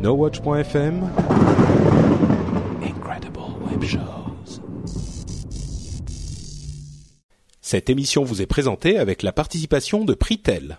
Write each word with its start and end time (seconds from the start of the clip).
NoWatch.fm 0.00 1.10
Incredible 2.84 3.40
Web 3.68 3.82
Shows. 3.82 4.60
Cette 7.60 7.90
émission 7.90 8.22
vous 8.22 8.40
est 8.40 8.46
présentée 8.46 8.96
avec 8.96 9.24
la 9.24 9.32
participation 9.32 10.04
de 10.04 10.14
Pritel. 10.14 10.78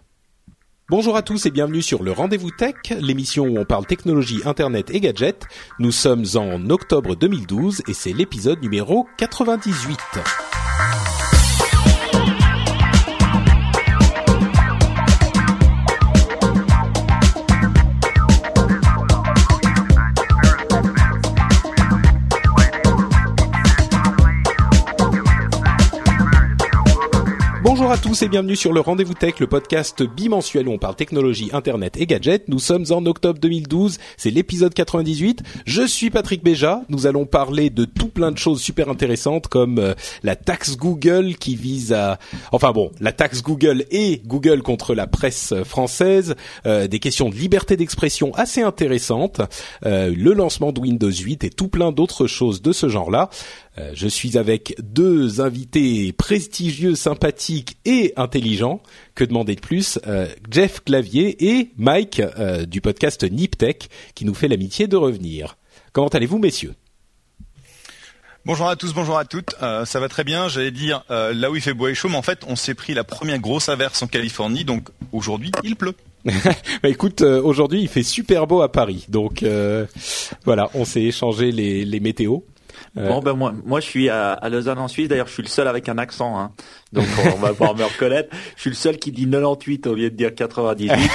Bonjour 0.90 1.18
à 1.18 1.22
tous 1.22 1.46
et 1.46 1.52
bienvenue 1.52 1.82
sur 1.82 2.02
le 2.02 2.14
Rendez-vous 2.14 2.52
Tech, 2.52 2.76
l'émission 2.98 3.44
où 3.44 3.58
on 3.58 3.66
parle 3.66 3.86
technologie, 3.86 4.40
internet 4.46 4.90
et 4.90 5.02
gadgets. 5.02 5.44
Nous 5.80 5.92
sommes 5.92 6.24
en 6.36 6.70
octobre 6.70 7.18
2012 7.18 7.84
et 7.90 7.94
c'est 7.94 8.14
l'épisode 8.14 8.62
numéro 8.62 9.06
98. 9.18 10.00
Bonjour 27.90 28.06
à 28.06 28.08
tous 28.08 28.22
et 28.22 28.30
bienvenue 28.30 28.56
sur 28.56 28.72
le 28.72 28.82
Rendez-vous 28.82 29.16
Tech, 29.16 29.40
le 29.40 29.48
podcast 29.48 30.04
bimensuel 30.04 30.68
où 30.68 30.74
on 30.74 30.78
parle 30.78 30.96
technologie, 30.96 31.50
internet 31.54 31.98
et 31.98 32.06
gadgets. 32.06 32.48
Nous 32.48 32.60
sommes 32.60 32.86
en 32.92 33.04
octobre 33.08 33.40
2012, 33.40 33.98
c'est 34.16 34.30
l'épisode 34.30 34.76
98. 34.76 35.42
Je 35.66 35.82
suis 35.88 36.12
Patrick 36.12 36.44
Béja. 36.44 36.84
Nous 36.90 37.08
allons 37.08 37.26
parler 37.26 37.72
de 37.72 37.86
tout 37.86 38.10
plein 38.10 38.32
de 38.32 38.38
choses 38.38 38.62
super 38.62 38.90
intéressantes 38.90 39.48
comme 39.48 39.80
euh, 39.80 39.96
la 40.22 40.36
taxe 40.36 40.78
Google 40.78 41.34
qui 41.34 41.56
vise 41.56 41.92
à, 41.92 42.20
enfin 42.52 42.74
bon, 42.74 42.92
la 43.00 43.12
taxe 43.12 43.42
Google 43.42 43.84
et 43.90 44.22
Google 44.24 44.62
contre 44.62 44.94
la 44.94 45.08
presse 45.08 45.56
française, 45.64 46.36
euh, 46.68 46.86
des 46.86 47.00
questions 47.00 47.30
de 47.30 47.36
liberté 47.36 47.76
d'expression 47.76 48.36
assez 48.36 48.62
intéressantes, 48.62 49.42
euh, 49.88 50.14
le 50.16 50.34
lancement 50.34 50.72
de 50.72 50.80
Windows 50.80 51.10
8 51.10 51.44
et 51.44 51.50
tout 51.50 51.70
plein 51.70 51.92
d'autres 51.92 52.28
choses 52.28 52.62
de 52.62 52.72
ce 52.72 52.88
genre-là. 52.88 53.32
Euh, 53.80 53.92
je 53.94 54.08
suis 54.08 54.38
avec 54.38 54.76
deux 54.80 55.42
invités 55.42 56.12
prestigieux, 56.12 56.96
sympathiques 56.96 57.78
et 57.86 58.14
intelligents. 58.18 58.82
Que 59.16 59.24
demander 59.24 59.56
de 59.56 59.62
plus? 59.62 60.00
Euh, 60.08 60.28
Jeff 60.52 60.84
Clavier 60.84 61.58
et 61.58 61.72
Mike 61.78 62.20
euh, 62.20 62.66
du 62.66 62.82
podcast 62.82 63.24
Niptech 63.24 63.90
qui 64.16 64.26
nous 64.26 64.34
fait 64.34 64.48
l'amitié 64.48 64.88
de 64.88 64.98
revenir. 64.98 65.58
Comment 65.94 66.10
allez-vous, 66.10 66.40
messieurs? 66.40 66.76
Bonjour 68.46 68.70
à 68.70 68.76
tous, 68.76 68.94
bonjour 68.94 69.18
à 69.18 69.26
toutes. 69.26 69.56
Euh, 69.62 69.86
ça 69.86 70.00
va 70.00 70.08
très 70.08 70.24
bien. 70.24 70.48
J'allais 70.48 70.72
dire 70.72 71.04
euh, 71.12 71.34
là 71.34 71.52
où 71.52 71.56
il 71.56 71.62
fait 71.62 71.74
beau 71.74 71.88
et 71.88 71.94
chaud, 71.94 72.10
mais 72.10 72.16
en 72.16 72.22
fait, 72.22 72.40
on 72.48 72.56
s'est 72.56 72.74
pris 72.74 72.94
la 72.94 73.04
première 73.04 73.38
grosse 73.40 73.70
averse 73.70 74.02
en 74.02 74.08
Californie, 74.08 74.64
donc 74.64 74.90
aujourd'hui, 75.12 75.52
il 75.64 75.76
pleut. 75.76 75.94
Bah 76.82 76.90
écoute, 76.90 77.22
euh, 77.22 77.42
aujourd'hui 77.42 77.82
il 77.82 77.88
fait 77.88 78.04
super 78.04 78.48
beau 78.48 78.62
à 78.62 78.72
Paris, 78.72 79.06
donc 79.08 79.44
voilà, 80.46 80.70
on 80.74 80.84
s'est 80.84 81.04
échangé 81.04 81.52
les, 81.52 81.86
les 81.86 82.00
météos. 82.00 82.46
Euh, 82.98 83.08
Bon 83.08 83.20
ben 83.20 83.34
moi, 83.34 83.54
moi 83.66 83.80
je 83.80 83.86
suis 83.86 84.10
à, 84.10 84.34
à 84.34 84.50
Lausanne 84.50 84.80
en 84.80 84.88
Suisse. 84.88 85.08
D'ailleurs, 85.10 85.28
je 85.28 85.34
suis 85.34 85.44
le 85.44 85.50
seul 85.50 85.68
avec 85.68 85.90
un 85.90 85.98
accent, 85.98 86.40
hein. 86.40 86.52
donc 86.94 87.06
on 87.36 87.38
va 87.40 87.50
pouvoir 87.50 87.76
me 87.76 87.84
reconnaître. 87.84 88.30
Je 88.56 88.62
suis 88.62 88.70
le 88.72 88.76
seul 88.76 88.98
qui 88.98 89.12
dit 89.12 89.26
98 89.30 89.88
au 89.88 89.96
lieu 89.96 90.10
de 90.10 90.16
dire 90.16 90.34
98. 90.34 90.92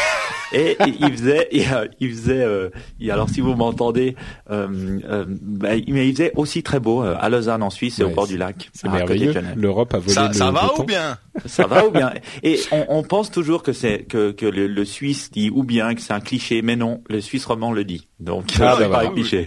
Et 0.52 0.76
il 1.00 1.10
faisait, 1.16 1.48
il, 1.50 2.10
faisait. 2.12 2.44
euh, 2.44 2.68
alors 3.10 3.28
si 3.28 3.40
vous 3.40 3.54
m'entendez, 3.56 4.14
euh, 4.52 5.00
euh, 5.08 5.24
bah, 5.28 5.74
il- 5.74 5.92
mais 5.92 6.06
il 6.08 6.12
faisait 6.12 6.32
aussi 6.36 6.62
très 6.62 6.78
beau 6.78 7.02
euh, 7.02 7.16
à 7.18 7.28
Lausanne 7.28 7.62
en 7.64 7.70
Suisse 7.70 7.98
et 7.98 8.04
Ouais, 8.04 8.12
au 8.12 8.14
bord 8.14 8.28
du 8.28 8.36
lac. 8.36 8.70
C'est 8.72 8.88
merveilleux. 8.88 9.34
L'Europe 9.56 9.92
a 9.94 9.98
volé 9.98 10.12
Ça, 10.12 10.28
le 10.28 10.34
ça 10.34 10.52
va 10.52 10.70
ou 10.78 10.84
bien? 10.84 11.18
Ça 11.46 11.66
va 11.66 11.84
ou 11.86 11.90
bien? 11.90 12.12
Et 12.44 12.60
on, 12.70 12.84
on 12.88 13.02
pense 13.02 13.32
toujours 13.32 13.64
que 13.64 13.72
c'est 13.72 14.04
que, 14.04 14.30
que 14.30 14.46
le, 14.46 14.68
le 14.68 14.84
Suisse 14.84 15.32
dit 15.32 15.50
ou 15.52 15.64
bien 15.64 15.92
que 15.96 16.00
c'est 16.00 16.12
un 16.12 16.20
cliché, 16.20 16.62
mais 16.62 16.76
non, 16.76 17.02
le 17.08 17.20
Suisse 17.20 17.46
roman 17.46 17.72
le 17.72 17.82
dit. 17.84 18.06
Donc 18.20 18.44
Ah, 18.54 18.58
bah 18.60 18.74
c'est 18.78 18.82
pas 18.84 18.88
voilà. 18.90 19.08
un 19.08 19.12
cliché. 19.12 19.46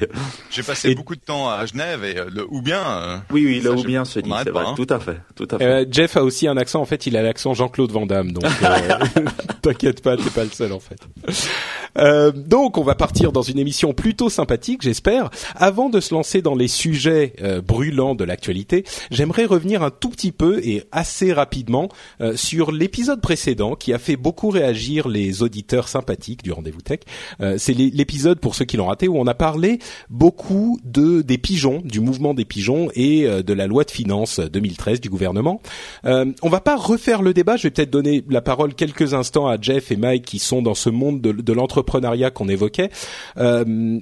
J'ai 0.52 0.64
passé 0.64 0.90
Et- 0.90 0.96
beaucoup 0.96 1.16
de 1.16 1.22
temps 1.22 1.50
à 1.50 1.66
Genève 1.66 2.04
et 2.04 2.18
euh, 2.18 2.26
le 2.30 2.46
ou 2.50 2.62
bien. 2.62 2.82
euh, 2.86 3.18
Oui, 3.32 3.46
oui, 3.46 3.62
Ça, 3.62 3.70
le 3.70 3.76
ou 3.78 3.84
bien 3.84 4.04
se 4.04 4.20
dit, 4.20 4.30
c'est 4.44 4.52
pas, 4.52 4.59
vrai. 4.64 4.70
hein. 4.72 4.74
Tout 4.76 4.88
à 4.90 5.00
fait, 5.00 5.22
tout 5.38 5.48
à 5.52 5.58
fait. 5.58 5.64
Euh, 5.64 5.86
Jeff 5.90 6.16
a 6.17 6.23
aussi 6.23 6.47
un 6.47 6.57
accent. 6.57 6.81
En 6.81 6.85
fait, 6.85 7.05
il 7.07 7.16
a 7.17 7.22
l'accent 7.22 7.53
Jean-Claude 7.53 7.91
Van 7.91 8.05
Damme. 8.05 8.31
Donc, 8.31 8.44
euh, 8.45 9.22
t'inquiète 9.61 10.01
pas, 10.01 10.17
t'es 10.17 10.29
pas 10.29 10.44
le 10.44 10.50
seul 10.51 10.72
en 10.73 10.79
fait. 10.79 11.00
Euh, 11.97 12.31
donc, 12.31 12.78
on 12.78 12.83
va 12.83 12.95
partir 12.95 13.31
dans 13.31 13.41
une 13.41 13.57
émission 13.59 13.94
plutôt 13.94 14.29
sympathique, 14.29 14.81
j'espère. 14.83 15.29
Avant 15.55 15.89
de 15.89 16.00
se 16.00 16.13
lancer 16.13 16.41
dans 16.41 16.53
les 16.55 16.67
sujets 16.67 17.33
euh, 17.41 17.61
brûlants 17.61 18.13
de 18.16 18.23
l'actualité, 18.23 18.83
j'aimerais 19.09 19.45
revenir 19.45 19.81
un 19.83 19.89
tout 19.89 20.09
petit 20.09 20.31
peu 20.31 20.59
et 20.63 20.83
assez 20.91 21.33
rapidement 21.33 21.89
sur 22.35 22.72
l'épisode 22.72 23.22
précédent 23.22 23.75
qui 23.75 23.94
a 23.94 23.99
fait 23.99 24.16
beaucoup 24.16 24.49
réagir 24.49 25.07
les 25.07 25.41
auditeurs 25.44 25.88
sympathiques 25.88 26.44
du 26.44 26.51
Rendez-vous 26.51 26.81
Tech. 26.81 26.99
C'est 27.57 27.73
l'é- 27.73 27.91
l'épisode 27.94 28.39
pour 28.39 28.55
ceux 28.55 28.66
qui 28.66 28.78
l'ont 28.78 28.88
raté 28.88 29.07
où 29.07 29.17
on 29.17 29.28
a 29.28 29.34
parlé 29.34 29.79
beaucoup 30.09 30.79
de 30.84 31.22
des 31.22 31.38
pigeons, 31.38 31.81
du 31.84 31.99
mouvement 31.99 32.34
des 32.34 32.45
pigeons 32.45 32.89
et 32.95 33.25
de 33.28 33.53
la 33.53 33.67
loi 33.67 33.84
de 33.84 33.91
finances 33.91 34.39
2013 34.39 35.01
du 35.01 35.09
gouvernement. 35.09 35.61
Euh, 36.07 36.25
on 36.41 36.50
va 36.50 36.62
pas 36.62 36.75
refaire 36.75 37.22
le 37.22 37.34
débat. 37.34 37.57
Je 37.57 37.63
vais 37.63 37.72
peut-être 37.72 37.90
donner 37.90 38.23
la 38.29 38.41
parole 38.41 38.73
quelques 38.73 39.13
instants 39.13 39.47
à 39.47 39.57
Jeff 39.59 39.91
et 39.91 39.95
Mike 39.95 40.25
qui 40.25 40.40
sont 40.40 40.62
dans 40.62 40.75
ce 40.75 40.90
monde 40.90 41.22
de, 41.22 41.53
l'entrepreneuriat 41.53 42.31
qu'on 42.31 42.50
évoquait 42.50 42.90
euh, 43.38 44.00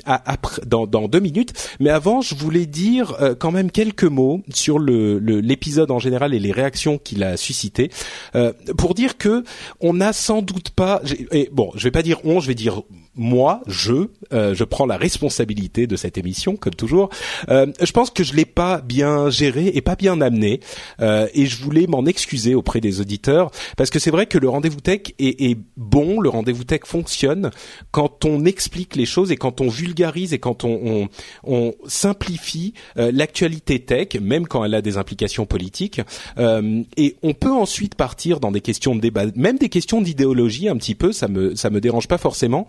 dans, 0.66 1.08
deux 1.08 1.20
minutes. 1.20 1.54
Mais 1.80 1.90
avant, 1.90 2.22
je 2.22 2.36
voulais 2.36 2.66
dire 2.66 3.16
euh, 3.22 3.36
quand 3.36 3.52
même 3.52 3.72
quelques 3.72 4.04
mots 4.04 4.42
sur 4.54 4.80
l'épisode 4.80 5.92
en 5.92 6.00
général 6.00 6.34
et 6.34 6.40
les 6.40 6.52
réactions 6.52 6.98
qu'il 6.98 7.24
a 7.24 7.38
suscité 7.38 7.90
euh, 8.36 8.54
pour 8.78 8.94
dire 8.94 9.18
que 9.18 9.44
on 9.80 9.94
n'a 9.94 10.14
sans 10.14 10.42
doute 10.42 10.72
pas. 10.72 11.02
Et 11.32 11.50
bon, 11.52 11.72
je 11.76 11.84
vais 11.84 11.92
pas 11.92 12.02
dire 12.02 12.20
on, 12.26 12.40
je 12.40 12.48
vais 12.48 12.56
dire 12.56 12.82
moi, 13.16 13.62
je, 13.68 14.08
euh, 14.34 14.54
je 14.54 14.64
prends 14.64 14.86
la 14.86 14.98
responsabilité 14.98 15.88
de 15.88 15.96
cette 15.96 16.18
émission, 16.18 16.56
comme 16.56 16.76
toujours. 16.76 17.10
Euh, 17.50 17.68
je 17.82 17.92
pense 17.92 18.10
que 18.10 18.24
je 18.24 18.34
l'ai 18.34 18.46
pas 18.46 18.82
bien 18.82 19.30
géré 19.30 19.72
et 19.74 19.82
pas 19.82 19.96
bien 19.96 20.22
amené, 20.22 20.60
euh, 21.02 21.28
et 21.34 21.46
je 21.46 21.62
voulais 21.62 21.88
m'en 21.88 22.06
excuser 22.06 22.56
auprès 22.56 22.82
des 22.82 23.02
auditeurs, 23.02 23.52
parce 23.78 23.90
que 23.90 24.00
c'est 24.00 24.12
vrai 24.12 24.26
que 24.26 24.38
le 24.38 24.50
rendez-vous 24.50 24.82
tech 24.82 25.02
est, 25.20 25.42
est 25.42 25.58
bon, 25.78 26.20
le 26.20 26.30
rendez-vous 26.30 26.64
tech 26.64 26.82
fonctionne 26.86 27.52
quand 27.92 28.26
on 28.26 28.46
explique 28.46 28.96
les 28.96 29.06
choses 29.06 29.32
et 29.32 29.38
quand 29.38 29.62
on 29.62 29.70
vulgarise 29.70 30.34
et 30.34 30.40
quand 30.40 30.64
on, 30.64 30.80
on, 30.86 31.10
on 31.44 31.74
simplifie 31.88 32.74
euh, 32.98 33.12
l'actualité 33.14 33.80
tech, 33.80 34.20
même 34.22 34.48
quand 34.48 34.64
elle 34.64 34.74
a 34.74 34.82
des 34.82 34.98
implications 34.98 35.46
politiques. 35.46 36.02
Euh, 36.38 36.84
et 36.98 37.16
on 37.24 37.34
peut 37.34 37.52
ensuite 37.52 37.96
partir 37.96 38.40
dans 38.40 38.52
des 38.52 38.62
questions 38.62 38.96
de 38.96 39.02
débat, 39.02 39.26
même 39.36 39.58
des 39.58 39.70
questions 39.70 40.02
d'idéologie 40.02 40.70
un 40.70 40.78
petit 40.78 40.96
peu. 40.96 41.12
Ça 41.12 41.28
me 41.28 41.56
ça 41.56 41.70
me 41.70 41.80
dérange 41.80 42.08
pas 42.08 42.18
forcément 42.18 42.68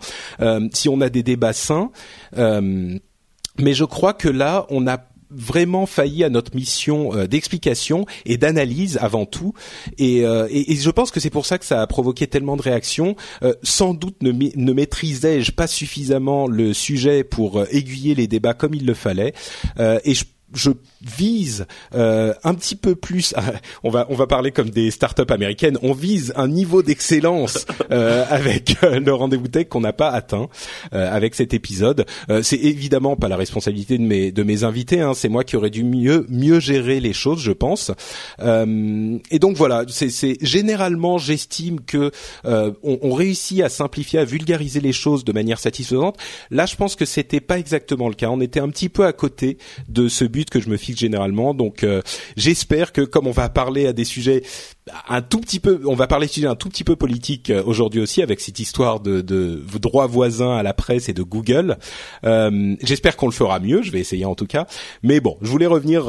si 0.73 0.89
on 0.89 1.01
a 1.01 1.09
des 1.09 1.23
débats 1.23 1.53
sains. 1.53 1.91
Euh, 2.37 2.97
mais 3.59 3.73
je 3.73 3.85
crois 3.85 4.13
que 4.13 4.27
là, 4.27 4.65
on 4.69 4.87
a 4.87 4.99
vraiment 5.29 5.85
failli 5.85 6.23
à 6.23 6.29
notre 6.29 6.55
mission 6.55 7.13
euh, 7.13 7.27
d'explication 7.27 8.05
et 8.25 8.37
d'analyse 8.37 8.97
avant 9.01 9.25
tout 9.25 9.53
et, 9.97 10.25
euh, 10.25 10.47
et, 10.49 10.75
je 10.75 10.89
pense 10.89 11.11
que 11.11 11.19
c'est 11.19 11.29
pour 11.29 11.45
ça 11.45 11.57
que 11.57 11.65
ça 11.65 11.81
a 11.81 11.87
provoqué 11.87 12.27
tellement 12.27 12.55
de 12.55 12.61
réactions 12.61 13.15
Euh, 13.43 13.53
sans 13.61 13.93
doute 13.93 14.21
ne, 14.21 14.31
ne 14.31 14.73
maîtrisais-je 14.73 15.51
pas 15.51 15.67
suffisamment 15.67 16.47
le 16.47 16.73
sujet 16.73 17.23
pour 17.23 17.59
euh, 17.59 17.65
aiguiller 17.71 18.15
les 18.15 18.27
débats 18.27 18.53
comme 18.53 18.73
il 18.73 18.85
le 18.85 18.93
fallait 18.93 19.33
Euh, 19.79 19.99
et 20.05 20.13
je 20.13 20.23
je 20.53 20.71
vise 21.01 21.65
euh, 21.93 22.33
un 22.43 22.53
petit 22.53 22.75
peu 22.75 22.95
plus. 22.95 23.33
on 23.83 23.89
va 23.89 24.07
on 24.09 24.15
va 24.15 24.27
parler 24.27 24.51
comme 24.51 24.69
des 24.69 24.91
startups 24.91 25.29
américaines. 25.29 25.77
On 25.81 25.93
vise 25.93 26.33
un 26.35 26.47
niveau 26.47 26.81
d'excellence 26.83 27.65
euh, 27.91 28.25
avec 28.29 28.77
euh, 28.83 28.99
le 28.99 29.13
rendez-vous 29.13 29.47
tech 29.47 29.67
qu'on 29.67 29.81
n'a 29.81 29.93
pas 29.93 30.09
atteint 30.09 30.47
euh, 30.93 31.13
avec 31.13 31.35
cet 31.35 31.53
épisode. 31.53 32.05
Euh, 32.29 32.41
c'est 32.41 32.57
évidemment 32.57 33.15
pas 33.15 33.27
la 33.27 33.37
responsabilité 33.37 33.97
de 33.97 34.03
mes 34.03 34.31
de 34.31 34.43
mes 34.43 34.63
invités. 34.63 35.01
Hein, 35.01 35.13
c'est 35.13 35.29
moi 35.29 35.43
qui 35.43 35.55
aurais 35.55 35.69
dû 35.69 35.83
mieux 35.83 36.25
mieux 36.29 36.59
gérer 36.59 36.99
les 36.99 37.13
choses, 37.13 37.41
je 37.41 37.51
pense. 37.51 37.91
Euh, 38.39 39.17
et 39.31 39.39
donc 39.39 39.57
voilà. 39.57 39.83
C'est 39.89 40.09
c'est 40.09 40.37
généralement 40.41 41.17
j'estime 41.17 41.81
que 41.81 42.11
euh, 42.45 42.71
on, 42.83 42.99
on 43.01 43.13
réussit 43.13 43.61
à 43.61 43.69
simplifier, 43.69 44.19
à 44.19 44.25
vulgariser 44.25 44.79
les 44.79 44.93
choses 44.93 45.23
de 45.23 45.31
manière 45.31 45.59
satisfaisante. 45.59 46.17
Là, 46.51 46.65
je 46.65 46.75
pense 46.75 46.95
que 46.95 47.05
c'était 47.05 47.39
pas 47.39 47.59
exactement 47.59 48.09
le 48.09 48.15
cas. 48.15 48.29
On 48.29 48.41
était 48.41 48.59
un 48.59 48.69
petit 48.69 48.89
peu 48.89 49.05
à 49.05 49.13
côté 49.13 49.57
de 49.89 50.07
ce 50.07 50.25
but 50.25 50.37
but 50.37 50.51
que 50.51 50.59
je 50.59 50.69
me 50.69 50.77
généralement. 50.95 51.53
Donc 51.53 51.85
j'espère 52.35 52.91
que 52.91 53.01
comme 53.01 53.27
on 53.27 53.31
va 53.31 53.49
parler 53.49 53.87
à 53.87 53.93
des 53.93 54.05
sujets 54.05 54.43
un 55.09 55.21
tout 55.21 55.39
petit 55.39 55.59
peu, 55.59 55.81
on 55.85 55.95
va 55.95 56.07
parler 56.07 56.27
de 56.27 56.31
sujets 56.31 56.47
un 56.47 56.55
tout 56.55 56.69
petit 56.69 56.83
peu 56.83 56.95
politique 56.95 57.51
aujourd'hui 57.65 57.99
aussi 57.99 58.21
avec 58.21 58.39
cette 58.39 58.59
histoire 58.59 58.99
de, 58.99 59.21
de 59.21 59.61
droits 59.79 60.07
voisins 60.07 60.55
à 60.55 60.63
la 60.63 60.73
presse 60.73 61.09
et 61.09 61.13
de 61.13 61.23
Google. 61.23 61.77
j'espère 62.23 63.17
qu'on 63.17 63.27
le 63.27 63.33
fera 63.33 63.59
mieux. 63.59 63.81
Je 63.81 63.91
vais 63.91 63.99
essayer 63.99 64.25
en 64.25 64.35
tout 64.35 64.47
cas. 64.47 64.65
Mais 65.03 65.19
bon, 65.19 65.37
je 65.41 65.49
voulais 65.49 65.65
revenir 65.65 66.05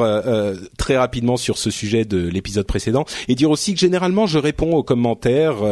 très 0.76 0.96
rapidement 0.96 1.36
sur 1.36 1.58
ce 1.58 1.70
sujet 1.70 2.04
de 2.04 2.18
l'épisode 2.18 2.66
précédent 2.66 3.04
et 3.26 3.34
dire 3.34 3.50
aussi 3.50 3.74
que 3.74 3.80
généralement 3.80 4.26
je 4.26 4.38
réponds 4.38 4.74
aux 4.74 4.84
commentaires 4.84 5.62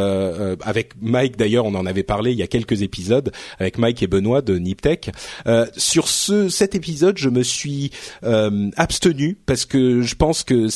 avec 0.63 0.93
Mike 1.01 1.37
d'ailleurs, 1.37 1.67
on 1.67 1.75
en 1.75 1.87
avait 1.87 2.03
parlé 2.03 2.33
il 2.33 2.39
y 2.39 2.43
a 2.43 2.47
quelques 2.47 2.83
épisodes 2.83 3.33
avec 3.59 3.79
Mike 3.79 4.03
et 4.03 4.07
Benoît 4.07 4.43
de 4.43 4.57
Niptech. 4.59 5.11
Euh, 5.47 5.67
sur 5.77 6.09
ce 6.09 6.49
cet 6.49 6.75
épisode, 6.75 7.19
je 7.19 7.29
me 7.29 7.43
suis 7.43 7.91
euh, 8.25 8.71
parce 9.47 9.65
que 9.65 10.03
je 10.03 10.15
pense 10.15 10.43
que 10.43 10.69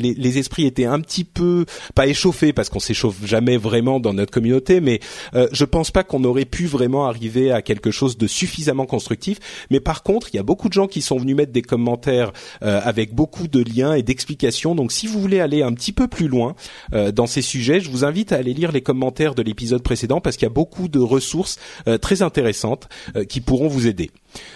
les, 0.00 0.14
les, 0.14 0.38
esprits 0.38 0.66
étaient 0.66 0.84
un 0.84 1.00
petit 1.00 1.24
peu 1.24 1.64
pas 1.94 2.06
échauffés 2.06 2.52
parce 2.52 2.68
qu'on 2.68 2.80
s'échauffe 2.80 3.24
jamais 3.24 3.56
vraiment 3.56 4.00
dans 4.00 4.12
notre 4.12 4.32
communauté, 4.32 4.80
mais 4.80 5.00
euh, 5.34 5.48
je 5.52 5.64
pense 5.64 5.90
pas 5.90 6.04
qu'on 6.04 6.24
aurait 6.24 6.44
pu 6.44 6.66
vraiment 6.66 7.06
arriver 7.06 7.50
à 7.52 7.62
quelque 7.62 7.90
chose 7.90 8.18
de 8.18 8.26
suffisamment 8.26 8.86
constructif. 8.86 9.38
Mais 9.70 9.80
par 9.80 10.02
contre, 10.02 10.28
il 10.32 10.36
y 10.36 10.40
a 10.40 10.42
beaucoup 10.42 10.68
de 10.68 10.74
gens 10.74 10.86
qui 10.86 11.02
sont 11.02 11.18
venus 11.18 11.36
mettre 11.36 11.52
des 11.52 11.62
commentaires 11.62 12.32
euh, 12.62 12.80
avec 12.84 13.14
beaucoup 13.14 13.48
de 13.48 13.62
liens 13.62 13.94
et 13.94 14.02
d'explications. 14.02 14.74
Donc, 14.74 14.92
si 14.92 15.06
vous 15.06 15.20
voulez 15.20 15.40
aller 15.40 15.62
un 15.62 15.72
petit 15.72 15.92
peu 15.92 16.08
plus 16.08 16.28
loin 16.28 16.54
euh, 16.92 17.12
dans 17.12 17.26
ces 17.26 17.42
sujets, 17.42 17.80
je 17.80 17.90
vous 17.90 18.04
invite 18.04 18.32
à 18.32 18.36
aller 18.36 18.54
lire 18.54 18.72
les 18.72 18.82
commentaires 18.82 19.34
de 19.34 19.42
l'épisode 19.42 19.82
précédent 19.82 20.20
parce 20.20 20.36
qu'il 20.36 20.46
y 20.46 20.50
a 20.50 20.54
beaucoup 20.54 20.88
de 20.88 20.98
ressources 20.98 21.58
euh, 21.88 21.98
très 21.98 22.22
intéressantes 22.22 22.88
euh, 23.16 23.24
qui 23.24 23.40
pourront 23.40 23.68
vous 23.68 23.86
aider. 23.86 24.10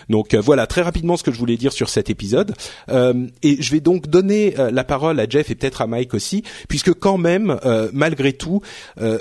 Donc 0.08 0.34
euh, 0.34 0.40
voilà 0.40 0.66
très 0.66 0.82
rapidement 0.82 1.16
ce 1.16 1.22
que 1.22 1.32
je 1.32 1.38
voulais 1.38 1.56
dire 1.56 1.72
sur 1.72 1.88
cet 1.88 2.10
épisode 2.10 2.54
et 3.42 3.62
je 3.62 3.70
vais 3.72 3.80
donc 3.80 4.08
donner 4.08 4.54
la 4.72 4.84
parole 4.84 5.18
à 5.20 5.28
Jeff 5.28 5.50
et 5.50 5.54
peut-être 5.54 5.82
à 5.82 5.86
Mike 5.86 6.14
aussi 6.14 6.42
puisque 6.68 6.92
quand 6.94 7.18
même 7.18 7.58
malgré 7.92 8.32
tout 8.32 8.60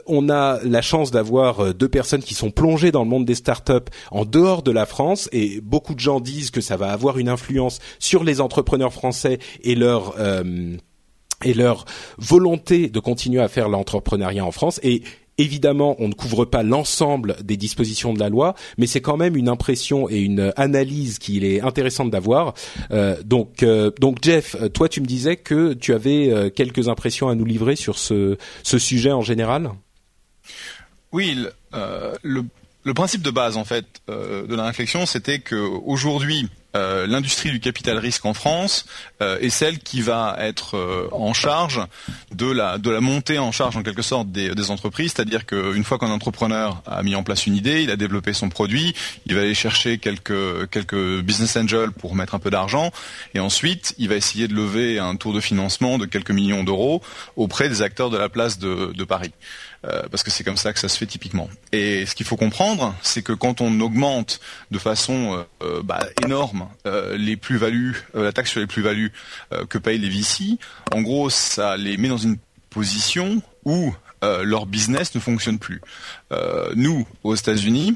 on 0.07 0.29
a 0.29 0.59
la 0.63 0.81
chance 0.81 1.11
d'avoir 1.11 1.73
deux 1.73 1.89
personnes 1.89 2.21
qui 2.21 2.33
sont 2.33 2.51
plongées 2.51 2.91
dans 2.91 3.03
le 3.03 3.09
monde 3.09 3.25
des 3.25 3.35
startups 3.35 3.73
en 4.11 4.25
dehors 4.25 4.63
de 4.63 4.71
la 4.71 4.85
France 4.85 5.29
et 5.31 5.61
beaucoup 5.61 5.95
de 5.95 5.99
gens 5.99 6.19
disent 6.19 6.51
que 6.51 6.61
ça 6.61 6.77
va 6.77 6.91
avoir 6.91 7.17
une 7.17 7.29
influence 7.29 7.79
sur 7.99 8.23
les 8.23 8.41
entrepreneurs 8.41 8.93
français 8.93 9.39
et 9.63 9.75
leur 9.75 10.15
et 11.43 11.53
leur 11.53 11.85
volonté 12.17 12.89
de 12.89 12.99
continuer 12.99 13.41
à 13.41 13.47
faire 13.47 13.69
l'entrepreneuriat 13.69 14.45
en 14.45 14.51
France. 14.51 14.79
Et 14.83 15.03
Évidemment, 15.39 15.95
on 15.99 16.09
ne 16.09 16.13
couvre 16.13 16.43
pas 16.43 16.63
l'ensemble 16.63 17.37
des 17.41 17.55
dispositions 17.55 18.13
de 18.13 18.19
la 18.19 18.27
loi, 18.27 18.55
mais 18.77 18.87
c'est 18.87 18.99
quand 18.99 19.15
même 19.15 19.37
une 19.37 19.47
impression 19.47 20.09
et 20.09 20.19
une 20.19 20.51
analyse 20.57 21.17
qu'il 21.17 21.45
est 21.45 21.61
intéressante 21.61 22.11
d'avoir. 22.11 22.53
Euh, 22.91 23.15
donc, 23.23 23.63
euh, 23.63 23.89
donc 24.01 24.17
Jeff, 24.21 24.57
toi, 24.73 24.89
tu 24.89 24.99
me 24.99 25.05
disais 25.05 25.37
que 25.37 25.71
tu 25.71 25.93
avais 25.93 26.29
euh, 26.29 26.49
quelques 26.49 26.89
impressions 26.89 27.29
à 27.29 27.35
nous 27.35 27.45
livrer 27.45 27.77
sur 27.77 27.97
ce, 27.97 28.37
ce 28.63 28.77
sujet 28.77 29.13
en 29.13 29.21
général? 29.21 29.71
Oui, 31.13 31.37
le, 32.23 32.43
le 32.83 32.93
principe 32.93 33.21
de 33.21 33.31
base 33.31 33.55
en 33.55 33.63
fait 33.63 33.85
de 34.09 34.53
la 34.53 34.65
réflexion, 34.65 35.05
c'était 35.05 35.39
que 35.39 35.55
aujourd'hui, 35.55 36.49
euh, 36.75 37.07
l'industrie 37.07 37.49
du 37.49 37.59
capital 37.59 37.97
risque 37.97 38.25
en 38.25 38.35
France 38.35 38.85
euh, 39.23 39.39
est 39.39 39.49
celle 39.49 39.79
qui 39.79 40.01
va 40.01 40.35
être 40.39 40.77
euh, 40.77 41.09
en 41.11 41.33
charge 41.33 41.81
de 42.31 42.51
la 42.51 43.01
montée 43.01 43.39
en 43.39 43.51
charge 43.51 43.75
en 43.75 43.81
quelque 43.81 44.03
sorte 44.03 44.31
des, 44.31 44.69
entreprises, 44.69 45.13
c'est-à-dire 45.15 45.45
qu'une 45.47 45.83
fois 45.83 45.97
qu'un 45.97 46.11
entrepreneur 46.11 46.83
a 46.85 47.01
mis 47.01 47.15
en 47.15 47.23
place 47.23 47.47
une 47.47 47.55
idée, 47.55 47.81
il 47.81 47.89
a 47.89 47.95
développé 47.95 48.33
son 48.33 48.49
produit, 48.49 48.93
il 49.25 49.33
va 49.33 49.41
aller 49.41 49.55
chercher 49.55 49.97
quelques 49.97 51.21
business 51.21 51.55
angels 51.55 51.91
pour 51.91 52.13
mettre 52.13 52.35
un 52.35 52.39
peu 52.39 52.51
d'argent, 52.51 52.91
et 53.33 53.39
ensuite 53.39 53.95
il 53.97 54.09
va 54.09 54.15
essayer 54.15 54.47
de 54.47 54.53
lever 54.53 54.99
un 54.99 55.15
tour 55.15 55.33
de 55.33 55.39
financement 55.39 55.97
de 55.97 56.05
quelques 56.05 56.31
millions 56.31 56.63
d'euros 56.63 57.01
auprès 57.35 57.69
des 57.69 57.81
acteurs 57.81 58.09
de 58.09 58.17
la 58.17 58.29
place 58.29 58.59
de 58.59 59.03
Paris. 59.05 59.31
Euh, 59.85 60.03
parce 60.11 60.23
que 60.23 60.31
c'est 60.31 60.43
comme 60.43 60.57
ça 60.57 60.73
que 60.73 60.79
ça 60.79 60.89
se 60.89 60.97
fait 60.97 61.05
typiquement. 61.05 61.49
Et 61.71 62.05
ce 62.05 62.13
qu'il 62.13 62.25
faut 62.25 62.35
comprendre, 62.35 62.93
c'est 63.01 63.21
que 63.21 63.31
quand 63.31 63.61
on 63.61 63.79
augmente 63.79 64.41
de 64.71 64.77
façon 64.77 65.37
euh, 65.37 65.43
euh, 65.61 65.81
bah, 65.83 66.05
énorme 66.23 66.67
les 67.15 67.37
plus-values, 67.37 68.03
la 68.13 68.33
taxe 68.33 68.51
sur 68.51 68.59
les 68.59 68.67
plus-values 68.67 69.11
que 69.69 69.77
payent 69.77 69.99
les 69.99 70.09
VC, 70.09 70.57
en 70.91 71.01
gros, 71.01 71.29
ça 71.29 71.77
les 71.77 71.97
met 71.97 72.07
dans 72.07 72.17
une 72.17 72.37
position 72.69 73.41
où 73.63 73.93
leur 74.21 74.65
business 74.65 75.13
ne 75.15 75.19
fonctionne 75.19 75.59
plus. 75.59 75.81
nous, 76.75 77.07
aux 77.23 77.35
États-Unis, 77.35 77.95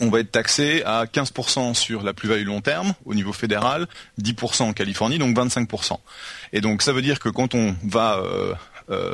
on 0.00 0.10
va 0.10 0.20
être 0.20 0.30
taxé 0.30 0.82
à 0.84 1.04
15% 1.04 1.74
sur 1.74 2.02
la 2.02 2.12
plus-value 2.12 2.46
long 2.46 2.60
terme 2.60 2.94
au 3.04 3.14
niveau 3.14 3.32
fédéral, 3.32 3.86
10% 4.20 4.62
en 4.62 4.72
Californie, 4.72 5.18
donc 5.18 5.36
25%. 5.36 5.98
Et 6.52 6.60
donc 6.60 6.82
ça 6.82 6.92
veut 6.92 7.02
dire 7.02 7.18
que 7.18 7.28
quand 7.28 7.54
on 7.54 7.74
va 7.84 8.18
euh, 8.18 8.54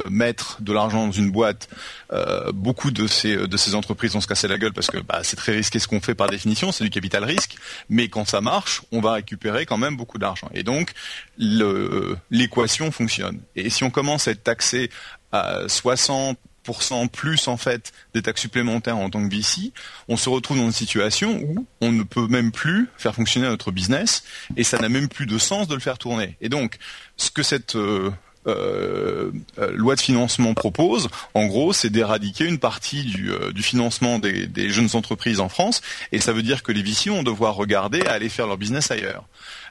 mettre 0.08 0.60
de 0.60 0.72
l'argent 0.72 1.06
dans 1.06 1.12
une 1.12 1.30
boîte, 1.30 1.69
euh, 2.12 2.52
beaucoup 2.52 2.90
de 2.90 3.06
ces 3.06 3.36
de 3.36 3.56
ces 3.56 3.74
entreprises 3.74 4.12
vont 4.12 4.20
se 4.20 4.26
casser 4.26 4.48
la 4.48 4.58
gueule 4.58 4.72
parce 4.72 4.88
que 4.88 4.98
bah, 4.98 5.20
c'est 5.22 5.36
très 5.36 5.52
risqué 5.52 5.78
ce 5.78 5.88
qu'on 5.88 6.00
fait 6.00 6.14
par 6.14 6.28
définition, 6.28 6.72
c'est 6.72 6.84
du 6.84 6.90
capital 6.90 7.24
risque. 7.24 7.56
Mais 7.88 8.08
quand 8.08 8.26
ça 8.26 8.40
marche, 8.40 8.82
on 8.92 9.00
va 9.00 9.12
récupérer 9.12 9.66
quand 9.66 9.78
même 9.78 9.96
beaucoup 9.96 10.19
d'argent. 10.19 10.48
Et 10.54 10.62
donc 10.62 10.92
l'équation 11.38 12.90
fonctionne. 12.90 13.40
Et 13.56 13.70
si 13.70 13.84
on 13.84 13.90
commence 13.90 14.28
à 14.28 14.32
être 14.32 14.44
taxé 14.44 14.90
à 15.32 15.66
60% 15.66 16.36
plus 17.08 17.48
en 17.48 17.56
fait 17.56 17.92
des 18.14 18.22
taxes 18.22 18.42
supplémentaires 18.42 18.96
en 18.96 19.10
tant 19.10 19.26
que 19.26 19.34
VC, 19.34 19.72
on 20.08 20.16
se 20.16 20.28
retrouve 20.28 20.58
dans 20.58 20.66
une 20.66 20.72
situation 20.72 21.40
où 21.42 21.66
on 21.80 21.92
ne 21.92 22.02
peut 22.02 22.26
même 22.28 22.52
plus 22.52 22.88
faire 22.96 23.14
fonctionner 23.14 23.48
notre 23.48 23.70
business 23.72 24.22
et 24.56 24.64
ça 24.64 24.78
n'a 24.78 24.88
même 24.88 25.08
plus 25.08 25.26
de 25.26 25.38
sens 25.38 25.66
de 25.66 25.74
le 25.74 25.80
faire 25.80 25.98
tourner. 25.98 26.36
Et 26.40 26.48
donc, 26.48 26.78
ce 27.16 27.30
que 27.30 27.42
cette 27.42 27.76
euh, 27.76 28.10
euh, 28.49 29.31
euh, 29.59 29.71
loi 29.73 29.94
de 29.94 30.00
financement 30.00 30.53
propose, 30.55 31.09
en 31.35 31.47
gros, 31.47 31.73
c'est 31.73 31.91
d'éradiquer 31.91 32.44
une 32.44 32.59
partie 32.59 33.05
du, 33.05 33.31
euh, 33.31 33.53
du 33.53 33.62
financement 33.62 34.19
des, 34.19 34.49
des, 34.49 34.69
jeunes 34.69 34.89
entreprises 34.94 35.39
en 35.39 35.49
France, 35.49 35.81
et 36.11 36.21
ça 36.21 36.33
veut 36.33 36.43
dire 36.43 36.65
que 36.65 36.73
les 36.73 36.83
VC 36.83 37.11
vont 37.11 37.23
devoir 37.23 37.55
regarder 37.55 38.03
à 38.03 38.12
aller 38.12 38.29
faire 38.29 38.49
leur 38.49 38.56
business 38.56 38.91
ailleurs. 38.91 39.25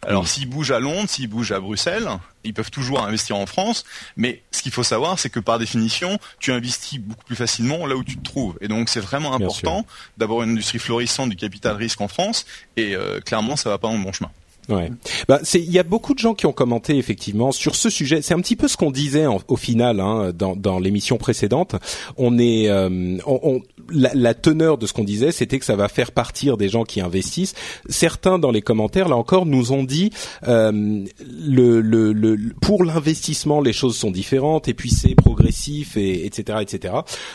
Alors, 0.04 0.26
s'ils 0.26 0.48
bougent 0.48 0.72
à 0.72 0.80
Londres, 0.80 1.10
s'ils 1.10 1.28
bougent 1.28 1.52
à 1.52 1.60
Bruxelles, 1.60 2.08
ils 2.46 2.54
peuvent 2.54 2.72
toujours 2.72 3.04
investir 3.04 3.36
en 3.36 3.46
France, 3.46 3.84
mais 4.16 4.42
ce 4.52 4.62
qu'il 4.62 4.72
faut 4.72 4.84
savoir, 4.84 5.20
c'est 5.20 5.30
que 5.30 5.42
par 5.42 5.60
définition, 5.60 6.18
tu 6.40 6.54
investis 6.54 7.00
beaucoup 7.00 7.26
plus 7.26 7.36
facilement 7.36 7.86
là 7.86 7.96
où 7.96 8.06
tu 8.06 8.16
te 8.16 8.24
trouves. 8.24 8.58
Et 8.62 8.70
donc, 8.70 8.88
c'est 8.88 9.02
vraiment 9.02 9.34
important 9.34 9.86
d'avoir 10.18 10.44
une 10.44 10.52
industrie 10.52 10.80
florissante 10.80 11.30
du 11.30 11.36
capital 11.36 11.76
risque 11.76 12.00
en 12.00 12.08
France, 12.08 12.46
et 12.78 12.96
clairement, 13.26 13.58
ça 13.58 13.70
va 13.70 13.78
pas 13.78 13.90
dans 13.90 13.98
le 13.98 14.04
bon 14.04 14.14
chemin. 14.14 14.32
Ouais. 14.70 14.92
Bah, 15.28 15.40
c'est 15.44 15.60
il 15.60 15.72
y 15.72 15.80
a 15.80 15.84
beaucoup 15.84 16.14
de 16.14 16.20
gens 16.20 16.34
qui 16.34 16.46
ont 16.46 16.54
commenté 16.54 16.98
effectivement 16.98 17.52
sur 17.52 17.76
ce 17.76 17.90
sujet. 17.90 18.22
C'est 18.22 18.34
un 18.34 18.40
petit 18.40 18.56
peu 18.56 18.68
ce 18.68 18.78
qu'on 18.78 18.92
disait 18.92 19.26
au 19.48 19.56
final 19.56 20.00
hein, 20.00 20.32
dans, 20.34 20.56
dans 20.56 20.80
l'émission 20.80 21.18
précédente. 21.18 21.76
On 22.18 22.38
est, 22.38 22.70
euh, 22.70 23.18
on, 23.26 23.62
la, 23.92 24.12
la, 24.14 24.34
teneur 24.34 24.78
de 24.78 24.86
ce 24.88 24.94
qu'on 24.94 25.04
disait, 25.04 25.32
c'était 25.32 25.60
que 25.60 25.66
ça 25.66 25.76
va 25.76 25.88
faire 25.88 26.12
partir 26.12 26.58
des 26.58 26.70
gens 26.70 26.84
qui 26.84 27.02
investissent. 27.02 27.54
Certains 27.90 28.40
dans 28.40 28.52
les 28.52 28.62
commentaires, 28.62 29.10
là 29.10 29.18
encore, 29.18 29.46
nous 29.46 29.72
ont 29.72 29.84
dit 29.84 30.12
euh, 30.48 31.04
le, 31.20 31.82
le, 31.82 32.14
le, 32.14 32.38
pour 32.62 32.84
l'investissement, 32.84 33.62
les 33.62 33.74
choses 33.74 33.98
sont 33.98 34.12
différentes 34.12 34.68
et 34.68 34.74
puis 34.74 34.90
c'est 34.90 35.16
progressif 35.16 35.98
et 35.98 36.26
etc 36.26 36.42
etc. 36.62 36.94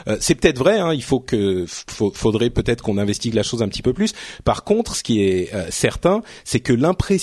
Euh, 0.09 0.17
c'est 0.21 0.35
peut-être 0.35 0.59
vrai. 0.59 0.79
Hein, 0.79 0.93
il 0.95 1.03
faut 1.03 1.21
que 1.21 1.65
faudrait 1.67 2.51
peut-être 2.51 2.83
qu'on 2.83 2.99
investigue 2.99 3.35
la 3.35 3.43
chose 3.43 3.63
un 3.63 3.69
petit 3.69 3.83
peu 3.83 3.93
plus. 3.93 4.13
Par 4.45 4.65
contre, 4.65 4.97
ce 4.97 5.03
qui 5.03 5.23
est 5.23 5.55
euh, 5.55 5.67
certain, 5.71 6.23
c'est 6.45 6.61
que 6.61 6.73
l'impression, 6.73 7.16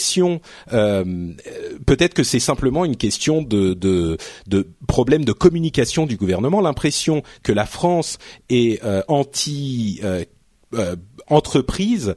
euh, 0.71 1.33
peut-être 1.85 2.13
que 2.13 2.23
c'est 2.23 2.39
simplement 2.39 2.85
une 2.85 2.97
question 2.97 3.41
de, 3.41 3.73
de, 3.73 4.17
de 4.47 4.67
problème 4.87 5.25
de 5.25 5.33
communication 5.33 6.05
du 6.05 6.17
gouvernement. 6.17 6.61
L'impression 6.61 7.23
que 7.43 7.51
la 7.51 7.65
France 7.65 8.17
est 8.49 8.83
euh, 8.83 9.01
euh, 10.73 10.95
entreprise 11.27 12.15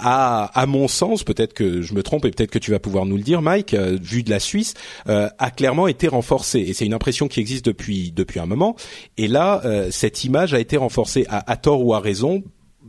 a, 0.00 0.44
à 0.54 0.66
mon 0.66 0.86
sens, 0.86 1.24
peut-être 1.24 1.54
que 1.54 1.82
je 1.82 1.92
me 1.92 2.04
trompe 2.04 2.24
et 2.24 2.30
peut-être 2.30 2.52
que 2.52 2.60
tu 2.60 2.70
vas 2.70 2.78
pouvoir 2.78 3.04
nous 3.04 3.16
le 3.16 3.24
dire, 3.24 3.42
Mike, 3.42 3.74
euh, 3.74 3.98
vu 4.00 4.22
de 4.22 4.30
la 4.30 4.38
Suisse, 4.38 4.74
a 5.06 5.50
clairement 5.50 5.88
été 5.88 6.06
renforcée. 6.06 6.60
Et 6.60 6.72
c'est 6.72 6.86
une 6.86 6.94
impression 6.94 7.26
qui 7.26 7.40
existe 7.40 7.66
depuis 7.66 8.12
un 8.36 8.46
moment. 8.46 8.76
Et 9.16 9.26
là, 9.26 9.60
cette 9.90 10.22
image 10.22 10.54
a 10.54 10.60
été 10.60 10.76
renforcée 10.76 11.26
à 11.28 11.56
tort 11.56 11.84
ou 11.84 11.94
à 11.94 12.00
raison 12.00 12.44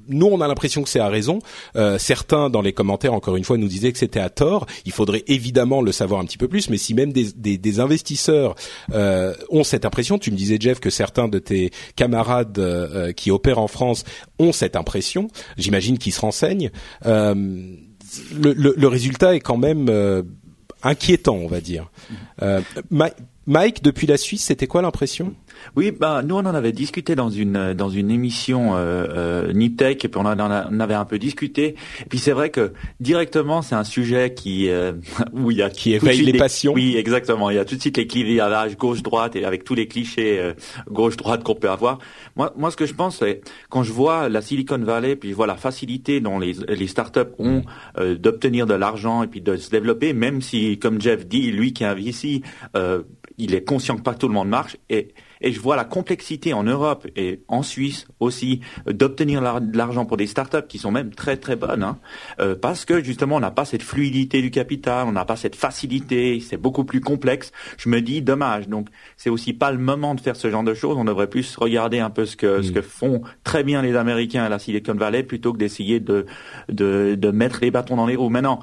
nous, 0.10 0.28
on 0.28 0.42
a 0.42 0.48
l'impression 0.48 0.84
que 0.84 0.90
c'est 0.90 1.00
à 1.00 1.08
raison. 1.08 1.40
Euh, 1.76 1.98
certains, 1.98 2.50
dans 2.50 2.62
les 2.62 2.74
commentaires, 2.74 3.14
encore 3.14 3.36
une 3.36 3.44
fois, 3.44 3.58
nous 3.58 3.68
disaient 3.68 3.92
que 3.92 3.98
c'était 3.98 4.20
à 4.20 4.30
tort. 4.30 4.66
Il 4.86 4.92
faudrait 4.92 5.24
évidemment 5.28 5.82
le 5.82 5.92
savoir 5.92 6.20
un 6.20 6.26
petit 6.26 6.38
peu 6.38 6.48
plus. 6.48 6.70
Mais 6.70 6.78
si 6.78 6.94
même 6.94 7.14
des, 7.14 7.80
investisseurs 7.80 8.56
euh, 8.94 9.34
ont 9.50 9.64
cette 9.64 9.86
impression, 9.86 10.18
tu 10.18 10.32
me 10.32 10.36
disais 10.36 10.58
Jeff 10.60 10.80
que 10.80 10.90
certains 10.90 11.28
de 11.28 11.40
tes 11.40 11.72
camarades 11.96 12.58
euh, 12.58 13.12
qui 13.14 13.32
opèrent 13.32 13.60
en 13.60 13.68
France 13.68 14.04
ont 14.40 14.52
cette 14.52 14.76
impression. 14.76 15.30
J'imagine 15.58 15.98
qu'ils 15.98 16.14
se 16.14 16.22
renseignent. 16.22 16.72
Euh, 17.06 17.36
le, 18.34 18.54
le, 18.54 18.74
le, 18.76 18.88
résultat 18.88 19.36
est 19.36 19.40
quand 19.40 19.58
même 19.58 19.88
euh, 19.90 20.24
inquiétant, 20.82 21.36
on 21.36 21.48
va 21.48 21.62
dire. 21.62 21.92
Mike, 23.46 23.84
depuis 23.84 24.08
la 24.08 24.18
Suisse, 24.18 24.44
c'était 24.44 24.68
quoi 24.68 24.82
l'impression? 24.82 25.34
Oui, 25.76 25.92
bah 25.92 26.22
nous 26.24 26.36
on 26.36 26.40
en 26.40 26.56
avait 26.56 26.72
discuté 26.72 27.16
dans 27.16 27.30
une 27.30 27.74
dans 27.74 27.90
une 27.90 28.12
émission 28.12 28.76
euh, 28.76 29.06
euh, 29.10 29.54
Niptech 29.54 30.04
et 30.04 30.08
puis 30.08 30.20
on 30.22 30.26
en, 30.26 30.80
avait 30.80 30.94
un 30.94 31.06
peu 31.06 31.20
discuté. 31.20 31.76
Et 32.02 32.06
puis 32.10 32.20
c'est 32.20 32.32
vrai 32.32 32.50
que 32.50 32.74
directement 33.00 33.62
c'est 33.62 33.76
un 33.76 33.84
sujet 33.84 34.34
qui 34.34 34.70
euh, 34.70 34.94
où 35.34 35.52
il 35.52 35.58
y 35.58 35.62
a 35.62 35.70
qui 35.70 35.94
éveille 35.94 36.22
les, 36.22 36.34
passions. 36.34 36.74
Oui, 36.74 36.96
exactement. 36.98 37.50
Il 37.50 37.56
y 37.56 37.60
a 37.60 37.66
tout 37.66 37.76
de 37.76 37.82
suite 37.82 37.98
les 37.98 38.08
clivages 38.08 38.78
gauche 38.78 39.02
droite 39.02 39.36
et 39.36 39.46
avec 39.46 39.64
tous 39.64 39.76
les 39.76 39.88
clichés 39.88 40.40
euh, 40.40 40.54
gauche 40.90 41.18
droite 41.18 41.44
qu'on 41.44 41.56
peut 41.56 41.70
avoir. 41.70 42.00
Moi 42.36 42.54
moi 42.58 42.72
ce 42.72 42.78
que 42.78 42.86
je 42.86 42.94
pense 42.94 43.20
c'est 43.20 43.42
quand 43.70 43.84
je 43.84 43.92
vois 43.92 44.30
la 44.30 44.42
Silicon 44.42 44.80
Valley 44.80 45.16
puis 45.16 45.30
je 45.30 45.36
vois 45.36 45.48
la 45.48 45.58
facilité 45.58 46.20
dont 46.20 46.40
les 46.40 46.54
les 46.68 46.88
startups 46.88 47.20
ont 47.38 47.64
euh, 47.98 48.16
d'obtenir 48.16 48.66
de 48.66 48.74
l'argent 48.74 49.24
et 49.24 49.28
puis 49.28 49.42
de 49.42 49.56
se 49.56 49.70
développer, 49.70 50.14
même 50.14 50.42
si 50.42 50.78
comme 50.80 51.02
Jeff 51.02 51.28
dit 51.28 51.52
lui 51.52 51.74
qui 51.74 51.84
est 51.84 52.00
ici, 52.00 52.44
il 53.38 53.54
est 53.54 53.64
conscient 53.64 53.98
que 53.98 54.02
pas 54.02 54.14
tout 54.14 54.28
le 54.28 54.34
monde 54.34 54.48
marche 54.50 54.78
et 54.90 55.10
et 55.42 55.52
je 55.52 55.60
vois 55.60 55.76
la 55.76 55.86
complexité 55.86 56.54
en 56.54 56.64
Europe 56.64 57.08
et 57.16 57.44
en 57.48 57.64
Suisse 57.64 58.08
aussi 58.20 58.62
d'obtenir 58.86 59.62
de 59.62 59.78
l'argent 59.78 60.06
pour 60.06 60.18
des 60.18 60.28
startups 60.28 60.68
qui 60.68 60.78
sont 60.78 60.92
même 60.92 61.12
très 61.14 61.38
très 61.38 61.56
bonnes, 61.56 61.84
hein, 61.84 62.00
euh, 62.40 62.56
parce 62.56 62.86
que 62.86 63.04
justement 63.04 63.38
on 63.38 63.40
n'a 63.40 63.52
pas 63.52 63.66
cette 63.66 63.84
fluidité 63.84 64.42
du 64.42 64.52
capital, 64.52 65.08
on 65.08 65.12
n'a 65.12 65.26
pas 65.26 65.36
cette 65.36 65.56
facilité, 65.56 66.40
c'est 66.40 66.58
beaucoup 66.58 66.84
plus 66.84 67.02
complexe. 67.02 67.52
Je 67.78 67.90
me 67.90 68.02
dis 68.02 68.22
dommage. 68.22 68.68
Donc 68.68 68.90
c'est 69.18 69.30
aussi 69.30 69.54
pas 69.54 69.72
le 69.72 69.78
moment 69.78 70.16
de 70.16 70.22
faire 70.22 70.36
ce 70.36 70.50
genre 70.50 70.64
de 70.64 70.74
choses. 70.74 70.98
On 70.98 71.06
devrait 71.06 71.30
plus 71.30 71.56
regarder 71.58 72.00
un 72.00 72.10
peu 72.10 72.26
ce 72.26 72.36
que 72.36 72.62
ce 72.62 72.72
mm. 72.72 72.74
que 72.74 72.82
font 72.82 73.22
très 73.44 73.64
bien 73.64 73.82
les 73.82 73.96
Américains 73.96 74.44
à 74.44 74.50
la 74.50 74.60
Silicon 74.60 74.96
Valley 74.96 75.24
plutôt 75.24 75.54
que 75.54 75.58
d'essayer 75.58 76.00
de, 76.00 76.26
de 76.70 77.16
de 77.16 77.32
mettre 77.32 77.60
les 77.62 77.72
bâtons 77.72 77.96
dans 77.96 78.06
les 78.06 78.16
roues. 78.16 78.30
Maintenant 78.30 78.60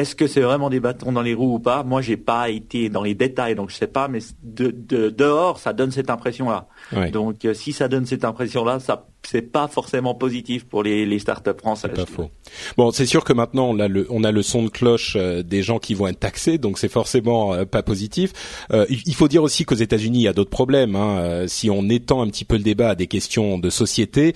est-ce 0.00 0.14
que 0.14 0.26
c'est 0.26 0.40
vraiment 0.40 0.70
des 0.70 0.80
bâtons 0.80 1.12
dans 1.12 1.20
les 1.20 1.34
roues 1.34 1.56
ou 1.56 1.58
pas? 1.58 1.82
Moi, 1.82 2.00
j'ai 2.00 2.16
pas 2.16 2.48
été 2.48 2.88
dans 2.88 3.02
les 3.02 3.14
détails, 3.14 3.54
donc 3.54 3.70
je 3.70 3.76
sais 3.76 3.86
pas. 3.86 4.08
Mais 4.08 4.20
de, 4.42 4.70
dehors, 5.10 5.58
ça 5.58 5.74
donne 5.74 5.90
cette 5.90 6.08
impression-là. 6.08 6.68
Donc, 7.12 7.44
euh, 7.44 7.52
si 7.52 7.72
ça 7.72 7.86
donne 7.86 8.06
cette 8.06 8.24
impression-là, 8.24 8.80
ça 8.80 9.06
c'est 9.22 9.42
pas 9.42 9.68
forcément 9.68 10.14
positif 10.14 10.64
pour 10.64 10.82
les, 10.82 11.18
startups 11.18 11.50
françaises. 11.58 11.92
C'est 11.94 12.04
pas 12.04 12.10
faux. 12.10 12.30
Bon, 12.76 12.90
c'est 12.90 13.06
sûr 13.06 13.24
que 13.24 13.32
maintenant 13.32 13.68
on 13.68 13.78
a 13.78 13.88
le 13.88 14.06
on 14.10 14.24
a 14.24 14.32
le 14.32 14.42
son 14.42 14.64
de 14.64 14.68
cloche 14.68 15.16
euh, 15.16 15.42
des 15.42 15.62
gens 15.62 15.78
qui 15.78 15.94
vont 15.94 16.08
être 16.08 16.20
taxés, 16.20 16.58
donc 16.58 16.78
c'est 16.78 16.88
forcément 16.88 17.54
euh, 17.54 17.64
pas 17.64 17.82
positif. 17.82 18.32
Euh, 18.72 18.86
il 18.88 19.14
faut 19.14 19.28
dire 19.28 19.42
aussi 19.42 19.64
qu'aux 19.64 19.74
États-Unis 19.74 20.20
il 20.20 20.22
y 20.22 20.28
a 20.28 20.32
d'autres 20.32 20.50
problèmes. 20.50 20.96
Hein. 20.96 21.44
Si 21.46 21.70
on 21.70 21.88
étend 21.88 22.22
un 22.22 22.28
petit 22.28 22.44
peu 22.44 22.56
le 22.56 22.62
débat 22.62 22.90
à 22.90 22.94
des 22.94 23.06
questions 23.06 23.58
de 23.58 23.70
société, 23.70 24.34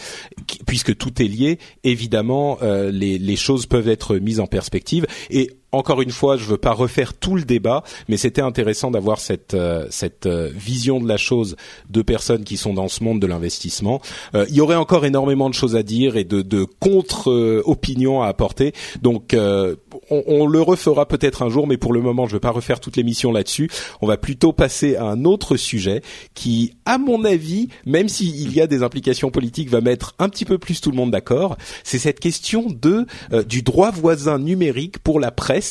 puisque 0.67 0.97
tout 0.97 1.23
est 1.23 1.29
lié, 1.29 1.59
évidemment 1.83 2.59
les 2.63 3.19
les 3.19 3.37
choses 3.37 3.67
peuvent 3.67 3.89
être 3.89 4.17
mises 4.17 4.41
en 4.41 4.47
perspective 4.47 5.07
et 5.31 5.51
encore 5.75 6.03
une 6.03 6.11
fois, 6.11 6.37
je 6.37 6.45
veux 6.45 6.57
pas 6.57 6.73
refaire 6.73 7.15
tout 7.15 7.37
le 7.37 7.45
débat, 7.45 7.83
mais 8.09 8.17
c'était 8.17 8.43
intéressant 8.43 8.91
d'avoir 8.91 9.19
cette 9.19 9.57
cette 9.91 10.27
vision 10.27 11.01
de 11.01 11.09
la 11.09 11.17
chose 11.17 11.57
de 11.91 12.03
personnes 12.03 12.45
qui 12.45 12.57
sont 12.57 12.75
dans 12.75 12.89
ce 12.89 13.05
monde 13.05 13.21
de 13.21 13.27
l'investissement. 13.27 14.01
il 14.35 14.55
y 14.55 14.61
aurait 14.61 14.75
encore 14.75 15.05
énormément 15.05 15.49
de 15.49 15.55
choses 15.55 15.77
à 15.77 15.83
dire 15.83 16.17
et 16.17 16.25
de, 16.25 16.43
de 16.43 16.65
contre-opinions 16.65 18.23
à 18.23 18.29
apporter. 18.29 18.73
Donc, 19.03 19.35
euh, 19.35 19.77
on, 20.11 20.23
on, 20.27 20.47
le 20.47 20.61
refera 20.61 21.07
peut-être 21.07 21.43
un 21.43 21.49
jour, 21.49 21.67
mais 21.67 21.77
pour 21.77 21.93
le 21.93 22.01
moment, 22.01 22.27
je 22.27 22.37
vais 22.37 22.41
pas 22.41 22.51
refaire 22.51 22.81
toute 22.81 22.97
l'émission 22.97 23.33
là-dessus. 23.33 23.71
On 24.01 24.07
va 24.07 24.17
plutôt 24.17 24.53
passer 24.53 24.97
à 24.97 25.05
un 25.05 25.25
autre 25.25 25.57
sujet 25.57 26.03
qui, 26.35 26.75
à 26.85 26.99
mon 26.99 27.25
avis, 27.25 27.69
même 27.87 28.09
s'il 28.09 28.53
y 28.53 28.61
a 28.61 28.67
des 28.67 28.83
implications 28.83 29.31
politiques, 29.31 29.71
va 29.71 29.81
mettre 29.81 30.15
un 30.19 30.29
petit 30.29 30.45
peu 30.45 30.59
plus 30.59 30.81
tout 30.81 30.91
le 30.91 30.97
monde 30.97 31.11
d'accord. 31.11 31.57
C'est 31.83 31.99
cette 31.99 32.21
question 32.21 32.67
de 32.69 33.07
euh, 33.33 33.43
du 33.43 33.63
droit 33.63 33.91
voisin 33.91 34.39
numérique 34.39 34.99
pour 34.99 35.21
la 35.21 35.31
presse 35.31 35.64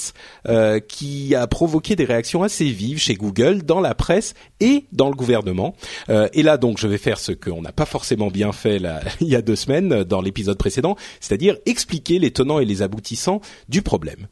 euh, 0.47 0.79
qui 0.79 1.35
a 1.35 1.47
provoqué 1.47 1.95
des 1.95 2.05
réactions 2.05 2.43
assez 2.43 2.65
vives 2.65 2.99
chez 2.99 3.15
Google 3.15 3.63
dans 3.63 3.79
la 3.79 3.95
presse 3.95 4.33
et 4.59 4.85
dans 4.91 5.09
le 5.09 5.15
gouvernement. 5.15 5.75
et 6.09 6.43
là, 6.43 6.57
donc, 6.57 6.77
je 6.77 6.87
vais 6.87 6.97
faire 6.97 7.19
ce 7.19 7.31
qu'on 7.31 7.61
n'a 7.61 7.71
pas 7.71 7.85
forcément 7.85 8.29
bien 8.29 8.51
fait 8.51 8.79
là, 8.79 9.01
il 9.21 9.27
y 9.27 9.35
a 9.35 9.41
deux 9.41 9.55
semaines 9.55 10.03
dans 10.03 10.21
l'épisode 10.21 10.57
précédent, 10.57 10.95
c'est-à-dire 11.19 11.57
expliquer 11.65 12.19
les 12.19 12.31
tenants 12.31 12.59
et 12.59 12.65
les 12.65 12.81
aboutissants 12.81 13.41
du 13.69 13.81
problème. 13.81 14.27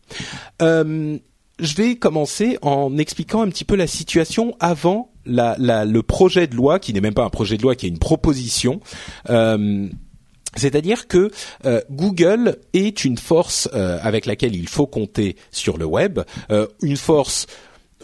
Euh, 0.62 1.18
je 1.60 1.75
vais 1.75 1.96
commencer 1.96 2.58
en 2.62 2.98
expliquant 2.98 3.41
un 3.41 3.50
petit 3.50 3.65
peu 3.65 3.75
la 3.75 3.88
situation 3.88 4.56
avant 4.60 5.12
la, 5.25 5.56
la, 5.60 5.86
le 5.86 6.01
projet 6.01 6.48
de 6.48 6.56
loi, 6.56 6.80
qui 6.80 6.94
n'est 6.94 7.01
même 7.01 7.13
pas 7.13 7.24
un 7.24 7.30
projet 7.30 7.58
de 7.58 7.62
loi, 7.62 7.75
qui 7.75 7.86
est 7.86 7.89
une 7.89 8.00
proposition. 8.00 8.80
Euh, 9.30 9.88
c'est-à-dire 10.55 11.08
que 11.08 11.31
euh, 11.65 11.81
Google 11.89 12.58
est 12.74 13.05
une 13.05 13.17
force 13.17 13.70
euh, 13.74 14.00
avec 14.01 14.25
laquelle 14.25 14.55
il 14.55 14.67
faut 14.67 14.88
compter 14.88 15.36
sur 15.51 15.77
le 15.77 15.86
web, 15.86 16.20
euh, 16.51 16.67
une 16.81 16.98
force 16.98 17.48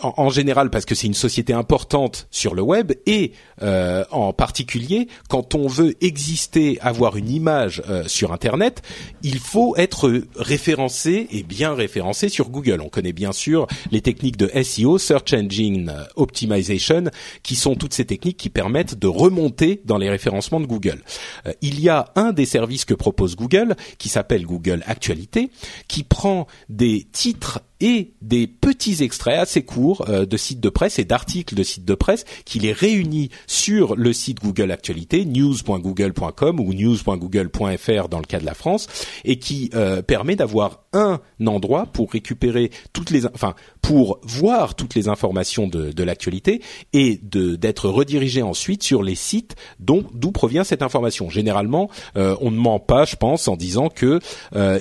en, 0.01 0.30
général 0.30 0.70
parce 0.70 0.86
que 0.86 0.96
c'est 0.96 1.08
une 1.08 1.13
société 1.13 1.54
importante 1.54 2.27
sur 2.32 2.56
le 2.56 2.62
web 2.62 2.94
et 3.06 3.32
euh, 3.62 4.04
en 4.12 4.34
particulier 4.34 5.08
quand 5.30 5.56
on 5.56 5.68
veut 5.68 5.96
exister, 6.01 6.80
avoir 6.82 7.16
une 7.16 7.30
image 7.30 7.82
euh, 7.89 8.04
sur 8.08 8.32
Internet, 8.32 8.82
il 9.24 9.39
faut 9.39 9.75
être 9.77 10.24
référencé 10.36 11.27
et 11.32 11.44
bien 11.44 11.74
référencé 11.74 12.30
sur 12.30 12.50
Google. 12.50 12.82
On 12.82 12.89
connaît 12.89 13.13
bien 13.13 13.32
sûr 13.32 13.68
les 13.92 14.01
techniques 14.01 14.38
de 14.38 14.50
SEO, 14.63 14.98
Search 14.98 15.34
Engine 15.34 15.94
Optimization, 16.16 17.06
qui 17.44 17.56
sont 17.56 17.75
toutes 17.75 17.94
ces 17.94 18.06
techniques 18.06 18.38
qui 18.38 18.50
permettent 18.50 18.98
de 19.00 19.08
remonter 19.08 19.82
dans 19.86 19.98
les 19.98 20.10
référencements 20.10 20.60
de 20.60 20.66
Google. 20.66 21.01
Euh, 21.46 21.54
il 21.62 21.80
y 21.80 21.89
a 21.89 22.12
un 22.16 22.34
des 22.34 22.46
services 22.46 22.86
que 22.86 22.94
propose 22.94 23.36
Google 23.36 23.75
qui 23.98 24.10
s'appelle 24.10 24.46
Google 24.46 24.84
Actualité, 24.86 25.50
qui 25.88 26.04
prend 26.04 26.48
des 26.70 27.08
titres 27.12 27.62
et 27.79 28.13
des 28.22 28.48
petits 28.48 29.03
extraits 29.03 29.39
assez 29.39 29.63
courts 29.63 30.05
euh, 30.10 30.25
de 30.25 30.38
sites 30.38 30.60
de 30.60 30.69
presse 30.69 31.00
et 31.00 31.05
d'articles 31.05 31.55
de 31.55 31.63
sites 31.63 31.86
de 31.86 31.93
presse 31.96 32.25
qui 32.46 32.60
les 32.60 32.72
réunit 32.72 33.29
sur 33.46 33.96
le 33.96 34.13
site 34.13 34.41
Google 34.41 34.72
Actualité, 34.72 35.25
news.google.com 35.25 36.60
ou 36.60 36.74
news.google.fr 36.74 38.10
dans 38.10 38.19
le 38.19 38.25
cas 38.25 38.39
de 38.39 38.46
la 38.46 38.53
France, 38.53 38.88
et 39.25 39.39
qui 39.39 39.69
euh, 39.74 40.01
permet 40.01 40.36
d'avoir 40.36 40.84
un 40.93 41.19
endroit 41.46 41.86
pour 41.86 42.12
récupérer 42.12 42.72
toutes 42.93 43.12
les, 43.12 43.25
enfin, 43.25 43.55
pour 43.81 44.19
voir 44.24 44.75
toutes 44.75 44.96
les 44.96 45.07
informations 45.07 45.67
de, 45.67 45.91
de 45.91 46.03
l'actualité 46.03 46.62
et 46.93 47.19
de 47.24 47.55
d'être 47.55 47.89
redirigé 47.89 48.41
ensuite 48.41 48.84
sur 48.84 49.03
les 49.03 49.15
sites 49.15 49.55
dont 49.79 50.05
d'où 50.13 50.31
provient 50.31 50.63
cette 50.63 50.81
information. 50.81 51.29
Généralement, 51.29 51.89
euh, 52.15 52.36
on 52.41 52.51
ne 52.51 52.57
ment 52.57 52.79
pas, 52.79 53.05
je 53.05 53.15
pense, 53.15 53.48
en 53.48 53.55
disant 53.55 53.89
que 53.89 54.19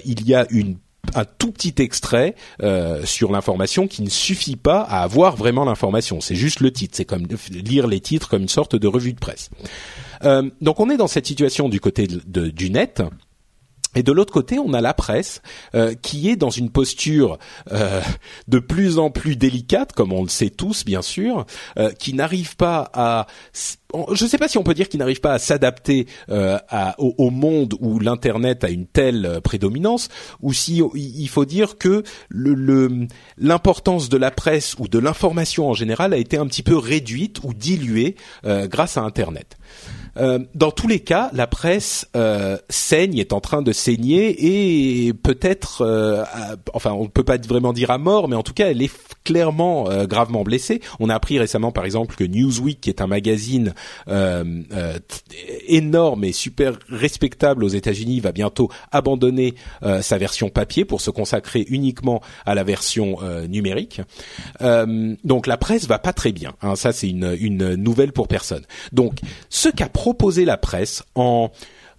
il 0.04 0.26
y 0.26 0.34
a 0.34 0.46
une 0.50 0.76
un 1.14 1.24
tout 1.24 1.52
petit 1.52 1.74
extrait 1.78 2.34
euh, 2.62 3.04
sur 3.04 3.32
l'information 3.32 3.86
qui 3.86 4.02
ne 4.02 4.10
suffit 4.10 4.56
pas 4.56 4.80
à 4.80 5.02
avoir 5.02 5.36
vraiment 5.36 5.64
l'information. 5.64 6.20
C'est 6.20 6.34
juste 6.34 6.60
le 6.60 6.72
titre. 6.72 6.96
C'est 6.96 7.04
comme 7.04 7.26
lire 7.50 7.86
les 7.86 8.00
titres 8.00 8.28
comme 8.28 8.42
une 8.42 8.48
sorte 8.48 8.76
de 8.76 8.86
revue 8.86 9.12
de 9.12 9.18
presse. 9.18 9.50
Euh, 10.24 10.50
donc 10.60 10.80
on 10.80 10.90
est 10.90 10.96
dans 10.96 11.08
cette 11.08 11.26
situation 11.26 11.68
du 11.68 11.80
côté 11.80 12.06
de, 12.06 12.48
du 12.48 12.70
net. 12.70 13.02
Et 13.96 14.02
de 14.02 14.12
l'autre 14.12 14.32
côté, 14.32 14.58
on 14.58 14.74
a 14.74 14.82
la 14.82 14.92
presse 14.92 15.40
euh, 15.74 15.94
qui 15.94 16.28
est 16.28 16.36
dans 16.36 16.50
une 16.50 16.70
posture 16.70 17.38
euh, 17.72 18.02
de 18.46 18.58
plus 18.58 18.98
en 18.98 19.10
plus 19.10 19.36
délicate, 19.36 19.92
comme 19.94 20.12
on 20.12 20.22
le 20.22 20.28
sait 20.28 20.50
tous 20.50 20.84
bien 20.84 21.00
sûr, 21.00 21.46
euh, 21.78 21.90
qui 21.92 22.12
n'arrive 22.12 22.56
pas 22.56 22.90
à 22.92 23.26
je 23.94 24.24
ne 24.24 24.28
sais 24.28 24.38
pas 24.38 24.48
si 24.48 24.58
on 24.58 24.62
peut 24.62 24.74
dire 24.74 24.88
qu'il 24.88 24.98
n'arrive 24.98 25.20
pas 25.20 25.32
à 25.32 25.38
s'adapter 25.38 26.06
euh, 26.28 26.58
au, 26.98 27.30
monde 27.30 27.74
où 27.80 27.98
l'internet 27.98 28.64
a 28.64 28.70
une 28.70 28.86
telle 28.86 29.26
euh, 29.26 29.40
prédominance, 29.40 30.08
ou 30.40 30.52
si 30.52 30.82
il 30.94 31.28
faut 31.28 31.44
dire 31.44 31.78
que 31.78 32.02
l'importance 33.38 34.08
de 34.08 34.16
la 34.16 34.30
presse 34.30 34.74
ou 34.78 34.88
de 34.88 34.98
l'information 34.98 35.68
en 35.68 35.74
général 35.74 36.12
a 36.12 36.16
été 36.16 36.36
un 36.36 36.46
petit 36.46 36.62
peu 36.62 36.76
réduite 36.76 37.40
ou 37.44 37.54
diluée 37.54 38.16
euh, 38.44 38.66
grâce 38.66 38.96
à 38.96 39.02
internet. 39.02 39.56
Euh, 40.18 40.38
dans 40.54 40.70
tous 40.70 40.88
les 40.88 41.00
cas, 41.00 41.30
la 41.32 41.46
presse 41.46 42.08
euh, 42.16 42.56
saigne, 42.70 43.18
est 43.18 43.32
en 43.32 43.40
train 43.40 43.62
de 43.62 43.72
saigner 43.72 45.06
et 45.06 45.12
peut-être, 45.12 45.82
euh, 45.82 46.24
enfin, 46.72 46.92
on 46.92 47.04
ne 47.04 47.08
peut 47.08 47.24
pas 47.24 47.36
vraiment 47.36 47.72
dire 47.72 47.90
à 47.90 47.98
mort, 47.98 48.28
mais 48.28 48.36
en 48.36 48.42
tout 48.42 48.54
cas, 48.54 48.68
elle 48.68 48.82
est 48.82 48.92
clairement 49.24 49.88
gravement 50.06 50.42
blessée. 50.42 50.80
On 51.00 51.08
a 51.10 51.14
appris 51.14 51.38
récemment, 51.38 51.72
par 51.72 51.84
exemple, 51.84 52.14
que 52.14 52.24
Newsweek, 52.24 52.80
qui 52.80 52.90
est 52.90 53.00
un 53.00 53.06
magazine 53.06 53.74
énorme 55.68 56.24
et 56.24 56.32
super 56.32 56.78
respectable 56.88 57.64
aux 57.64 57.68
États-Unis, 57.68 58.20
va 58.20 58.32
bientôt 58.32 58.70
abandonner 58.92 59.54
sa 60.00 60.18
version 60.18 60.48
papier 60.48 60.84
pour 60.84 61.00
se 61.00 61.10
consacrer 61.10 61.66
uniquement 61.68 62.22
à 62.44 62.54
la 62.54 62.64
version 62.64 63.18
numérique. 63.48 64.00
donc, 64.60 65.46
la 65.46 65.56
presse 65.56 65.86
va 65.86 65.98
pas 65.98 66.12
très 66.12 66.32
bien. 66.32 66.54
Hein, 66.62 66.76
ça, 66.76 66.92
c'est 66.92 67.08
une, 67.08 67.74
nouvelle 67.74 68.12
pour 68.12 68.28
personne. 68.28 68.64
Donc, 68.92 69.18
ce 69.48 69.68
qu'a 69.68 69.88
proposer 69.88 70.44
la 70.44 70.56
presse 70.56 71.02
en 71.14 71.50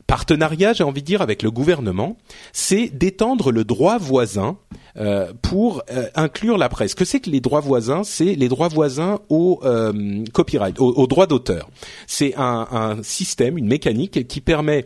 partenariat, 0.07 0.73
j'ai 0.73 0.83
envie 0.83 1.01
de 1.01 1.05
dire, 1.05 1.21
avec 1.21 1.43
le 1.43 1.51
gouvernement, 1.51 2.17
c'est 2.53 2.89
d'étendre 2.89 3.51
le 3.51 3.63
droit 3.63 3.97
voisin 3.97 4.57
euh, 4.97 5.31
pour 5.41 5.83
euh, 5.91 6.07
inclure 6.15 6.57
la 6.57 6.69
presse. 6.69 6.95
Que 6.95 7.05
c'est 7.05 7.19
que 7.19 7.29
les 7.29 7.41
droits 7.41 7.61
voisins? 7.61 8.03
C'est 8.03 8.35
les 8.35 8.49
droits 8.49 8.67
voisins 8.67 9.19
au 9.29 9.59
euh, 9.63 10.23
copyright, 10.33 10.79
au, 10.79 11.07
droit 11.07 11.27
d'auteur. 11.27 11.69
C'est 12.07 12.35
un, 12.35 12.67
un, 12.71 13.03
système, 13.03 13.57
une 13.57 13.67
mécanique 13.67 14.27
qui 14.27 14.41
permet 14.41 14.85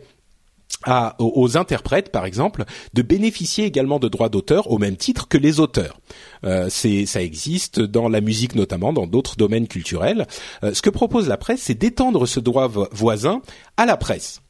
à, 0.84 1.16
aux 1.18 1.56
interprètes, 1.56 2.10
par 2.10 2.24
exemple, 2.24 2.64
de 2.94 3.02
bénéficier 3.02 3.64
également 3.64 3.98
de 3.98 4.08
droits 4.08 4.28
d'auteur 4.28 4.70
au 4.70 4.78
même 4.78 4.96
titre 4.96 5.28
que 5.28 5.38
les 5.38 5.60
auteurs. 5.60 6.00
Euh, 6.44 6.68
ça 6.70 7.22
existe 7.22 7.80
dans 7.80 8.08
la 8.08 8.20
musique 8.20 8.54
notamment, 8.54 8.92
dans 8.92 9.06
d'autres 9.06 9.36
domaines 9.36 9.68
culturels. 9.68 10.26
Euh, 10.64 10.74
ce 10.74 10.82
que 10.82 10.90
propose 10.90 11.28
la 11.28 11.36
presse, 11.36 11.62
c'est 11.62 11.74
d'étendre 11.74 12.26
ce 12.26 12.40
droit 12.40 12.70
voisin 12.90 13.42
à 13.76 13.86
la 13.86 13.96
presse. 13.96 14.40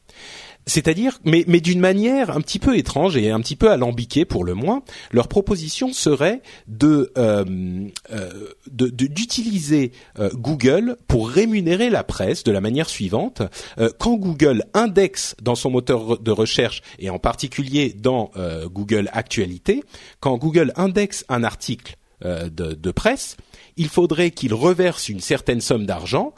C'est-à-dire, 0.66 1.18
mais, 1.24 1.44
mais 1.48 1.60
d'une 1.60 1.80
manière 1.80 2.30
un 2.30 2.40
petit 2.40 2.58
peu 2.58 2.76
étrange 2.76 3.16
et 3.16 3.30
un 3.30 3.40
petit 3.40 3.56
peu 3.56 3.70
alambiquée 3.70 4.24
pour 4.24 4.44
le 4.44 4.54
moins, 4.54 4.82
leur 5.10 5.26
proposition 5.26 5.92
serait 5.92 6.40
de 6.68 7.12
euh, 7.18 7.88
euh 8.12 8.48
d'utiliser 8.70 9.92
euh, 10.18 10.30
Google 10.34 10.96
pour 11.08 11.28
rémunérer 11.28 11.90
la 11.90 12.04
presse 12.04 12.44
de 12.44 12.52
la 12.52 12.60
manière 12.60 12.88
suivante. 12.88 13.42
Euh, 13.78 13.90
quand 13.98 14.16
Google 14.16 14.64
indexe 14.72 15.34
dans 15.42 15.56
son 15.56 15.70
moteur 15.70 16.18
de 16.18 16.30
recherche 16.30 16.82
et 16.98 17.10
en 17.10 17.18
particulier 17.18 17.92
dans 17.92 18.30
Google 18.66 19.08
Actualité, 19.12 19.82
quand 20.20 20.36
Google 20.36 20.72
indexe 20.76 21.24
un 21.28 21.44
article 21.44 21.96
de, 22.22 22.90
presse, 22.90 23.36
il 23.76 23.88
faudrait 23.88 24.30
qu'il 24.30 24.54
reverse 24.54 25.08
une 25.08 25.20
certaine 25.20 25.60
somme 25.60 25.86
d'argent 25.86 26.34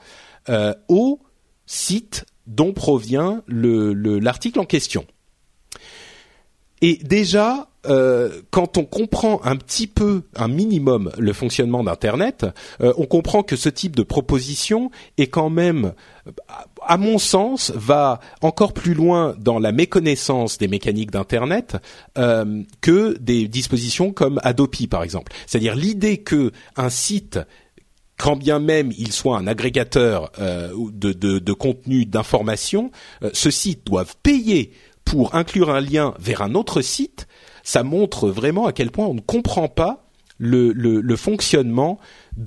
au 0.88 1.21
site 1.66 2.25
dont 2.47 2.73
provient 2.73 3.43
l'article 3.49 4.61
en 4.61 4.65
question. 4.65 5.07
Et 6.81 6.99
déjà, 7.03 7.69
euh, 7.87 8.43
quand 8.51 8.79
on 8.79 8.85
comprend 8.85 9.41
un 9.45 9.57
petit 9.57 9.87
peu, 9.87 10.23
un 10.37 10.49
minimum, 10.49 11.11
le 11.19 11.33
fonctionnement 11.33 11.85
d'Internet, 11.85 12.47
euh, 12.83 12.93
on 12.99 13.07
comprend 13.07 13.43
que 13.43 13.57
ce 13.57 13.69
type 13.69 13.97
de 13.97 14.03
proposition 14.03 14.91
est 15.19 15.27
quand 15.27 15.51
même, 15.51 15.93
à 16.87 16.97
mon 16.97 17.19
sens, 17.19 17.73
va 17.75 18.21
encore 18.43 18.73
plus 18.73 18.95
loin 18.95 19.35
dans 19.39 19.59
la 19.59 19.73
méconnaissance 19.73 20.59
des 20.59 20.69
mécaniques 20.69 21.11
d'Internet 21.11 21.77
euh, 22.19 22.63
que 22.81 23.17
des 23.19 23.49
dispositions 23.49 24.13
comme 24.13 24.41
Adopi, 24.43 24.87
par 24.87 25.03
exemple. 25.03 25.33
C'est-à-dire 25.47 25.77
l'idée 25.77 26.19
que 26.19 26.53
un 26.77 26.91
site 26.91 27.39
quand 28.16 28.37
bien 28.37 28.59
même 28.59 28.92
il 28.97 29.12
soit 29.12 29.38
un 29.38 29.47
agrégateur 29.47 30.30
euh, 30.38 30.73
de, 30.92 31.12
de, 31.12 31.52
contenu 31.52 32.06
d'information, 32.06 32.90
euh, 33.23 33.30
ce 33.33 33.50
site 33.50 33.87
doivent 33.87 34.14
payer 34.23 34.73
pour 35.04 35.35
inclure 35.35 35.71
un 35.71 35.80
lien 35.80 36.14
vers 36.18 36.42
un 36.42 36.54
autre 36.54 36.80
site. 36.80 37.26
Ça 37.62 37.83
montre 37.83 38.28
vraiment 38.28 38.66
à 38.66 38.73
quel 38.73 38.90
point 38.90 39.06
on 39.06 39.14
ne 39.14 39.21
comprend 39.21 39.68
pas 39.68 40.00
le, 40.38 41.16
fonctionnement 41.16 41.99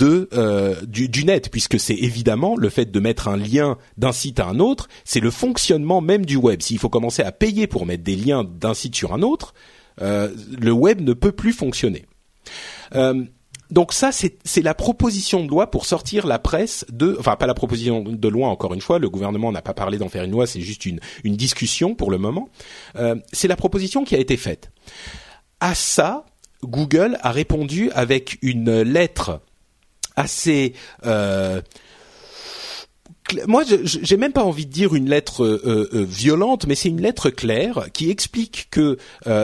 euh, 0.01 0.75
du, 0.85 1.25
net, 1.25 1.49
puisque 1.49 1.79
c'est 1.79 1.95
évidemment 1.95 2.55
le 2.55 2.69
fait 2.69 2.91
de 2.91 2.99
mettre 2.99 3.27
un 3.27 3.37
lien 3.37 3.77
d'un 3.97 4.11
site 4.11 4.39
à 4.39 4.47
un 4.47 4.59
autre, 4.59 4.87
c'est 5.05 5.21
le 5.21 5.31
fonctionnement 5.31 6.01
même 6.01 6.25
du 6.25 6.35
web. 6.35 6.61
S'il 6.61 6.79
faut 6.79 6.89
commencer 6.89 7.23
à 7.23 7.31
payer 7.31 7.65
pour 7.65 7.85
mettre 7.85 8.03
des 8.03 8.15
liens 8.15 8.43
d'un 8.43 8.73
site 8.73 8.95
sur 8.95 9.13
un 9.13 9.21
autre, 9.21 9.53
le 9.99 10.71
web 10.71 11.01
ne 11.01 11.13
peut 11.13 11.31
plus 11.31 11.53
fonctionner. 11.53 12.05
Donc 13.69 13.93
ça, 13.93 14.11
c'est 14.11 14.61
la 14.61 14.73
proposition 14.73 15.43
de 15.43 15.49
loi 15.49 15.69
pour 15.69 15.85
sortir 15.85 16.25
la 16.25 16.39
presse 16.39 16.85
de, 16.89 17.17
enfin 17.19 17.35
pas 17.35 17.47
la 17.47 17.53
proposition 17.53 18.01
de 18.01 18.27
loi 18.27 18.47
encore 18.47 18.73
une 18.73 18.81
fois, 18.81 18.97
le 18.97 19.09
gouvernement 19.09 19.51
n'a 19.51 19.61
pas 19.61 19.73
parlé 19.73 19.97
d'en 19.97 20.09
faire 20.09 20.23
une 20.23 20.31
loi, 20.31 20.47
c'est 20.47 20.61
juste 20.61 20.85
une, 20.85 20.99
une 21.23 21.35
discussion 21.35 21.93
pour 21.93 22.09
le 22.09 22.17
moment. 22.17 22.49
Euh, 22.95 23.15
c'est 23.33 23.47
la 23.47 23.57
proposition 23.57 24.03
qui 24.05 24.15
a 24.15 24.19
été 24.19 24.37
faite. 24.37 24.71
À 25.59 25.75
ça, 25.75 26.25
Google 26.63 27.17
a 27.21 27.31
répondu 27.31 27.91
avec 27.91 28.37
une 28.41 28.81
lettre 28.81 29.41
assez 30.15 30.73
euh, 31.05 31.61
moi, 33.47 33.63
j'ai 33.83 34.17
même 34.17 34.31
pas 34.31 34.43
envie 34.43 34.65
de 34.65 34.71
dire 34.71 34.95
une 34.95 35.09
lettre 35.09 35.43
euh, 35.43 35.61
euh, 35.65 35.89
euh, 35.93 36.05
violente, 36.07 36.65
mais 36.67 36.75
c'est 36.75 36.89
une 36.89 37.01
lettre 37.01 37.29
claire 37.29 37.87
qui 37.93 38.09
explique 38.09 38.67
que 38.71 38.97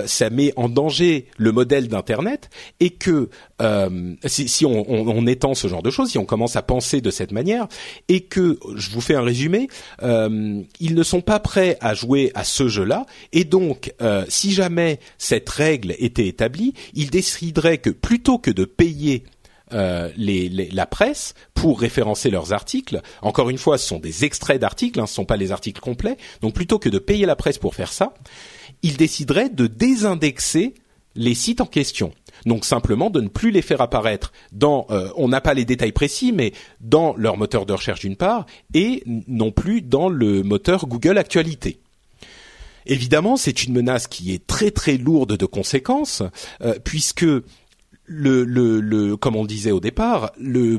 ça 0.05 0.29
met 0.29 0.53
en 0.55 0.69
danger 0.69 1.27
le 1.37 1.51
modèle 1.51 1.87
d'Internet 1.87 2.49
et 2.79 2.91
que 2.91 3.29
si, 4.25 4.65
on, 4.65 4.89
on, 4.89 5.27
étend 5.27 5.53
ce 5.53 5.67
genre 5.67 5.83
de 5.83 5.89
choses, 5.89 6.09
si 6.09 6.17
on 6.17 6.25
commence 6.25 6.55
à 6.55 6.61
penser 6.61 7.01
de 7.01 7.11
cette 7.11 7.31
manière, 7.31 7.67
et 8.09 8.21
que, 8.21 8.59
je 8.75 8.89
vous 8.89 9.01
fais 9.01 9.15
un 9.15 9.21
résumé, 9.21 9.67
ils 10.01 10.95
ne 10.95 11.03
sont 11.03 11.21
pas 11.21 11.39
prêts 11.39 11.77
à 11.81 11.93
jouer 11.93 12.31
à 12.35 12.43
ce 12.43 12.67
jeu-là, 12.67 13.05
et 13.31 13.43
donc, 13.43 13.93
si 14.27 14.51
jamais 14.51 14.99
cette 15.17 15.49
règle 15.49 15.95
était 15.99 16.27
établie, 16.27 16.73
ils 16.93 17.09
décideraient 17.09 17.77
que 17.77 17.89
plutôt 17.89 18.37
que 18.37 18.51
de 18.51 18.65
payer 18.65 19.23
euh, 19.71 20.09
la 20.17 20.85
presse 20.85 21.33
pour 21.53 21.79
référencer 21.79 22.29
leurs 22.29 22.53
articles. 22.53 23.01
Encore 23.21 23.49
une 23.49 23.57
fois, 23.57 23.77
ce 23.77 23.87
sont 23.87 23.99
des 23.99 24.25
extraits 24.25 24.59
d'articles, 24.59 24.99
hein, 24.99 25.07
ce 25.07 25.13
ne 25.13 25.15
sont 25.15 25.25
pas 25.25 25.37
les 25.37 25.51
articles 25.51 25.79
complets. 25.79 26.17
Donc 26.41 26.53
plutôt 26.53 26.79
que 26.79 26.89
de 26.89 26.99
payer 26.99 27.25
la 27.25 27.35
presse 27.35 27.57
pour 27.57 27.73
faire 27.73 27.91
ça, 27.91 28.13
ils 28.81 28.97
décideraient 28.97 29.49
de 29.49 29.67
désindexer 29.67 30.73
les 31.15 31.33
sites 31.33 31.61
en 31.61 31.65
question. 31.65 32.13
Donc 32.45 32.65
simplement 32.65 33.09
de 33.09 33.21
ne 33.21 33.29
plus 33.29 33.51
les 33.51 33.61
faire 33.61 33.81
apparaître 33.81 34.33
dans, 34.51 34.85
euh, 34.89 35.09
on 35.15 35.29
n'a 35.29 35.41
pas 35.41 35.53
les 35.53 35.65
détails 35.65 35.91
précis, 35.91 36.31
mais 36.31 36.51
dans 36.81 37.15
leur 37.15 37.37
moteur 37.37 37.65
de 37.65 37.73
recherche 37.73 38.01
d'une 38.01 38.15
part, 38.15 38.45
et 38.73 39.03
non 39.27 39.51
plus 39.51 39.81
dans 39.81 40.09
le 40.09 40.43
moteur 40.43 40.87
Google 40.87 41.17
Actualité. 41.17 41.79
Évidemment, 42.85 43.37
c'est 43.37 43.63
une 43.63 43.73
menace 43.73 44.07
qui 44.07 44.33
est 44.33 44.45
très 44.45 44.71
très 44.71 44.97
lourde 44.97 45.37
de 45.37 45.45
conséquences, 45.45 46.21
euh, 46.61 46.75
puisque 46.83 47.25
le, 48.05 48.43
le, 48.43 48.81
le, 48.81 49.15
comme 49.15 49.35
on 49.35 49.45
disait 49.45 49.71
au 49.71 49.79
départ, 49.79 50.31
le, 50.37 50.77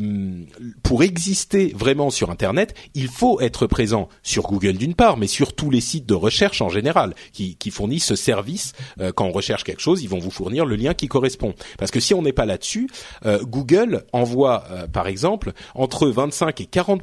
pour 0.83 1.03
exister 1.03 1.73
vraiment 1.75 2.11
sur 2.11 2.31
Internet, 2.31 2.75
il 2.95 3.09
faut 3.09 3.41
être 3.41 3.67
présent 3.67 4.09
sur 4.23 4.45
Google 4.45 4.75
d'une 4.75 4.95
part, 4.95 5.17
mais 5.17 5.27
sur 5.27 5.55
tous 5.55 5.71
les 5.71 5.81
sites 5.81 6.07
de 6.07 6.15
recherche 6.15 6.61
en 6.61 6.69
général 6.69 7.15
qui, 7.33 7.57
qui 7.57 7.71
fournissent 7.71 8.05
ce 8.05 8.17
service. 8.17 8.73
Euh, 9.01 9.13
quand 9.13 9.27
on 9.27 9.33
recherche 9.33 9.65
quelque 9.65 9.81
chose, 9.81 10.03
ils 10.03 10.09
vont 10.09 10.19
vous 10.19 10.31
fournir 10.31 10.67
le 10.67 10.77
lien 10.77 10.95
qui 10.95 11.09
correspond. 11.09 11.55
Parce 11.79 11.91
que 11.91 12.01
si 12.01 12.15
on 12.15 12.23
n'est 12.23 12.33
pas 12.33 12.47
là-dessus, 12.47 12.89
euh, 13.25 13.43
Google 13.43 14.05
envoie, 14.13 14.65
euh, 14.71 14.87
par 14.87 15.07
exemple, 15.07 15.53
entre 15.75 16.09
25 16.09 16.61
et 16.61 16.67
40 16.67 17.03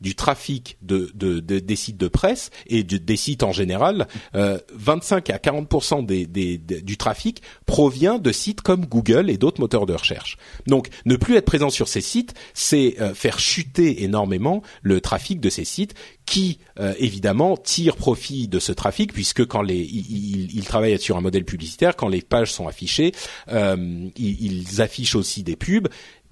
du 0.00 0.14
trafic 0.14 0.78
de, 0.82 1.10
de, 1.14 1.40
des 1.40 1.76
sites 1.76 1.96
de 1.98 2.08
presse 2.08 2.50
et 2.66 2.82
des 2.82 3.16
sites 3.16 3.42
en 3.42 3.52
général. 3.52 4.06
25 4.32 5.30
à 5.30 5.38
40 5.38 6.06
des, 6.06 6.26
des, 6.26 6.58
du 6.58 6.96
trafic 6.96 7.42
provient 7.66 8.18
de 8.18 8.32
sites 8.32 8.60
comme 8.60 8.86
Google 8.86 9.30
et 9.30 9.36
d'autres 9.42 9.60
moteurs 9.60 9.86
de 9.86 9.92
recherche. 9.92 10.38
Donc, 10.68 10.88
ne 11.04 11.16
plus 11.16 11.34
être 11.34 11.44
présent 11.44 11.68
sur 11.68 11.88
ces 11.88 12.00
sites, 12.00 12.32
c'est 12.54 12.94
euh, 13.00 13.12
faire 13.12 13.40
chuter 13.40 14.04
énormément 14.04 14.62
le 14.82 15.00
trafic 15.00 15.40
de 15.40 15.50
ces 15.50 15.64
sites 15.64 15.94
qui, 16.26 16.60
euh, 16.78 16.94
évidemment, 16.98 17.56
tirent 17.56 17.96
profit 17.96 18.46
de 18.46 18.60
ce 18.60 18.70
trafic 18.70 19.12
puisque 19.12 19.44
quand 19.44 19.62
les 19.62 19.80
ils, 19.80 20.64
travaillent 20.64 21.00
sur 21.00 21.16
un 21.16 21.20
modèle 21.20 21.44
publicitaire, 21.44 21.96
quand 21.96 22.06
les 22.06 22.22
pages 22.22 22.52
sont 22.52 22.68
affichées, 22.68 23.12
euh, 23.48 24.08
ils, 24.16 24.80
affichent 24.80 25.16
aussi 25.16 25.42
des 25.42 25.56
pubs 25.56 25.88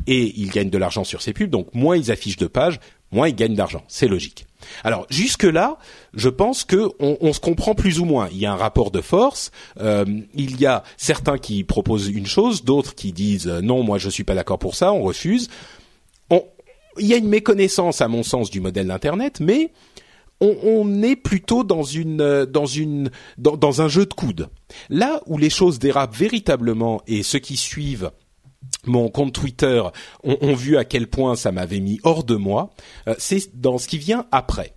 et 0.06 0.32
ils 0.40 0.50
gagnent 0.50 0.70
de 0.70 0.78
l'argent 0.78 1.02
sur 1.02 1.20
ces 1.20 1.32
pubs. 1.32 1.50
Donc, 1.50 1.74
moins 1.74 1.96
ils 1.96 2.12
affichent 2.12 2.36
de 2.36 2.46
pages, 2.46 2.78
moins 3.10 3.26
ils 3.26 3.34
gagnent 3.34 3.56
d'argent. 3.56 3.82
C'est 3.88 4.06
logique. 4.06 4.46
Alors 4.84 5.06
jusque 5.10 5.42
là, 5.42 5.78
je 6.14 6.28
pense 6.28 6.64
que 6.64 6.90
on, 6.98 7.32
se 7.32 7.40
comprend 7.40 7.74
plus 7.74 8.00
ou 8.00 8.04
moins. 8.04 8.28
Il 8.32 8.38
y 8.38 8.46
a 8.46 8.52
un 8.52 8.56
rapport 8.56 8.90
de 8.90 9.00
force. 9.00 9.50
Euh, 9.80 10.04
il 10.34 10.60
y 10.60 10.66
a 10.66 10.82
certains 10.96 11.38
qui 11.38 11.64
proposent 11.64 12.08
une 12.08 12.26
chose, 12.26 12.64
d'autres 12.64 12.94
qui 12.94 13.12
disent 13.12 13.48
euh, 13.48 13.60
non, 13.60 13.82
moi 13.82 13.98
je 13.98 14.10
suis 14.10 14.24
pas 14.24 14.34
d'accord 14.34 14.58
pour 14.58 14.74
ça, 14.74 14.92
on 14.92 15.02
refuse. 15.02 15.48
il 16.98 17.06
y 17.06 17.14
a 17.14 17.16
une 17.16 17.28
méconnaissance, 17.28 18.00
à 18.00 18.08
mon 18.08 18.22
sens, 18.22 18.50
du 18.50 18.60
modèle 18.60 18.88
d'internet, 18.88 19.40
mais 19.40 19.72
on, 20.42 21.02
est 21.02 21.16
plutôt 21.16 21.64
dans 21.64 21.82
une 21.82 22.22
euh, 22.22 22.46
dans 22.46 23.82
un 23.82 23.88
jeu 23.88 24.06
de 24.06 24.14
coude. 24.14 24.48
Là 24.88 25.20
où 25.26 25.38
les 25.38 25.50
choses 25.50 25.78
dérapent 25.78 26.16
véritablement 26.16 27.02
et 27.06 27.22
ceux 27.22 27.38
qui 27.38 27.56
suivent 27.56 28.10
mon 28.86 29.08
compte 29.10 29.34
Twitter 29.34 29.82
ont, 30.22 30.54
vu 30.54 30.76
à 30.76 30.84
quel 30.84 31.06
point 31.08 31.34
ça 31.34 31.52
m'avait 31.52 31.80
mis 31.80 31.98
hors 32.02 32.24
de 32.24 32.36
moi, 32.36 32.70
c'est 33.18 33.60
dans 33.60 33.78
ce 33.78 33.88
qui 33.88 33.98
vient 33.98 34.26
après. 34.30 34.74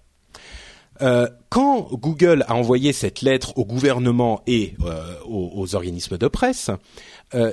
Euh, 1.04 1.28
quand 1.50 1.90
Google 1.92 2.44
a 2.48 2.56
envoyé 2.56 2.94
cette 2.94 3.22
lettre 3.22 3.58
au 3.58 3.66
gouvernement 3.66 4.42
et 4.48 4.74
euh, 4.84 5.16
aux, 5.26 5.76
organismes 5.76 6.18
de 6.18 6.28
presse, 6.28 6.72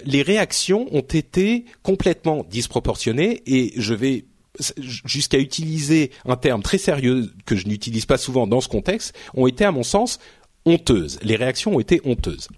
les 0.05 0.21
réactions 0.21 0.87
ont 0.93 1.01
été 1.01 1.65
complètement 1.83 2.45
disproportionnées 2.51 3.43
et 3.47 3.73
je 3.77 3.95
vais 3.95 4.27
jusqu'à 4.79 5.39
utiliser 5.39 6.11
un 6.27 6.37
terme 6.37 6.63
très 6.63 6.77
sérieux 6.79 7.33
que 7.47 7.57
je 7.57 7.67
n'utilise 7.67 8.05
pas 8.05 8.19
souvent 8.19 8.47
dans 8.47 8.61
ce 8.61 8.69
contexte, 8.69 9.15
ont 9.35 9.47
été 9.47 9.65
à 9.65 9.73
mon 9.73 9.83
sens 9.83 10.19
honteuses. 10.65 11.19
Les 11.23 11.37
réactions 11.37 11.77
ont 11.77 11.81
été 11.81 12.01
honteuses. 12.05 12.49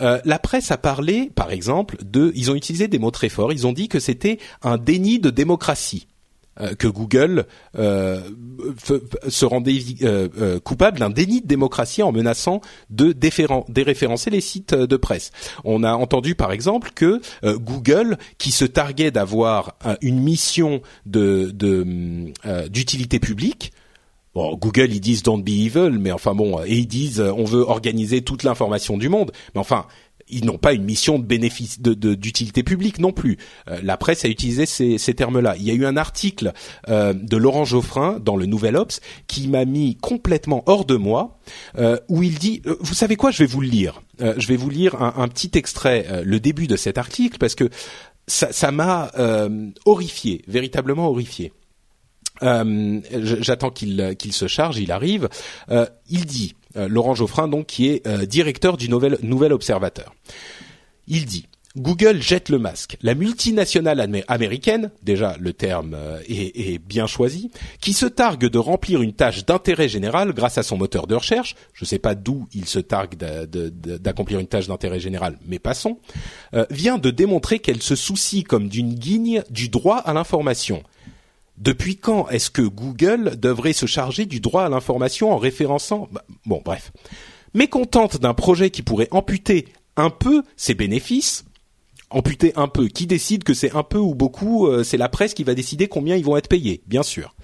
Euh, 0.00 0.20
la 0.24 0.38
presse 0.38 0.70
a 0.70 0.78
parlé, 0.78 1.30
par 1.34 1.50
exemple, 1.50 1.96
de. 2.02 2.32
Ils 2.34 2.50
ont 2.50 2.54
utilisé 2.54 2.88
des 2.88 2.98
mots 2.98 3.10
très 3.10 3.28
forts. 3.28 3.52
Ils 3.52 3.66
ont 3.66 3.72
dit 3.72 3.88
que 3.88 4.00
c'était 4.00 4.38
un 4.62 4.78
déni 4.78 5.18
de 5.18 5.30
démocratie. 5.30 6.06
Euh, 6.60 6.74
que 6.74 6.86
Google 6.86 7.46
euh, 7.78 8.20
se 9.26 9.46
rendait 9.46 9.78
coupable 10.62 10.98
d'un 10.98 11.08
déni 11.08 11.40
de 11.40 11.46
démocratie 11.46 12.02
en 12.02 12.12
menaçant 12.12 12.60
de 12.90 13.12
déréférencer 13.12 14.28
les 14.28 14.42
sites 14.42 14.74
de 14.74 14.96
presse. 14.98 15.30
On 15.64 15.82
a 15.82 15.94
entendu 15.94 16.34
par 16.34 16.52
exemple 16.52 16.90
que 16.94 17.22
Google, 17.42 18.18
qui 18.36 18.50
se 18.50 18.66
targuait 18.66 19.10
d'avoir 19.10 19.76
une 20.02 20.20
mission 20.20 20.82
d'utilité 21.06 23.18
publique, 23.18 23.72
Google, 24.34 24.92
ils 24.92 25.00
disent 25.00 25.22
don't 25.22 25.42
be 25.42 25.50
evil, 25.50 25.96
mais 25.98 26.12
enfin 26.12 26.34
bon, 26.34 26.62
ils 26.64 26.86
disent 26.86 27.20
on 27.20 27.44
veut 27.44 27.62
organiser 27.62 28.20
toute 28.22 28.42
l'information 28.42 28.98
du 28.98 29.08
monde. 29.08 29.32
Mais 29.54 29.60
enfin, 29.60 29.86
ils 30.32 30.44
n'ont 30.44 30.58
pas 30.58 30.72
une 30.72 30.82
mission 30.82 31.18
de 31.18 31.24
bénéfice 31.24 31.80
de 31.80 31.92
d'utilité 32.14 32.62
publique 32.62 32.98
non 32.98 33.12
plus. 33.12 33.38
Euh, 33.68 33.78
la 33.82 33.96
presse 33.96 34.24
a 34.24 34.28
utilisé 34.28 34.66
ces, 34.66 34.98
ces 34.98 35.14
termes-là. 35.14 35.54
Il 35.58 35.64
y 35.64 35.70
a 35.70 35.74
eu 35.74 35.86
un 35.86 35.96
article 35.96 36.52
euh, 36.88 37.12
de 37.12 37.36
Laurent 37.36 37.64
Geoffrin 37.64 38.18
dans 38.18 38.36
le 38.36 38.46
Nouvel 38.46 38.76
Obs 38.76 39.00
qui 39.26 39.48
m'a 39.48 39.64
mis 39.64 39.96
complètement 39.96 40.62
hors 40.66 40.84
de 40.84 40.96
moi, 40.96 41.38
euh, 41.78 41.98
où 42.08 42.22
il 42.22 42.38
dit, 42.38 42.62
vous 42.80 42.94
savez 42.94 43.16
quoi, 43.16 43.30
je 43.30 43.38
vais 43.38 43.46
vous 43.46 43.60
le 43.60 43.68
lire. 43.68 44.02
je 44.18 44.46
vais 44.46 44.56
vous 44.56 44.70
lire 44.70 45.00
un, 45.02 45.14
un 45.16 45.28
petit 45.28 45.50
extrait, 45.54 46.22
le 46.24 46.40
début 46.40 46.66
de 46.66 46.76
cet 46.76 46.98
article, 46.98 47.38
parce 47.38 47.54
que 47.54 47.68
ça 48.26 48.70
m'a 48.70 49.10
horrifié, 49.84 50.42
véritablement 50.48 51.08
horrifié. 51.08 51.52
J'attends 52.40 53.70
qu'il 53.70 54.16
qu'il 54.18 54.32
se 54.32 54.46
charge, 54.46 54.78
il 54.78 54.90
arrive. 54.90 55.28
il 56.08 56.24
dit 56.24 56.54
euh, 56.61 56.61
Laurent 56.74 57.14
Geoffrin, 57.14 57.48
donc, 57.48 57.66
qui 57.66 57.88
est 57.88 58.06
euh, 58.06 58.26
directeur 58.26 58.76
du 58.76 58.88
Nouvel, 58.88 59.18
Nouvel 59.22 59.52
Observateur. 59.52 60.14
Il 61.08 61.26
dit 61.26 61.46
Google 61.76 62.20
jette 62.20 62.50
le 62.50 62.58
masque. 62.58 62.98
La 63.00 63.14
multinationale 63.14 64.22
américaine, 64.28 64.90
déjà 65.02 65.36
le 65.40 65.54
terme 65.54 65.94
euh, 65.94 66.20
est, 66.28 66.78
bien 66.78 67.06
choisi, 67.06 67.50
qui 67.80 67.94
se 67.94 68.04
targue 68.04 68.46
de 68.46 68.58
remplir 68.58 69.00
une 69.00 69.14
tâche 69.14 69.46
d'intérêt 69.46 69.88
général 69.88 70.34
grâce 70.34 70.58
à 70.58 70.62
son 70.62 70.76
moteur 70.76 71.06
de 71.06 71.14
recherche, 71.14 71.54
je 71.72 71.84
ne 71.84 71.88
sais 71.88 71.98
pas 71.98 72.14
d'où 72.14 72.46
il 72.52 72.66
se 72.66 72.78
targue 72.78 73.16
d'accomplir 73.16 74.38
une 74.38 74.48
tâche 74.48 74.66
d'intérêt 74.66 75.00
général, 75.00 75.38
mais 75.46 75.58
passons, 75.58 75.98
vient 76.68 76.98
de 76.98 77.10
démontrer 77.10 77.58
qu'elle 77.58 77.82
se 77.82 77.96
soucie 77.96 78.44
comme 78.44 78.68
d'une 78.68 78.92
guigne 78.92 79.42
du 79.48 79.70
droit 79.70 79.96
à 79.96 80.12
l'information 80.12 80.82
depuis 81.58 81.96
quand 81.96 82.28
est-ce 82.28 82.50
que 82.50 82.62
Google 82.62 83.36
devrait 83.38 83.72
se 83.72 83.86
charger 83.86 84.26
du 84.26 84.40
droit 84.40 84.64
à 84.64 84.68
l'information 84.68 85.32
en 85.32 85.38
référençant 85.38 86.08
bah, 86.12 86.24
Bon, 86.46 86.62
bref. 86.64 86.92
Mécontente 87.54 88.20
d'un 88.20 88.34
projet 88.34 88.70
qui 88.70 88.82
pourrait 88.82 89.08
amputer 89.10 89.68
un 89.96 90.10
peu 90.10 90.42
ses 90.56 90.74
bénéfices, 90.74 91.44
amputer 92.10 92.52
un 92.56 92.68
peu, 92.68 92.88
qui 92.88 93.06
décide 93.06 93.44
que 93.44 93.54
c'est 93.54 93.74
un 93.76 93.82
peu 93.82 93.98
ou 93.98 94.14
beaucoup 94.14 94.66
euh, 94.66 94.84
C'est 94.84 94.96
la 94.96 95.08
presse 95.08 95.34
qui 95.34 95.44
va 95.44 95.54
décider 95.54 95.88
combien 95.88 96.16
ils 96.16 96.24
vont 96.24 96.36
être 96.36 96.48
payés, 96.48 96.82
bien 96.86 97.02
sûr. 97.02 97.34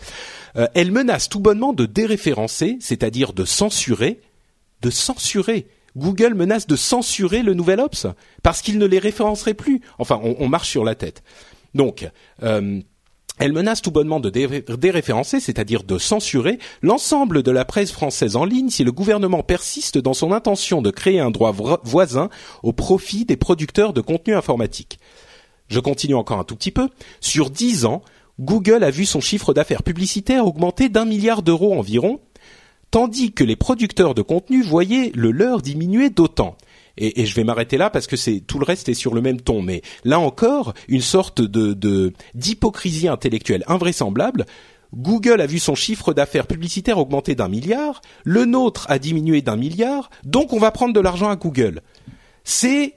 Euh, 0.57 0.67
elle 0.75 0.93
menace 0.93 1.29
tout 1.29 1.41
bonnement 1.41 1.73
de 1.73 1.87
déréférencer, 1.87 2.79
c'est-à-dire 2.81 3.33
de 3.33 3.45
censurer, 3.45 4.21
de 4.83 4.91
censurer. 4.91 5.67
Google 5.97 6.35
menace 6.35 6.67
de 6.67 6.77
censurer 6.77 7.43
le 7.43 7.55
nouvel 7.55 7.81
Ops 7.81 8.07
parce 8.43 8.63
qu'il 8.63 8.79
ne 8.79 8.87
les 8.87 8.99
référencerait 8.99 9.55
plus. 9.55 9.81
Enfin, 9.99 10.21
on, 10.23 10.49
marche 10.49 10.69
sur 10.69 10.85
la 10.85 10.95
tête. 10.95 11.23
Donc, 11.75 12.09
euh, 12.43 12.81
elle 13.39 13.53
menace 13.53 13.83
tout 13.83 13.91
bonnement 13.91 14.21
de 14.21 14.31
déréférencer, 14.31 15.41
c'est-à-dire 15.41 15.85
de 15.85 15.99
censurer, 15.99 16.59
l'ensemble 16.83 17.43
de 17.43 17.51
la 17.51 17.65
presse 17.65 17.93
française 17.93 18.37
en 18.37 18.45
ligne 18.45 18.71
si 18.71 18.85
le 18.85 18.93
gouvernement 18.93 19.43
persiste 19.43 19.99
dans 19.99 20.15
son 20.15 20.33
intention 20.33 20.83
de 20.83 20.91
créer 20.91 21.21
un 21.21 21.31
droit 21.31 21.55
voisin 21.85 22.31
au 22.63 22.73
profit 22.73 23.25
des 23.25 23.37
producteurs 23.37 23.93
de 23.93 24.01
contenu 24.01 24.35
informatique. 24.35 24.99
Je 25.69 25.81
continue 25.81 26.15
encore 26.15 26.39
un 26.39 26.45
tout 26.45 26.57
petit 26.57 26.71
peu. 26.71 26.89
Sur 27.21 27.51
dix 27.51 27.85
ans, 27.85 28.03
Google 28.41 28.85
a 28.85 28.91
vu 28.91 29.05
son 29.05 29.21
chiffre 29.21 29.53
d'affaires 29.53 29.83
publicitaire 29.83 30.47
augmenter 30.47 30.89
d'un 30.89 31.05
milliard 31.05 31.43
d'euros 31.43 31.79
environ, 31.79 32.21
tandis 32.91 33.33
que 33.33 33.45
les 33.45 33.57
producteurs 33.57 34.15
de 34.15 34.23
contenu 34.23 34.63
voyaient 34.63 35.13
le 35.15 35.31
leur 35.31 35.61
diminuer 35.61 36.11
d'autant 36.11 36.57
et, 36.99 37.27
je 37.27 37.35
vais 37.35 37.45
m'arrêter 37.45 37.77
là 37.77 37.91
parce 37.91 38.07
que 38.07 38.17
c'est 38.17 38.41
tout 38.41 38.59
le 38.59 38.65
reste 38.65 38.89
est 38.89 38.95
sur 38.95 39.15
le 39.15 39.21
même 39.21 39.41
ton. 39.41 39.63
Mais 39.63 39.83
là 40.05 40.19
encore, 40.21 40.75
une 40.89 41.01
sorte 41.01 41.41
de 41.41 42.13
d'hypocrisie 42.35 43.09
intellectuelle 43.09 43.65
invraisemblable. 43.67 44.47
Google 44.95 45.41
a 45.41 45.47
vu 45.47 45.59
son 45.59 45.75
chiffre 45.75 46.15
d'affaires 46.15 46.47
publicitaire 46.47 46.99
augmenter 46.99 47.35
d'un 47.35 47.49
milliard, 47.49 48.01
le 48.25 48.47
nôtre 48.47 48.87
a 48.89 48.99
diminué 48.99 49.43
d'un 49.43 49.57
milliard, 49.57 50.09
donc 50.25 50.55
on 50.55 50.59
va 50.59 50.71
prendre 50.71 50.95
de 50.95 51.01
l'argent 51.01 51.29
à 51.29 51.37
Google. 51.37 51.83
C'est, 52.43 52.95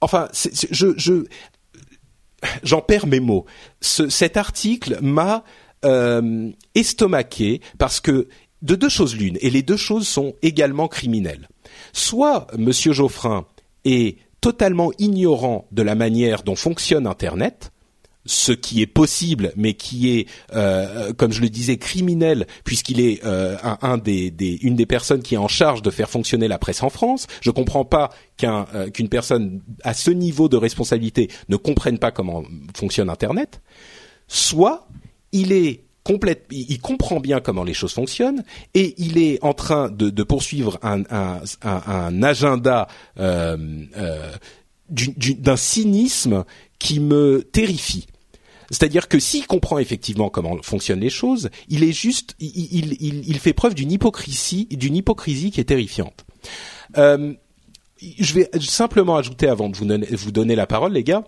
enfin, 0.00 0.28
je, 0.70 0.94
je, 0.96 1.24
j'en 2.62 2.80
perds 2.80 3.06
mes 3.06 3.20
mots. 3.20 3.44
Ce, 3.80 4.08
cet 4.08 4.36
article 4.36 4.98
m'a 5.02 5.44
euh, 5.84 6.50
estomaqué 6.74 7.60
parce 7.78 8.00
que 8.00 8.28
de 8.62 8.76
deux 8.76 8.88
choses 8.88 9.16
l'une, 9.16 9.38
et 9.40 9.50
les 9.50 9.62
deux 9.62 9.76
choses 9.76 10.06
sont 10.06 10.34
également 10.42 10.86
criminelles. 10.86 11.48
Soit 11.92 12.46
Monsieur 12.56 12.92
Geoffrin 12.92 13.46
est 13.84 14.18
totalement 14.40 14.90
ignorant 14.98 15.66
de 15.72 15.82
la 15.82 15.94
manière 15.94 16.42
dont 16.42 16.56
fonctionne 16.56 17.06
Internet, 17.06 17.72
ce 18.24 18.52
qui 18.52 18.82
est 18.82 18.86
possible, 18.86 19.52
mais 19.56 19.74
qui 19.74 20.10
est, 20.16 20.28
euh, 20.54 21.12
comme 21.12 21.32
je 21.32 21.40
le 21.40 21.48
disais, 21.48 21.76
criminel, 21.76 22.46
puisqu'il 22.64 23.00
est 23.00 23.24
euh, 23.24 23.56
une 24.62 24.76
des 24.76 24.86
personnes 24.86 25.22
qui 25.22 25.34
est 25.34 25.38
en 25.38 25.48
charge 25.48 25.82
de 25.82 25.90
faire 25.90 26.08
fonctionner 26.08 26.48
la 26.48 26.58
presse 26.58 26.82
en 26.82 26.90
France. 26.90 27.26
Je 27.40 27.50
ne 27.50 27.54
comprends 27.54 27.84
pas 27.84 28.10
euh, 28.44 28.90
qu'une 28.90 29.08
personne 29.08 29.60
à 29.82 29.94
ce 29.94 30.10
niveau 30.10 30.48
de 30.48 30.56
responsabilité 30.56 31.28
ne 31.48 31.56
comprenne 31.56 31.98
pas 31.98 32.10
comment 32.10 32.44
fonctionne 32.76 33.10
Internet. 33.10 33.60
Soit 34.28 34.86
il 35.32 35.52
est 35.52 35.84
il 36.50 36.80
comprend 36.80 37.20
bien 37.20 37.40
comment 37.40 37.64
les 37.64 37.74
choses 37.74 37.92
fonctionnent 37.92 38.44
et 38.74 38.94
il 38.98 39.18
est 39.18 39.42
en 39.42 39.54
train 39.54 39.88
de, 39.90 40.22
poursuivre 40.22 40.78
un, 40.82 41.04
agenda 42.22 42.88
euh, 43.18 43.56
euh, 43.96 44.32
d'un 44.88 45.56
cynisme 45.56 46.44
qui 46.78 47.00
me 47.00 47.42
terrifie. 47.42 48.06
C'est-à-dire 48.70 49.08
que 49.08 49.18
s'il 49.18 49.46
comprend 49.46 49.78
effectivement 49.78 50.30
comment 50.30 50.56
fonctionnent 50.62 51.00
les 51.00 51.10
choses, 51.10 51.50
il 51.68 51.84
est 51.84 51.92
juste, 51.92 52.34
il, 52.40 53.38
fait 53.38 53.52
preuve 53.52 53.74
d'une 53.74 53.92
hypocrisie, 53.92 54.66
d'une 54.70 54.96
hypocrisie 54.96 55.50
qui 55.50 55.60
est 55.60 55.64
terrifiante. 55.64 56.24
Euh, 56.96 57.34
je 58.18 58.34
vais 58.34 58.50
simplement 58.60 59.16
ajouter 59.16 59.46
avant 59.46 59.68
de 59.68 59.76
vous 59.76 59.86
vous 59.86 60.32
donner 60.32 60.56
la 60.56 60.66
parole, 60.66 60.92
les 60.92 61.04
gars, 61.04 61.24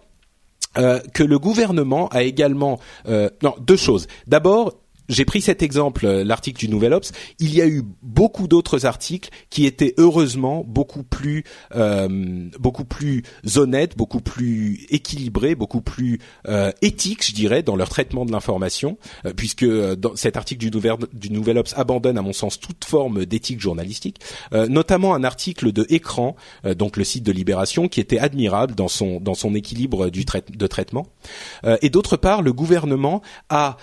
euh, 0.78 1.00
que 1.12 1.22
le 1.22 1.38
gouvernement 1.38 2.08
a 2.08 2.22
également 2.22 2.78
euh, 3.08 3.28
non 3.42 3.54
deux 3.60 3.76
choses. 3.76 4.06
D'abord, 4.26 4.72
j'ai 5.08 5.24
pris 5.24 5.40
cet 5.40 5.62
exemple, 5.62 6.06
euh, 6.06 6.24
l'article 6.24 6.58
du 6.58 6.68
Nouvel 6.68 6.92
Obs. 6.92 7.12
Il 7.38 7.54
y 7.54 7.60
a 7.60 7.66
eu 7.66 7.82
beaucoup 8.02 8.48
d'autres 8.48 8.86
articles 8.86 9.30
qui 9.50 9.66
étaient 9.66 9.94
heureusement 9.98 10.64
beaucoup 10.66 11.02
plus, 11.02 11.44
euh, 11.74 12.48
beaucoup 12.58 12.84
plus 12.84 13.22
honnêtes, 13.56 13.96
beaucoup 13.96 14.20
plus 14.20 14.86
équilibrés, 14.90 15.54
beaucoup 15.54 15.80
plus 15.80 16.20
euh, 16.48 16.72
éthiques, 16.82 17.26
je 17.26 17.34
dirais, 17.34 17.62
dans 17.62 17.76
leur 17.76 17.88
traitement 17.88 18.24
de 18.24 18.32
l'information, 18.32 18.98
euh, 19.26 19.32
puisque 19.34 19.64
dans 19.64 20.16
cet 20.16 20.36
article 20.36 20.60
du 20.60 20.70
Nouvel, 20.70 20.96
du 21.12 21.58
Obs 21.58 21.74
abandonne, 21.76 22.18
à 22.18 22.22
mon 22.22 22.32
sens, 22.32 22.58
toute 22.58 22.84
forme 22.84 23.24
d'éthique 23.26 23.60
journalistique, 23.60 24.20
notamment 24.52 25.14
un 25.14 25.24
article 25.24 25.72
de 25.72 25.86
Écran, 25.88 26.36
donc 26.76 26.96
le 26.96 27.04
site 27.04 27.24
de 27.24 27.32
Libération, 27.32 27.88
qui 27.88 28.00
était 28.00 28.18
admirable 28.18 28.74
dans 28.74 28.88
son 28.88 29.20
dans 29.20 29.34
son 29.34 29.54
équilibre 29.54 30.10
du 30.10 30.24
de 30.24 30.66
traitement. 30.66 31.06
et 31.82 31.90
d'autre 31.90 32.16
part, 32.16 32.42
le 32.42 32.52
gouvernement 32.52 33.22
a 33.48 33.76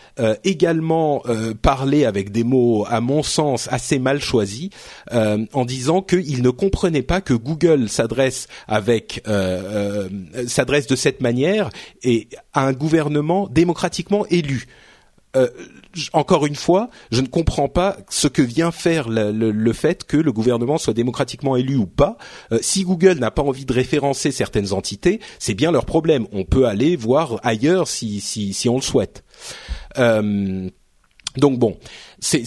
également 0.44 1.11
euh, 1.28 1.54
parler 1.54 2.06
avec 2.06 2.32
des 2.32 2.44
mots, 2.44 2.86
à 2.88 3.02
mon 3.02 3.24
sens, 3.24 3.68
assez 3.72 4.00
mal 4.00 4.22
choisis, 4.22 4.70
euh, 5.12 5.46
en 5.54 5.66
disant 5.66 6.02
qu'il 6.02 6.42
ne 6.42 6.50
comprenait 6.50 7.02
pas 7.02 7.22
que 7.22 7.34
Google 7.34 7.90
s'adresse 7.90 8.48
avec 8.68 9.22
euh, 9.28 10.08
s'adresse 10.48 10.88
de 10.88 10.96
cette 10.96 11.22
manière 11.22 11.70
et 12.04 12.28
à 12.54 12.66
un 12.66 12.74
gouvernement 12.74 13.48
démocratiquement 13.48 14.26
élu. 14.28 14.68
encore 16.14 16.46
une 16.46 16.56
fois, 16.56 16.90
je 17.12 17.22
ne 17.22 17.28
comprends 17.28 17.70
pas 17.70 17.98
ce 18.10 18.28
que 18.28 18.42
vient 18.42 18.72
faire 18.72 19.08
le, 19.10 19.74
fait 19.74 20.04
que 20.04 20.18
le 20.18 20.32
gouvernement 20.34 20.78
soit 20.78 20.94
démocratiquement 20.94 21.56
élu 21.56 21.76
ou 21.78 21.88
pas. 21.88 22.18
si 22.60 22.84
Google 22.84 23.18
n'a 23.20 23.32
pas 23.32 23.42
envie 23.42 23.66
de 23.66 23.74
référencer 23.74 24.32
certaines 24.32 24.74
entités, 24.74 25.20
c'est 25.40 25.54
bien 25.54 25.72
leur 25.72 25.86
problème. 25.86 26.28
On 26.34 26.44
peut 26.44 26.66
aller 26.68 26.96
voir 26.98 27.40
ailleurs 27.44 27.88
si, 27.88 28.20
si, 28.20 28.68
on 28.70 28.76
le 28.76 28.82
souhaite. 28.82 29.24
Euh, 29.98 30.70
donc 31.38 31.60
bon, 31.60 31.78
c'est 32.20 32.44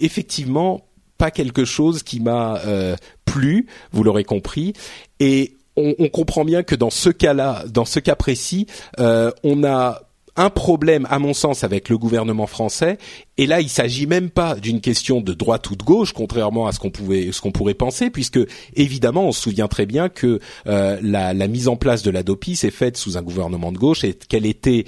effectivement 0.00 0.82
pas 1.18 1.30
quelque 1.30 1.64
chose 1.64 2.02
qui 2.02 2.20
m'a 2.20 2.58
euh, 2.66 2.96
plu, 3.24 3.66
vous 3.92 4.02
l'aurez 4.02 4.24
compris, 4.24 4.72
et 5.20 5.56
on, 5.76 6.08
comprend 6.08 6.44
bien 6.44 6.62
que 6.62 6.74
dans 6.74 6.90
ce 6.90 7.10
cas-là, 7.10 7.64
dans 7.68 7.84
ce 7.84 7.98
cas 7.98 8.14
précis, 8.14 8.66
euh, 9.00 9.32
on 9.42 9.64
a 9.64 10.02
un 10.36 10.50
problème, 10.50 11.06
à 11.10 11.18
mon 11.18 11.32
sens, 11.32 11.62
avec 11.64 11.88
le 11.88 11.96
gouvernement 11.96 12.46
français. 12.46 12.98
Et 13.38 13.46
là, 13.46 13.60
il 13.60 13.68
s'agit 13.68 14.06
même 14.06 14.30
pas 14.30 14.56
d'une 14.56 14.80
question 14.80 15.20
de 15.20 15.32
droite 15.32 15.70
ou 15.70 15.76
de 15.76 15.82
gauche, 15.84 16.12
contrairement 16.12 16.66
à 16.66 16.72
ce 16.72 16.80
qu'on 16.80 16.90
pouvait, 16.90 17.30
ce 17.32 17.40
qu'on 17.40 17.52
pourrait 17.52 17.74
penser, 17.74 18.10
puisque 18.10 18.40
évidemment, 18.74 19.28
on 19.28 19.32
se 19.32 19.42
souvient 19.42 19.68
très 19.68 19.86
bien 19.86 20.08
que 20.08 20.40
euh, 20.66 20.98
la, 21.02 21.34
la, 21.34 21.46
mise 21.46 21.68
en 21.68 21.76
place 21.76 22.02
de 22.02 22.10
l'ADOPI 22.10 22.56
s'est 22.56 22.72
faite 22.72 22.96
sous 22.96 23.16
un 23.16 23.22
gouvernement 23.22 23.70
de 23.70 23.78
gauche 23.78 24.02
et 24.02 24.14
qu'elle 24.14 24.46
était 24.46 24.84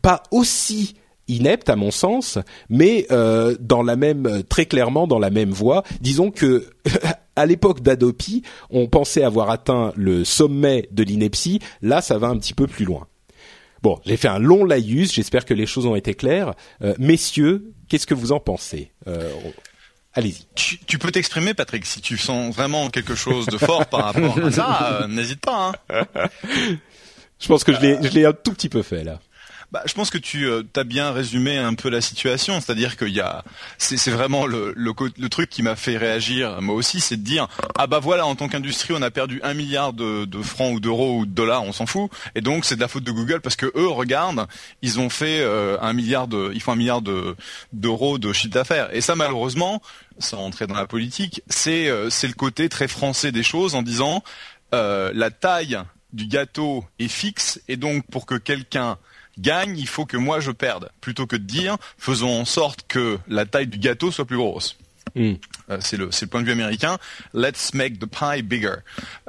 pas 0.00 0.22
aussi 0.30 0.94
inepte 1.32 1.68
à 1.68 1.76
mon 1.76 1.90
sens, 1.90 2.38
mais 2.68 3.06
euh, 3.10 3.56
dans 3.60 3.82
la 3.82 3.96
même 3.96 4.42
très 4.48 4.66
clairement 4.66 5.06
dans 5.06 5.18
la 5.18 5.30
même 5.30 5.50
voie. 5.50 5.82
Disons 6.00 6.30
que 6.30 6.66
à 7.36 7.46
l'époque 7.46 7.80
d'Adopi, 7.80 8.42
on 8.70 8.86
pensait 8.86 9.24
avoir 9.24 9.50
atteint 9.50 9.92
le 9.96 10.24
sommet 10.24 10.88
de 10.92 11.02
l'ineptie. 11.02 11.60
Là, 11.80 12.00
ça 12.00 12.18
va 12.18 12.28
un 12.28 12.38
petit 12.38 12.54
peu 12.54 12.66
plus 12.66 12.84
loin. 12.84 13.06
Bon, 13.82 13.98
j'ai 14.06 14.16
fait 14.16 14.28
un 14.28 14.38
long 14.38 14.64
laïus. 14.64 15.12
J'espère 15.12 15.44
que 15.44 15.54
les 15.54 15.66
choses 15.66 15.86
ont 15.86 15.96
été 15.96 16.14
claires. 16.14 16.54
messieurs, 16.98 17.72
qu'est-ce 17.88 18.06
que 18.06 18.14
vous 18.14 18.30
en 18.30 18.38
pensez? 18.38 18.92
Allez-y. 20.14 20.46
Tu, 20.54 20.98
peux 20.98 21.10
t'exprimer, 21.10 21.54
Patrick, 21.54 21.86
si 21.86 22.00
tu 22.02 22.18
sens 22.18 22.54
vraiment 22.54 22.90
quelque 22.90 23.14
chose 23.14 23.46
de 23.46 23.56
fort 23.56 23.86
par 23.86 24.04
rapport 24.04 24.38
à 24.38 24.50
ça. 24.50 25.06
N'hésite 25.08 25.40
pas. 25.40 25.72
Hein. 25.88 26.04
Je 27.42 27.48
pense 27.48 27.64
que 27.64 27.72
je 27.72 27.80
l'ai, 27.80 27.98
je 28.00 28.14
l'ai 28.14 28.24
un 28.24 28.32
tout 28.32 28.52
petit 28.52 28.68
peu 28.68 28.82
fait 28.82 29.02
là. 29.02 29.18
Bah, 29.72 29.82
je 29.86 29.94
pense 29.94 30.10
que 30.10 30.18
tu 30.18 30.44
euh, 30.44 30.62
as 30.76 30.84
bien 30.84 31.12
résumé 31.12 31.56
un 31.56 31.72
peu 31.72 31.88
la 31.88 32.02
situation, 32.02 32.60
c'est-à-dire 32.60 32.98
qu'il 32.98 33.08
y 33.08 33.20
a, 33.20 33.42
c'est 33.78 34.10
vraiment 34.10 34.44
le, 34.44 34.74
le, 34.76 34.92
le, 35.18 35.28
truc 35.30 35.48
qui 35.48 35.62
m'a 35.62 35.76
fait 35.76 35.96
réagir 35.96 36.60
moi 36.60 36.74
aussi, 36.74 37.00
c'est 37.00 37.16
de 37.16 37.22
dire 37.22 37.48
ah 37.76 37.86
bah 37.86 37.98
voilà 37.98 38.26
en 38.26 38.34
tant 38.34 38.48
qu'industrie 38.48 38.92
on 38.94 39.00
a 39.00 39.10
perdu 39.10 39.40
un 39.42 39.54
milliard 39.54 39.94
de, 39.94 40.26
de 40.26 40.42
francs 40.42 40.74
ou 40.74 40.78
d'euros 40.78 41.20
ou 41.20 41.24
de 41.24 41.30
dollars, 41.30 41.62
on 41.62 41.72
s'en 41.72 41.86
fout, 41.86 42.10
et 42.34 42.42
donc 42.42 42.66
c'est 42.66 42.76
de 42.76 42.82
la 42.82 42.88
faute 42.88 43.02
de 43.02 43.12
Google 43.12 43.40
parce 43.40 43.56
que 43.56 43.64
eux 43.74 43.88
regardent, 43.88 44.46
ils 44.82 45.00
ont 45.00 45.08
fait 45.08 45.40
euh, 45.40 45.78
un 45.80 45.94
milliard 45.94 46.28
de, 46.28 46.50
ils 46.52 46.60
font 46.60 46.72
un 46.72 46.76
milliard 46.76 47.00
de 47.00 47.34
d'euros 47.72 48.18
de 48.18 48.30
chiffre 48.34 48.52
d'affaires, 48.52 48.94
et 48.94 49.00
ça 49.00 49.16
malheureusement, 49.16 49.80
sans 50.18 50.36
rentrer 50.36 50.66
dans 50.66 50.74
la 50.74 50.86
politique, 50.86 51.40
c'est 51.48 51.88
euh, 51.88 52.10
c'est 52.10 52.28
le 52.28 52.34
côté 52.34 52.68
très 52.68 52.88
français 52.88 53.32
des 53.32 53.42
choses 53.42 53.74
en 53.74 53.80
disant 53.80 54.22
la 54.72 55.30
taille 55.30 55.78
du 56.12 56.26
gâteau 56.26 56.84
est 56.98 57.08
fixe 57.08 57.60
et 57.68 57.76
donc 57.76 58.06
pour 58.10 58.26
que 58.26 58.34
quelqu'un 58.34 58.98
gagne, 59.38 59.76
il 59.78 59.88
faut 59.88 60.06
que 60.06 60.16
moi 60.16 60.40
je 60.40 60.50
perde, 60.50 60.90
plutôt 61.00 61.26
que 61.26 61.36
de 61.36 61.44
dire 61.44 61.76
faisons 61.98 62.40
en 62.40 62.44
sorte 62.44 62.84
que 62.88 63.18
la 63.28 63.46
taille 63.46 63.66
du 63.66 63.78
gâteau 63.78 64.10
soit 64.10 64.24
plus 64.24 64.36
grosse. 64.36 64.76
Hmm. 65.14 65.34
Euh, 65.70 65.78
c'est 65.80 65.96
le, 65.96 66.08
point 66.26 66.40
de 66.40 66.46
vue 66.46 66.52
américain. 66.52 66.98
Let's 67.34 67.74
make 67.74 67.98
the 67.98 68.06
pie 68.06 68.42
bigger. 68.42 68.76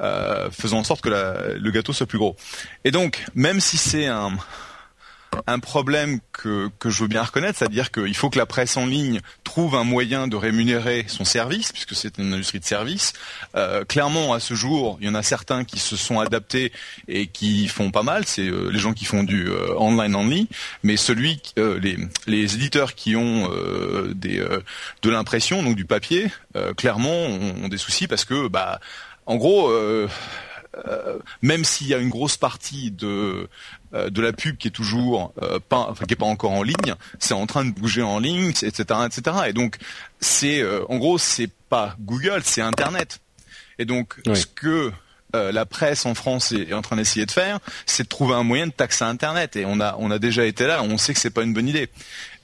Euh, 0.00 0.50
faisons 0.50 0.78
en 0.78 0.84
sorte 0.84 1.02
que 1.02 1.08
le 1.10 1.70
gâteau 1.70 1.92
soit 1.92 2.06
plus 2.06 2.18
gros. 2.18 2.36
Et 2.84 2.90
donc, 2.90 3.24
même 3.34 3.60
si 3.60 3.76
c'est 3.76 4.06
un, 4.06 4.32
un 5.46 5.58
problème 5.58 6.20
que, 6.32 6.70
que 6.78 6.90
je 6.90 7.02
veux 7.02 7.08
bien 7.08 7.22
reconnaître, 7.22 7.58
c'est-à-dire 7.58 7.90
qu'il 7.90 8.14
faut 8.14 8.30
que 8.30 8.38
la 8.38 8.46
presse 8.46 8.76
en 8.76 8.86
ligne 8.86 9.20
trouve 9.42 9.74
un 9.74 9.84
moyen 9.84 10.28
de 10.28 10.36
rémunérer 10.36 11.04
son 11.08 11.24
service, 11.24 11.72
puisque 11.72 11.94
c'est 11.94 12.18
une 12.18 12.32
industrie 12.32 12.60
de 12.60 12.64
service. 12.64 13.12
Euh, 13.54 13.84
clairement, 13.84 14.32
à 14.32 14.40
ce 14.40 14.54
jour, 14.54 14.98
il 15.00 15.06
y 15.06 15.10
en 15.10 15.14
a 15.14 15.22
certains 15.22 15.64
qui 15.64 15.78
se 15.78 15.96
sont 15.96 16.20
adaptés 16.20 16.72
et 17.08 17.26
qui 17.26 17.68
font 17.68 17.90
pas 17.90 18.02
mal. 18.02 18.24
C'est 18.26 18.48
euh, 18.48 18.70
les 18.70 18.78
gens 18.78 18.92
qui 18.92 19.04
font 19.04 19.22
du 19.22 19.48
euh, 19.48 19.74
online 19.76 20.14
only, 20.14 20.48
mais 20.82 20.96
celui, 20.96 21.40
les, 21.56 21.98
les 22.26 22.54
éditeurs 22.54 22.94
qui 22.94 23.16
ont 23.16 23.48
des, 24.14 24.44
de 25.02 25.10
l'impression, 25.10 25.62
donc 25.62 25.76
du 25.76 25.84
papier, 25.84 26.30
clairement 26.76 27.10
ont, 27.10 27.64
ont, 27.64 27.68
des 27.68 27.78
soucis 27.78 28.06
parce 28.06 28.24
que, 28.24 28.48
bah, 28.48 28.80
en 29.26 29.36
gros. 29.36 29.72
même 31.40 31.64
s'il 31.64 31.86
y 31.86 31.94
a 31.94 31.98
une 31.98 32.08
grosse 32.08 32.36
partie 32.36 32.90
de 32.90 33.48
euh, 33.94 34.10
de 34.10 34.20
la 34.20 34.32
pub 34.32 34.56
qui 34.56 34.68
est 34.68 34.72
toujours 34.72 35.32
euh, 35.42 35.60
pas, 35.68 35.86
enfin, 35.90 36.04
qui 36.04 36.14
est 36.14 36.16
pas 36.16 36.26
encore 36.26 36.52
en 36.52 36.62
ligne, 36.62 36.94
c'est 37.18 37.34
en 37.34 37.46
train 37.46 37.64
de 37.64 37.70
bouger 37.70 38.02
en 38.02 38.18
ligne, 38.18 38.48
etc., 38.48 38.82
etc. 39.06 39.36
Et 39.46 39.52
donc 39.52 39.76
c'est, 40.20 40.60
euh, 40.60 40.84
en 40.88 40.96
gros, 40.96 41.18
c'est 41.18 41.50
pas 41.68 41.94
Google, 42.00 42.40
c'est 42.44 42.60
Internet. 42.60 43.20
Et 43.78 43.84
donc 43.84 44.16
ce 44.32 44.46
que 44.46 44.92
la 45.32 45.66
presse 45.66 46.06
en 46.06 46.14
France 46.14 46.52
est, 46.52 46.72
en 46.72 46.80
train 46.80 46.94
d'essayer 46.94 47.26
de 47.26 47.30
faire, 47.32 47.58
c'est 47.86 48.04
de 48.04 48.08
trouver 48.08 48.34
un 48.34 48.44
moyen 48.44 48.68
de 48.68 48.72
taxer 48.72 49.02
Internet. 49.02 49.56
Et 49.56 49.64
on 49.66 49.80
a, 49.80 49.96
on 49.98 50.12
a 50.12 50.20
déjà 50.20 50.44
été 50.44 50.64
là, 50.64 50.84
on 50.84 50.96
sait 50.96 51.12
que 51.12 51.18
c'est 51.18 51.30
pas 51.30 51.42
une 51.42 51.52
bonne 51.52 51.66
idée. 51.66 51.88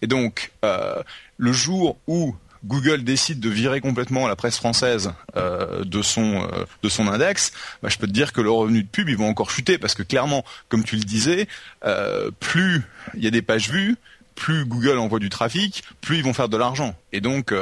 Et 0.03 0.09
donc, 0.09 0.51
le 0.63 1.53
jour 1.53 1.99
où 2.09 2.35
Google 2.65 3.05
décide 3.05 3.41
de 3.41 3.49
virer 3.49 3.81
complètement 3.81 4.29
la 4.29 4.37
presse 4.37 4.57
française 4.57 5.13
euh, 5.37 5.85
de 5.85 6.03
son 6.03 6.43
euh, 6.43 6.65
de 6.83 6.89
son 6.89 7.09
index, 7.09 7.53
bah, 7.83 7.89
je 7.89 7.99
peux 7.99 8.07
te 8.07 8.13
dire 8.13 8.33
que 8.33 8.41
le 8.41 8.51
revenu 8.51 8.83
de 8.83 8.89
pub 8.89 9.09
ils 9.09 9.17
vont 9.17 9.29
encore 9.29 9.51
chuter 9.51 9.79
parce 9.79 9.95
que 9.95 10.03
clairement, 10.03 10.45
comme 10.69 10.85
tu 10.85 10.97
le 10.97 11.03
disais, 11.03 11.49
euh, 11.85 12.31
plus 12.39 12.83
il 13.15 13.25
y 13.25 13.27
a 13.27 13.31
des 13.31 13.43
pages 13.43 13.71
vues, 13.71 13.97
plus 14.35 14.65
Google 14.65 14.99
envoie 14.99 15.19
du 15.19 15.31
trafic, 15.31 15.85
plus 16.01 16.19
ils 16.19 16.25
vont 16.25 16.35
faire 16.35 16.49
de 16.49 16.57
l'argent. 16.57 16.95
Et 17.13 17.21
donc 17.21 17.55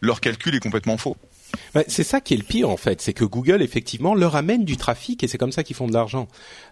leur 0.00 0.20
calcul 0.20 0.54
est 0.54 0.60
complètement 0.60 0.96
faux. 0.96 1.16
Bah, 1.76 1.82
c'est 1.88 2.04
ça 2.04 2.22
qui 2.22 2.32
est 2.32 2.38
le 2.38 2.42
pire 2.42 2.70
en 2.70 2.78
fait, 2.78 3.02
c'est 3.02 3.12
que 3.12 3.26
Google 3.26 3.60
effectivement 3.60 4.14
leur 4.14 4.34
amène 4.34 4.64
du 4.64 4.78
trafic 4.78 5.22
et 5.22 5.28
c'est 5.28 5.36
comme 5.36 5.52
ça 5.52 5.62
qu'ils 5.62 5.76
font 5.76 5.86
de 5.86 5.92
l'argent. 5.92 6.26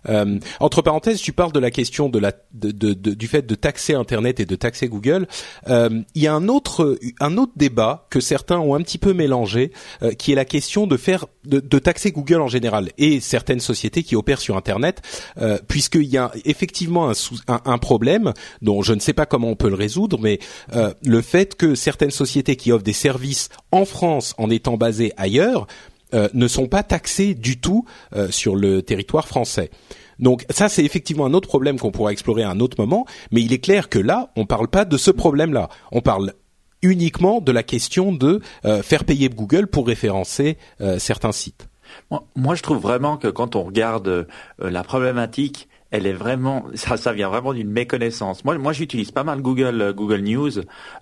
Euh, 0.09 0.38
entre 0.61 0.81
parenthèses, 0.81 1.21
tu 1.21 1.35
parles 1.35 1.53
de 1.53 1.61
la 1.61 1.71
question 1.71 2.09
de 2.09 2.19
la 2.19 2.33
de, 2.55 2.71
de, 2.71 2.95
du 2.95 3.29
fait 3.29 3.43
de 3.43 3.55
taxer 3.55 3.93
Internet 3.93 4.40
et 4.40 4.47
de 4.47 4.57
taxer 4.57 4.88
Google. 4.88 5.27
Euh, 5.69 6.01
il 6.14 6.23
y 6.23 6.27
a 6.27 6.33
un 6.33 6.49
autre 6.49 6.99
un 7.21 7.37
autre 7.37 7.53
débat 7.55 8.07
que 8.09 8.19
certains 8.19 8.59
ont 8.59 8.75
un 8.75 8.81
petit 8.81 8.97
peu 8.97 9.12
mélangé, 9.12 9.73
euh, 10.03 10.12
qui 10.12 10.33
est 10.33 10.37
la 10.37 10.47
question 10.47 10.87
de 10.87 10.97
faire 10.97 11.27
de, 11.45 11.79
taxer 11.79 12.12
Google 12.12 12.40
en 12.40 12.49
général 12.49 12.90
et 12.97 13.21
certaines 13.21 13.61
sociétés 13.61 14.03
qui 14.03 14.17
opèrent 14.17 14.40
sur 14.40 14.57
Internet, 14.57 15.03
euh, 15.38 15.59
puisqu'il 15.69 16.05
y 16.05 16.17
a 16.17 16.33
effectivement 16.45 17.11
un, 17.11 17.14
un, 17.49 17.61
un, 17.64 17.79
problème 17.79 18.33
dont 18.62 18.81
je 18.83 18.95
ne 18.95 19.01
sais 19.01 19.12
pas 19.12 19.27
comment 19.27 19.49
on 19.49 19.57
peut 19.57 19.69
le 19.69 19.75
résoudre, 19.75 20.19
mais 20.21 20.38
euh, 20.75 20.95
le 21.05 21.21
fait 21.21 21.57
que 21.57 21.75
certaines 21.75 22.11
sociétés 22.11 22.57
qui 22.57 22.73
offrent 22.73 22.85
des 22.85 22.95
services 22.95 23.51
en 23.73 23.85
France 23.85 24.35
en 24.38 24.49
étant 24.51 24.77
basées 24.77 24.93
ailleurs 25.16 25.66
euh, 26.14 26.28
ne 26.33 26.46
sont 26.46 26.68
pas 26.68 26.83
taxés 26.83 27.35
du 27.35 27.59
tout 27.59 27.87
euh, 28.14 28.30
sur 28.30 28.54
le 28.54 28.83
territoire 28.83 29.26
français. 29.26 29.70
Donc 30.20 30.44
ça, 30.48 30.68
c'est 30.68 30.85
effectivement 30.85 31.26
un 31.26 31.35
autre 31.35 31.48
problème 31.48 31.78
qu'on 31.78 31.90
pourra 31.90 32.12
explorer 32.12 32.44
à 32.44 32.50
un 32.50 32.61
autre 32.61 32.76
moment, 32.78 33.04
mais 33.33 33.42
il 33.42 33.52
est 33.52 33.59
clair 33.59 33.88
que 33.88 33.98
là, 33.98 34.30
on 34.37 34.42
ne 34.42 34.46
parle 34.46 34.68
pas 34.68 34.85
de 34.85 34.96
ce 34.96 35.11
problème-là. 35.11 35.68
On 35.90 36.02
parle 36.02 36.35
uniquement 36.83 37.40
de 37.40 37.50
la 37.50 37.64
question 37.64 38.12
de 38.12 38.40
euh, 38.64 38.83
faire 38.83 39.04
payer 39.04 39.28
Google 39.28 39.66
pour 39.66 39.87
référencer 39.87 40.59
certains 40.98 41.33
sites. 41.33 41.66
Moi, 42.37 42.54
je 42.54 42.62
trouve 42.62 42.78
vraiment 42.78 43.16
que 43.16 43.28
quand 43.28 43.57
on 43.57 43.62
regarde 43.62 44.26
la 44.59 44.85
problématique, 44.85 45.68
elle 45.94 46.09
est 46.09 46.12
vraiment, 46.12 46.64
ça, 46.74 46.96
ça 46.96 47.12
vient 47.12 47.28
vraiment 47.28 47.54
d'une 47.54 47.70
méconnaissance. 47.70 48.44
Moi, 48.44 48.59
moi, 48.59 48.72
j'utilise 48.72 49.12
pas 49.12 49.22
mal 49.22 49.40
Google, 49.40 49.80
euh, 49.80 49.92
Google 49.92 50.22
News 50.22 50.50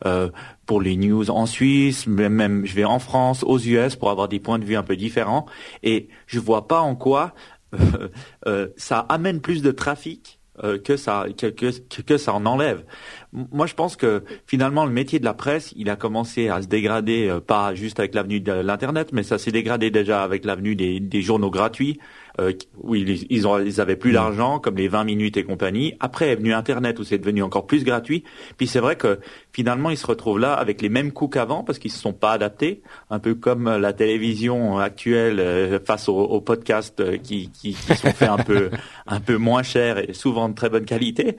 euh, 0.05 0.29
pour 0.67 0.83
les 0.83 0.97
news 0.97 1.31
en 1.31 1.47
Suisse, 1.47 2.07
même, 2.07 2.35
même 2.35 2.67
je 2.67 2.75
vais 2.75 2.85
en 2.85 2.99
France, 2.99 3.43
aux 3.43 3.59
US 3.59 3.97
pour 3.97 4.11
avoir 4.11 4.29
des 4.29 4.39
points 4.39 4.59
de 4.59 4.67
vue 4.67 4.77
un 4.77 4.83
peu 4.83 4.95
différents, 4.95 5.47
et 5.83 6.09
je 6.27 6.39
vois 6.39 6.69
pas 6.69 6.81
en 6.81 6.95
quoi 6.95 7.33
euh, 7.75 8.09
euh 8.47 8.69
ça 8.77 8.99
amène 8.99 9.41
plus 9.41 9.63
de 9.63 9.71
trafic 9.71 10.41
euh, 10.63 10.79
que 10.79 10.99
ça 10.99 11.25
que, 11.39 11.47
que, 11.47 11.71
que, 12.03 12.19
ça 12.19 12.35
en 12.35 12.45
enlève. 12.45 12.85
Moi, 13.33 13.65
je 13.65 13.73
pense 13.73 13.97
que 13.97 14.23
finalement, 14.47 14.85
le 14.85 14.93
métier 14.93 15.19
de 15.19 15.25
la 15.25 15.33
presse, 15.33 15.73
il 15.75 15.89
a 15.89 15.97
commencé 15.97 16.51
à 16.51 16.61
se 16.61 16.67
dégrader, 16.67 17.35
pas 17.47 17.75
juste 17.75 17.99
avec 17.99 18.15
l'avenue 18.15 18.41
de 18.41 18.53
l'internet, 18.53 19.09
mais 19.15 19.23
ça 19.23 19.39
s'est 19.39 19.53
dégradé 19.53 19.91
déjà 19.91 20.23
avec 20.23 20.45
l'avenue 20.45 20.77
des, 20.77 21.01
des 21.01 21.23
journaux 21.23 21.51
gratuits 21.51 21.99
euh, 22.41 22.53
où 22.79 22.95
ils, 22.95 23.27
ils, 23.31 23.47
ont, 23.47 23.59
ils 23.59 23.81
avaient 23.81 23.97
plus 23.97 24.11
mm. 24.11 24.15
d'argent, 24.15 24.59
comme 24.59 24.77
les 24.77 24.89
20 24.89 25.05
minutes 25.05 25.37
et 25.37 25.45
compagnie. 25.45 25.95
Après 26.01 26.29
est 26.29 26.37
venu 26.37 26.53
Internet, 26.53 26.99
où 26.99 27.05
c'est 27.05 27.19
devenu 27.19 27.43
encore 27.43 27.67
plus 27.67 27.85
gratuit. 27.85 28.25
Puis 28.57 28.67
c'est 28.67 28.81
vrai 28.81 28.97
que 28.97 29.21
finalement, 29.53 29.91
ils 29.91 29.99
se 29.99 30.07
retrouvent 30.07 30.39
là 30.39 30.55
avec 30.55 30.81
les 30.81 30.89
mêmes 30.89 31.13
coûts 31.13 31.29
qu'avant, 31.29 31.63
parce 31.65 31.79
qu'ils 31.79 31.93
se 31.93 31.99
sont 31.99 32.13
pas 32.13 32.33
adaptés, 32.33 32.83
un 33.11 33.19
peu 33.19 33.35
comme 33.35 33.77
la 33.77 33.93
télévision 33.93 34.79
actuelle 34.79 35.41
euh, 35.41 35.79
face 35.79 36.09
aux, 36.09 36.41
podcasts 36.41 37.01
euh, 37.01 37.19
qui, 37.19 37.51
qui, 37.51 37.75
qui, 37.75 37.97
sont 37.97 38.13
faits 38.13 38.31
un 38.31 38.39
peu 38.39 38.71
un 39.07 39.21
peu 39.21 39.37
moins 39.37 39.63
chers 39.63 39.99
et 39.99 40.13
souvent 40.13 40.49
de 40.49 40.55
très 40.55 40.71
bonne 40.71 40.85
qualité. 40.85 41.37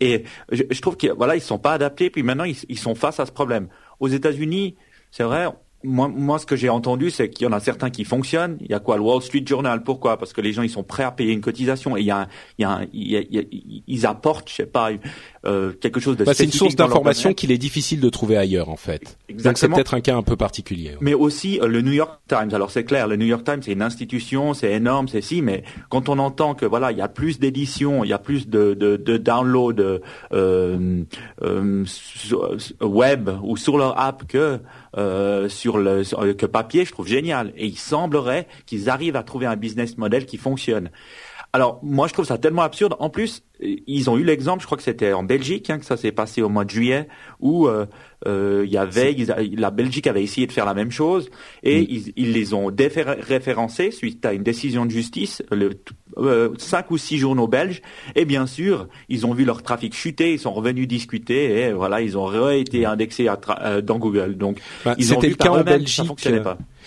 Et 0.00 0.24
je, 0.52 0.62
je 0.70 0.80
trouve 0.80 0.96
qu'ils 0.96 1.12
voilà, 1.12 1.36
ils 1.36 1.40
sont 1.40 1.58
pas 1.58 1.72
adaptés. 1.72 2.10
Puis 2.10 2.22
maintenant, 2.22 2.44
ils, 2.44 2.56
ils 2.68 2.78
sont 2.78 2.94
face 2.94 3.20
à 3.20 3.26
ce 3.26 3.32
problème. 3.32 3.68
Aux 4.00 4.08
États-Unis, 4.08 4.76
c'est 5.10 5.22
vrai, 5.22 5.46
moi, 5.84 6.08
moi, 6.08 6.38
ce 6.38 6.46
que 6.46 6.56
j'ai 6.56 6.68
entendu, 6.68 7.10
c'est 7.10 7.30
qu'il 7.30 7.44
y 7.44 7.48
en 7.48 7.52
a 7.52 7.60
certains 7.60 7.90
qui 7.90 8.04
fonctionnent. 8.04 8.56
Il 8.60 8.70
y 8.70 8.74
a 8.74 8.80
quoi, 8.80 8.96
le 8.96 9.02
Wall 9.02 9.22
Street 9.22 9.44
Journal. 9.46 9.82
Pourquoi? 9.82 10.16
Parce 10.16 10.32
que 10.32 10.40
les 10.40 10.52
gens, 10.52 10.62
ils 10.62 10.70
sont 10.70 10.82
prêts 10.82 11.04
à 11.04 11.10
payer 11.10 11.32
une 11.32 11.40
cotisation. 11.40 11.96
Et 11.96 12.00
il 12.00 12.06
y 12.06 12.10
a, 12.10 12.28
il 12.58 12.62
y 12.62 12.64
a, 12.64 12.80
il 12.92 13.82
ils 13.86 14.06
apportent, 14.06 14.48
je 14.48 14.54
sais 14.54 14.66
pas, 14.66 14.90
euh, 15.46 15.72
quelque 15.72 16.00
chose 16.00 16.16
de. 16.16 16.24
Bah, 16.24 16.34
c'est 16.34 16.44
une 16.44 16.52
source 16.52 16.76
d'information 16.76 17.34
qu'il 17.34 17.52
est 17.52 17.58
difficile 17.58 18.00
de 18.00 18.08
trouver 18.08 18.36
ailleurs, 18.36 18.68
en 18.68 18.76
fait. 18.76 19.18
Exactement. 19.28 19.50
Donc 19.50 19.58
c'est 19.58 19.68
peut-être 19.68 19.94
un 19.94 20.00
cas 20.00 20.16
un 20.16 20.22
peu 20.22 20.36
particulier. 20.36 20.92
Mais 21.00 21.14
aussi 21.14 21.60
euh, 21.60 21.66
le 21.66 21.82
New 21.82 21.92
York 21.92 22.20
Times. 22.28 22.50
Alors 22.52 22.70
c'est 22.70 22.84
clair, 22.84 23.08
le 23.08 23.16
New 23.16 23.26
York 23.26 23.44
Times, 23.44 23.60
c'est 23.62 23.72
une 23.72 23.82
institution, 23.82 24.54
c'est 24.54 24.72
énorme, 24.72 25.08
c'est 25.08 25.20
si, 25.20 25.42
mais 25.42 25.64
quand 25.90 26.08
on 26.08 26.18
entend 26.18 26.54
que 26.54 26.66
voilà, 26.66 26.92
il 26.92 26.98
y 26.98 27.02
a 27.02 27.08
plus 27.08 27.38
d'éditions, 27.38 28.04
il 28.04 28.10
y 28.10 28.12
a 28.12 28.18
plus 28.18 28.48
de 28.48 28.74
de, 28.74 28.96
de 28.96 29.16
download 29.16 30.02
euh, 30.32 31.04
euh, 31.42 31.84
web 32.80 33.30
ou 33.42 33.56
sur 33.56 33.78
leur 33.78 33.98
app 33.98 34.26
que 34.26 34.60
euh, 34.96 35.48
sur 35.48 35.78
le 35.78 36.04
que 36.34 36.46
papier, 36.46 36.84
je 36.84 36.92
trouve 36.92 37.08
génial. 37.08 37.52
Et 37.56 37.66
il 37.66 37.78
semblerait 37.78 38.46
qu'ils 38.66 38.88
arrivent 38.90 39.16
à 39.16 39.22
trouver 39.22 39.46
un 39.46 39.56
business 39.56 39.98
model 39.98 40.26
qui 40.26 40.36
fonctionne. 40.36 40.90
Alors 41.54 41.78
moi 41.84 42.08
je 42.08 42.12
trouve 42.12 42.24
ça 42.24 42.36
tellement 42.36 42.62
absurde. 42.62 42.96
En 42.98 43.10
plus, 43.10 43.44
ils 43.60 44.10
ont 44.10 44.18
eu 44.18 44.24
l'exemple, 44.24 44.60
je 44.60 44.66
crois 44.66 44.76
que 44.76 44.82
c'était 44.82 45.12
en 45.12 45.22
Belgique 45.22 45.70
hein, 45.70 45.78
que 45.78 45.84
ça 45.84 45.96
s'est 45.96 46.10
passé 46.10 46.42
au 46.42 46.48
mois 46.48 46.64
de 46.64 46.70
juillet, 46.70 47.06
où 47.38 47.68
euh, 47.68 47.86
euh, 48.26 48.64
il 48.66 48.72
y 48.72 48.76
avait 48.76 49.14
la 49.56 49.70
Belgique 49.70 50.08
avait 50.08 50.24
essayé 50.24 50.48
de 50.48 50.52
faire 50.52 50.64
la 50.64 50.74
même 50.74 50.90
chose 50.90 51.30
et 51.62 51.82
mm. 51.82 52.12
ils, 52.16 52.32
les 52.32 52.54
ont 52.54 52.72
référencés 52.74 53.92
suite 53.92 54.26
à 54.26 54.32
une 54.32 54.42
décision 54.42 54.84
de 54.84 54.90
justice, 54.90 55.44
le, 55.52 55.70
euh, 56.18 56.50
cinq 56.58 56.90
ou 56.90 56.98
six 56.98 57.18
journaux 57.18 57.48
belges 57.48 57.82
et 58.14 58.24
bien 58.24 58.46
sûr 58.46 58.88
ils 59.08 59.26
ont 59.26 59.34
vu 59.34 59.44
leur 59.44 59.62
trafic 59.62 59.94
chuter, 59.94 60.32
ils 60.32 60.38
sont 60.38 60.52
revenus 60.52 60.88
discuter 60.88 61.60
et 61.60 61.72
voilà 61.72 62.00
ils 62.00 62.16
ont 62.16 62.50
été 62.50 62.84
indexés 62.86 63.28
à 63.28 63.80
dans 63.82 63.98
Google. 63.98 64.36
Donc 64.36 64.58
bah, 64.84 64.94
ils 64.98 65.12
ont 65.14 65.18
vu 65.18 65.30
le 65.30 65.34
cas 65.34 65.50
en 65.50 65.62
Belgique. 65.62 66.28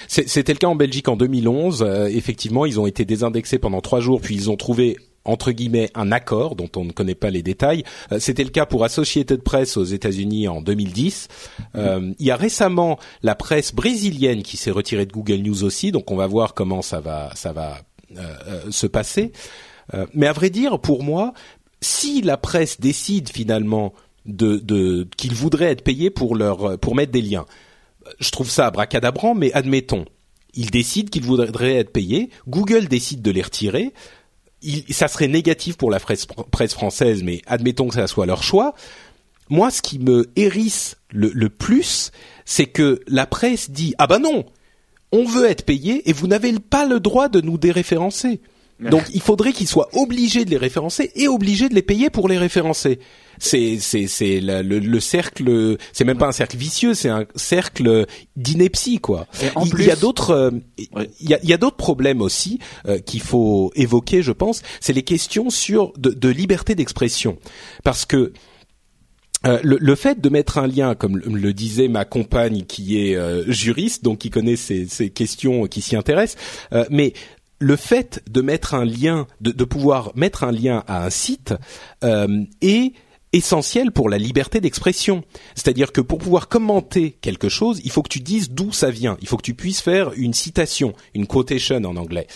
C'était 0.07 0.53
le 0.53 0.59
cas 0.59 0.67
en 0.67 0.75
Belgique 0.75 1.07
en 1.07 1.15
2011. 1.15 1.85
effectivement, 2.09 2.65
ils 2.65 2.79
ont 2.79 2.87
été 2.87 3.05
désindexés 3.05 3.59
pendant 3.59 3.81
trois 3.81 3.99
jours, 3.99 4.21
puis 4.21 4.35
ils 4.35 4.49
ont 4.49 4.55
trouvé 4.55 4.97
entre 5.27 5.51
guillemets 5.51 5.91
un 5.93 6.11
accord 6.11 6.55
dont 6.55 6.69
on 6.75 6.85
ne 6.85 6.91
connaît 6.91 7.15
pas 7.15 7.29
les 7.29 7.43
détails. 7.43 7.83
Euh, 8.11 8.19
c'était 8.19 8.43
le 8.43 8.49
cas 8.49 8.65
pour 8.65 8.83
Associated 8.83 9.43
Press 9.43 9.77
aux 9.77 9.83
États-Unis 9.83 10.47
en 10.47 10.61
2010. 10.61 11.27
Euh, 11.75 12.13
il 12.17 12.25
y 12.25 12.31
a 12.31 12.35
récemment 12.35 12.97
la 13.21 13.35
presse 13.35 13.75
brésilienne 13.75 14.41
qui 14.41 14.57
s'est 14.57 14.71
retirée 14.71 15.05
de 15.05 15.11
Google 15.11 15.41
News 15.41 15.63
aussi, 15.63 15.91
donc 15.91 16.09
on 16.09 16.15
va 16.15 16.27
voir 16.27 16.53
comment 16.53 16.81
ça 16.81 16.99
va 16.99 17.31
ça 17.35 17.51
va 17.51 17.73
euh, 17.73 17.96
se 18.69 18.87
passer. 18.87 19.31
mais 20.13 20.27
à 20.27 20.33
vrai 20.33 20.49
dire, 20.49 20.79
pour 20.79 21.03
moi, 21.03 21.33
si 21.81 22.21
la 22.21 22.37
presse 22.37 22.79
décide 22.79 23.29
finalement 23.29 23.93
de, 24.25 25.07
qu'ils 25.17 25.33
voudraient 25.33 25.71
être 25.71 25.83
payés 25.83 26.09
pour 26.09 26.35
leur 26.35 26.79
pour 26.79 26.95
mettre 26.95 27.11
des 27.11 27.21
liens, 27.21 27.45
je 28.19 28.31
trouve 28.31 28.49
ça 28.49 28.67
abracadabrant, 28.67 29.35
mais 29.35 29.53
admettons 29.53 30.05
ils 30.57 30.71
décident 30.71 31.09
qu'ils 31.09 31.23
voudraient 31.23 31.75
être 31.75 31.91
payés, 31.91 32.29
Google 32.47 32.87
décide 32.87 33.21
de 33.21 33.31
les 33.31 33.43
retirer, 33.43 33.93
ça 34.89 35.07
serait 35.07 35.27
négatif 35.27 35.77
pour 35.77 35.91
la 35.91 35.99
presse, 35.99 36.25
française, 36.73 37.21
mais 37.23 37.41
admettons 37.45 37.87
que 37.87 37.93
ça 37.93 38.07
soit 38.07 38.25
leur 38.25 38.41
choix. 38.41 38.73
Moi, 39.49 39.69
ce 39.69 39.83
qui 39.83 39.99
me 39.99 40.29
hérisse 40.35 40.97
le, 41.09 41.47
plus, 41.47 42.11
c'est 42.43 42.65
que 42.65 42.99
la 43.07 43.27
presse 43.27 43.69
dit 43.69 43.93
ah 43.99 44.07
ben 44.07 44.19
non, 44.19 44.45
on 45.11 45.25
veut 45.25 45.45
être 45.45 45.65
payé 45.65 46.09
et 46.09 46.13
vous 46.13 46.27
n'avez 46.27 46.53
pas 46.59 46.85
le 46.85 46.99
droit 46.99 47.29
de 47.29 47.41
nous 47.41 47.57
déréférencer. 47.57 48.41
Donc 48.79 49.03
il 49.11 49.21
faudrait 49.21 49.53
qu'ils 49.53 49.67
soient 49.67 49.89
obligés 49.93 50.45
de 50.45 50.51
les 50.51 50.57
référencer 50.57 51.11
et 51.15 51.27
obligés 51.27 51.67
de 51.67 51.73
les 51.73 51.81
payer 51.81 52.11
pour 52.11 52.27
les 52.27 52.37
référencer. 52.37 52.99
C'est 53.39 53.79
c'est 53.79 54.05
c'est 54.05 54.39
le, 54.39 54.61
le, 54.61 54.99
cercle 54.99 55.77
c'est 55.93 56.05
même 56.05 56.17
pas 56.17 56.27
un 56.27 56.31
cercle 56.31 56.57
vicieux 56.57 56.93
c'est 56.93 57.09
un 57.09 57.25
cercle 57.35 58.05
d'ineptie 58.35 58.99
quoi. 58.99 59.27
Il, 59.63 59.83
y 59.83 59.91
a 59.91 59.95
d'autres 59.95 60.31
euh, 60.31 60.51
il, 60.77 61.29
y 61.29 61.33
a, 61.33 61.39
il 61.41 61.49
y 61.49 61.53
a 61.53 61.57
d'autres 61.57 61.75
problèmes 61.75 62.21
aussi 62.21 62.59
euh, 62.87 62.99
qu'il 62.99 63.21
faut 63.21 63.71
évoquer 63.75 64.21
je 64.21 64.31
pense. 64.31 64.61
C'est 64.79 64.93
les 64.93 65.03
questions 65.03 65.49
sur 65.49 65.93
de, 65.97 66.11
de 66.11 66.29
liberté 66.29 66.75
d'expression. 66.75 67.37
Parce 67.83 68.05
que 68.05 68.31
euh, 69.45 69.59
le, 69.63 69.77
le, 69.79 69.95
fait 69.95 70.19
de 70.19 70.29
mettre 70.29 70.57
un 70.57 70.67
lien, 70.67 70.95
comme 70.95 71.17
le, 71.17 71.53
disait 71.53 71.87
ma 71.87 72.05
compagne 72.05 72.63
qui 72.63 72.97
est 72.99 73.17
juriste, 73.47 74.03
donc 74.03 74.19
qui 74.19 74.29
connaît 74.29 74.55
ces, 74.55 74.87
ces 74.87 75.09
questions, 75.09 75.67
qui 75.67 75.81
s'y 75.81 75.95
intéresse, 75.95 76.35
mais 76.89 77.13
le 77.59 77.75
fait 77.75 78.21
de 78.29 78.41
mettre 78.41 78.73
un 78.73 78.85
lien, 78.85 79.27
de, 79.41 79.51
de, 79.51 79.63
pouvoir 79.63 80.11
mettre 80.15 80.43
un 80.43 80.51
lien 80.51 80.83
à 80.87 81.05
un 81.05 81.09
site 81.09 81.53
euh, 82.03 82.43
est 82.61 82.93
essentiel 83.33 83.91
pour 83.91 84.09
la 84.09 84.17
liberté 84.17 84.61
d'expression. 84.61 85.23
C'est-à-dire 85.55 85.91
que 85.91 86.01
pour 86.01 86.19
pouvoir 86.19 86.47
commenter 86.47 87.17
quelque 87.21 87.49
chose, 87.49 87.81
il 87.83 87.91
faut 87.91 88.01
que 88.01 88.09
tu 88.09 88.19
dises 88.19 88.51
d'où 88.51 88.71
ça 88.71 88.89
vient. 88.89 89.17
Il 89.21 89.27
faut 89.27 89.37
que 89.37 89.43
tu 89.43 89.53
puisses 89.53 89.81
faire 89.81 90.11
une 90.15 90.33
citation, 90.33 90.93
une 91.13 91.27
quotation 91.27 91.77
en 91.77 91.97
anglais. 91.97 92.27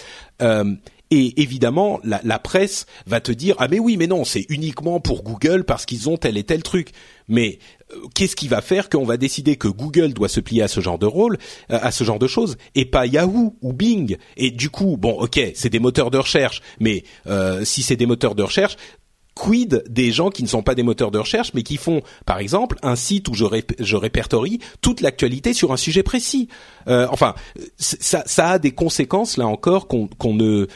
Et 1.11 1.41
évidemment, 1.41 1.99
la, 2.03 2.21
la, 2.23 2.39
presse 2.39 2.85
va 3.05 3.19
te 3.19 3.33
dire 3.33 3.55
ah 3.59 3.67
mais 3.67 3.79
oui 3.79 3.97
mais 3.97 4.07
non 4.07 4.23
c'est 4.23 4.45
uniquement 4.49 5.01
pour 5.01 5.23
Google 5.23 5.65
parce 5.65 5.85
qu'ils 5.85 6.09
ont 6.09 6.17
tel 6.17 6.37
et 6.37 6.43
tel 6.43 6.63
truc. 6.63 6.91
Mais 7.27 7.59
euh, 7.91 7.97
qu'est-ce 8.15 8.35
qui 8.35 8.47
va 8.47 8.61
faire 8.61 8.89
qu'on 8.89 9.03
va 9.03 9.17
décider 9.17 9.57
que 9.57 9.67
Google 9.67 10.13
doit 10.13 10.29
se 10.29 10.39
plier 10.39 10.61
à 10.61 10.67
ce 10.69 10.79
genre 10.79 10.97
de 10.97 11.05
rôle, 11.05 11.37
euh, 11.69 11.79
à 11.81 11.91
ce 11.91 12.05
genre 12.05 12.19
de 12.19 12.27
choses, 12.27 12.57
et 12.75 12.85
pas 12.85 13.05
Yahoo 13.05 13.57
ou 13.61 13.73
Bing? 13.73 14.17
Et 14.37 14.51
du 14.51 14.69
coup, 14.69 14.95
bon 14.97 15.11
ok 15.11 15.39
c'est 15.53 15.69
des 15.69 15.79
moteurs 15.79 16.11
de 16.11 16.17
recherche, 16.17 16.61
mais 16.79 17.03
euh, 17.27 17.65
si 17.65 17.83
c'est 17.83 17.97
des 17.97 18.05
moteurs 18.05 18.35
de 18.35 18.43
recherche, 18.43 18.77
quid 19.35 19.83
des 19.89 20.11
gens 20.11 20.29
qui 20.29 20.43
ne 20.43 20.47
sont 20.47 20.63
pas 20.63 20.75
des 20.75 20.83
moteurs 20.83 21.11
de 21.11 21.17
recherche, 21.17 21.53
mais 21.53 21.63
qui 21.63 21.77
font, 21.77 22.01
par 22.25 22.39
exemple, 22.39 22.77
un 22.83 22.95
site 22.95 23.27
où 23.27 23.33
je, 23.33 23.95
répertorie 23.95 24.59
toute 24.81 25.01
l'actualité 25.01 25.53
sur 25.53 25.71
un 25.71 25.77
sujet 25.77 26.03
précis? 26.03 26.47
Euh, 26.87 27.07
enfin, 27.09 27.35
ça, 27.77 28.23
ça, 28.25 28.49
a 28.49 28.59
des 28.59 28.71
conséquences 28.71 29.37
là 29.37 29.47
encore 29.47 29.87
qu'on 29.87 30.33
ne 30.33 30.67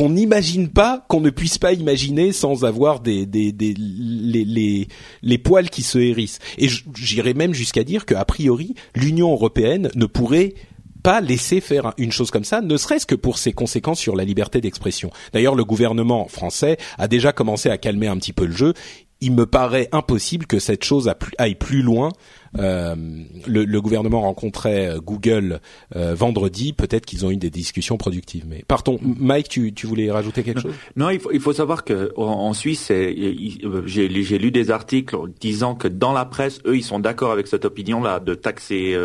qu'on 0.00 0.08
n'imagine 0.08 0.70
pas, 0.70 1.04
qu'on 1.08 1.20
ne 1.20 1.28
puisse 1.28 1.58
pas 1.58 1.74
imaginer 1.74 2.32
sans 2.32 2.64
avoir 2.64 3.00
des, 3.00 3.26
les, 3.26 4.88
les, 5.22 5.38
poils 5.38 5.68
qui 5.68 5.82
se 5.82 5.98
hérissent. 5.98 6.38
Et 6.56 6.68
j'irais 6.94 7.34
même 7.34 7.52
jusqu'à 7.52 7.84
dire 7.84 8.06
qu'a 8.06 8.24
priori, 8.24 8.74
l'Union 8.94 9.30
européenne 9.30 9.90
ne 9.94 10.06
pourrait 10.06 10.54
pas 11.02 11.20
laisser 11.20 11.60
faire 11.60 11.92
une 11.98 12.12
chose 12.12 12.30
comme 12.30 12.44
ça, 12.44 12.62
ne 12.62 12.78
serait-ce 12.78 13.04
que 13.04 13.14
pour 13.14 13.36
ses 13.36 13.52
conséquences 13.52 14.00
sur 14.00 14.16
la 14.16 14.24
liberté 14.24 14.62
d'expression. 14.62 15.10
D'ailleurs, 15.34 15.54
le 15.54 15.66
gouvernement 15.66 16.28
français 16.28 16.78
a 16.96 17.06
déjà 17.06 17.34
commencé 17.34 17.68
à 17.68 17.76
calmer 17.76 18.08
un 18.08 18.16
petit 18.16 18.32
peu 18.32 18.46
le 18.46 18.56
jeu. 18.56 18.72
Il 19.20 19.32
me 19.32 19.44
paraît 19.44 19.90
impossible 19.92 20.46
que 20.46 20.58
cette 20.58 20.82
chose 20.82 21.12
aille 21.36 21.56
plus 21.56 21.82
loin 21.82 22.08
le, 22.54 23.64
le, 23.64 23.80
gouvernement 23.80 24.22
rencontrait 24.22 24.88
euh, 24.88 25.00
Google 25.00 25.60
euh, 25.94 26.14
vendredi. 26.14 26.72
Peut-être 26.72 27.06
qu'ils 27.06 27.24
ont 27.24 27.30
eu 27.30 27.36
des 27.36 27.50
discussions 27.50 27.96
productives. 27.96 28.44
Mais 28.48 28.64
partons. 28.66 28.98
Mike, 29.02 29.48
tu, 29.48 29.72
tu 29.72 29.86
voulais 29.86 30.10
rajouter 30.10 30.42
quelque 30.42 30.60
chose? 30.60 30.74
Non, 30.96 31.10
il 31.10 31.20
faut, 31.20 31.30
il 31.32 31.40
faut 31.40 31.52
savoir 31.52 31.84
que 31.84 32.12
en, 32.16 32.52
Suisse, 32.52 32.90
j'ai 32.90 34.38
lu 34.38 34.50
des 34.50 34.70
articles 34.70 35.16
disant 35.40 35.74
que 35.74 35.88
dans 35.88 36.12
la 36.12 36.24
presse, 36.24 36.60
eux, 36.66 36.76
ils 36.76 36.82
sont 36.82 36.98
d'accord 36.98 37.30
avec 37.30 37.46
cette 37.46 37.64
opinion-là 37.64 38.20
de 38.20 38.34
taxer 38.34 38.96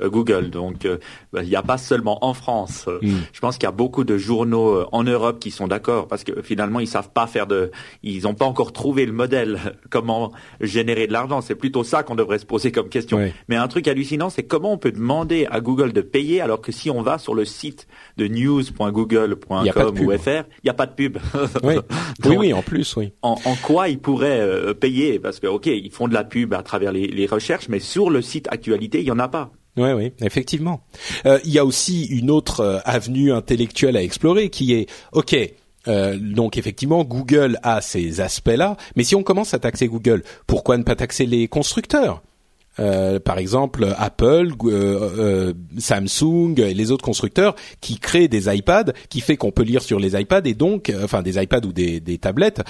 Google. 0.00 0.50
Donc, 0.50 0.86
bah, 1.32 1.42
il 1.42 1.48
n'y 1.48 1.56
a 1.56 1.62
pas 1.62 1.78
seulement 1.78 2.24
en 2.24 2.34
France. 2.34 2.86
Hmm. 3.02 3.18
Je 3.32 3.40
pense 3.40 3.56
qu'il 3.56 3.64
y 3.64 3.68
a 3.68 3.72
beaucoup 3.72 4.04
de 4.04 4.16
journaux 4.16 4.86
en 4.92 5.04
Europe 5.04 5.38
qui 5.38 5.50
sont 5.50 5.68
d'accord 5.68 6.08
parce 6.08 6.24
que 6.24 6.42
finalement, 6.42 6.80
ils 6.80 6.88
savent 6.88 7.10
pas 7.10 7.26
faire 7.26 7.46
de, 7.46 7.70
ils 8.02 8.22
n'ont 8.22 8.34
pas 8.34 8.46
encore 8.46 8.72
trouvé 8.72 9.06
le 9.06 9.12
modèle 9.12 9.58
comment 9.90 10.32
générer 10.60 11.06
de 11.06 11.12
l'argent. 11.12 11.40
C'est 11.40 11.54
plutôt 11.54 11.84
ça 11.84 12.02
qu'on 12.02 12.14
devrait 12.14 12.38
se 12.38 12.46
poser 12.46 12.72
comme 12.72 12.88
mais 13.48 13.56
un 13.56 13.68
truc 13.68 13.88
hallucinant, 13.88 14.30
c'est 14.30 14.42
comment 14.42 14.72
on 14.72 14.78
peut 14.78 14.92
demander 14.92 15.46
à 15.50 15.60
Google 15.60 15.92
de 15.92 16.00
payer 16.00 16.40
alors 16.40 16.60
que 16.60 16.72
si 16.72 16.90
on 16.90 17.02
va 17.02 17.18
sur 17.18 17.34
le 17.34 17.44
site 17.44 17.86
de 18.16 18.26
news.google.com 18.28 19.66
ou 20.00 20.18
fr, 20.18 20.28
il 20.28 20.64
n'y 20.64 20.70
a 20.70 20.74
pas 20.74 20.86
de 20.86 20.94
pub. 20.94 21.18
oui. 21.62 21.76
oui, 22.24 22.52
en 22.52 22.62
plus, 22.62 22.96
oui. 22.96 23.12
En, 23.22 23.36
quoi 23.62 23.88
ils 23.88 23.98
pourraient 23.98 24.40
euh, 24.40 24.74
payer? 24.74 25.18
Parce 25.18 25.40
que, 25.40 25.46
ok, 25.46 25.66
ils 25.66 25.90
font 25.90 26.08
de 26.08 26.14
la 26.14 26.24
pub 26.24 26.54
à 26.54 26.62
travers 26.62 26.92
les, 26.92 27.26
recherches, 27.26 27.68
mais 27.68 27.80
sur 27.80 28.10
le 28.10 28.22
site 28.22 28.48
actualité, 28.50 29.00
il 29.00 29.04
n'y 29.04 29.10
en 29.10 29.18
a 29.18 29.28
pas. 29.28 29.50
Oui, 29.76 29.92
oui, 29.92 30.12
effectivement. 30.20 30.84
Euh, 31.26 31.38
il 31.44 31.50
y 31.50 31.58
a 31.58 31.64
aussi 31.64 32.04
une 32.06 32.30
autre 32.30 32.60
euh, 32.60 32.78
avenue 32.84 33.32
intellectuelle 33.32 33.96
à 33.96 34.02
explorer 34.02 34.48
qui 34.48 34.72
est, 34.72 34.88
ok, 35.12 35.34
euh, 35.88 36.16
donc 36.18 36.56
effectivement, 36.56 37.04
Google 37.04 37.58
a 37.62 37.80
ces 37.80 38.20
aspects-là, 38.20 38.76
mais 38.96 39.04
si 39.04 39.14
on 39.14 39.22
commence 39.22 39.54
à 39.54 39.58
taxer 39.58 39.88
Google, 39.88 40.22
pourquoi 40.46 40.78
ne 40.78 40.82
pas 40.82 40.96
taxer 40.96 41.26
les 41.26 41.48
constructeurs? 41.48 42.22
Euh, 42.80 43.20
par 43.20 43.38
exemple 43.38 43.86
Apple, 43.96 44.52
euh, 44.64 44.72
euh, 45.18 45.52
Samsung 45.78 46.54
et 46.58 46.74
les 46.74 46.90
autres 46.90 47.04
constructeurs 47.04 47.54
qui 47.80 47.98
créent 47.98 48.28
des 48.28 48.54
iPads, 48.54 48.92
qui 49.08 49.20
fait 49.20 49.36
qu'on 49.36 49.52
peut 49.52 49.62
lire 49.62 49.82
sur 49.82 49.98
les 49.98 50.20
iPads 50.20 50.42
et 50.44 50.54
donc, 50.54 50.92
enfin 51.02 51.22
des 51.22 51.40
iPads 51.40 51.66
ou 51.66 51.72
des, 51.72 52.00
des 52.00 52.18
tablettes, 52.18 52.62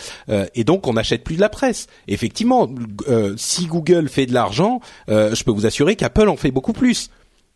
et 0.55 0.64
donc 0.64 0.87
on 0.87 0.95
n'achète 0.95 1.25
plus 1.25 1.37
de 1.37 1.40
la 1.40 1.49
presse. 1.49 1.87
Effectivement, 2.09 2.71
si 3.37 3.67
Google 3.67 4.09
fait 4.09 4.27
de 4.27 4.35
l'argent, 4.35 4.81
je 5.09 5.43
peux 5.45 5.51
vous 5.51 5.67
assurer 5.67 5.97
qu'Apple 5.97 6.29
en 6.29 6.37
fait 6.37 6.51
beaucoup 6.51 6.73
plus. 6.73 7.11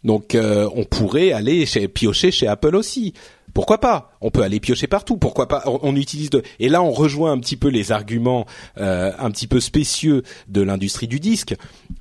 Donc 0.04 0.36
on 0.36 0.84
pourrait 0.84 1.32
aller 1.32 1.66
chez, 1.66 1.88
piocher 1.88 2.30
chez 2.30 2.46
Apple 2.46 2.76
aussi. 2.76 3.14
Pourquoi 3.58 3.78
pas? 3.78 4.12
On 4.20 4.30
peut 4.30 4.42
aller 4.42 4.60
piocher 4.60 4.86
partout. 4.86 5.16
Pourquoi 5.16 5.48
pas? 5.48 5.64
On, 5.66 5.96
utilise 5.96 6.30
de 6.30 6.44
et 6.60 6.68
là 6.68 6.80
on 6.80 6.92
rejoint 6.92 7.32
un 7.32 7.40
petit 7.40 7.56
peu 7.56 7.66
les 7.66 7.90
arguments 7.90 8.46
euh, 8.76 9.10
un 9.18 9.32
petit 9.32 9.48
peu 9.48 9.58
spécieux 9.58 10.22
de 10.46 10.62
l'industrie 10.62 11.08
du 11.08 11.18
disque. 11.18 11.56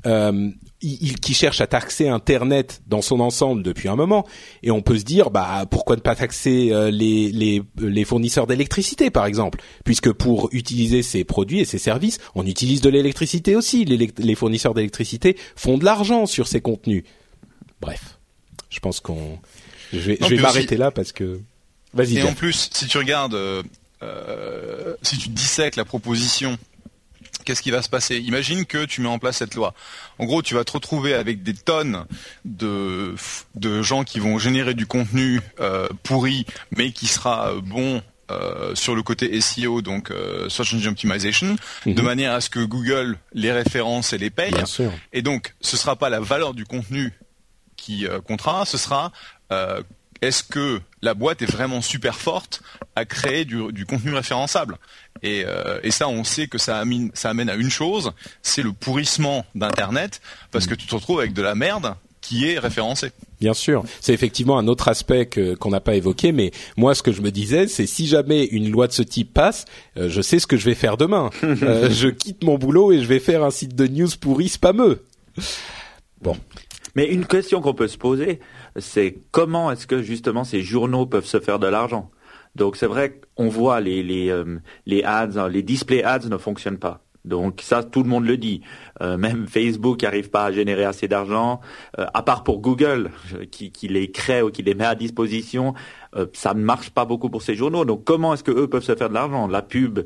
Euh, 0.06 0.52
qui 0.80 1.34
cherche 1.34 1.60
à 1.60 1.66
taxer 1.66 2.10
Internet 2.10 2.84
dans 2.86 3.02
son 3.02 3.20
ensemble 3.20 3.64
depuis 3.64 3.90
un 3.90 3.96
moment, 3.96 4.28
et 4.62 4.70
on 4.70 4.84
peut 4.84 5.00
se 5.00 5.04
dire, 5.04 5.32
bah 5.32 5.66
pourquoi 5.68 5.96
ne 5.96 6.02
pas 6.02 6.14
taxer 6.14 6.70
euh, 6.72 6.92
les, 6.92 7.32
les, 7.32 7.64
les 7.80 8.06
fournisseurs 8.06 8.46
d'électricité, 8.46 9.10
par 9.10 9.26
exemple, 9.26 9.60
puisque 9.84 10.12
pour 10.12 10.50
utiliser 10.52 11.02
ces 11.02 11.24
produits 11.24 11.62
et 11.62 11.66
ces 11.66 11.80
services, 11.80 12.20
on 12.36 12.46
utilise 12.46 12.82
de 12.82 12.90
l'électricité 12.90 13.56
aussi. 13.56 13.84
Les, 13.84 14.12
les 14.16 14.36
fournisseurs 14.36 14.76
d'électricité 14.76 15.36
font 15.56 15.80
de 15.80 15.86
l'argent 15.86 16.28
sur 16.28 16.48
ces 16.48 16.62
contenus. 16.62 17.04
Bref, 17.82 18.20
je 18.70 18.80
pense 18.80 19.00
qu'on 19.00 19.40
je 19.94 20.00
vais, 20.00 20.38
m'arrêter 20.38 20.78
là 20.78 20.92
parce 20.92 21.12
que. 21.12 21.40
Vas-y. 21.94 22.18
Et 22.18 22.24
en 22.24 22.34
plus, 22.34 22.70
si 22.74 22.88
tu 22.88 22.98
regardes, 22.98 23.34
euh, 23.34 23.64
euh, 24.04 24.96
si 25.02 25.18
tu 25.18 25.30
dissèques 25.30 25.76
la 25.76 25.86
proposition, 25.86 26.58
qu'est-ce 27.46 27.62
qui 27.62 27.72
va 27.72 27.82
se 27.82 27.90
passer? 27.90 28.18
Imagine 28.18 28.66
que 28.66 28.86
tu 28.86 29.02
mets 29.02 29.08
en 29.08 29.20
place 29.20 29.38
cette 29.38 29.56
loi. 29.56 29.74
En 30.20 30.26
gros, 30.26 30.42
tu 30.42 30.54
vas 30.54 30.64
te 30.64 30.72
retrouver 30.74 31.14
avec 31.14 31.44
des 31.44 31.54
tonnes 31.54 32.06
de 32.46 33.16
de 33.56 33.82
gens 33.82 34.04
qui 34.04 34.20
vont 34.20 34.38
générer 34.38 34.74
du 34.74 34.86
contenu 34.86 35.42
euh, 35.60 35.88
pourri, 36.04 36.46
mais 36.76 36.92
qui 36.92 37.08
sera 37.08 37.54
bon 37.64 38.02
euh, 38.30 38.76
sur 38.76 38.94
le 38.94 39.04
côté 39.04 39.40
SEO, 39.40 39.82
donc 39.82 40.12
euh, 40.12 40.50
Search 40.50 40.74
Engine 40.74 40.90
Optimization, 40.90 41.56
de 41.86 41.94
mhm. 41.94 42.02
manière 42.02 42.34
à 42.34 42.42
ce 42.42 42.50
que 42.50 42.60
Google 42.60 43.18
les 43.32 43.54
référence 43.54 44.12
et 44.12 44.18
les 44.18 44.30
paye. 44.30 44.52
Bien 44.52 44.66
sûr. 44.66 44.92
Et 45.14 45.22
donc, 45.22 45.56
ce 45.62 45.78
sera 45.78 45.96
pas 45.96 46.10
la 46.10 46.20
valeur 46.20 46.54
du 46.54 46.66
contenu 46.66 47.14
qui 47.78 48.06
euh, 48.06 48.20
comptera, 48.20 48.66
ce 48.66 48.78
sera 48.78 49.14
euh, 49.52 49.82
est-ce 50.22 50.44
que 50.44 50.82
la 51.02 51.14
boîte 51.14 51.42
est 51.42 51.52
vraiment 51.52 51.82
super 51.82 52.16
forte 52.16 52.62
à 52.96 53.06
créer 53.06 53.46
du, 53.46 53.86
contenu 53.86 54.14
référençable? 54.14 54.78
Euh, 55.24 55.80
et, 55.84 55.92
ça, 55.92 56.08
on 56.08 56.24
sait 56.24 56.48
que 56.48 56.58
ça 56.58 56.80
amène, 56.80 57.12
ça 57.14 57.30
amène 57.30 57.50
à 57.50 57.56
une 57.56 57.70
chose, 57.70 58.12
c'est 58.42 58.64
le 58.64 58.72
pourrissement 58.72 59.46
d'Internet, 59.56 60.22
parce 60.52 60.68
que 60.68 60.76
tu 60.76 60.88
te 60.88 60.96
retrouves 60.96 61.20
avec 61.20 61.34
de 61.34 61.42
la 61.42 61.56
merde 61.56 61.96
qui 62.22 62.50
est 62.50 62.60
référencé. 62.60 63.12
Bien 63.40 63.54
sûr, 63.54 63.84
c'est 64.02 64.14
effectivement 64.14 64.58
un 64.58 64.68
autre 64.68 64.88
aspect 64.90 65.30
qu'on 65.60 65.70
n'a 65.70 65.80
pas 65.80 65.96
évoqué, 65.96 66.32
mais 66.32 66.52
moi 66.76 66.94
ce 66.94 67.02
que 67.02 67.12
je 67.12 67.22
me 67.22 67.32
disais, 67.32 67.68
c'est 67.68 67.86
si 67.86 68.08
jamais 68.08 68.46
une 68.46 68.70
loi 68.70 68.88
de 68.88 68.92
ce 68.92 69.04
type 69.04 69.34
passe, 69.34 69.66
euh, 69.96 70.10
je 70.10 70.22
sais 70.22 70.40
ce 70.40 70.48
que 70.48 70.58
je 70.58 70.66
vais 70.66 70.76
faire 70.76 70.98
demain. 70.98 71.30
Euh, 71.64 71.90
je 71.90 72.08
quitte 72.08 72.44
mon 72.44 72.58
boulot 72.58 72.92
et 72.92 73.02
je 73.02 73.08
vais 73.08 73.20
faire 73.20 73.44
un 73.44 73.50
site 73.50 73.76
de 73.76 73.88
news 73.88 74.10
pourri 74.20 74.48
spameux. 74.48 75.04
Bon. 76.22 76.38
Mais 76.96 77.06
une 77.06 77.26
question 77.26 77.62
qu'on 77.62 77.74
peut 77.74 77.88
se 77.88 77.98
poser, 77.98 78.40
c'est 78.78 79.18
comment 79.32 79.72
est-ce 79.72 79.88
que 79.88 80.02
justement 80.02 80.44
ces 80.44 80.62
journaux 80.62 81.06
peuvent 81.06 81.26
se 81.26 81.40
faire 81.40 81.60
de 81.60 81.68
l'argent 81.68 82.12
Donc 82.56 82.76
c'est 82.76 82.88
vrai 82.88 83.20
qu'on 83.36 83.50
voit 83.50 83.80
les 83.80 84.04
les 84.04 84.30
euh, 84.30 84.60
les 84.86 85.04
ads, 85.04 85.50
les 85.50 85.64
display 85.64 86.04
ads 86.04 86.30
ne 86.30 86.38
fonctionnent 86.38 86.80
pas. 86.80 87.02
Donc 87.26 87.60
ça, 87.62 87.84
tout 87.84 88.04
le 88.04 88.10
monde 88.10 88.26
le 88.26 88.38
dit. 88.38 88.62
Euh, 89.02 89.18
même 89.18 89.48
Facebook 89.48 90.02
n'arrive 90.02 90.30
pas 90.30 90.46
à 90.46 90.52
générer 90.54 90.86
assez 90.86 91.10
d'argent, 91.10 91.60
euh, 92.00 92.06
à 92.14 92.24
part 92.24 92.46
pour 92.46 92.62
Google, 92.62 93.12
qui, 93.52 93.70
qui, 93.70 93.90
les 93.90 94.12
crée 94.12 94.42
ou 94.42 94.50
qui 94.50 94.64
les 94.64 94.76
met 94.76 94.86
à 94.86 94.96
disposition. 94.96 95.74
ça 96.32 96.54
ne 96.54 96.62
marche 96.62 96.92
pas 96.92 97.04
beaucoup 97.04 97.30
pour 97.30 97.42
ces 97.42 97.54
journaux. 97.54 97.84
Donc 97.84 98.06
comment 98.06 98.34
est-ce 98.34 98.46
que 98.46 98.52
eux 98.52 98.70
peuvent 98.70 98.84
se 98.84 98.96
faire 98.96 99.10
de 99.10 99.14
l'argent? 99.14 99.48
La 99.48 99.62
pub, 99.62 100.00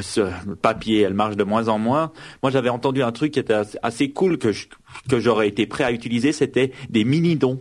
ce 0.00 0.22
papier, 0.62 1.02
elle 1.02 1.12
marche 1.12 1.36
de 1.36 1.44
moins 1.44 1.68
en 1.68 1.78
moins. 1.78 2.10
Moi, 2.42 2.50
j'avais 2.50 2.70
entendu 2.70 3.02
un 3.02 3.12
truc 3.12 3.32
qui 3.32 3.40
était 3.40 3.60
assez 3.82 4.10
cool 4.10 4.38
que 4.38 4.52
que 5.10 5.20
j'aurais 5.20 5.48
été 5.48 5.66
prêt 5.66 5.84
à 5.84 5.92
utiliser, 5.92 6.32
c'était 6.32 6.72
des 6.88 7.04
mini 7.04 7.36
dons 7.36 7.60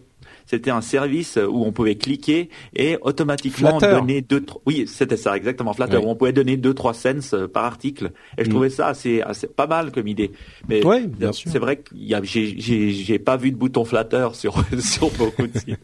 c'était 0.49 0.71
un 0.71 0.81
service 0.81 1.37
où 1.37 1.63
on 1.63 1.71
pouvait 1.71 1.93
cliquer 1.93 2.49
et 2.75 2.97
automatiquement 3.01 3.77
donner 3.77 4.21
deux, 4.21 4.43
oui, 4.65 4.85
c'était 4.87 5.15
ça 5.15 5.37
exactement, 5.37 5.73
Flatter, 5.73 5.97
où 5.97 6.09
on 6.09 6.15
pouvait 6.15 6.33
donner 6.33 6.57
deux, 6.57 6.73
trois 6.73 6.95
cents 6.95 7.33
euh, 7.33 7.47
par 7.47 7.65
article. 7.65 8.11
Et 8.35 8.43
je 8.43 8.49
mm. 8.49 8.51
trouvais 8.51 8.69
ça 8.71 8.87
assez, 8.87 9.21
assez 9.21 9.45
pas 9.45 9.67
mal 9.67 9.91
comme 9.91 10.07
idée. 10.07 10.31
Mais 10.67 10.83
ouais, 10.83 11.05
bien 11.05 11.33
sûr. 11.33 11.51
C'est 11.51 11.59
vrai 11.59 11.77
que 11.77 11.93
j'ai, 12.23 12.55
j'ai 12.57 13.19
pas 13.19 13.37
vu 13.37 13.51
de 13.51 13.57
bouton 13.57 13.85
Flatter 13.85 14.29
sur 14.33 14.55
sur 14.79 15.11
beaucoup 15.11 15.45
de 15.45 15.55
sites. 15.55 15.79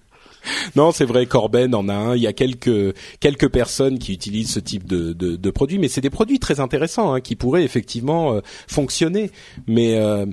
Non, 0.76 0.92
c'est 0.92 1.06
vrai, 1.06 1.26
Corben 1.28 1.74
en 1.76 1.88
a 1.88 1.94
un. 1.94 2.16
Il 2.16 2.22
y 2.22 2.28
a 2.28 2.34
quelques 2.34 2.96
quelques 3.20 3.50
personnes 3.50 4.00
qui 4.00 4.14
utilisent 4.14 4.52
ce 4.52 4.60
type 4.60 4.88
de, 4.88 5.14
de, 5.14 5.36
de 5.36 5.50
produits, 5.52 5.78
mais 5.78 5.88
c'est 5.88 6.02
des 6.02 6.10
produits 6.10 6.40
très 6.40 6.60
intéressants 6.60 7.14
hein, 7.14 7.22
qui 7.22 7.36
pourraient 7.36 7.64
effectivement 7.64 8.34
euh, 8.34 8.42
fonctionner. 8.68 9.32
Mais 9.68 9.98
euh, 9.98 10.26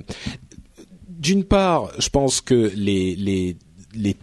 d'une 1.07 1.43
part, 1.43 1.91
je 1.99 2.09
pense 2.09 2.41
que 2.41 2.71
les 2.75 3.15
les 3.15 3.57
les 3.93 4.15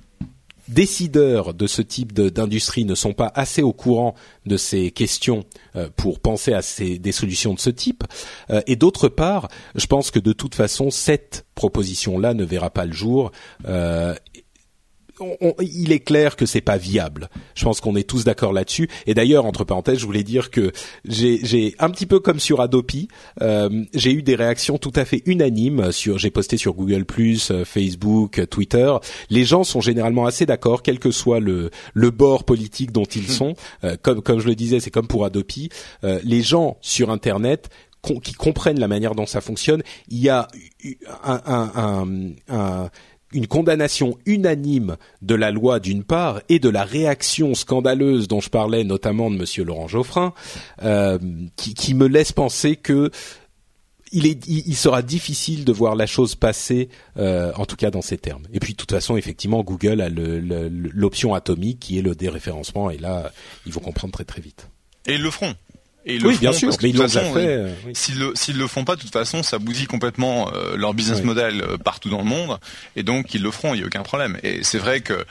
décideurs 0.71 1.53
de 1.53 1.67
ce 1.67 1.83
type 1.83 2.13
d'industrie 2.13 2.85
ne 2.85 2.95
sont 2.95 3.13
pas 3.13 3.31
assez 3.35 3.63
au 3.63 3.73
courant 3.73 4.15
de 4.47 4.57
ces 4.57 4.91
questions 4.91 5.45
euh, 5.77 5.89
pour 5.97 6.21
penser 6.21 6.53
à 6.53 6.61
des 6.79 7.13
solutions 7.13 7.55
de 7.55 7.61
ce 7.61 7.71
type. 7.71 8.05
Euh, 8.51 8.63
et 8.67 8.77
d'autre 8.77 9.09
part, 9.09 9.49
je 9.75 9.87
pense 9.87 10.11
que 10.11 10.19
de 10.19 10.33
toute 10.33 10.55
façon, 10.55 10.91
cette 10.91 11.45
proposition-là 11.55 12.35
ne 12.35 12.45
verra 12.45 12.71
pas 12.71 12.87
le 12.87 12.93
jour. 12.93 13.33
Euh, 13.67 14.15
il 15.61 15.93
est 15.93 16.01
clair 16.01 16.37
que 16.37 16.47
c'est 16.47 16.61
pas 16.61 16.77
viable. 16.77 17.29
Je 17.55 17.65
pense 17.65 17.81
qu'on 17.81 17.97
est 17.97 18.09
tous 18.09 18.25
d'accord 18.25 18.53
là-dessus. 18.53 18.89
Et 19.07 19.15
d'ailleurs, 19.15 19.45
entre 19.47 19.65
parenthèses, 19.65 19.99
je 19.99 20.07
voulais 20.07 20.23
dire 20.23 20.51
que 20.51 20.73
j'ai 21.05 21.75
un 21.79 21.91
petit 21.91 22.07
peu 22.07 22.21
comme 22.21 22.41
sur 22.41 22.61
Adopi, 22.61 23.09
euh, 23.43 23.85
j'ai 23.95 24.13
eu 24.13 24.23
des 24.23 24.35
réactions 24.35 24.79
tout 24.79 24.93
à 24.97 25.05
fait 25.05 25.23
unanimes 25.27 25.93
sur. 25.93 26.19
J'ai 26.19 26.31
posté 26.31 26.57
sur 26.57 26.75
Google 26.75 27.05
euh, 27.19 27.65
Facebook, 27.65 28.47
Twitter. 28.49 28.93
Les 29.31 29.45
gens 29.45 29.65
sont 29.65 29.81
généralement 29.81 30.27
assez 30.27 30.47
d'accord, 30.47 30.83
quel 30.83 30.99
que 30.99 31.11
soit 31.11 31.41
le 31.41 31.71
le 31.95 32.11
bord 32.11 32.45
politique 32.45 32.93
dont 32.93 33.05
ils 33.05 33.29
sont. 33.29 33.55
Euh, 33.85 33.97
comme 34.01 34.23
comme 34.23 34.41
je 34.41 34.47
le 34.47 34.55
disais, 34.55 34.81
c'est 34.81 34.91
comme 34.91 35.09
pour 35.09 35.25
Adopi. 35.25 35.69
les 36.03 36.43
gens 36.43 36.79
sur 36.81 37.11
Internet 37.11 37.69
qui 38.23 38.33
comprennent 38.33 38.81
la 38.81 38.89
manière 38.89 39.15
dont 39.15 39.27
ça 39.27 39.41
fonctionne, 39.41 39.83
il 40.09 40.19
y 40.19 40.29
a 40.29 40.49
un, 41.23 41.41
un, 41.45 41.73
un, 41.75 42.09
un 42.49 42.91
une 43.33 43.47
condamnation 43.47 44.19
unanime 44.27 44.97
de 45.23 45.35
la 45.35 45.51
loi 45.51 45.81
d'une 45.81 46.05
part 46.05 46.41
et 46.49 46.59
de 46.59 46.69
la 46.69 46.85
réaction 46.85 47.55
scandaleuse 47.55 48.29
dont 48.29 48.41
je 48.41 48.51
parlais 48.51 48.85
notamment 48.85 49.31
de 49.31 49.37
Monsieur 49.37 49.65
Laurent 49.65 49.89
Geoffrin, 49.89 50.35
euh, 50.83 51.19
qui, 51.57 51.75
qui, 51.75 51.95
me 51.95 52.07
laisse 52.07 52.33
penser 52.33 52.77
que 52.77 53.11
il, 54.13 54.27
est, 54.27 54.47
il, 54.49 54.75
sera 54.75 55.03
difficile 55.03 55.65
de 55.65 55.73
voir 55.73 55.95
la 55.95 56.07
chose 56.07 56.35
passer, 56.35 56.89
euh, 57.17 57.53
en 57.55 57.65
tout 57.65 57.77
cas 57.77 57.93
dans 57.93 58.03
ces 58.03 58.19
termes. 58.19 58.43
Et 58.53 58.59
puis 58.59 58.73
de 58.73 58.77
toute 58.77 58.91
façon, 58.91 59.17
effectivement, 59.17 59.63
Google 59.63 60.01
a 60.01 60.09
l'option 60.09 61.33
atomique 61.33 61.79
qui 61.79 61.99
est 61.99 62.03
le 62.03 62.17
déréférencement, 62.17 62.91
et 62.91 62.99
là, 62.99 63.31
ils 63.67 63.73
vont 63.73 63.81
comprendre 63.81 64.13
très 64.13 64.25
très 64.25 64.41
vite. 64.41 64.69
Et 65.07 65.15
ils 65.15 65.23
le 65.23 65.31
feront 65.31 65.55
oui, 66.07 66.39
bien 66.39 66.53
sûr, 66.53 66.71
mais 66.83 66.91
ils 66.91 66.97
l'ont 66.97 67.05
déjà 67.05 67.23
fait. 67.25 67.47
Euh, 67.47 67.71
s'ils 67.93 68.19
le 68.19 68.33
s'ils 68.35 68.57
le 68.57 68.67
font 68.67 68.85
pas, 68.85 68.97
de 68.97 69.01
toute 69.01 69.13
façon, 69.13 69.43
ça 69.43 69.59
bousille 69.59 69.87
complètement 69.87 70.51
euh, 70.55 70.77
leur 70.77 70.95
business 70.95 71.23
model 71.23 71.61
euh, 71.61 71.77
partout 71.77 72.09
dans 72.09 72.19
le 72.19 72.25
monde, 72.25 72.59
et 72.97 73.03
donc 73.03 73.35
ils 73.35 73.43
le 73.43 73.51
feront, 73.51 73.75
il 73.75 73.81
y 73.81 73.83
a 73.83 73.87
aucun 73.87 74.03
problème. 74.03 74.39
Et 74.43 74.65
c'est 74.65 74.79
vrai 74.79 75.01
que 75.01 75.25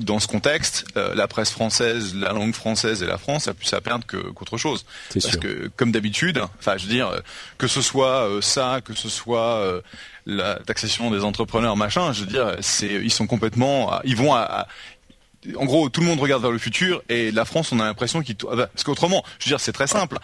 dans 0.00 0.18
ce 0.18 0.26
contexte, 0.26 0.84
la 0.94 1.28
presse 1.28 1.50
française, 1.50 2.14
la 2.14 2.32
langue 2.32 2.54
française 2.54 3.02
et 3.02 3.06
la 3.06 3.18
France 3.18 3.48
a 3.48 3.54
plus 3.54 3.72
à 3.72 3.80
perdre 3.80 4.04
qu'autre 4.06 4.56
chose. 4.56 4.84
Parce 5.12 5.36
que 5.36 5.70
comme 5.76 5.92
d'habitude, 5.92 6.40
enfin, 6.58 6.76
je 6.76 6.84
veux 6.84 6.92
dire, 6.92 7.22
que 7.56 7.66
ce 7.66 7.80
soit 7.80 8.28
ça, 8.40 8.80
que 8.84 8.94
ce 8.94 9.08
soit 9.08 9.82
la 10.26 10.56
taxation 10.56 11.10
des 11.10 11.24
entrepreneurs, 11.24 11.76
machin, 11.76 12.12
je 12.12 12.20
veux 12.20 12.26
dire, 12.26 12.56
c'est 12.60 12.86
ils 12.86 13.12
sont 13.12 13.26
complètement, 13.26 14.00
ils 14.04 14.16
vont 14.16 14.34
à 14.34 14.66
en 15.56 15.64
gros, 15.64 15.88
tout 15.88 16.00
le 16.00 16.06
monde 16.06 16.20
regarde 16.20 16.42
vers 16.42 16.50
le 16.50 16.58
futur 16.58 17.02
et 17.08 17.30
la 17.30 17.44
France, 17.44 17.72
on 17.72 17.80
a 17.80 17.84
l'impression 17.84 18.22
qu'il... 18.22 18.36
Ah 18.50 18.56
bah, 18.56 18.66
parce 18.72 18.84
qu'autrement, 18.84 19.24
je 19.38 19.46
veux 19.46 19.50
dire, 19.50 19.60
c'est 19.60 19.72
très 19.72 19.86
simple. 19.86 20.18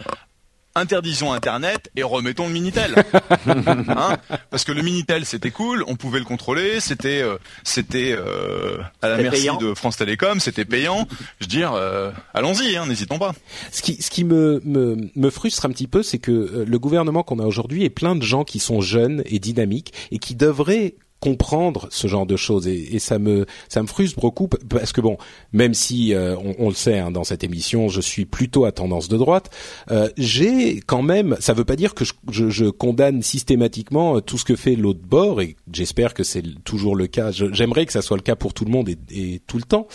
Interdisons 0.77 1.31
Internet 1.31 1.89
et 1.95 2.03
remettons 2.03 2.47
le 2.47 2.53
Minitel. 2.53 2.95
hein 3.47 4.17
Parce 4.49 4.65
que 4.65 4.73
le 4.73 4.81
Minitel, 4.81 5.25
c'était 5.25 5.49
cool, 5.49 5.85
on 5.87 5.95
pouvait 5.95 6.19
le 6.19 6.25
contrôler, 6.25 6.81
c'était 6.81 7.21
euh, 7.21 7.37
c'était 7.63 8.11
euh, 8.11 8.79
à 9.01 9.07
la 9.07 9.17
merci 9.17 9.47
de 9.57 9.73
France 9.73 9.95
Télécom, 9.95 10.41
c'était 10.41 10.65
payant. 10.65 11.07
Je 11.39 11.45
veux 11.45 11.49
dire, 11.49 11.71
euh, 11.71 12.11
allons-y, 12.33 12.75
hein, 12.75 12.87
n'hésitons 12.87 13.19
pas. 13.19 13.31
Ce 13.71 13.81
qui, 13.81 14.01
ce 14.01 14.09
qui 14.09 14.25
me, 14.25 14.61
me, 14.65 14.97
me 15.15 15.29
frustre 15.29 15.65
un 15.65 15.69
petit 15.69 15.87
peu, 15.87 16.03
c'est 16.03 16.19
que 16.19 16.65
le 16.67 16.79
gouvernement 16.79 17.23
qu'on 17.23 17.39
a 17.39 17.45
aujourd'hui 17.45 17.85
est 17.85 17.89
plein 17.89 18.17
de 18.17 18.23
gens 18.23 18.43
qui 18.43 18.59
sont 18.59 18.81
jeunes 18.81 19.23
et 19.27 19.39
dynamiques 19.39 19.93
et 20.11 20.19
qui 20.19 20.35
devraient 20.35 20.95
comprendre 21.19 21.87
ce 21.91 22.07
genre 22.07 22.25
de 22.25 22.35
choses. 22.35 22.67
Et, 22.67 22.99
ça 22.99 23.19
me 23.19 23.45
ça 23.67 23.81
me 23.81 23.87
frustre 23.87 24.19
beaucoup 24.19 24.47
parce 24.47 24.91
que 24.93 25.01
bon 25.01 25.17
même 25.53 25.73
si 25.73 26.13
euh, 26.13 26.35
on, 26.59 26.69
le 26.69 26.75
sait 26.75 26.97
hein, 26.97 27.11
dans 27.11 27.23
cette 27.23 27.43
émission 27.43 27.89
je 27.89 27.99
suis 28.01 28.25
plutôt 28.25 28.65
à 28.65 28.71
tendance 28.71 29.09
de 29.09 29.17
droite 29.17 29.49
euh, 29.91 30.09
j'ai 30.17 30.79
quand 30.85 31.01
même 31.01 31.35
ça 31.39 31.53
veut 31.53 31.65
pas 31.65 31.75
dire 31.75 31.93
que 31.93 32.05
je, 32.05 32.13
je, 32.31 32.49
je, 32.49 32.65
condamne 32.65 33.21
systématiquement 33.21 34.17
euh, 34.17 34.21
tout 34.21 34.37
ce 34.37 34.45
que 34.45 34.55
fait 34.55 34.75
l'autre 34.75 35.01
bord 35.03 35.41
et 35.41 35.55
j'espère 35.71 36.13
que 36.13 36.23
c'est 36.23 36.43
toujours 36.63 36.95
le 36.95 37.07
cas. 37.07 37.31
J'aimerais 37.31 37.85
que 37.85 37.91
ça 37.91 38.01
soit 38.01 38.17
le 38.17 38.23
cas 38.23 38.35
pour 38.35 38.53
tout 38.53 38.65
le 38.65 38.71
monde 38.71 38.89
et, 38.89 38.97
et 39.11 39.41
tout 39.45 39.57
le 39.57 39.63
temps. 39.63 39.87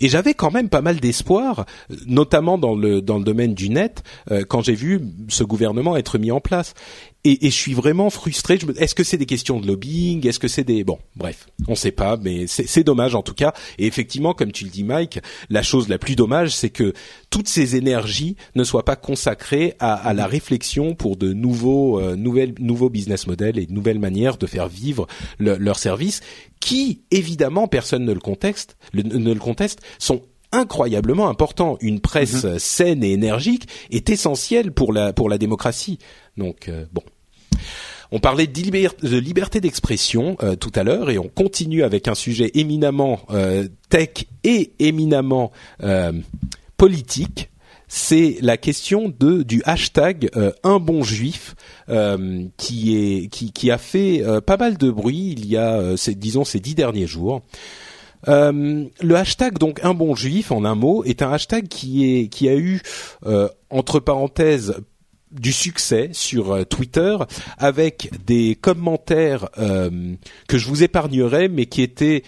Et 0.00 0.08
j'avais 0.08 0.34
quand 0.34 0.50
même 0.50 0.68
pas 0.68 0.80
mal 0.80 1.00
d'espoir 1.00 1.66
notamment 2.06 2.56
dans 2.58 2.74
le 2.74 3.02
dans 3.02 3.18
le 3.18 3.24
domaine 3.24 3.54
du 3.54 3.68
net 3.68 4.02
quand 4.48 4.62
j'ai 4.62 4.74
vu 4.74 5.00
ce 5.28 5.44
gouvernement 5.44 5.96
être 5.96 6.18
mis 6.18 6.30
en 6.30 6.40
place 6.40 6.74
et, 7.24 7.46
et, 7.46 7.50
je 7.50 7.54
suis 7.54 7.74
vraiment 7.74 8.10
frustré. 8.10 8.58
Est-ce 8.76 8.94
que 8.94 9.02
c'est 9.02 9.16
des 9.16 9.26
questions 9.26 9.60
de 9.60 9.66
lobbying? 9.66 10.26
Est-ce 10.26 10.38
que 10.38 10.46
c'est 10.48 10.64
des 10.64 10.84
bon, 10.84 10.98
bref, 11.16 11.48
on 11.66 11.72
ne 11.72 11.76
sait 11.76 11.92
pas, 11.92 12.16
mais 12.16 12.46
c'est 12.46 12.84
dommage 12.84 13.14
en 13.14 13.22
tout 13.22 13.34
cas. 13.34 13.52
Et 13.78 13.86
effectivement, 13.86 14.34
comme 14.34 14.52
tu 14.52 14.64
le 14.64 14.70
dis, 14.70 14.84
Mike, 14.84 15.20
la 15.50 15.62
chose 15.62 15.88
la 15.88 15.98
plus 15.98 16.14
dommage, 16.14 16.54
c'est 16.54 16.70
que 16.70 16.92
toutes 17.30 17.48
ces 17.48 17.76
énergies 17.76 18.36
ne 18.54 18.62
soient 18.62 18.84
pas 18.84 18.96
consacrées 18.96 19.74
à, 19.80 19.94
à 19.94 20.14
la 20.14 20.26
réflexion 20.26 20.94
pour 20.94 21.16
de 21.16 21.32
nouveaux, 21.32 22.00
euh, 22.00 22.14
nouvelles, 22.14 22.54
nouveaux 22.60 22.90
business 22.90 23.26
models 23.26 23.58
et 23.58 23.66
de 23.66 23.72
nouvelles 23.72 23.98
manières 23.98 24.38
de 24.38 24.46
faire 24.46 24.68
vivre 24.68 25.06
leurs 25.38 25.78
services, 25.78 26.20
qui 26.60 27.02
évidemment, 27.10 27.68
personne 27.68 28.04
ne 28.04 28.12
le 28.12 28.20
conteste, 28.20 28.76
ne 28.94 29.32
le 29.32 29.40
conteste, 29.40 29.80
sont 29.98 30.22
incroyablement 30.52 31.28
importants. 31.28 31.76
Une 31.80 32.00
presse 32.00 32.44
mm-hmm. 32.44 32.58
saine 32.58 33.04
et 33.04 33.12
énergique 33.12 33.68
est 33.90 34.10
essentielle 34.10 34.72
pour 34.72 34.92
la 34.92 35.12
pour 35.12 35.28
la 35.28 35.38
démocratie. 35.38 35.98
Donc 36.36 36.68
euh, 36.68 36.86
bon. 36.92 37.02
On 38.10 38.20
parlait 38.20 38.46
de, 38.46 39.18
liberté 39.18 39.60
d'expression 39.60 40.38
euh, 40.42 40.56
tout 40.56 40.72
à 40.74 40.82
l'heure 40.82 41.10
et 41.10 41.18
on 41.18 41.28
continue 41.28 41.82
avec 41.82 42.08
un 42.08 42.14
sujet 42.14 42.50
éminemment 42.54 43.20
euh, 43.28 43.68
tech 43.90 44.24
et 44.44 44.72
éminemment 44.78 45.52
politique. 46.78 47.50
C'est 47.86 48.38
la 48.40 48.56
question 48.56 49.12
de 49.18 49.42
du 49.42 49.62
hashtag 49.64 50.30
un 50.62 50.78
bon 50.78 51.02
juif 51.02 51.54
qui 52.56 52.96
est 52.96 53.28
qui, 53.28 53.52
qui 53.52 53.70
a 53.70 53.78
fait 53.78 54.22
pas 54.46 54.56
mal 54.56 54.76
de 54.76 54.90
bruit 54.90 55.34
il 55.36 55.46
y 55.46 55.56
a 55.56 55.94
disons 56.14 56.44
ces 56.44 56.60
dix 56.60 56.74
derniers 56.74 57.06
jours. 57.06 57.42
Le 58.26 59.14
hashtag 59.14 59.58
donc 59.58 59.80
un 59.82 59.94
bon 59.94 60.14
juif 60.14 60.52
en 60.52 60.64
un 60.64 60.74
mot 60.74 61.04
est 61.04 61.22
un 61.22 61.32
hashtag 61.32 61.68
qui 61.68 62.04
est 62.04 62.28
qui 62.28 62.48
a 62.48 62.56
eu 62.56 62.80
entre 63.70 64.00
parenthèses 64.00 64.74
du 65.30 65.52
succès 65.52 66.10
sur 66.12 66.52
euh, 66.52 66.64
Twitter 66.64 67.16
avec 67.58 68.10
des 68.24 68.56
commentaires 68.56 69.48
euh, 69.58 70.14
que 70.48 70.58
je 70.58 70.68
vous 70.68 70.82
épargnerai 70.82 71.48
mais 71.48 71.66
qui 71.66 71.82
étaient 71.82 72.22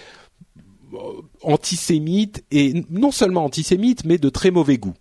euh, 0.92 0.98
antisémites 1.42 2.44
et 2.50 2.84
non 2.90 3.10
seulement 3.10 3.44
antisémites 3.44 4.04
mais 4.04 4.18
de 4.18 4.28
très 4.28 4.50
mauvais 4.50 4.78
goût. 4.78 4.94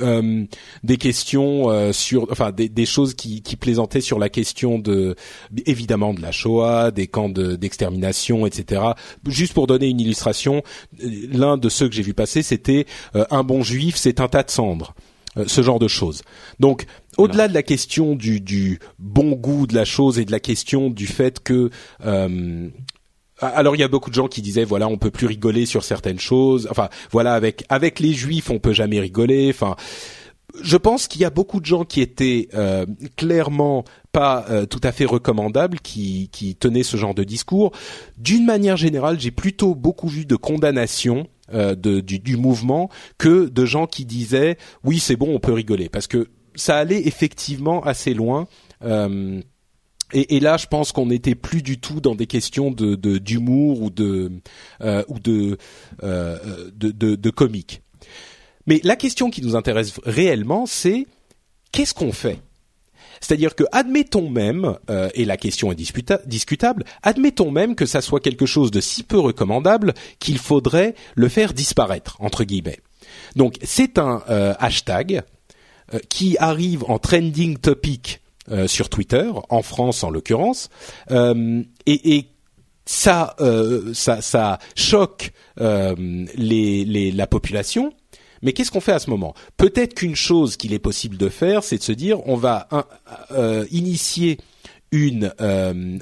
Euh, 0.00 0.44
des 0.82 0.96
questions 0.96 1.70
euh, 1.70 1.92
sur, 1.92 2.26
enfin 2.30 2.52
des, 2.52 2.68
des 2.68 2.86
choses 2.86 3.14
qui, 3.14 3.42
qui, 3.42 3.56
plaisantaient 3.56 4.00
sur 4.00 4.18
la 4.18 4.28
question 4.28 4.78
de, 4.78 5.16
évidemment 5.66 6.14
de 6.14 6.22
la 6.22 6.32
Shoah, 6.32 6.90
des 6.90 7.06
camps 7.06 7.28
d'extermination, 7.28 8.46
etc. 8.46 8.82
Juste 9.26 9.52
pour 9.54 9.66
donner 9.66 9.88
une 9.88 10.00
illustration, 10.00 10.62
l'un 11.00 11.56
de 11.56 11.68
ceux 11.68 11.88
que 11.88 11.94
j'ai 11.94 12.02
vu 12.02 12.14
passer, 12.14 12.42
c'était 12.42 12.86
un 13.14 13.44
bon 13.44 13.62
juif, 13.62 13.96
c'est 13.96 14.20
un 14.20 14.28
tas 14.28 14.42
de 14.42 14.50
cendres. 14.50 14.94
ce 15.46 15.62
genre 15.62 15.78
de 15.78 15.88
choses. 15.88 16.22
Donc, 16.58 16.86
au-delà 17.16 17.48
de 17.48 17.54
la 17.54 17.62
question 17.62 18.14
du, 18.14 18.40
du, 18.40 18.80
bon 18.98 19.32
goût 19.32 19.66
de 19.66 19.74
la 19.74 19.84
chose 19.84 20.18
et 20.18 20.24
de 20.24 20.32
la 20.32 20.40
question 20.40 20.90
du 20.90 21.06
fait 21.06 21.40
que 21.40 21.70
alors 23.40 23.76
il 23.76 23.80
y 23.80 23.82
a 23.82 23.88
beaucoup 23.88 24.10
de 24.10 24.14
gens 24.14 24.28
qui 24.28 24.42
disaient 24.42 24.64
voilà 24.64 24.88
on 24.88 24.98
peut 24.98 25.10
plus 25.10 25.26
rigoler 25.26 25.66
sur 25.66 25.84
certaines 25.84 26.20
choses. 26.20 26.68
Enfin 26.70 26.88
voilà 27.10 27.34
avec 27.34 27.64
avec 27.68 28.00
les 28.00 28.12
juifs 28.12 28.50
on 28.50 28.58
peut 28.58 28.72
jamais 28.72 29.00
rigoler. 29.00 29.50
Enfin 29.50 29.76
je 30.62 30.76
pense 30.76 31.06
qu'il 31.06 31.20
y 31.20 31.24
a 31.24 31.30
beaucoup 31.30 31.60
de 31.60 31.66
gens 31.66 31.84
qui 31.84 32.00
étaient 32.00 32.48
euh, 32.54 32.84
clairement 33.16 33.84
pas 34.12 34.44
euh, 34.50 34.66
tout 34.66 34.80
à 34.82 34.90
fait 34.90 35.04
recommandables, 35.04 35.78
qui, 35.78 36.28
qui 36.32 36.56
tenaient 36.56 36.82
ce 36.82 36.96
genre 36.96 37.14
de 37.14 37.22
discours. 37.22 37.70
D'une 38.18 38.44
manière 38.44 38.76
générale, 38.76 39.20
j'ai 39.20 39.30
plutôt 39.30 39.76
beaucoup 39.76 40.08
vu 40.08 40.26
de 40.26 40.34
condamnations 40.36 41.28
euh, 41.52 41.74
de, 41.74 42.00
du, 42.00 42.18
du, 42.18 42.36
mouvement 42.36 42.90
que 43.18 43.48
de 43.48 43.64
gens 43.64 43.86
qui 43.86 44.04
disaient 44.04 44.56
oui 44.84 45.00
c'est 45.00 45.16
bon 45.16 45.34
on 45.34 45.40
peut 45.40 45.52
rigoler 45.52 45.88
parce 45.88 46.06
que 46.06 46.28
ça 46.54 46.76
allait 46.76 47.06
effectivement 47.06 47.82
assez 47.82 48.14
loin. 48.14 48.46
Euh, 48.82 49.40
et, 50.12 50.40
là, 50.40 50.56
je 50.56 50.66
pense 50.66 50.92
qu'on 50.92 51.06
n'était 51.06 51.34
plus 51.34 51.62
du 51.62 51.78
tout 51.78 52.00
dans 52.00 52.14
des 52.14 52.26
questions 52.26 52.70
d'humour 52.70 53.82
ou 53.82 53.90
de 53.90 54.32
euh, 54.82 55.04
euh, 56.02 56.70
de, 56.74 57.30
comique. 57.30 57.82
Mais 58.66 58.80
la 58.84 58.96
question 58.96 59.30
qui 59.30 59.42
nous 59.42 59.56
intéresse 59.56 59.94
réellement, 60.04 60.66
c'est 60.66 61.06
qu'est-ce 61.72 61.94
qu'on 61.94 62.12
fait? 62.12 62.40
C'est-à-dire 63.20 63.54
que 63.54 63.64
admettons 63.72 64.30
même, 64.30 64.78
euh, 64.88 65.10
et 65.14 65.24
la 65.24 65.36
question 65.36 65.70
est 65.70 65.74
discutable, 66.26 66.84
admettons 67.02 67.50
même 67.50 67.74
que 67.74 67.84
ça 67.84 68.00
soit 68.00 68.20
quelque 68.20 68.46
chose 68.46 68.70
de 68.70 68.80
si 68.80 69.02
peu 69.02 69.18
recommandable 69.18 69.92
qu'il 70.18 70.38
faudrait 70.38 70.94
le 71.14 71.28
faire 71.28 71.52
disparaître 71.52 72.16
entre 72.20 72.44
guillemets. 72.44 72.80
Donc 73.36 73.56
c'est 73.62 73.98
un 73.98 74.22
hashtag 74.58 75.22
qui 76.08 76.38
arrive 76.38 76.84
en 76.88 76.98
trending 76.98 77.58
topic 77.58 78.20
euh, 78.50 78.66
sur 78.66 78.88
Twitter, 78.88 79.30
en 79.50 79.60
France 79.60 80.02
en 80.02 80.08
l'occurrence, 80.08 80.70
euh, 81.10 81.62
et, 81.84 82.16
et 82.16 82.26
ça, 82.86 83.36
euh, 83.40 83.92
ça, 83.92 84.22
ça 84.22 84.58
choque 84.74 85.32
les, 85.58 86.84
les, 86.86 87.12
la 87.12 87.26
population. 87.26 87.92
Mais 88.40 88.54
qu'est-ce 88.54 88.70
qu'on 88.70 88.80
fait 88.80 88.92
à 88.92 88.98
ce 88.98 89.10
moment? 89.10 89.34
Peut-être 89.58 89.92
qu'une 89.92 90.16
chose 90.16 90.56
qu'il 90.56 90.72
est 90.72 90.78
possible 90.78 91.18
de 91.18 91.28
faire, 91.28 91.62
c'est 91.62 91.76
de 91.76 91.82
se 91.82 91.92
dire 91.92 92.26
on 92.26 92.36
va 92.36 92.66
initier 93.70 94.38
une 94.90 95.34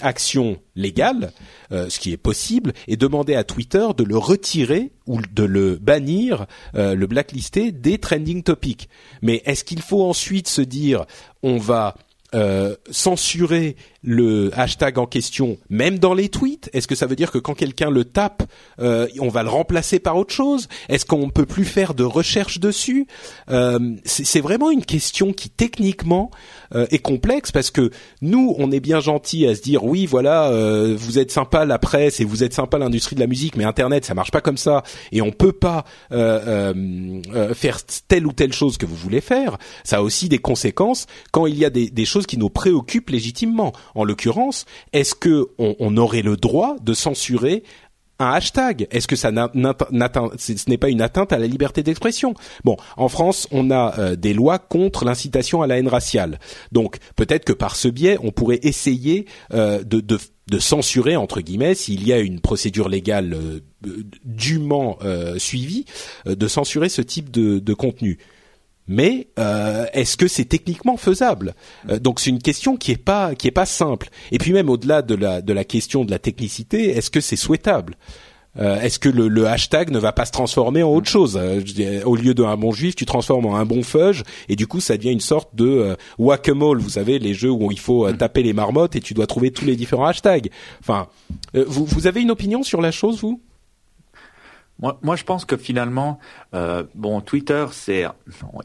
action 0.00 0.58
légale, 0.76 1.32
ce 1.72 1.98
qui 1.98 2.12
est 2.12 2.16
possible, 2.16 2.72
et 2.86 2.96
demander 2.96 3.34
à 3.34 3.42
Twitter 3.42 3.88
de 3.96 4.04
le 4.04 4.16
retirer 4.16 4.92
ou 5.06 5.20
de 5.20 5.42
le 5.42 5.74
bannir, 5.74 6.46
le 6.74 7.06
blacklister 7.06 7.72
des 7.72 7.98
trending 7.98 8.44
topics. 8.44 8.88
Mais 9.20 9.42
est-ce 9.44 9.64
qu'il 9.64 9.82
faut 9.82 10.04
ensuite 10.04 10.46
se 10.46 10.62
dire 10.62 11.04
on 11.42 11.58
va 11.58 11.96
euh, 12.34 12.76
censurer 12.90 13.76
le 14.02 14.50
hashtag 14.54 14.98
en 14.98 15.06
question, 15.06 15.58
même 15.70 15.98
dans 15.98 16.14
les 16.14 16.28
tweets 16.28 16.70
Est-ce 16.72 16.86
que 16.86 16.94
ça 16.94 17.06
veut 17.06 17.16
dire 17.16 17.32
que 17.32 17.38
quand 17.38 17.54
quelqu'un 17.54 17.90
le 17.90 18.04
tape, 18.04 18.44
euh, 18.80 19.08
on 19.18 19.28
va 19.28 19.42
le 19.42 19.48
remplacer 19.48 19.98
par 19.98 20.16
autre 20.16 20.32
chose? 20.32 20.68
Est-ce 20.88 21.04
qu'on 21.04 21.30
peut 21.30 21.46
plus 21.46 21.64
faire 21.64 21.94
de 21.94 22.04
recherche 22.04 22.60
dessus? 22.60 23.06
Euh, 23.50 23.78
C'est 24.04 24.40
vraiment 24.40 24.70
une 24.70 24.84
question 24.84 25.32
qui 25.32 25.50
techniquement 25.50 26.30
euh, 26.74 26.86
est 26.90 26.98
complexe 26.98 27.50
parce 27.50 27.70
que 27.70 27.90
nous, 28.22 28.54
on 28.58 28.70
est 28.70 28.80
bien 28.80 29.00
gentil 29.00 29.46
à 29.46 29.54
se 29.54 29.62
dire 29.62 29.84
oui, 29.84 30.06
voilà, 30.06 30.48
euh, 30.50 30.94
vous 30.96 31.18
êtes 31.18 31.32
sympa 31.32 31.64
la 31.64 31.78
presse 31.78 32.20
et 32.20 32.24
vous 32.24 32.44
êtes 32.44 32.54
sympa 32.54 32.78
l'industrie 32.78 33.16
de 33.16 33.20
la 33.20 33.26
musique, 33.26 33.56
mais 33.56 33.64
Internet, 33.64 34.04
ça 34.04 34.14
marche 34.14 34.30
pas 34.30 34.40
comme 34.40 34.58
ça 34.58 34.84
et 35.10 35.22
on 35.22 35.32
peut 35.32 35.52
pas 35.52 35.84
euh, 36.12 36.72
faire 37.54 37.78
telle 38.06 38.26
ou 38.26 38.32
telle 38.32 38.52
chose 38.52 38.78
que 38.78 38.86
vous 38.86 38.96
voulez 38.96 39.20
faire. 39.20 39.58
Ça 39.82 39.98
a 39.98 40.02
aussi 40.02 40.28
des 40.28 40.38
conséquences 40.38 41.06
quand 41.32 41.46
il 41.46 41.58
y 41.58 41.64
a 41.64 41.70
des, 41.70 41.90
des 41.90 42.04
choses 42.04 42.26
qui 42.26 42.38
nous 42.38 42.50
préoccupent 42.50 43.10
légitimement. 43.10 43.72
En 43.98 44.04
l'occurrence, 44.04 44.64
est-ce 44.92 45.16
que 45.16 45.48
on, 45.58 45.74
on 45.80 45.96
aurait 45.96 46.22
le 46.22 46.36
droit 46.36 46.76
de 46.80 46.94
censurer 46.94 47.64
un 48.20 48.30
hashtag? 48.30 48.86
Est-ce 48.92 49.08
que 49.08 49.16
ça 49.16 49.32
ce 49.32 50.70
n'est 50.70 50.78
pas 50.78 50.88
une 50.88 51.02
atteinte 51.02 51.32
à 51.32 51.38
la 51.38 51.48
liberté 51.48 51.82
d'expression? 51.82 52.34
Bon, 52.62 52.76
en 52.96 53.08
France, 53.08 53.48
on 53.50 53.72
a 53.72 53.98
euh, 53.98 54.14
des 54.14 54.34
lois 54.34 54.60
contre 54.60 55.04
l'incitation 55.04 55.62
à 55.62 55.66
la 55.66 55.78
haine 55.78 55.88
raciale. 55.88 56.38
Donc, 56.70 56.98
peut-être 57.16 57.44
que 57.44 57.52
par 57.52 57.74
ce 57.74 57.88
biais, 57.88 58.18
on 58.22 58.30
pourrait 58.30 58.60
essayer 58.62 59.26
euh, 59.52 59.82
de, 59.82 60.18
censurer 60.60 61.16
entre 61.16 61.40
guillemets, 61.40 61.74
s'il 61.74 62.06
y 62.06 62.12
a 62.12 62.20
une 62.20 62.38
procédure 62.38 62.88
légale 62.88 63.34
euh, 63.34 63.60
dûment 64.24 65.00
suivie, 65.38 65.86
de 66.24 66.46
censurer 66.46 66.88
ce 66.88 67.02
type 67.02 67.32
de 67.32 67.74
contenu 67.74 68.18
mais 68.88 69.28
euh, 69.38 69.84
est-ce 69.92 70.16
que 70.16 70.26
c'est 70.26 70.46
techniquement 70.46 70.96
faisable? 70.96 71.54
Euh, 71.90 71.98
Donc 71.98 72.20
c'est 72.20 72.30
une 72.30 72.42
question 72.42 72.76
qui 72.76 72.92
est 72.92 72.96
pas 72.96 73.34
qui 73.34 73.46
est 73.46 73.52
pas 73.52 73.66
simple. 73.66 74.08
Et 74.32 74.38
puis 74.38 74.52
même 74.52 74.70
au-delà 74.70 75.02
de 75.02 75.14
la 75.14 75.42
de 75.42 75.52
la 75.52 75.64
question 75.64 76.04
de 76.04 76.10
la 76.10 76.18
technicité, 76.18 76.90
est-ce 76.96 77.10
que 77.10 77.20
c'est 77.20 77.36
souhaitable? 77.36 77.96
Euh, 78.58 78.80
Est-ce 78.80 78.98
que 78.98 79.08
le, 79.08 79.28
le, 79.28 79.46
hashtag 79.46 79.90
ne 79.90 80.00
va 80.00 80.10
pas 80.10 80.24
se 80.24 80.32
transformer 80.32 80.82
en 80.82 80.90
autre 80.90 81.08
chose? 81.08 81.38
Au 82.04 82.16
lieu 82.16 82.34
d'un 82.34 82.56
bon 82.56 82.72
juif, 82.72 82.96
tu 82.96 83.04
transformes 83.04 83.46
en 83.46 83.56
un 83.56 83.64
bon 83.64 83.84
fudge, 83.84 84.22
et 84.48 84.56
du 84.56 84.66
coup 84.66 84.80
ça 84.80 84.96
devient 84.96 85.12
une 85.12 85.20
sorte 85.20 85.54
de 85.54 85.96
whack-a-mole. 86.18 86.80
Vous 86.80 86.88
savez 86.88 87.20
les 87.20 87.34
jeux 87.34 87.50
où 87.52 87.70
il 87.70 87.78
faut 87.78 88.10
taper 88.12 88.42
les 88.42 88.54
marmottes 88.54 88.96
et 88.96 89.00
tu 89.00 89.14
dois 89.14 89.28
trouver 89.28 89.52
tous 89.52 89.64
les 89.64 89.76
différents 89.76 90.06
hashtags. 90.06 90.50
Enfin, 90.80 91.06
vous 91.54 91.84
vous 91.84 92.06
avez 92.08 92.20
une 92.20 92.32
opinion 92.32 92.64
sur 92.64 92.80
la 92.80 92.90
chose, 92.90 93.20
vous? 93.20 93.40
Moi, 94.80 94.98
moi, 95.02 95.16
je 95.16 95.24
pense 95.24 95.44
que 95.44 95.56
finalement, 95.56 96.18
euh, 96.54 96.84
bon, 96.94 97.20
Twitter, 97.20 97.66
c'est, 97.72 98.06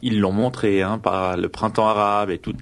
ils 0.02 0.20
l'ont 0.20 0.32
montré 0.32 0.82
hein, 0.82 0.98
par 0.98 1.36
le 1.36 1.48
printemps 1.48 1.88
arabe 1.88 2.30
et 2.30 2.38
tout, 2.38 2.54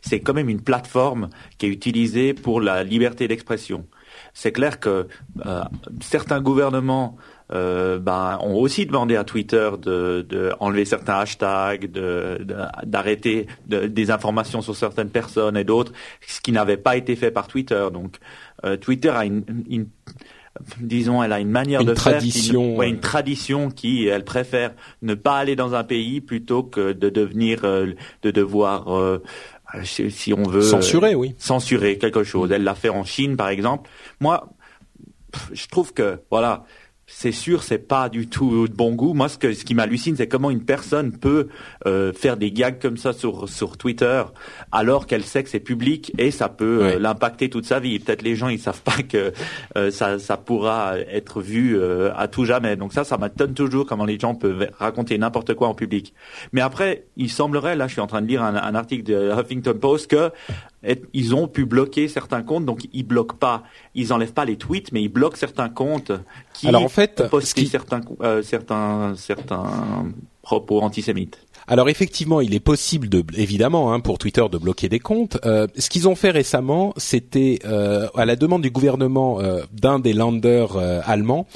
c'est 0.00 0.20
quand 0.20 0.34
même 0.34 0.48
une 0.48 0.62
plateforme 0.62 1.28
qui 1.58 1.66
est 1.66 1.70
utilisée 1.70 2.32
pour 2.32 2.60
la 2.60 2.84
liberté 2.84 3.28
d'expression. 3.28 3.86
C'est 4.32 4.52
clair 4.52 4.80
que 4.80 5.08
euh, 5.44 5.62
certains 6.00 6.40
gouvernements 6.40 7.16
euh, 7.52 7.98
ben, 7.98 8.38
ont 8.40 8.54
aussi 8.54 8.86
demandé 8.86 9.14
à 9.14 9.24
Twitter 9.24 9.70
de, 9.80 10.26
de 10.28 10.52
enlever 10.58 10.84
certains 10.84 11.18
hashtags, 11.18 11.90
d'arrêter 12.82 13.46
de, 13.66 13.86
des 13.86 14.10
informations 14.10 14.62
sur 14.62 14.74
certaines 14.74 15.10
personnes 15.10 15.56
et 15.56 15.64
d'autres, 15.64 15.92
ce 16.26 16.40
qui 16.40 16.50
n'avait 16.50 16.76
pas 16.76 16.96
été 16.96 17.14
fait 17.14 17.30
par 17.30 17.46
Twitter. 17.46 17.88
Donc, 17.92 18.16
euh, 18.64 18.76
Twitter 18.76 19.10
a 19.10 19.24
une, 19.24 19.44
une 19.68 19.86
disons, 20.80 21.22
elle 21.22 21.32
a 21.32 21.40
une 21.40 21.50
manière 21.50 21.84
de 21.84 21.94
tradition, 21.94 22.76
faire, 22.76 22.82
une, 22.82 22.94
une 22.94 23.00
tradition 23.00 23.70
qui, 23.70 24.06
elle 24.06 24.24
préfère 24.24 24.74
ne 25.02 25.14
pas 25.14 25.36
aller 25.36 25.56
dans 25.56 25.74
un 25.74 25.84
pays 25.84 26.20
plutôt 26.20 26.62
que 26.62 26.92
de 26.92 27.08
devenir, 27.08 27.60
euh, 27.64 27.92
de 28.22 28.30
devoir, 28.30 28.94
euh, 28.94 29.22
si 29.84 30.32
on 30.32 30.44
veut 30.44 30.62
censurer, 30.62 31.14
oui, 31.14 31.34
censurer 31.38 31.98
quelque 31.98 32.24
chose. 32.24 32.52
Elle 32.52 32.64
l'a 32.64 32.74
fait 32.74 32.88
en 32.88 33.04
Chine, 33.04 33.36
par 33.36 33.48
exemple. 33.48 33.90
Moi, 34.20 34.48
je 35.52 35.66
trouve 35.66 35.92
que 35.92 36.20
voilà, 36.30 36.64
c'est 37.08 37.30
sûr, 37.30 37.62
c'est 37.62 37.78
pas 37.78 38.08
du 38.08 38.26
tout 38.26 38.66
de 38.66 38.72
bon 38.72 38.92
goût. 38.92 39.14
Moi, 39.14 39.28
ce, 39.28 39.38
que, 39.38 39.52
ce 39.52 39.64
qui 39.64 39.74
m'hallucine, 39.74 40.16
c'est 40.16 40.26
comment 40.26 40.50
une 40.50 40.64
personne 40.64 41.12
peut 41.12 41.48
euh, 41.86 42.12
faire 42.12 42.36
des 42.36 42.50
gags 42.50 42.80
comme 42.80 42.96
ça 42.96 43.12
sur, 43.12 43.48
sur 43.48 43.76
Twitter, 43.76 44.24
alors 44.72 45.06
qu'elle 45.06 45.22
sait 45.22 45.44
que 45.44 45.48
c'est 45.48 45.60
public 45.60 46.12
et 46.18 46.32
ça 46.32 46.48
peut 46.48 46.80
euh, 46.82 46.98
l'impacter 46.98 47.48
toute 47.48 47.64
sa 47.64 47.78
vie. 47.78 48.00
Peut-être 48.00 48.22
les 48.22 48.34
gens, 48.34 48.48
ils 48.48 48.58
savent 48.58 48.82
pas 48.82 49.02
que 49.08 49.32
euh, 49.76 49.92
ça, 49.92 50.18
ça 50.18 50.36
pourra 50.36 50.98
être 50.98 51.40
vu 51.40 51.80
à 52.16 52.26
tout 52.26 52.44
jamais. 52.44 52.74
Donc 52.74 52.92
ça, 52.92 53.04
ça 53.04 53.18
m'étonne 53.18 53.54
toujours 53.54 53.86
comment 53.86 54.04
les 54.04 54.18
gens 54.18 54.34
peuvent 54.34 54.68
raconter 54.78 55.16
n'importe 55.16 55.54
quoi 55.54 55.68
en 55.68 55.74
public. 55.74 56.12
Mais 56.52 56.60
après, 56.60 57.04
il 57.16 57.30
semblerait, 57.30 57.76
là, 57.76 57.86
je 57.86 57.92
suis 57.92 58.00
en 58.00 58.08
train 58.08 58.20
de 58.20 58.26
lire 58.26 58.42
un, 58.42 58.56
un 58.56 58.74
article 58.74 59.04
de 59.04 59.30
Huffington 59.30 59.74
Post 59.78 60.10
que 60.10 60.32
ils 61.12 61.34
ont 61.34 61.48
pu 61.48 61.64
bloquer 61.64 62.08
certains 62.08 62.42
comptes, 62.42 62.64
donc 62.64 62.86
ils 62.92 63.02
bloquent 63.02 63.36
pas, 63.36 63.64
ils 63.94 64.12
enlèvent 64.12 64.32
pas 64.32 64.44
les 64.44 64.56
tweets, 64.56 64.92
mais 64.92 65.02
ils 65.02 65.08
bloquent 65.08 65.36
certains 65.36 65.68
comptes 65.68 66.12
qui 66.52 66.68
Alors 66.68 66.90
fait, 66.96 67.22
certains, 67.68 68.00
euh, 68.22 68.42
certains, 68.42 69.14
certains 69.16 69.66
propos 70.42 70.80
antisémites. 70.80 71.38
Alors 71.68 71.88
effectivement, 71.88 72.40
il 72.40 72.54
est 72.54 72.60
possible 72.60 73.08
de, 73.08 73.24
évidemment, 73.36 73.92
hein, 73.92 73.98
pour 73.98 74.18
Twitter 74.18 74.44
de 74.50 74.56
bloquer 74.56 74.88
des 74.88 75.00
comptes. 75.00 75.38
Euh, 75.44 75.66
ce 75.76 75.90
qu'ils 75.90 76.06
ont 76.06 76.14
fait 76.14 76.30
récemment, 76.30 76.94
c'était 76.96 77.58
euh, 77.64 78.06
à 78.14 78.24
la 78.24 78.36
demande 78.36 78.62
du 78.62 78.70
gouvernement 78.70 79.40
euh, 79.40 79.64
d'un 79.72 79.98
des 79.98 80.12
landers 80.12 80.76
allemands, 81.04 81.46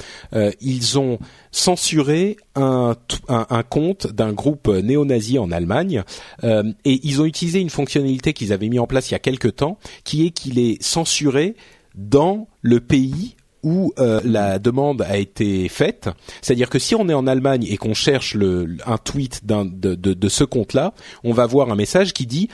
ils 0.59 0.99
ont 0.99 1.19
censuré 1.51 2.37
un, 2.55 2.95
un, 3.29 3.45
un 3.49 3.63
compte 3.63 4.07
d'un 4.07 4.33
groupe 4.33 4.67
néo-nazi 4.67 5.39
en 5.39 5.51
Allemagne 5.51 6.03
et 6.43 6.99
ils 7.03 7.21
ont 7.21 7.25
utilisé 7.25 7.59
une 7.59 7.69
fonctionnalité 7.69 8.33
qu'ils 8.33 8.53
avaient 8.53 8.69
mis 8.69 8.79
en 8.79 8.87
place 8.87 9.09
il 9.09 9.13
y 9.13 9.15
a 9.15 9.19
quelque 9.19 9.47
temps, 9.47 9.77
qui 10.03 10.25
est 10.25 10.31
qu'il 10.31 10.59
est 10.59 10.81
censuré 10.81 11.55
dans 11.95 12.47
le 12.61 12.79
pays 12.79 13.35
où 13.63 13.93
euh, 13.99 14.21
la 14.23 14.59
demande 14.59 15.01
a 15.01 15.17
été 15.17 15.67
faite. 15.69 16.09
C'est-à-dire 16.41 16.69
que 16.69 16.79
si 16.79 16.95
on 16.95 17.07
est 17.09 17.13
en 17.13 17.27
Allemagne 17.27 17.65
et 17.69 17.77
qu'on 17.77 17.93
cherche 17.93 18.35
le, 18.35 18.77
un 18.85 18.97
tweet 18.97 19.45
de, 19.45 19.95
de, 19.95 20.13
de 20.13 20.29
ce 20.29 20.43
compte-là, 20.43 20.93
on 21.23 21.33
va 21.33 21.45
voir 21.45 21.71
un 21.71 21.75
message 21.75 22.13
qui 22.13 22.25
dit 22.25 22.49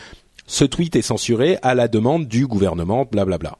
ce 0.48 0.64
tweet 0.64 0.96
est 0.96 1.02
censuré 1.02 1.58
à 1.62 1.76
la 1.76 1.88
demande 1.88 2.28
du 2.28 2.48
gouvernement, 2.48 3.06
blablabla. 3.10 3.58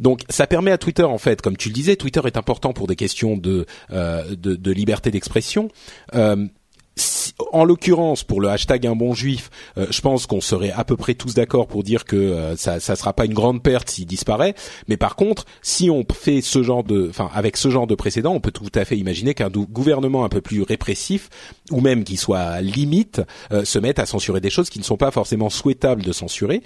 Donc 0.00 0.22
ça 0.30 0.46
permet 0.46 0.70
à 0.70 0.78
Twitter, 0.78 1.04
en 1.04 1.18
fait, 1.18 1.42
comme 1.42 1.56
tu 1.56 1.68
le 1.68 1.74
disais, 1.74 1.96
Twitter 1.96 2.22
est 2.24 2.36
important 2.36 2.72
pour 2.72 2.86
des 2.86 2.96
questions 2.96 3.36
de, 3.36 3.66
euh, 3.92 4.34
de, 4.34 4.56
de, 4.56 4.72
liberté 4.72 5.10
d'expression. 5.10 5.68
Euh, 6.14 6.46
en 7.52 7.64
l'occurrence, 7.64 8.24
pour 8.24 8.40
le 8.40 8.48
hashtag 8.48 8.86
un 8.86 8.94
bon 8.94 9.14
juif, 9.14 9.50
euh, 9.78 9.86
je 9.90 10.00
pense 10.00 10.26
qu'on 10.26 10.40
serait 10.40 10.70
à 10.70 10.84
peu 10.84 10.96
près 10.96 11.14
tous 11.14 11.34
d'accord 11.34 11.66
pour 11.66 11.82
dire 11.82 12.04
que 12.04 12.16
euh, 12.16 12.56
ça, 12.56 12.80
ça 12.80 12.96
sera 12.96 13.12
pas 13.12 13.24
une 13.24 13.34
grande 13.34 13.62
perte 13.62 13.90
s'il 13.90 14.06
disparaît. 14.06 14.54
Mais 14.88 14.96
par 14.96 15.16
contre, 15.16 15.44
si 15.62 15.90
on 15.90 16.04
fait 16.12 16.40
ce 16.40 16.62
genre 16.62 16.84
de, 16.84 17.08
enfin, 17.08 17.30
avec 17.34 17.56
ce 17.56 17.70
genre 17.70 17.86
de 17.86 17.94
précédent, 17.94 18.32
on 18.32 18.40
peut 18.40 18.50
tout 18.50 18.64
à 18.74 18.84
fait 18.84 18.96
imaginer 18.96 19.34
qu'un 19.34 19.48
gouvernement 19.48 20.24
un 20.24 20.28
peu 20.28 20.40
plus 20.40 20.62
répressif, 20.62 21.28
ou 21.70 21.80
même 21.80 22.04
qui 22.04 22.16
soit 22.16 22.60
limite, 22.60 23.22
euh, 23.52 23.64
se 23.64 23.78
mette 23.78 23.98
à 23.98 24.06
censurer 24.06 24.40
des 24.40 24.50
choses 24.50 24.70
qui 24.70 24.78
ne 24.78 24.84
sont 24.84 24.96
pas 24.96 25.10
forcément 25.10 25.50
souhaitables 25.50 26.02
de 26.02 26.12
censurer. 26.12 26.62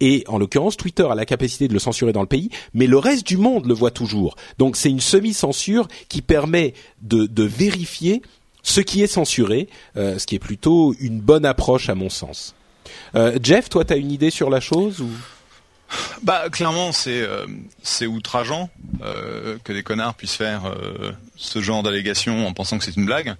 et 0.00 0.24
en 0.28 0.38
l'occurrence, 0.38 0.76
Twitter 0.76 1.06
a 1.10 1.14
la 1.14 1.24
capacité 1.24 1.68
de 1.68 1.72
le 1.72 1.78
censurer 1.78 2.12
dans 2.12 2.20
le 2.20 2.26
pays, 2.26 2.50
mais 2.74 2.86
le 2.86 2.98
reste 2.98 3.26
du 3.26 3.36
monde 3.36 3.66
le 3.66 3.74
voit 3.74 3.90
toujours. 3.90 4.36
Donc 4.58 4.76
c'est 4.76 4.90
une 4.90 5.00
semi-censure 5.00 5.88
qui 6.08 6.22
permet 6.22 6.74
de, 7.02 7.26
de 7.26 7.42
vérifier 7.44 8.22
ce 8.66 8.80
qui 8.80 9.02
est 9.02 9.06
censuré, 9.06 9.68
euh, 9.96 10.18
ce 10.18 10.26
qui 10.26 10.34
est 10.34 10.40
plutôt 10.40 10.94
une 10.98 11.20
bonne 11.20 11.46
approche 11.46 11.88
à 11.88 11.94
mon 11.94 12.10
sens. 12.10 12.54
Euh, 13.14 13.38
Jeff, 13.40 13.68
toi, 13.68 13.84
tu 13.84 13.92
as 13.92 13.96
une 13.96 14.10
idée 14.10 14.30
sur 14.30 14.50
la 14.50 14.60
chose 14.60 15.00
ou? 15.00 15.08
Bah 16.24 16.50
clairement 16.50 16.90
c'est 16.90 17.22
euh, 17.22 17.46
c'est 17.80 18.08
outrageant 18.08 18.70
que 19.62 19.72
des 19.72 19.84
connards 19.84 20.16
puissent 20.16 20.34
faire 20.34 20.74
ce 21.36 21.60
genre 21.60 21.84
d'allégations 21.84 22.44
en 22.44 22.52
pensant 22.52 22.76
que 22.76 22.84
c'est 22.84 22.96
une 22.96 23.06
blague. 23.06 23.36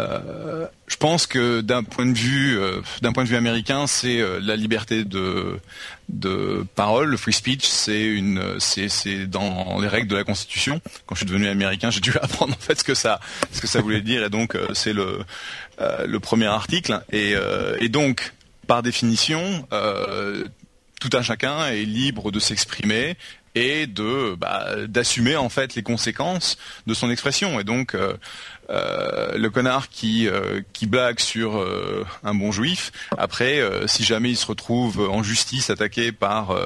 Euh, 0.00 0.66
je 0.88 0.96
pense 0.96 1.26
que 1.26 1.60
d'un 1.60 1.84
point 1.84 2.06
de 2.06 2.18
vue 2.18 2.58
euh, 2.58 2.80
d'un 3.00 3.12
point 3.12 3.22
de 3.22 3.28
vue 3.28 3.36
américain, 3.36 3.86
c'est 3.86 4.20
euh, 4.20 4.40
la 4.42 4.56
liberté 4.56 5.04
de 5.04 5.60
de 6.08 6.66
parole, 6.74 7.10
le 7.10 7.16
free 7.16 7.32
speech, 7.32 7.64
c'est 7.64 8.04
une 8.04 8.58
c'est 8.58 8.88
c'est 8.88 9.26
dans 9.26 9.78
les 9.80 9.86
règles 9.86 10.08
de 10.08 10.16
la 10.16 10.24
Constitution. 10.24 10.80
Quand 11.06 11.14
je 11.14 11.20
suis 11.20 11.26
devenu 11.26 11.46
américain, 11.46 11.90
j'ai 11.90 12.00
dû 12.00 12.12
apprendre 12.22 12.54
en 12.54 12.60
fait 12.60 12.78
ce 12.78 12.84
que 12.84 12.94
ça 12.94 13.20
ce 13.52 13.60
que 13.60 13.68
ça 13.68 13.80
voulait 13.80 14.00
dire 14.00 14.24
et 14.24 14.30
donc 14.30 14.58
c'est 14.74 14.92
le 14.92 15.20
le 15.78 16.20
premier 16.20 16.46
article 16.46 17.00
et 17.12 17.34
et 17.80 17.88
donc 17.88 18.32
par 18.66 18.82
définition 18.82 19.66
tout 21.00 21.10
un 21.12 21.22
chacun 21.22 21.66
est 21.66 21.84
libre 21.84 22.32
de 22.32 22.40
s'exprimer 22.40 23.16
et 23.54 23.86
de 23.86 24.34
bah, 24.34 24.86
d'assumer 24.86 25.36
en 25.36 25.48
fait 25.48 25.74
les 25.74 25.82
conséquences 25.82 26.58
de 26.86 26.94
son 26.94 27.10
expression. 27.10 27.60
Et 27.60 27.64
donc 27.64 27.94
euh, 27.94 28.14
euh, 28.70 29.36
le 29.36 29.50
connard 29.50 29.88
qui 29.88 30.28
euh, 30.28 30.60
qui 30.72 30.86
blague 30.86 31.20
sur 31.20 31.64
un 32.22 32.34
bon 32.34 32.52
juif, 32.52 32.92
après 33.18 33.60
si 33.86 34.04
jamais 34.04 34.30
il 34.30 34.36
se 34.36 34.46
retrouve 34.46 35.00
en 35.10 35.22
justice 35.22 35.70
attaqué 35.70 36.12
par 36.12 36.56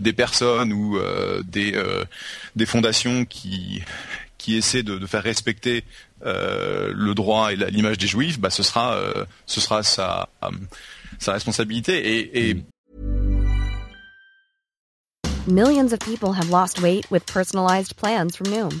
des 0.00 0.12
personnes 0.12 0.72
ou 0.72 0.98
des 1.44 1.80
des 2.56 2.66
fondations 2.66 3.24
qui 3.24 3.82
qui 4.38 4.56
essaient 4.56 4.82
de, 4.82 4.98
de 4.98 5.06
faire 5.06 5.22
respecter 5.22 5.84
le 6.24 7.12
droit 7.14 7.52
et 7.52 7.56
l'image 7.56 7.98
des 7.98 8.06
juifs, 8.06 8.38
bah 8.38 8.50
ce 8.50 8.62
sera 8.62 8.98
ce 9.46 9.60
sera 9.60 9.82
sa 9.82 10.28
sa 11.18 11.32
responsabilité. 11.32 12.18
Et, 12.18 12.50
et 12.50 12.56
Millions 15.48 15.92
of 15.92 15.98
people 15.98 16.34
have 16.34 16.50
lost 16.50 16.80
weight 16.80 17.10
with 17.10 17.26
personalized 17.26 17.96
plans 17.96 18.36
from 18.36 18.46
Noom, 18.52 18.80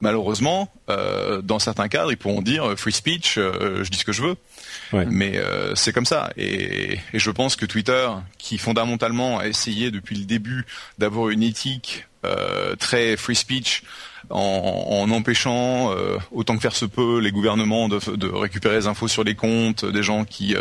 Malheureusement, 0.00 0.72
euh, 0.88 1.42
dans 1.42 1.58
certains 1.58 1.88
cadres, 1.88 2.10
ils 2.10 2.16
pourront 2.16 2.42
dire 2.42 2.70
euh, 2.70 2.76
free 2.76 2.92
speech, 2.92 3.36
euh, 3.38 3.84
je 3.84 3.90
dis 3.90 3.98
ce 3.98 4.04
que 4.04 4.12
je 4.12 4.22
veux. 4.22 4.36
Mais 4.92 5.36
euh, 5.36 5.74
c'est 5.74 5.92
comme 5.92 6.06
ça. 6.06 6.32
Et, 6.36 6.98
et, 7.12 7.18
je 7.18 7.30
pense 7.30 7.56
que 7.56 7.66
Twitter, 7.66 8.08
qui 8.38 8.58
fondamentalement 8.58 9.38
a 9.38 9.46
essayé 9.46 9.90
depuis 9.90 10.16
le 10.16 10.24
début 10.24 10.64
d'avoir 10.98 11.28
une 11.28 11.42
éthique 11.42 12.06
euh, 12.24 12.74
très 12.76 13.16
free 13.16 13.36
speech, 13.36 13.82
en, 14.30 15.00
en 15.02 15.10
empêchant 15.10 15.92
autant 16.30 16.54
que 16.54 16.60
faire 16.60 16.76
se 16.76 16.84
peut 16.84 17.18
les 17.18 17.32
gouvernements 17.32 17.88
de, 17.88 17.98
de, 18.14 18.28
récupérer 18.28 18.76
les 18.76 18.86
infos 18.86 19.08
sur 19.08 19.24
les 19.24 19.34
comptes 19.34 19.84
des 19.84 20.04
gens 20.04 20.24
qui 20.24 20.54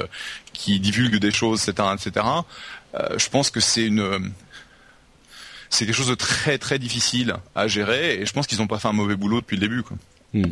qui 0.54 0.80
divulguent 0.80 1.20
des 1.20 1.30
choses, 1.30 1.70
etc., 1.70 1.90
etc. 1.94 2.26
je 3.18 3.30
pense 3.30 3.52
que 3.52 3.60
c'est 3.60 3.86
une 3.86 4.32
c'est 5.70 5.86
quelque 5.86 5.96
chose 5.96 6.10
de 6.10 6.16
très 6.16 6.58
très 6.58 6.80
difficile 6.80 7.36
à 7.56 7.68
gérer 7.68 8.22
et 8.22 8.26
je 8.26 8.34
pense 8.34 8.48
qu'ils 8.48 8.60
n'ont 8.60 8.68
pas 8.68 8.80
fait 8.80 8.88
un 8.88 8.94
mauvais 8.94 9.16
boulot 9.16 9.42
depuis 9.42 9.58
le 9.58 9.62
début. 9.62 9.84
Quoi. 9.84 9.98
Hmm. 10.34 10.44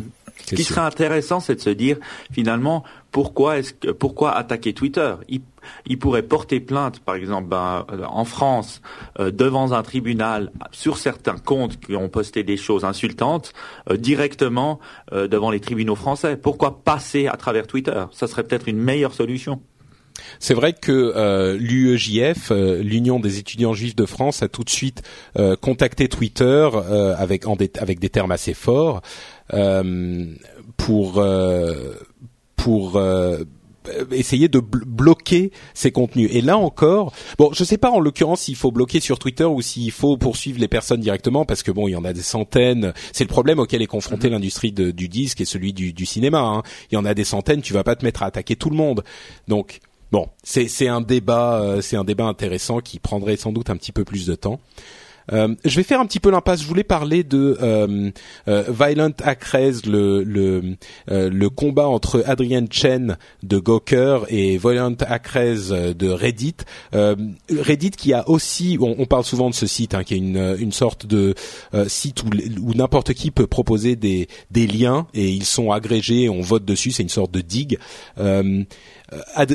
Ce 0.46 0.56
qui 0.56 0.64
serait 0.64 0.82
intéressant, 0.82 1.40
c'est 1.40 1.56
de 1.56 1.62
se 1.62 1.70
dire 1.70 1.98
finalement 2.32 2.84
pourquoi 3.12 3.58
est-ce 3.58 3.74
que 3.74 3.92
pourquoi 3.92 4.36
attaquer 4.36 4.74
Twitter? 4.74 5.16
Il, 5.28 5.42
il, 5.86 5.98
pourrait 6.00 6.22
porter 6.24 6.60
plainte, 6.60 7.00
par 7.00 7.16
exemple, 7.16 7.50
ben, 7.50 7.86
euh, 7.92 8.04
en 8.06 8.24
France, 8.24 8.82
euh, 9.20 9.32
devant 9.32 9.74
un 9.74 9.84
tribunal 9.84 10.52
sur 10.72 10.98
certains 10.98 11.38
comptes 11.38 11.80
qui 11.80 11.96
ont 11.96 12.10
posté 12.10 12.44
des 12.44 12.58
choses 12.58 12.86
insultantes, 12.86 13.54
euh, 13.90 13.98
directement 13.98 14.80
euh, 15.12 15.28
devant 15.28 15.52
les 15.52 15.60
tribunaux 15.60 15.96
français. 15.96 16.38
Pourquoi 16.38 16.82
passer 16.84 17.28
à 17.28 17.36
travers 17.36 17.68
Twitter? 17.68 18.06
Ça 18.12 18.28
serait 18.28 18.44
peut-être 18.44 18.68
une 18.70 18.78
meilleure 18.78 19.14
solution. 19.14 19.62
C'est 20.40 20.54
vrai 20.54 20.74
que 20.74 20.92
euh, 21.16 21.58
l'UEJF, 21.58 22.52
euh, 22.52 22.82
l'Union 22.82 23.20
des 23.20 23.40
étudiants 23.40 23.74
juifs 23.74 23.96
de 23.96 24.06
France, 24.06 24.44
a 24.44 24.48
tout 24.48 24.64
de 24.64 24.70
suite 24.70 25.02
euh, 25.38 25.56
contacté 25.56 26.08
Twitter 26.08 26.70
euh, 26.74 27.16
avec, 27.18 27.48
en 27.48 27.56
des, 27.56 27.72
avec 27.80 28.00
des 28.00 28.10
termes 28.10 28.32
assez 28.32 28.54
forts 28.54 29.02
pour 30.78 31.24
pour 32.58 33.00
essayer 34.12 34.48
de 34.48 34.60
bloquer 34.60 35.52
ces 35.74 35.92
contenus. 35.92 36.30
Et 36.34 36.42
là 36.42 36.58
encore, 36.58 37.14
bon, 37.38 37.52
je 37.54 37.64
sais 37.64 37.78
pas 37.78 37.90
en 37.90 38.00
l'occurrence 38.00 38.42
s'il 38.42 38.56
faut 38.56 38.72
bloquer 38.72 39.00
sur 39.00 39.20
Twitter 39.20 39.46
ou 39.46 39.62
s'il 39.62 39.92
faut 39.92 40.18
poursuivre 40.18 40.60
les 40.60 40.68
personnes 40.68 41.02
directement, 41.02 41.46
parce 41.46 41.64
que 41.64 41.72
bon, 41.72 41.88
il 41.88 41.92
y 41.92 41.96
en 41.96 42.06
a 42.06 42.14
des 42.14 42.22
centaines. 42.22 42.94
C'est 43.14 43.24
le 43.24 43.30
problème 43.30 43.60
auquel 43.60 43.82
est 43.82 43.88
confrontée 43.88 44.28
mm-hmm. 44.28 44.32
l'industrie 44.32 44.72
du 44.72 45.08
disque 45.08 45.42
et 45.42 45.46
celui 45.46 45.74
du, 45.74 45.94
du 45.94 46.06
cinéma. 46.06 46.40
Hein. 46.40 46.64
Il 46.92 46.96
y 46.96 46.98
en 46.98 47.06
a 47.06 47.14
des 47.14 47.24
centaines. 47.24 47.62
Tu 47.62 47.74
vas 47.74 47.84
pas 47.84 47.96
te 47.96 48.04
mettre 48.04 48.24
à 48.24 48.28
attaquer 48.28 48.56
tout 48.56 48.70
le 48.70 48.76
monde. 48.76 49.04
Donc 49.48 49.80
Bon, 50.12 50.30
c'est 50.44 50.88
un 50.88 51.02
débat, 51.02 51.60
euh, 51.62 51.82
c'est 51.82 51.98
un 51.98 52.06
débat 52.06 52.26
intéressant 52.26 52.80
qui 52.80 53.00
prendrait 53.00 53.36
sans 53.36 53.52
doute 53.52 53.70
un 53.70 53.76
petit 53.76 53.92
peu 53.92 54.06
plus 54.06 54.26
de 54.26 54.36
temps. 54.36 54.60
Euh, 55.34 55.54
je 55.66 55.76
vais 55.76 55.84
faire 55.84 56.00
un 56.00 56.06
petit 56.06 56.22
peu 56.22 56.32
l'impasse. 56.32 56.62
Je 56.62 56.68
voulais 56.68 56.86
parler 56.86 57.26
de 57.26 57.58
euh, 57.62 58.12
euh 58.48 58.64
Violent 58.70 59.12
Acres, 59.26 59.86
le 59.86 60.24
le, 60.24 60.78
le 61.10 61.50
combat 61.50 61.90
entre 61.90 62.24
Adrian 62.26 62.64
Chen 62.72 63.18
de 63.44 63.60
Gawker 63.60 64.20
et 64.30 64.58
Violent 64.58 64.96
Acres 65.02 65.94
de 65.94 66.08
Reddit. 66.08 66.56
Reddit 66.94 67.92
qui 67.92 68.14
a 68.14 68.30
aussi, 68.30 68.78
on, 68.80 69.06
parle 69.06 69.26
souvent 69.26 69.50
de 69.50 69.56
ce 69.56 69.68
site, 69.68 69.96
hein, 69.96 70.06
qui 70.06 70.14
est 70.14 70.18
une, 70.18 70.56
une 70.60 70.72
sorte 70.72 71.06
de 71.06 71.36
site 71.88 72.24
où, 72.24 72.30
où 72.62 72.74
n'importe 72.74 73.14
qui 73.14 73.30
peut 73.30 73.48
proposer 73.48 73.98
des 73.98 74.30
des 74.50 74.66
liens 74.66 75.08
et 75.14 75.28
ils 75.28 75.44
sont 75.44 75.74
agrégés, 75.74 76.30
on 76.30 76.40
vote 76.40 76.64
dessus. 76.64 76.92
C'est 76.92 77.04
une 77.04 77.10
sorte 77.10 77.32
de 77.32 77.42
digue. 77.42 77.80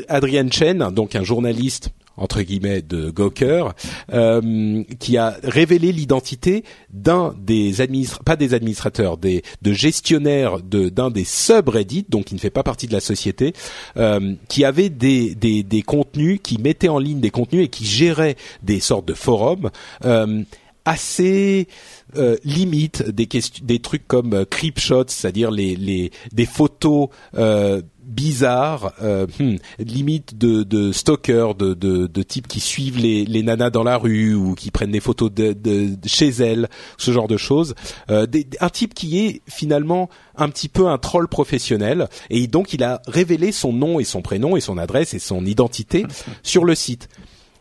Adrian 0.08 0.48
Chen, 0.50 0.90
donc 0.92 1.14
un 1.14 1.24
journaliste 1.24 1.90
entre 2.16 2.42
guillemets 2.42 2.82
de 2.82 3.10
Gawker, 3.10 3.74
euh, 4.12 4.82
qui 4.98 5.16
a 5.16 5.36
révélé 5.42 5.92
l'identité 5.92 6.64
d'un 6.92 7.34
des 7.38 7.80
administrateurs, 7.80 8.24
pas 8.24 8.36
des 8.36 8.54
administrateurs, 8.54 9.16
des 9.16 9.42
de 9.62 9.72
gestionnaires 9.72 10.60
de 10.60 10.88
d'un 10.88 11.10
des 11.10 11.24
subreddits, 11.24 12.06
donc 12.08 12.26
qui 12.26 12.34
ne 12.34 12.40
fait 12.40 12.50
pas 12.50 12.62
partie 12.62 12.86
de 12.86 12.92
la 12.92 13.00
société, 13.00 13.54
euh, 13.96 14.34
qui 14.48 14.64
avait 14.64 14.90
des, 14.90 15.34
des 15.34 15.62
des 15.62 15.82
contenus, 15.82 16.40
qui 16.42 16.58
mettait 16.58 16.88
en 16.88 16.98
ligne 16.98 17.20
des 17.20 17.30
contenus 17.30 17.64
et 17.64 17.68
qui 17.68 17.86
gérait 17.86 18.36
des 18.62 18.80
sortes 18.80 19.06
de 19.06 19.14
forums 19.14 19.70
euh, 20.04 20.42
assez 20.84 21.68
euh, 22.16 22.36
limite 22.44 23.08
des 23.08 23.28
des 23.62 23.78
trucs 23.78 24.06
comme 24.06 24.34
euh, 24.34 24.44
creep 24.44 24.78
c'est-à-dire 24.78 25.50
les 25.50 25.76
les 25.76 26.10
des 26.32 26.46
photos 26.46 27.08
euh, 27.36 27.82
bizarres, 28.12 28.92
euh, 29.02 29.26
hmm, 29.40 29.56
limite 29.78 30.36
de, 30.38 30.62
de 30.62 30.92
stalkers, 30.92 31.54
de, 31.54 31.74
de, 31.74 32.06
de 32.06 32.22
types 32.22 32.46
qui 32.46 32.60
suivent 32.60 32.98
les, 32.98 33.24
les 33.24 33.42
nanas 33.42 33.70
dans 33.70 33.82
la 33.82 33.96
rue 33.96 34.34
ou 34.34 34.54
qui 34.54 34.70
prennent 34.70 34.90
des 34.90 35.00
photos 35.00 35.32
de, 35.32 35.52
de, 35.52 35.96
chez 36.06 36.28
elles, 36.28 36.68
ce 36.98 37.10
genre 37.10 37.28
de 37.28 37.36
choses. 37.36 37.74
Euh, 38.10 38.26
des, 38.26 38.46
un 38.60 38.68
type 38.68 38.94
qui 38.94 39.18
est 39.20 39.42
finalement 39.46 40.08
un 40.36 40.48
petit 40.48 40.68
peu 40.68 40.88
un 40.88 40.98
troll 40.98 41.28
professionnel 41.28 42.08
et 42.30 42.46
donc 42.46 42.72
il 42.72 42.82
a 42.84 43.00
révélé 43.06 43.52
son 43.52 43.72
nom 43.72 43.98
et 43.98 44.04
son 44.04 44.22
prénom 44.22 44.56
et 44.56 44.60
son 44.60 44.78
adresse 44.78 45.14
et 45.14 45.18
son 45.18 45.44
identité 45.44 46.04
sur 46.42 46.64
le 46.64 46.74
site. 46.74 47.08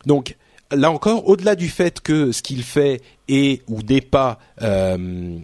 Donc 0.06 0.36
là 0.70 0.90
encore, 0.90 1.28
au-delà 1.28 1.54
du 1.54 1.68
fait 1.68 2.00
que 2.00 2.32
ce 2.32 2.42
qu'il 2.42 2.62
fait 2.62 3.00
est 3.28 3.62
ou 3.68 3.82
n'est 3.82 4.00
pas 4.00 4.38
euh, 4.62 5.38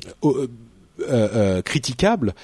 euh, 1.01 1.28
euh, 1.59 1.62
critiquable, 1.62 2.34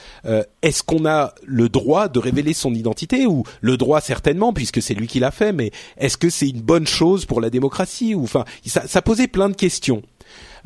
est-ce 0.62 0.82
qu'on 0.82 1.07
a 1.07 1.34
le 1.44 1.68
droit 1.68 2.09
de 2.09 2.18
révéler 2.18 2.55
son 2.55 2.74
identité 2.74 3.26
ou 3.26 3.44
le 3.61 3.76
droit 3.76 4.00
certainement 4.00 4.52
puisque 4.52 4.80
c'est 4.80 4.94
lui 4.94 5.07
qui 5.07 5.20
l'a 5.20 5.30
fait, 5.30 5.52
mais 5.52 5.70
est-ce 5.98 6.16
que 6.16 6.30
c'est 6.30 6.48
une 6.48 6.61
bonne 6.61 6.86
chose 6.86 7.26
pour 7.26 7.40
la 7.40 7.50
démocratie 7.50 8.14
ou 8.14 8.22
enfin 8.22 8.44
ça, 8.64 8.86
ça 8.86 9.02
posait 9.02 9.28
plein 9.28 9.48
de 9.48 9.55
questions. 9.55 10.02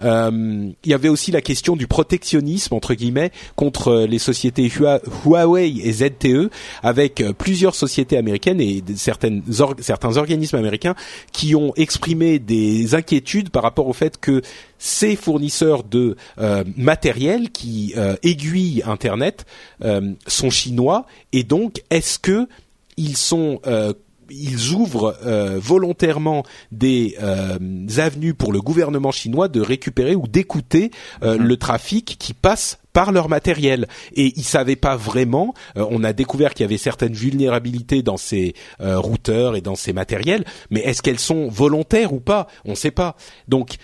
Euh, 0.02 0.70
il 0.84 0.90
y 0.90 0.94
avait 0.94 1.08
aussi 1.08 1.30
la 1.32 1.40
question 1.40 1.76
du 1.76 1.86
protectionnisme 1.86 2.74
entre 2.74 2.94
guillemets 2.94 3.32
contre 3.56 4.06
les 4.08 4.18
sociétés 4.18 4.70
Huawei 5.24 5.74
et 5.82 5.92
ZTE, 5.92 6.50
avec 6.82 7.20
euh, 7.20 7.32
plusieurs 7.32 7.74
sociétés 7.74 8.16
américaines 8.16 8.60
et 8.60 8.82
certaines 8.96 9.42
certains 9.80 10.16
organismes 10.16 10.56
américains 10.56 10.94
qui 11.32 11.54
ont 11.54 11.72
exprimé 11.76 12.38
des 12.38 12.94
inquiétudes 12.94 13.50
par 13.50 13.62
rapport 13.62 13.88
au 13.88 13.92
fait 13.92 14.18
que 14.18 14.42
ces 14.78 15.16
fournisseurs 15.16 15.82
de 15.82 16.16
euh, 16.38 16.64
matériel 16.76 17.50
qui 17.50 17.94
aiguillent 18.22 18.82
Internet 18.86 19.46
sont 20.26 20.50
chinois 20.50 21.06
et 21.32 21.42
donc 21.42 21.82
est-ce 21.90 22.18
que 22.18 22.48
ils 22.96 23.16
sont 23.16 23.60
ils 24.30 24.72
ouvrent 24.72 25.16
euh, 25.24 25.58
volontairement 25.60 26.44
des 26.72 27.16
euh, 27.22 27.58
avenues 27.96 28.34
pour 28.34 28.52
le 28.52 28.60
gouvernement 28.60 29.10
chinois 29.10 29.48
de 29.48 29.60
récupérer 29.60 30.14
ou 30.14 30.26
d'écouter 30.26 30.90
euh, 31.22 31.36
mhm. 31.36 31.46
le 31.46 31.56
trafic 31.56 32.16
qui 32.18 32.34
passe 32.34 32.78
par 32.92 33.12
leur 33.12 33.28
matériel 33.28 33.86
et 34.14 34.32
ils 34.36 34.44
savaient 34.44 34.74
pas 34.74 34.96
vraiment. 34.96 35.54
on 35.76 36.02
a 36.02 36.12
découvert 36.12 36.52
qu'il 36.52 36.64
y 36.64 36.68
avait 36.68 36.78
certaines 36.78 37.12
vulnérabilités 37.12 38.02
dans 38.02 38.16
ces 38.16 38.54
routeurs 38.80 39.54
et 39.54 39.60
dans 39.60 39.76
ces 39.76 39.92
matériels, 39.92 40.44
mais 40.70 40.80
est-ce 40.80 41.00
qu'elles 41.00 41.20
sont 41.20 41.48
volontaires 41.48 42.12
ou 42.12 42.18
pas? 42.18 42.48
On 42.64 42.70
ne 42.70 42.76
sait 42.76 42.90
pas. 42.90 43.14
Donc, 43.46 43.76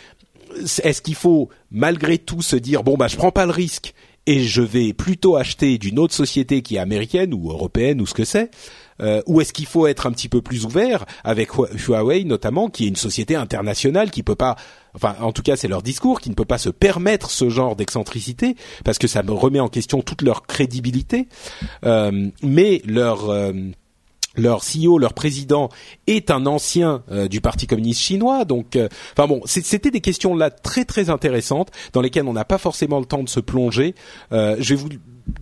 est-ce 0.82 1.00
qu'il 1.00 1.14
faut 1.14 1.48
malgré 1.70 2.18
tout 2.18 2.42
se 2.42 2.56
dire 2.56 2.82
bon 2.82 2.96
bah 2.96 3.06
je 3.06 3.16
prends 3.16 3.30
pas 3.30 3.46
le 3.46 3.52
risque 3.52 3.94
et 4.26 4.42
je 4.42 4.62
vais 4.62 4.92
plutôt 4.92 5.36
acheter 5.36 5.78
d'une 5.78 6.00
autre 6.00 6.14
société 6.14 6.62
qui 6.62 6.74
est 6.76 6.80
américaine 6.80 7.34
ou 7.34 7.50
européenne 7.52 8.00
ou 8.00 8.06
ce 8.06 8.14
que 8.14 8.24
c'est? 8.24 8.50
Euh, 9.00 9.22
ou 9.26 9.40
est-ce 9.40 9.52
qu'il 9.52 9.66
faut 9.66 9.86
être 9.86 10.06
un 10.06 10.12
petit 10.12 10.28
peu 10.28 10.42
plus 10.42 10.64
ouvert 10.64 11.04
avec 11.24 11.50
Huawei 11.52 12.24
notamment, 12.24 12.68
qui 12.68 12.84
est 12.84 12.88
une 12.88 12.96
société 12.96 13.36
internationale 13.36 14.10
qui 14.10 14.22
peut 14.22 14.34
pas, 14.34 14.56
enfin 14.94 15.16
en 15.20 15.32
tout 15.32 15.42
cas 15.42 15.56
c'est 15.56 15.68
leur 15.68 15.82
discours, 15.82 16.20
qui 16.20 16.30
ne 16.30 16.34
peut 16.34 16.44
pas 16.44 16.58
se 16.58 16.70
permettre 16.70 17.30
ce 17.30 17.48
genre 17.48 17.76
d'excentricité 17.76 18.56
parce 18.84 18.98
que 18.98 19.06
ça 19.06 19.22
me 19.22 19.32
remet 19.32 19.60
en 19.60 19.68
question 19.68 20.02
toute 20.02 20.22
leur 20.22 20.46
crédibilité, 20.46 21.28
euh, 21.84 22.30
mais 22.42 22.82
leur 22.84 23.30
euh, 23.30 23.52
leur 24.36 24.62
CEO, 24.62 24.98
leur 24.98 25.14
président 25.14 25.68
est 26.06 26.30
un 26.30 26.46
ancien 26.46 27.02
euh, 27.10 27.28
du 27.28 27.40
Parti 27.40 27.66
communiste 27.66 28.00
chinois, 28.00 28.44
donc, 28.44 28.76
euh, 28.76 28.88
enfin 29.16 29.26
bon, 29.26 29.40
c'était 29.44 29.90
des 29.90 30.00
questions 30.00 30.34
là 30.34 30.50
très 30.50 30.84
très 30.84 31.10
intéressantes 31.10 31.70
dans 31.92 32.00
lesquelles 32.00 32.26
on 32.26 32.32
n'a 32.32 32.44
pas 32.44 32.58
forcément 32.58 32.98
le 32.98 33.06
temps 33.06 33.22
de 33.22 33.28
se 33.28 33.40
plonger. 33.40 33.94
Euh, 34.32 34.56
je 34.58 34.74
vais 34.74 34.80
vous 34.80 34.88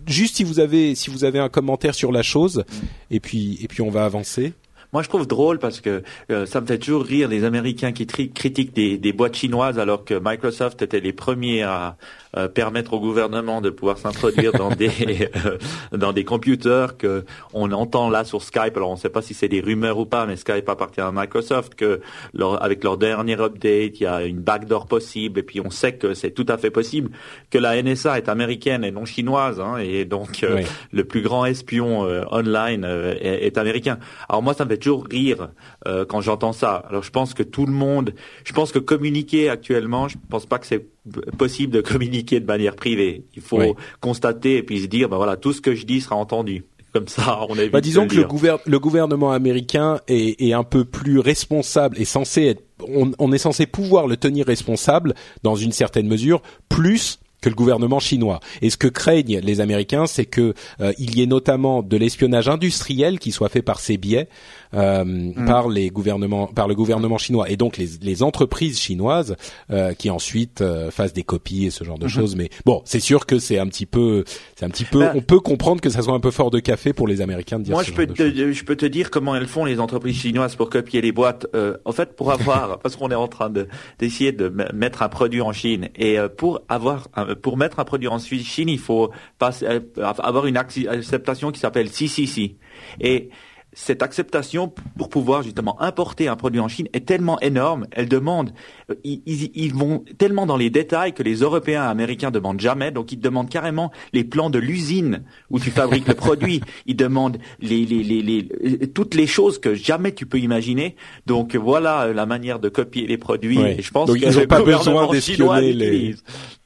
juste 0.07 0.37
si 0.37 0.43
vous 0.43 0.59
avez 0.59 0.95
si 0.95 1.09
vous 1.09 1.23
avez 1.23 1.39
un 1.39 1.49
commentaire 1.49 1.95
sur 1.95 2.11
la 2.11 2.23
chose, 2.23 2.63
et 3.11 3.19
puis 3.19 3.59
et 3.61 3.67
puis 3.67 3.81
on 3.81 3.89
va 3.89 4.05
avancer. 4.05 4.53
Moi, 4.91 5.01
je 5.01 5.09
trouve 5.09 5.25
drôle 5.25 5.57
parce 5.57 5.81
que 5.81 6.03
ça 6.45 6.61
me 6.61 6.67
fait 6.67 6.77
toujours 6.77 7.03
rire 7.03 7.27
les 7.27 7.45
Américains 7.45 7.93
qui 7.93 8.05
critiquent 8.05 8.75
des, 8.75 8.99
des, 8.99 9.11
boîtes 9.11 9.35
chinoises 9.35 9.79
alors 9.79 10.05
que 10.05 10.21
Microsoft 10.23 10.83
était 10.83 10.99
les 10.99 11.13
premiers 11.13 11.63
à, 11.63 11.97
euh, 12.35 12.47
permettre 12.47 12.93
au 12.93 12.99
gouvernement 12.99 13.61
de 13.61 13.69
pouvoir 13.69 13.99
s'introduire 13.99 14.53
dans 14.53 14.69
des 14.69 14.89
euh, 15.45 15.57
dans 15.91 16.13
des 16.13 16.23
computers 16.23 16.97
que 16.97 17.25
on 17.53 17.71
entend 17.71 18.09
là 18.09 18.23
sur 18.23 18.41
Skype. 18.41 18.75
Alors 18.75 18.89
on 18.89 18.95
ne 18.95 18.99
sait 18.99 19.09
pas 19.09 19.21
si 19.21 19.33
c'est 19.33 19.47
des 19.47 19.61
rumeurs 19.61 19.99
ou 19.99 20.05
pas, 20.05 20.25
mais 20.25 20.35
Skype 20.35 20.67
appartient 20.67 21.01
à 21.01 21.11
Microsoft. 21.11 21.75
Que 21.75 22.01
leur, 22.33 22.63
avec 22.63 22.83
leur 22.83 22.97
dernier 22.97 23.39
update, 23.39 23.99
il 23.99 24.03
y 24.03 24.05
a 24.07 24.23
une 24.23 24.39
backdoor 24.39 24.87
possible, 24.87 25.39
et 25.39 25.43
puis 25.43 25.61
on 25.61 25.69
sait 25.69 25.93
que 25.93 26.13
c'est 26.13 26.31
tout 26.31 26.45
à 26.49 26.57
fait 26.57 26.71
possible 26.71 27.11
que 27.51 27.57
la 27.57 27.81
NSA 27.81 28.17
est 28.17 28.29
américaine 28.29 28.83
et 28.83 28.91
non 28.91 29.05
chinoise, 29.05 29.59
hein, 29.59 29.77
et 29.77 30.05
donc 30.05 30.43
euh, 30.43 30.63
le 30.91 31.03
plus 31.03 31.21
grand 31.21 31.45
espion 31.45 32.01
online 32.31 32.83
est, 32.83 33.45
est, 33.45 33.57
américain. 33.57 33.99
Alors 34.27 34.41
moi, 34.41 34.53
ça 34.53 34.65
me 34.65 34.69
fait 34.69 34.77
toujours 34.77 35.05
rire 35.09 35.49
quand 35.85 36.21
j'entends 36.21 36.53
ça. 36.53 36.83
Alors 36.89 37.03
je 37.03 37.11
pense 37.11 37.33
que 37.33 37.43
tout 37.43 37.65
le 37.65 37.73
monde, 37.73 38.13
je 38.43 38.53
pense 38.53 38.71
que 38.71 38.79
communiquer 38.79 39.49
actuellement, 39.49 40.07
je 40.07 40.17
pense 40.29 40.45
pas 40.45 40.57
que 40.57 40.65
c'est 40.65 40.92
possible 41.37 41.73
de 41.73 41.81
communiquer 41.81 42.39
de 42.39 42.45
manière 42.45 42.75
privée. 42.75 43.25
Il 43.35 43.41
faut 43.41 43.75
constater 43.99 44.57
et 44.57 44.63
puis 44.63 44.81
se 44.81 44.87
dire, 44.87 45.09
ben 45.09 45.17
voilà, 45.17 45.37
tout 45.37 45.53
ce 45.53 45.61
que 45.61 45.75
je 45.75 45.85
dis 45.85 46.01
sera 46.01 46.15
entendu. 46.15 46.63
Comme 46.93 47.07
ça, 47.07 47.39
on 47.49 47.55
évite 47.55 47.71
bah, 47.71 47.81
disons 47.81 48.07
que 48.07 48.15
le, 48.15 48.79
gouvernement 48.79 49.31
américain 49.31 49.99
est, 50.07 50.39
est, 50.39 50.53
un 50.53 50.63
peu 50.63 50.85
plus 50.85 51.17
responsable 51.19 51.99
et 51.99 52.05
censé 52.05 52.43
être, 52.45 52.63
on, 52.87 53.11
on 53.17 53.31
est 53.31 53.39
censé 53.39 53.65
pouvoir 53.65 54.05
le 54.05 54.15
tenir 54.15 54.45
responsable 54.45 55.15
dans 55.41 55.55
une 55.55 55.71
certaine 55.71 56.07
mesure, 56.07 56.43
plus 56.69 57.19
que 57.43 57.49
le 57.49 57.55
gouvernement 57.55 57.99
chinois. 57.99 58.39
Et 58.61 58.71
ce 58.71 58.77
que 58.77 58.87
craignent 58.87 59.39
les 59.39 59.61
Américains, 59.61 60.07
c'est 60.07 60.25
que 60.25 60.55
euh, 60.79 60.93
il 60.97 61.15
y 61.15 61.21
ait 61.21 61.27
notamment 61.27 61.83
de 61.83 61.97
l'espionnage 61.97 62.47
industriel 62.47 63.19
qui 63.19 63.31
soit 63.31 63.49
fait 63.49 63.61
par 63.61 63.79
ces 63.79 63.97
biais, 63.97 64.29
euh, 64.73 65.03
mm. 65.03 65.45
par 65.45 65.69
les 65.69 65.89
gouvernements, 65.89 66.47
par 66.47 66.67
le 66.67 66.75
gouvernement 66.75 67.17
chinois, 67.17 67.49
et 67.49 67.57
donc 67.57 67.77
les, 67.77 67.89
les 68.01 68.23
entreprises 68.23 68.79
chinoises 68.79 69.35
euh, 69.71 69.93
qui 69.93 70.09
ensuite 70.09 70.61
euh, 70.61 70.91
fassent 70.91 71.13
des 71.13 71.23
copies 71.23 71.65
et 71.65 71.69
ce 71.69 71.83
genre 71.83 71.99
de 71.99 72.07
mm-hmm. 72.07 72.09
choses. 72.09 72.35
Mais 72.35 72.49
bon, 72.65 72.81
c'est 72.85 72.99
sûr 72.99 73.25
que 73.25 73.39
c'est 73.39 73.59
un 73.59 73.67
petit 73.67 73.85
peu, 73.85 74.23
c'est 74.55 74.65
un 74.65 74.69
petit 74.69 74.85
peu, 74.85 74.99
bah 74.99 75.11
on 75.15 75.21
peut 75.21 75.39
comprendre 75.39 75.81
que 75.81 75.89
ça 75.89 76.01
soit 76.01 76.13
un 76.13 76.19
peu 76.19 76.31
fort 76.31 76.51
de 76.51 76.59
café 76.59 76.93
pour 76.93 77.07
les 77.07 77.21
Américains 77.21 77.59
de 77.59 77.65
dire. 77.65 77.73
Moi, 77.73 77.83
je 77.83 77.91
peux, 77.91 78.07
te, 78.07 78.51
je 78.51 78.63
peux 78.63 78.75
te 78.75 78.85
dire 78.85 79.11
comment 79.11 79.35
elles 79.35 79.47
font 79.47 79.65
les 79.65 79.79
entreprises 79.79 80.17
chinoises 80.17 80.55
pour 80.55 80.69
copier 80.69 81.01
les 81.01 81.11
boîtes. 81.11 81.47
en 81.85 81.91
fait, 81.91 82.15
pour 82.15 82.31
avoir, 82.31 82.79
parce 82.83 82.95
qu'on 82.95 83.09
est 83.09 83.15
en 83.15 83.27
train 83.27 83.49
de 83.49 83.67
d'essayer 83.99 84.31
de 84.31 84.49
mettre 84.73 85.03
un 85.03 85.09
produit 85.09 85.41
en 85.41 85.53
Chine 85.53 85.89
et 85.95 86.17
pour 86.37 86.61
avoir 86.69 87.09
pour 87.41 87.57
mettre 87.57 87.79
un 87.79 87.85
produit 87.85 88.07
en 88.07 88.17
Chine, 88.19 88.69
il 88.69 88.79
faut 88.79 89.11
passer, 89.37 89.67
avoir 90.01 90.45
une 90.47 90.57
acceptation 90.57 91.51
qui 91.51 91.59
s'appelle 91.59 91.89
CCC. 91.89 92.57
Et 92.99 93.29
cette 93.73 94.03
acceptation 94.03 94.71
pour 94.97 95.09
pouvoir 95.09 95.43
justement 95.43 95.81
importer 95.81 96.27
un 96.27 96.35
produit 96.35 96.59
en 96.59 96.67
Chine 96.67 96.87
est 96.93 97.05
tellement 97.05 97.39
énorme, 97.41 97.87
elle 97.91 98.07
demande, 98.07 98.53
euh, 98.91 98.95
ils, 99.03 99.73
vont 99.73 100.03
tellement 100.17 100.45
dans 100.45 100.57
les 100.57 100.69
détails 100.69 101.13
que 101.13 101.23
les 101.23 101.35
Européens 101.35 101.83
et 101.83 101.87
Américains 101.87 102.31
demandent 102.31 102.59
jamais, 102.59 102.91
donc 102.91 103.11
ils 103.11 103.19
demandent 103.19 103.49
carrément 103.49 103.91
les 104.13 104.23
plans 104.23 104.49
de 104.49 104.59
l'usine 104.59 105.23
où 105.49 105.59
tu 105.59 105.71
fabriques 105.71 106.07
le 106.07 106.13
produit, 106.13 106.61
ils 106.85 106.95
demandent 106.95 107.37
les, 107.59 107.85
les, 107.85 108.03
les, 108.03 108.49
euh, 108.63 108.87
toutes 108.87 109.15
les 109.15 109.27
choses 109.27 109.59
que 109.59 109.73
jamais 109.73 110.13
tu 110.13 110.25
peux 110.25 110.39
imaginer, 110.39 110.95
donc 111.25 111.55
voilà 111.55 112.03
euh, 112.03 112.13
la 112.13 112.25
manière 112.25 112.59
de 112.59 112.69
copier 112.69 113.07
les 113.07 113.17
produits, 113.17 113.59
et 113.59 113.81
je 113.81 113.91
pense 113.91 114.13
qu'ils 114.13 114.29
n'ont 114.29 114.45
pas 114.45 114.61
besoin 114.61 115.07
d'espionner 115.09 115.73
les... 115.73 116.15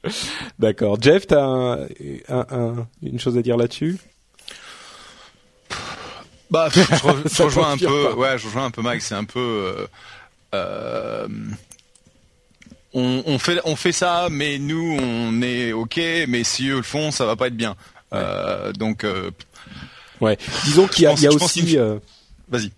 D'accord. 0.60 0.98
Jeff, 1.02 1.28
tu 1.28 1.36
as 1.36 1.88
une 3.02 3.20
chose 3.20 3.38
à 3.38 3.42
dire 3.42 3.58
là-dessus? 3.58 3.98
Bah, 6.50 6.70
je, 6.74 6.82
je 6.82 7.44
rejoins 7.44 7.72
un 7.72 7.78
peu. 7.78 8.14
Ouais, 8.14 8.38
je 8.38 8.48
rejoins 8.48 8.66
un 8.66 8.72
peu 8.72 8.82
Max. 8.82 9.06
C'est 9.06 9.16
un 9.16 9.24
peu. 9.24 9.40
Euh, 9.40 9.88
euh, 10.56 11.28
on, 12.94 13.24
on, 13.26 13.38
fait 13.40 13.60
on 13.66 13.76
fait 13.76 13.92
ça, 13.92 14.28
mais 14.32 14.58
nous 14.58 14.98
on 15.00 15.42
est 15.42 15.74
ok. 15.74 16.00
Mais 16.28 16.44
si 16.44 16.70
eux 16.70 16.78
le 16.78 16.84
font, 16.84 17.12
ça 17.12 17.26
va 17.26 17.36
pas 17.36 17.48
être 17.48 17.58
bien. 17.58 17.76
Euh, 18.14 18.72
donc. 18.74 19.04
Euh, 19.04 19.32
ouais. 20.22 20.38
Disons 20.66 20.88
qu'il 20.88 21.04
y 21.04 21.08
a, 21.08 21.14
il 21.14 21.22
y 21.22 21.28
a 21.28 21.32
aussi. 21.32 21.78
Euh, 21.78 22.00
Vas-y. 22.50 22.72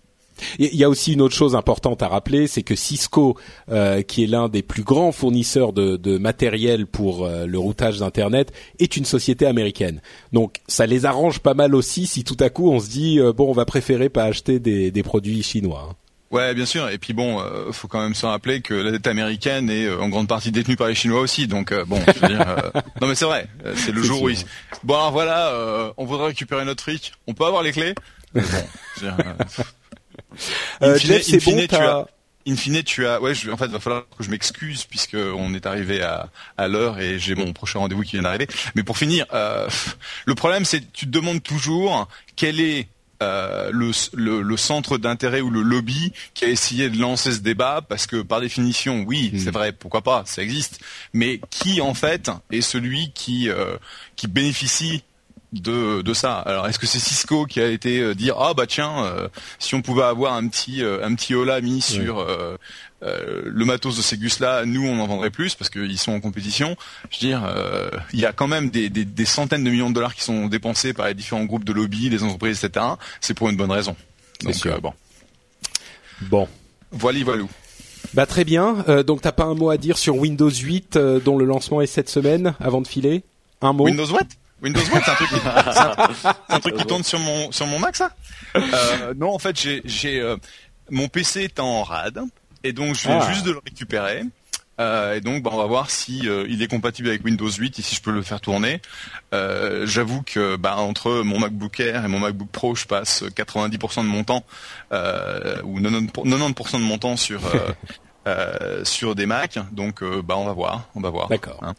Il 0.58 0.74
y 0.74 0.84
a 0.84 0.88
aussi 0.88 1.12
une 1.12 1.22
autre 1.22 1.34
chose 1.34 1.54
importante 1.54 2.02
à 2.02 2.08
rappeler, 2.08 2.46
c'est 2.46 2.62
que 2.62 2.74
Cisco, 2.74 3.36
euh, 3.70 4.02
qui 4.02 4.24
est 4.24 4.26
l'un 4.26 4.48
des 4.48 4.62
plus 4.62 4.82
grands 4.82 5.12
fournisseurs 5.12 5.72
de, 5.72 5.96
de 5.96 6.18
matériel 6.18 6.86
pour 6.86 7.24
euh, 7.24 7.46
le 7.46 7.58
routage 7.58 7.98
d'Internet, 7.98 8.52
est 8.78 8.96
une 8.96 9.04
société 9.04 9.46
américaine. 9.46 10.00
Donc 10.32 10.56
ça 10.66 10.86
les 10.86 11.06
arrange 11.06 11.40
pas 11.40 11.54
mal 11.54 11.74
aussi 11.74 12.06
si 12.06 12.24
tout 12.24 12.36
à 12.40 12.50
coup 12.50 12.70
on 12.70 12.80
se 12.80 12.88
dit 12.88 13.18
euh, 13.18 13.32
bon 13.32 13.48
on 13.48 13.52
va 13.52 13.64
préférer 13.64 14.08
pas 14.08 14.24
acheter 14.24 14.58
des, 14.58 14.90
des 14.90 15.02
produits 15.02 15.42
chinois. 15.42 15.88
Hein. 15.90 15.94
Ouais, 16.30 16.54
bien 16.54 16.64
sûr. 16.64 16.88
Et 16.90 16.98
puis 16.98 17.12
bon, 17.12 17.40
euh, 17.40 17.72
faut 17.72 17.88
quand 17.88 18.00
même 18.00 18.14
se 18.14 18.24
rappeler 18.24 18.60
que 18.60 18.72
la 18.72 18.92
dette 18.92 19.08
américaine 19.08 19.68
est 19.68 19.86
euh, 19.86 20.00
en 20.00 20.08
grande 20.08 20.28
partie 20.28 20.52
détenue 20.52 20.76
par 20.76 20.86
les 20.86 20.94
Chinois 20.94 21.20
aussi. 21.20 21.48
Donc 21.48 21.72
euh, 21.72 21.84
bon, 21.84 21.98
je 22.06 22.20
veux 22.20 22.28
dire, 22.28 22.48
euh, 22.48 22.80
non 23.00 23.08
mais 23.08 23.16
c'est 23.16 23.24
vrai. 23.24 23.48
euh, 23.66 23.74
C'est 23.74 23.90
le 23.90 24.00
jour 24.00 24.22
où 24.22 24.28
ils... 24.28 24.38
bon 24.84 24.94
alors 24.94 25.10
voilà, 25.10 25.48
euh, 25.48 25.90
on 25.96 26.04
voudrait 26.04 26.28
récupérer 26.28 26.64
notre 26.64 26.84
fric. 26.84 27.14
On 27.26 27.34
peut 27.34 27.44
avoir 27.46 27.64
les 27.64 27.72
clés. 27.72 27.94
Bon, 28.32 28.42
je 28.96 29.06
veux 29.06 29.10
dire, 29.10 29.16
euh, 30.82 30.94
Jeff, 31.06 31.22
c'est 31.22 31.38
bon, 31.44 31.56
tu 31.66 31.74
as- 31.76 32.06
In 32.48 32.56
fine, 32.56 32.82
tu 32.82 33.06
as, 33.06 33.20
ouais, 33.20 33.34
je- 33.34 33.50
en 33.50 33.56
fait, 33.58 33.66
va 33.66 33.78
falloir 33.80 34.04
que 34.16 34.24
je 34.24 34.30
m'excuse 34.30 34.84
puisque 34.84 35.14
on 35.14 35.52
est 35.52 35.66
arrivé 35.66 36.00
à, 36.02 36.30
à 36.56 36.68
l'heure 36.68 36.98
et 36.98 37.18
j'ai 37.18 37.34
mon 37.34 37.52
prochain 37.52 37.80
rendez-vous 37.80 38.02
qui 38.02 38.12
vient 38.12 38.22
d'arriver. 38.22 38.46
Mais 38.74 38.82
pour 38.82 38.96
finir, 38.96 39.26
euh, 39.34 39.68
le 40.24 40.34
problème, 40.34 40.64
c'est 40.64 40.80
que 40.80 40.86
tu 40.92 41.04
te 41.06 41.10
demandes 41.10 41.42
toujours 41.42 42.08
quel 42.36 42.58
est 42.60 42.88
euh, 43.22 43.68
le, 43.74 43.90
le, 44.14 44.40
le 44.40 44.56
centre 44.56 44.96
d'intérêt 44.96 45.42
ou 45.42 45.50
le 45.50 45.60
lobby 45.60 46.14
qui 46.32 46.46
a 46.46 46.48
essayé 46.48 46.88
de 46.88 46.98
lancer 46.98 47.32
ce 47.32 47.40
débat 47.40 47.82
parce 47.86 48.06
que 48.06 48.22
par 48.22 48.40
définition, 48.40 49.04
oui, 49.06 49.30
c'est 49.36 49.50
vrai, 49.50 49.72
pourquoi 49.72 50.00
pas, 50.00 50.22
ça 50.24 50.42
existe. 50.42 50.80
Mais 51.12 51.38
qui 51.50 51.82
en 51.82 51.92
fait 51.92 52.30
est 52.50 52.62
celui 52.62 53.12
qui 53.12 53.50
euh, 53.50 53.76
qui 54.16 54.26
bénéficie 54.28 55.02
de, 55.52 56.02
de 56.02 56.14
ça. 56.14 56.38
Alors 56.38 56.66
est-ce 56.68 56.78
que 56.78 56.86
c'est 56.86 56.98
Cisco 57.00 57.44
qui 57.44 57.60
a 57.60 57.66
été 57.68 57.98
euh, 58.00 58.14
dire 58.14 58.36
ah 58.38 58.54
bah 58.54 58.66
tiens 58.68 59.04
euh, 59.04 59.28
si 59.58 59.74
on 59.74 59.82
pouvait 59.82 60.04
avoir 60.04 60.34
un 60.34 60.46
petit 60.46 60.82
euh, 60.82 61.04
un 61.04 61.14
petit 61.14 61.34
hola 61.34 61.60
mis 61.60 61.80
sur 61.80 62.20
euh, 62.20 62.56
euh, 63.02 63.42
le 63.44 63.64
matos 63.64 63.96
de 63.96 64.02
ces 64.02 64.16
gus 64.16 64.38
là, 64.40 64.64
nous 64.64 64.86
on 64.86 65.00
en 65.00 65.06
vendrait 65.06 65.30
plus 65.30 65.54
parce 65.56 65.68
qu'ils 65.70 65.98
sont 65.98 66.12
en 66.12 66.20
compétition. 66.20 66.76
Je 67.10 67.16
veux 67.20 67.26
dire, 67.28 67.42
euh, 67.44 67.90
il 68.12 68.20
y 68.20 68.26
a 68.26 68.32
quand 68.32 68.46
même 68.48 68.70
des, 68.70 68.90
des, 68.90 69.04
des 69.04 69.24
centaines 69.24 69.64
de 69.64 69.70
millions 69.70 69.88
de 69.90 69.94
dollars 69.94 70.14
qui 70.14 70.22
sont 70.22 70.46
dépensés 70.46 70.92
par 70.92 71.06
les 71.08 71.14
différents 71.14 71.44
groupes 71.44 71.64
de 71.64 71.72
lobby, 71.72 72.10
les 72.10 72.22
entreprises, 72.22 72.62
etc. 72.62 72.86
C'est 73.20 73.34
pour 73.34 73.48
une 73.48 73.56
bonne 73.56 73.72
raison. 73.72 73.96
Donc 74.44 74.54
sûr. 74.54 74.74
euh, 74.74 74.78
bon, 74.80 74.92
Bon. 76.22 76.48
voilà, 76.92 77.18
voilà. 77.24 77.42
Bah 78.14 78.26
très 78.26 78.44
bien. 78.44 78.84
Euh, 78.88 79.02
donc 79.02 79.22
t'as 79.22 79.32
pas 79.32 79.44
un 79.44 79.54
mot 79.54 79.70
à 79.70 79.76
dire 79.76 79.96
sur 79.98 80.16
Windows 80.16 80.50
8 80.50 80.96
euh, 80.96 81.20
dont 81.20 81.38
le 81.38 81.44
lancement 81.44 81.80
est 81.80 81.86
cette 81.86 82.08
semaine 82.08 82.54
avant 82.60 82.80
de 82.80 82.86
filer? 82.86 83.22
Un 83.62 83.72
mot? 83.72 83.84
Windows 83.84 84.10
what? 84.12 84.24
Windows 84.62 84.80
what 84.92 85.00
C'est 85.04 85.10
un 85.10 85.14
truc, 85.14 85.28
qui, 85.28 85.34
c'est 85.40 85.46
un, 85.48 85.94
c'est 86.48 86.54
un 86.54 86.60
truc 86.60 86.76
qui 86.76 86.84
tourne 86.86 87.02
sur 87.04 87.18
mon 87.18 87.50
sur 87.52 87.66
mon 87.66 87.78
Mac 87.78 87.96
ça? 87.96 88.10
Euh, 88.56 89.14
Non, 89.16 89.34
en 89.34 89.38
fait, 89.38 89.58
j'ai 89.58 89.80
j'ai 89.84 90.20
euh, 90.20 90.36
mon 90.90 91.08
PC 91.08 91.42
est 91.44 91.60
en 91.60 91.82
rad 91.82 92.20
et 92.64 92.72
donc 92.72 92.94
je 92.94 93.08
viens 93.08 93.20
Ah. 93.22 93.32
juste 93.32 93.46
de 93.46 93.52
le 93.52 93.60
récupérer. 93.64 94.22
Euh, 94.80 95.16
et 95.16 95.20
donc, 95.20 95.42
bah, 95.42 95.50
on 95.52 95.58
va 95.58 95.66
voir 95.66 95.90
si 95.90 96.20
il 96.48 96.62
est 96.62 96.66
compatible 96.66 97.08
avec 97.08 97.22
Windows 97.22 97.50
8 97.50 97.78
et 97.78 97.82
si 97.82 97.94
je 97.94 98.00
peux 98.00 98.12
le 98.12 98.22
faire 98.22 98.40
tourner. 98.40 98.80
J'avoue 99.32 100.22
que 100.22 100.56
bah, 100.56 100.76
entre 100.76 101.22
mon 101.22 101.38
MacBook 101.38 101.78
Air 101.80 102.04
et 102.04 102.08
mon 102.08 102.18
MacBook 102.18 102.48
Pro, 102.50 102.74
je 102.74 102.86
passe 102.86 103.22
90% 103.22 104.02
de 104.02 104.08
mon 104.08 104.24
temps 104.24 104.42
ou 104.90 105.80
90% 105.80 106.10
90% 106.24 106.72
de 106.78 106.84
mon 106.84 106.96
temps 106.98 107.16
sur 107.16 107.40
sur 108.84 109.14
des 109.14 109.26
Macs. 109.26 109.58
Donc, 109.72 110.02
bah, 110.02 110.36
on 110.38 110.44
va 110.46 110.52
voir, 110.54 110.88
on 110.94 111.00
va 111.00 111.10
voir. 111.10 111.28
D'accord. 111.28 111.58
Hein. 111.62 111.74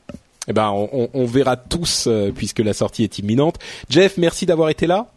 Eh 0.51 0.53
ben, 0.53 0.69
on, 0.69 0.89
on- 0.91 1.09
on 1.13 1.25
verra 1.25 1.55
tous 1.55 2.07
euh, 2.07 2.33
puisque 2.35 2.59
la 2.59 2.73
sortie 2.73 3.03
est 3.05 3.17
imminente. 3.19 3.57
Jeff, 3.89 4.17
merci 4.17 4.45
d'avoir 4.45 4.67
été 4.69 4.85
là. 4.85 5.07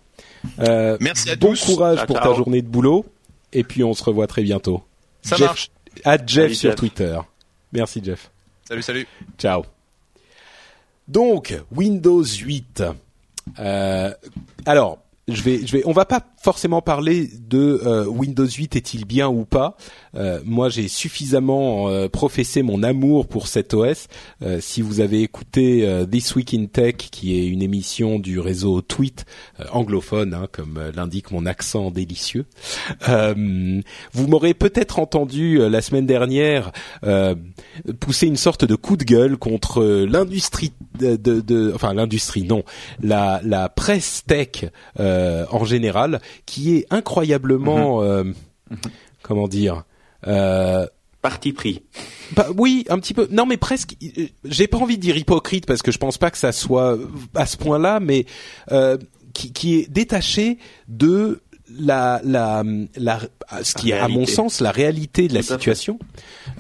Euh, 0.61 0.97
Merci 1.01 1.31
à 1.31 1.35
bon 1.37 1.51
tous. 1.51 1.65
courage 1.65 1.97
Ciao, 1.99 2.07
pour 2.07 2.21
ta 2.21 2.33
journée 2.35 2.63
de 2.63 2.69
boulot. 2.69 3.05
Et 3.53 3.65
puis 3.65 3.83
on 3.83 3.95
se 3.95 4.05
revoit 4.05 4.29
très 4.29 4.43
bientôt. 4.45 4.85
Ça 5.23 5.35
Jeff, 5.37 5.47
marche. 5.47 5.71
À 6.05 6.17
Jeff 6.19 6.29
Salut, 6.45 6.55
sur 6.55 6.71
Jeff. 6.71 6.77
Twitter. 6.79 7.19
Merci 7.73 8.01
Jeff. 8.05 8.31
Salut, 8.69 8.83
salut. 8.83 9.09
Ciao. 9.39 9.65
Donc 11.09 11.55
Windows 11.75 12.23
8. 12.25 12.83
Euh, 13.59 14.11
alors, 14.67 14.99
je 15.29 15.43
vais, 15.43 15.67
je 15.67 15.73
vais, 15.77 15.83
on 15.87 15.93
va 15.93 16.05
pas 16.05 16.21
forcément 16.45 16.83
parler 16.83 17.31
de 17.49 17.81
euh, 17.87 18.05
Windows 18.05 18.47
8 18.47 18.77
est-il 18.77 19.07
bien 19.07 19.31
ou 19.31 19.47
pas. 19.47 19.79
Euh, 20.15 20.41
moi, 20.45 20.69
j'ai 20.69 20.89
suffisamment 20.89 21.89
euh, 21.89 22.11
professé 22.11 22.63
mon 22.63 22.83
amour 22.83 23.27
pour 23.27 23.49
cet 23.49 23.73
OS. 23.73 24.09
Si 24.61 24.83
vous 24.83 25.01
avez 25.01 25.23
écouté 25.23 25.89
This 26.11 26.35
Week 26.37 26.53
in 26.53 26.67
Tech, 26.67 26.97
qui 26.97 27.39
est 27.39 27.47
une 27.47 27.63
émission 27.63 28.19
du 28.19 28.39
réseau 28.39 28.83
Tweet 28.83 29.25
anglophone, 29.73 30.35
hein, 30.35 30.47
comme 30.53 30.79
l'indique 30.95 31.31
mon 31.31 31.47
accent 31.47 31.91
délicieux, 31.91 32.45
vous 33.07 34.27
m'aurez 34.29 34.53
peut-être 34.53 34.99
entendu 34.99 35.59
la 35.59 35.81
semaine 35.81 36.05
dernière 36.05 36.73
pousser 38.01 38.27
une 38.27 38.37
sorte 38.37 38.67
de 38.67 38.75
coup 38.75 38.99
de 38.99 39.05
gueule 39.05 39.39
contre 39.39 39.83
l'industrie 39.83 40.73
de, 40.99 41.73
enfin 41.75 41.95
l'industrie 41.95 42.43
non, 42.43 42.65
la, 43.01 43.41
la 43.43 43.71
presse 43.71 44.25
tech 44.27 44.67
en 44.99 45.65
général, 45.65 46.21
qui 46.47 46.77
est 46.77 46.87
incroyablement, 46.91 48.03
euh, 48.03 48.25
comment 49.23 49.49
dire. 49.49 49.85
Euh, 50.27 50.87
Parti 51.23 51.53
pris. 51.55 51.83
bah 52.37 52.49
oui, 52.57 52.85
un 52.91 52.99
petit 52.99 53.15
peu. 53.15 53.27
Non, 53.31 53.47
mais 53.47 53.57
presque. 53.57 53.97
euh, 54.03 54.27
J'ai 54.45 54.67
pas 54.67 54.77
envie 54.79 54.97
de 54.97 55.03
dire 55.03 55.17
hypocrite 55.17 55.65
parce 55.65 55.81
que 55.81 55.91
je 55.91 55.97
pense 55.99 56.19
pas 56.19 56.31
que 56.31 56.37
ça 56.39 56.53
soit 56.53 56.99
à 57.35 57.47
ce 57.47 57.57
point-là, 57.57 57.99
mais 57.99 58.27
euh, 58.73 58.99
qui, 59.33 59.53
qui 59.53 59.77
est 59.77 59.91
détaché 59.91 60.59
de 60.89 61.41
la 61.79 62.21
la 62.25 62.63
la 62.97 63.21
ce 63.63 63.75
qui 63.75 63.91
est 63.91 63.99
à 63.99 64.09
mon 64.09 64.27
sens 64.27 64.61
la 64.61 64.71
réalité 64.71 65.29
de 65.29 65.35
la 65.35 65.43
situation. 65.43 65.99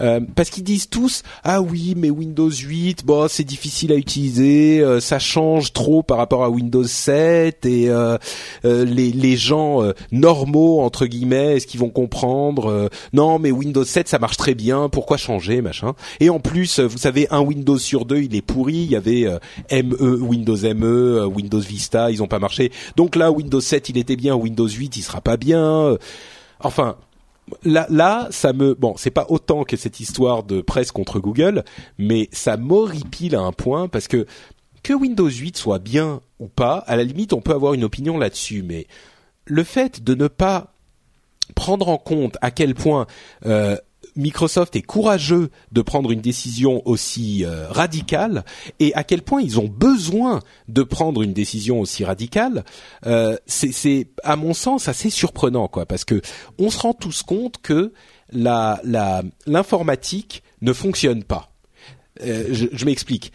Euh, 0.00 0.20
parce 0.34 0.50
qu'ils 0.50 0.64
disent 0.64 0.88
tous 0.88 1.22
ah 1.44 1.60
oui 1.60 1.94
mais 1.96 2.10
Windows 2.10 2.50
8 2.50 3.04
bon 3.04 3.28
c'est 3.28 3.44
difficile 3.44 3.92
à 3.92 3.96
utiliser 3.96 4.80
euh, 4.80 4.98
ça 4.98 5.18
change 5.18 5.72
trop 5.72 6.02
par 6.02 6.18
rapport 6.18 6.42
à 6.42 6.50
Windows 6.50 6.84
7 6.84 7.64
et 7.66 7.90
euh, 7.90 8.16
euh, 8.64 8.84
les 8.84 9.12
les 9.12 9.36
gens 9.36 9.82
euh, 9.82 9.92
normaux 10.10 10.80
entre 10.80 11.06
guillemets 11.06 11.56
est-ce 11.56 11.66
qu'ils 11.66 11.80
vont 11.80 11.90
comprendre 11.90 12.66
euh, 12.70 12.88
non 13.12 13.38
mais 13.38 13.52
Windows 13.52 13.84
7 13.84 14.08
ça 14.08 14.18
marche 14.18 14.36
très 14.36 14.54
bien 14.54 14.88
pourquoi 14.88 15.16
changer 15.16 15.62
machin? 15.62 15.94
Et 16.20 16.30
en 16.30 16.40
plus 16.40 16.80
vous 16.80 16.98
savez 16.98 17.28
un 17.30 17.40
Windows 17.40 17.78
sur 17.78 18.04
deux 18.04 18.22
il 18.22 18.34
est 18.34 18.42
pourri 18.42 18.74
il 18.74 18.90
y 18.90 18.96
avait 18.96 19.26
euh, 19.26 19.38
ME 19.70 20.20
Windows 20.22 20.56
ME 20.74 21.26
Windows 21.26 21.60
Vista 21.60 22.10
ils 22.10 22.22
ont 22.22 22.26
pas 22.28 22.38
marché. 22.40 22.72
Donc 22.96 23.14
là 23.14 23.30
Windows 23.30 23.60
7 23.60 23.90
il 23.90 23.98
était 23.98 24.16
bien 24.16 24.34
Windows 24.34 24.68
8 24.68 24.96
il 24.96 25.02
sera 25.04 25.20
pas 25.20 25.36
bien 25.36 25.64
euh, 25.64 25.98
enfin 26.60 26.96
là, 27.64 28.28
ça 28.30 28.52
me 28.52 28.74
bon, 28.74 28.94
c'est 28.96 29.10
pas 29.10 29.26
autant 29.28 29.64
que 29.64 29.76
cette 29.76 30.00
histoire 30.00 30.42
de 30.42 30.60
presse 30.60 30.92
contre 30.92 31.20
Google, 31.20 31.64
mais 31.98 32.28
ça 32.32 32.56
m'horripile 32.56 33.36
à 33.36 33.40
un 33.40 33.52
point 33.52 33.88
parce 33.88 34.08
que 34.08 34.26
que 34.82 34.92
Windows 34.92 35.28
8 35.28 35.56
soit 35.56 35.78
bien 35.78 36.20
ou 36.38 36.46
pas, 36.46 36.76
à 36.76 36.96
la 36.96 37.04
limite, 37.04 37.32
on 37.32 37.40
peut 37.40 37.52
avoir 37.52 37.74
une 37.74 37.84
opinion 37.84 38.18
là-dessus, 38.18 38.62
mais 38.62 38.86
le 39.46 39.64
fait 39.64 40.04
de 40.04 40.14
ne 40.14 40.28
pas 40.28 40.74
prendre 41.54 41.88
en 41.88 41.98
compte 41.98 42.36
à 42.42 42.50
quel 42.50 42.74
point 42.74 43.06
euh, 43.46 43.76
Microsoft 44.16 44.76
est 44.76 44.82
courageux 44.82 45.50
de 45.72 45.82
prendre 45.82 46.10
une 46.10 46.20
décision 46.20 46.82
aussi 46.86 47.44
euh, 47.44 47.68
radicale 47.68 48.44
et 48.78 48.94
à 48.94 49.04
quel 49.04 49.22
point 49.22 49.42
ils 49.42 49.58
ont 49.58 49.68
besoin 49.68 50.40
de 50.68 50.82
prendre 50.82 51.22
une 51.22 51.32
décision 51.32 51.80
aussi 51.80 52.04
radicale, 52.04 52.64
euh, 53.06 53.36
c'est, 53.46 54.08
à 54.22 54.36
mon 54.36 54.54
sens 54.54 54.88
assez 54.88 55.10
surprenant 55.10 55.68
quoi, 55.68 55.86
parce 55.86 56.04
que 56.04 56.20
on 56.58 56.70
se 56.70 56.78
rend 56.78 56.94
tous 56.94 57.22
compte 57.22 57.58
que 57.60 57.92
l'informatique 58.32 60.42
ne 60.60 60.72
fonctionne 60.72 61.24
pas. 61.24 61.50
Euh, 62.22 62.48
je, 62.52 62.84
m'explique. 62.84 63.32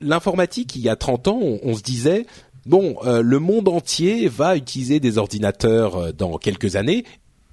L'informatique, 0.00 0.76
il 0.76 0.82
y 0.82 0.88
a 0.88 0.96
30 0.96 1.28
ans, 1.28 1.40
on, 1.40 1.74
se 1.74 1.82
disait 1.82 2.26
bon, 2.64 2.96
le 3.04 3.38
monde 3.38 3.68
entier 3.68 4.28
va 4.28 4.56
utiliser 4.56 5.00
des 5.00 5.18
ordinateurs 5.18 6.12
dans 6.12 6.38
quelques 6.38 6.76
années. 6.76 7.04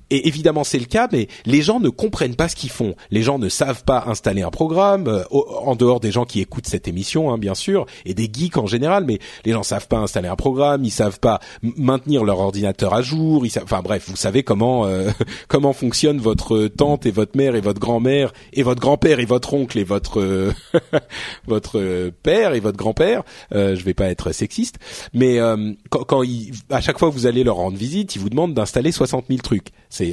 Et 0.09 0.27
évidemment, 0.27 0.63
c'est 0.63 0.79
le 0.79 0.85
cas, 0.85 1.07
mais 1.11 1.27
les 1.45 1.61
gens 1.61 1.79
ne 1.79 1.89
comprennent 1.89 2.35
pas 2.35 2.47
ce 2.47 2.55
qu'ils 2.55 2.69
font. 2.69 2.95
Les 3.11 3.23
gens 3.23 3.39
ne 3.39 3.49
savent 3.49 3.83
pas 3.83 4.03
installer 4.07 4.41
un 4.41 4.51
programme, 4.51 5.07
euh, 5.07 5.23
en 5.31 5.75
dehors 5.75 5.99
des 5.99 6.11
gens 6.11 6.25
qui 6.25 6.39
écoutent 6.39 6.67
cette 6.67 6.87
émission, 6.87 7.31
hein, 7.31 7.37
bien 7.37 7.55
sûr, 7.55 7.85
et 8.05 8.13
des 8.13 8.29
geeks 8.31 8.57
en 8.57 8.67
général. 8.67 9.05
Mais 9.05 9.19
les 9.45 9.51
gens 9.51 9.63
savent 9.63 9.87
pas 9.87 9.97
installer 9.97 10.27
un 10.27 10.35
programme, 10.35 10.83
ils 10.83 10.91
savent 10.91 11.19
pas 11.19 11.39
maintenir 11.61 12.23
leur 12.23 12.39
ordinateur 12.39 12.93
à 12.93 13.01
jour. 13.01 13.45
Ils 13.45 13.49
savent, 13.49 13.63
enfin 13.63 13.81
bref, 13.81 14.05
vous 14.07 14.15
savez 14.15 14.43
comment 14.43 14.85
euh, 14.85 15.09
comment 15.47 15.73
fonctionne 15.73 16.19
votre 16.19 16.67
tante 16.67 17.05
et 17.05 17.11
votre 17.11 17.37
mère 17.37 17.55
et 17.55 17.61
votre 17.61 17.79
grand-mère 17.79 18.33
et 18.53 18.63
votre 18.63 18.81
grand-père 18.81 19.19
et 19.19 19.25
votre 19.25 19.53
oncle 19.53 19.77
et 19.79 19.83
votre 19.83 20.19
euh, 20.19 20.51
votre 21.47 21.79
euh, 21.79 22.11
père 22.23 22.53
et 22.53 22.59
votre 22.59 22.77
grand-père. 22.77 23.23
Euh, 23.53 23.75
je 23.75 23.83
vais 23.83 23.93
pas 23.93 24.09
être 24.09 24.31
sexiste, 24.31 24.77
mais 25.13 25.39
euh, 25.39 25.73
quand, 25.89 26.03
quand 26.03 26.23
ils, 26.23 26.53
à 26.69 26.81
chaque 26.81 26.99
fois 26.99 27.09
que 27.09 27.13
vous 27.13 27.27
allez 27.27 27.43
leur 27.43 27.55
rendre 27.55 27.77
visite, 27.77 28.15
ils 28.15 28.19
vous 28.19 28.29
demandent 28.29 28.53
d'installer 28.53 28.91
60 28.91 29.25
000 29.29 29.39
trucs. 29.41 29.67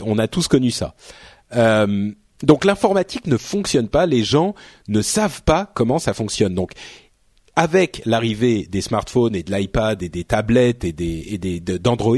On 0.05 0.19
a 0.19 0.29
tous 0.29 0.49
connu 0.49 0.71
ça. 0.71 0.95
Euh, 1.55 2.13
donc 2.43 2.65
l'informatique 2.65 3.27
ne 3.27 3.37
fonctionne 3.37 3.89
pas, 3.89 4.07
les 4.07 4.25
gens 4.25 4.55
ne 4.89 5.03
savent 5.03 5.43
pas 5.43 5.71
comment 5.75 5.99
ça 5.99 6.15
fonctionne. 6.15 6.55
Donc 6.55 6.73
avec 7.57 8.03
l'arrivée 8.07 8.67
des 8.71 8.81
smartphones 8.81 9.35
et 9.35 9.43
de 9.43 9.53
l'iPad 9.55 10.03
et 10.03 10.09
des 10.09 10.25
tablettes 10.25 10.85
et 10.85 10.93
des 10.93 11.61
d'Android, 11.61 12.17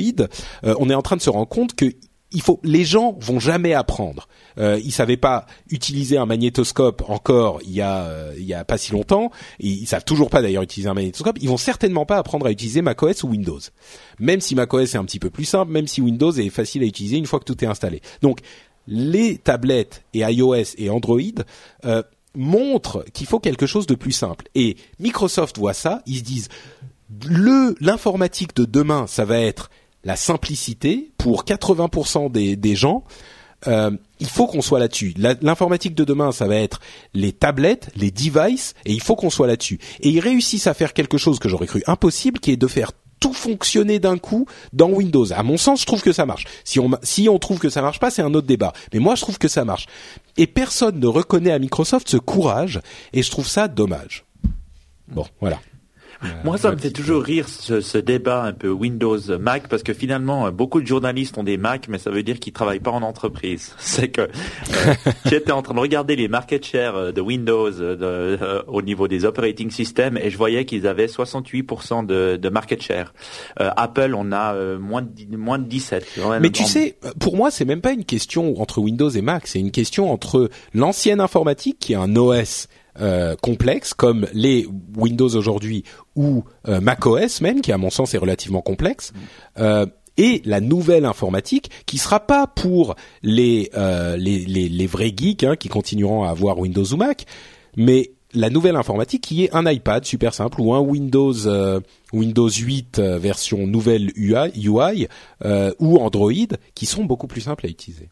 euh, 0.65 0.75
on 0.79 0.91
est 0.91 0.95
en 0.95 1.03
train 1.03 1.17
de 1.17 1.23
se 1.23 1.31
rendre 1.31 1.49
compte 1.49 1.75
que 1.75 1.87
il 2.33 2.43
faut 2.43 2.61
les 2.63 2.85
gens 2.85 3.17
vont 3.21 3.41
jamais 3.41 3.75
apprendre. 3.75 4.29
Euh, 4.59 4.81
ils 4.85 4.93
savaient 4.93 5.17
pas 5.17 5.47
utiliser 5.71 6.19
un 6.19 6.27
magnétoscope 6.27 7.03
encore 7.09 7.61
il 7.63 7.73
y 7.73 7.81
a 7.81 8.05
euh, 8.05 8.35
il 8.37 8.45
y 8.45 8.55
a 8.55 8.65
pas 8.65 8.79
si 8.79 8.93
longtemps. 8.93 9.31
Ils, 9.59 9.83
ils 9.83 9.87
savent 9.87 10.05
toujours 10.05 10.31
pas 10.31 10.43
d'ailleurs 10.43 10.63
utiliser 10.63 10.89
un 10.89 10.95
magnétoscope. 10.95 11.39
Ils 11.41 11.49
vont 11.49 11.57
certainement 11.57 12.07
pas 12.07 12.19
apprendre 12.19 12.47
à 12.47 12.51
utiliser 12.51 12.83
macOS 12.83 13.23
ou 13.23 13.29
Windows. 13.29 13.61
Même 14.19 14.41
si 14.41 14.55
macOS 14.55 14.95
est 14.95 14.99
un 14.99 15.05
petit 15.05 15.19
peu 15.19 15.31
plus 15.31 15.45
simple, 15.45 15.73
même 15.73 15.87
si 15.87 16.01
Windows 16.01 16.33
est 16.33 16.51
facile 16.51 16.83
à 16.83 16.87
utiliser 16.87 17.17
une 17.17 17.27
fois 17.27 17.39
que 17.39 17.45
tout 17.45 17.65
est 17.65 17.69
installé. 17.69 18.01
Donc 18.21 18.41
les 18.87 19.39
tablettes 19.39 20.05
et 20.15 20.21
iOS 20.21 20.77
et 20.77 20.91
Android 20.91 21.21
euh, 21.85 22.03
montrent 22.35 23.05
qu'il 23.13 23.27
faut 23.27 23.39
quelque 23.39 23.67
chose 23.67 23.87
de 23.87 23.95
plus 23.95 24.13
simple. 24.13 24.49
Et 24.55 24.77
Microsoft 24.99 25.59
voit 25.59 25.75
ça, 25.75 26.03
ils 26.07 26.19
se 26.19 26.25
disent 26.25 26.49
le 27.27 27.75
l'informatique 27.81 28.57
de 28.57 28.65
demain, 28.65 29.07
ça 29.07 29.25
va 29.25 29.39
être 29.39 29.71
la 30.05 30.17
simplicité 30.17 31.13
pour 31.19 31.45
80% 31.45 32.31
des, 32.31 32.57
des 32.57 32.75
gens. 32.75 33.05
Euh, 33.69 33.91
il 34.19 34.29
faut 34.29 34.47
qu'on 34.47 34.63
soit 34.63 34.81
là-dessus. 34.81 35.15
L'informatique 35.17 35.95
de 35.95 36.05
demain, 36.05 36.33
ça 36.33 36.47
va 36.47 36.57
être 36.57 36.81
les 37.15 37.33
tablettes, 37.33 37.91
les 37.97 38.11
devices, 38.11 38.75
et 38.85 38.93
il 38.93 39.01
faut 39.01 39.15
qu'on 39.15 39.31
soit 39.31 39.47
là-dessus. 39.47 39.79
Et 40.01 40.11
ils 40.11 40.21
réussissent 40.21 40.67
à 40.67 40.75
faire 40.75 40.93
quelque 40.93 41.19
chose 41.19 41.39
que 41.39 41.49
j'aurais 41.49 41.67
cru 41.67 41.83
impossible, 41.87 42.41
qui 42.41 42.51
est 42.51 42.57
de 42.57 42.67
faire 42.67 42.93
tout 43.21 43.33
fonctionner 43.33 44.01
d'un 44.01 44.19
coup 44.19 44.47
dans 44.73 44.91
Windows. 44.91 45.33
À 45.33 45.45
mon 45.45 45.57
sens, 45.57 45.81
je 45.83 45.87
trouve 45.87 46.03
que 46.03 46.13
ça 46.13 46.27
marche. 46.27 46.45
Si 46.65 46.81
on 46.81 46.91
si 47.03 47.29
on 47.29 47.39
trouve 47.39 47.61
que 47.61 47.71
ça 47.71 47.81
marche 47.81 48.01
pas, 48.01 48.11
c'est 48.11 48.23
un 48.23 48.35
autre 48.35 48.49
débat. 48.49 48.73
Mais 48.93 48.99
moi, 48.99 49.15
je 49.15 49.21
trouve 49.21 49.39
que 49.39 49.47
ça 49.47 49.65
marche. 49.65 49.87
Et 50.37 50.49
personne 50.49 50.99
ne 50.99 51.07
reconnaît 51.07 51.53
à 51.53 51.59
Microsoft 51.61 52.09
ce 52.09 52.17
courage, 52.17 52.81
et 53.13 53.23
je 53.23 53.31
trouve 53.31 53.47
ça 53.47 53.69
dommage. 53.69 54.25
Bon, 55.07 55.27
voilà. 55.41 55.61
Moi, 56.45 56.59
ça 56.59 56.71
me 56.71 56.77
fait 56.77 56.91
toujours 56.91 57.23
rire 57.23 57.49
ce, 57.49 57.81
ce, 57.81 57.99
débat 57.99 58.43
un 58.43 58.53
peu 58.53 58.71
Windows-Mac 58.71 59.69
parce 59.69 59.83
que 59.83 59.95
finalement, 59.95 60.51
beaucoup 60.51 60.81
de 60.81 60.87
journalistes 60.87 61.39
ont 61.39 61.43
des 61.43 61.57
Mac, 61.57 61.89
mais 61.89 61.99
ça 61.99 62.11
veut 62.11 62.23
dire 62.23 62.39
qu'ils 62.39 62.53
travaillent 62.53 62.81
pas 62.81 62.91
en 62.91 63.03
entreprise. 63.03 63.75
C'est 63.79 64.09
que 64.09 64.23
euh, 64.23 64.95
j'étais 65.27 65.53
en 65.53 65.63
train 65.63 65.75
de 65.75 65.81
regarder 65.81 66.17
les 66.17 66.29
market 66.29 66.65
share 66.65 66.97
euh, 66.97 67.13
de 67.13 67.21
Windows 67.21 67.71
euh, 67.81 67.97
de, 67.97 68.65
au 68.69 68.83
niveau 68.83 69.09
des 69.09 69.25
operating 69.25 69.71
systems 69.71 70.17
et 70.17 70.31
je 70.31 70.37
voyais 70.37 70.65
qu'ils 70.65 70.87
avaient 70.87 71.07
68% 71.07 72.07
de, 72.07 72.37
de, 72.37 72.49
market 72.49 72.83
share. 72.83 73.13
Apple, 73.57 74.15
on 74.17 74.33
a 74.33 74.55
moins 74.79 75.03
de, 75.03 75.37
moins 75.37 75.59
de 75.59 75.65
17. 75.65 76.21
Mais 76.41 76.51
tu 76.51 76.65
sais, 76.65 76.97
pour 77.19 77.37
moi, 77.37 77.51
c'est 77.51 77.65
même 77.65 77.81
pas 77.81 77.93
une 77.93 78.05
question 78.05 78.61
entre 78.61 78.81
Windows 78.81 79.09
et 79.09 79.23
Mac, 79.23 79.47
c'est 79.47 79.61
une 79.61 79.71
question 79.71 80.13
entre 80.13 80.51
l'ancienne 80.75 81.21
informatique 81.21 81.79
qui 81.79 81.93
est 81.93 81.97
un 81.97 82.15
OS 82.17 82.69
euh, 83.01 83.37
complexes 83.41 83.95
comme 83.95 84.27
les 84.33 84.67
Windows 84.97 85.35
aujourd'hui 85.35 85.85
ou 86.17 86.45
euh, 86.69 86.81
macOS 86.81 87.41
même, 87.41 87.61
qui 87.61 87.73
à 87.73 87.79
mon 87.79 87.91
sens 87.91 88.15
est 88.15 88.19
relativement 88.19 88.61
complexe. 88.61 89.13
Euh, 89.59 89.87
et 90.19 90.43
la 90.45 90.61
nouvelle 90.61 91.07
informatique 91.07 91.71
qui 91.87 91.97
sera 91.97 92.21
pas 92.21 92.47
pour 92.47 92.97
les 93.23 93.71
euh, 93.75 94.17
les, 94.19 94.45
les, 94.45 94.69
les, 94.69 94.87
vrais 94.87 95.13
geeks 95.17 95.45
hein, 95.45 95.57
qui 95.57 95.69
continueront 95.69 96.25
à 96.25 96.31
avoir 96.31 96.59
Windows 96.59 96.85
ou 96.85 96.97
Mac, 96.97 97.25
mais 97.77 98.11
la 98.35 98.51
nouvelle 98.51 98.77
informatique 98.77 99.23
qui 99.23 99.45
est 99.45 99.55
un 99.55 99.71
iPad 99.71 100.05
super 100.05 100.35
simple 100.35 100.61
ou 100.61 100.75
un 100.75 100.81
Windows 100.81 101.35
Windows 102.13 102.49
8 102.49 102.99
version 102.99 103.67
nouvelle 103.67 104.11
UI, 104.17 104.53
UI 104.57 105.09
ou 105.79 105.99
Android 105.99 106.33
qui 106.75 106.87
sont 106.87 107.05
beaucoup 107.05 107.27
plus 107.27 107.43
simples 107.43 107.67
à 107.67 107.69
utiliser. 107.69 108.09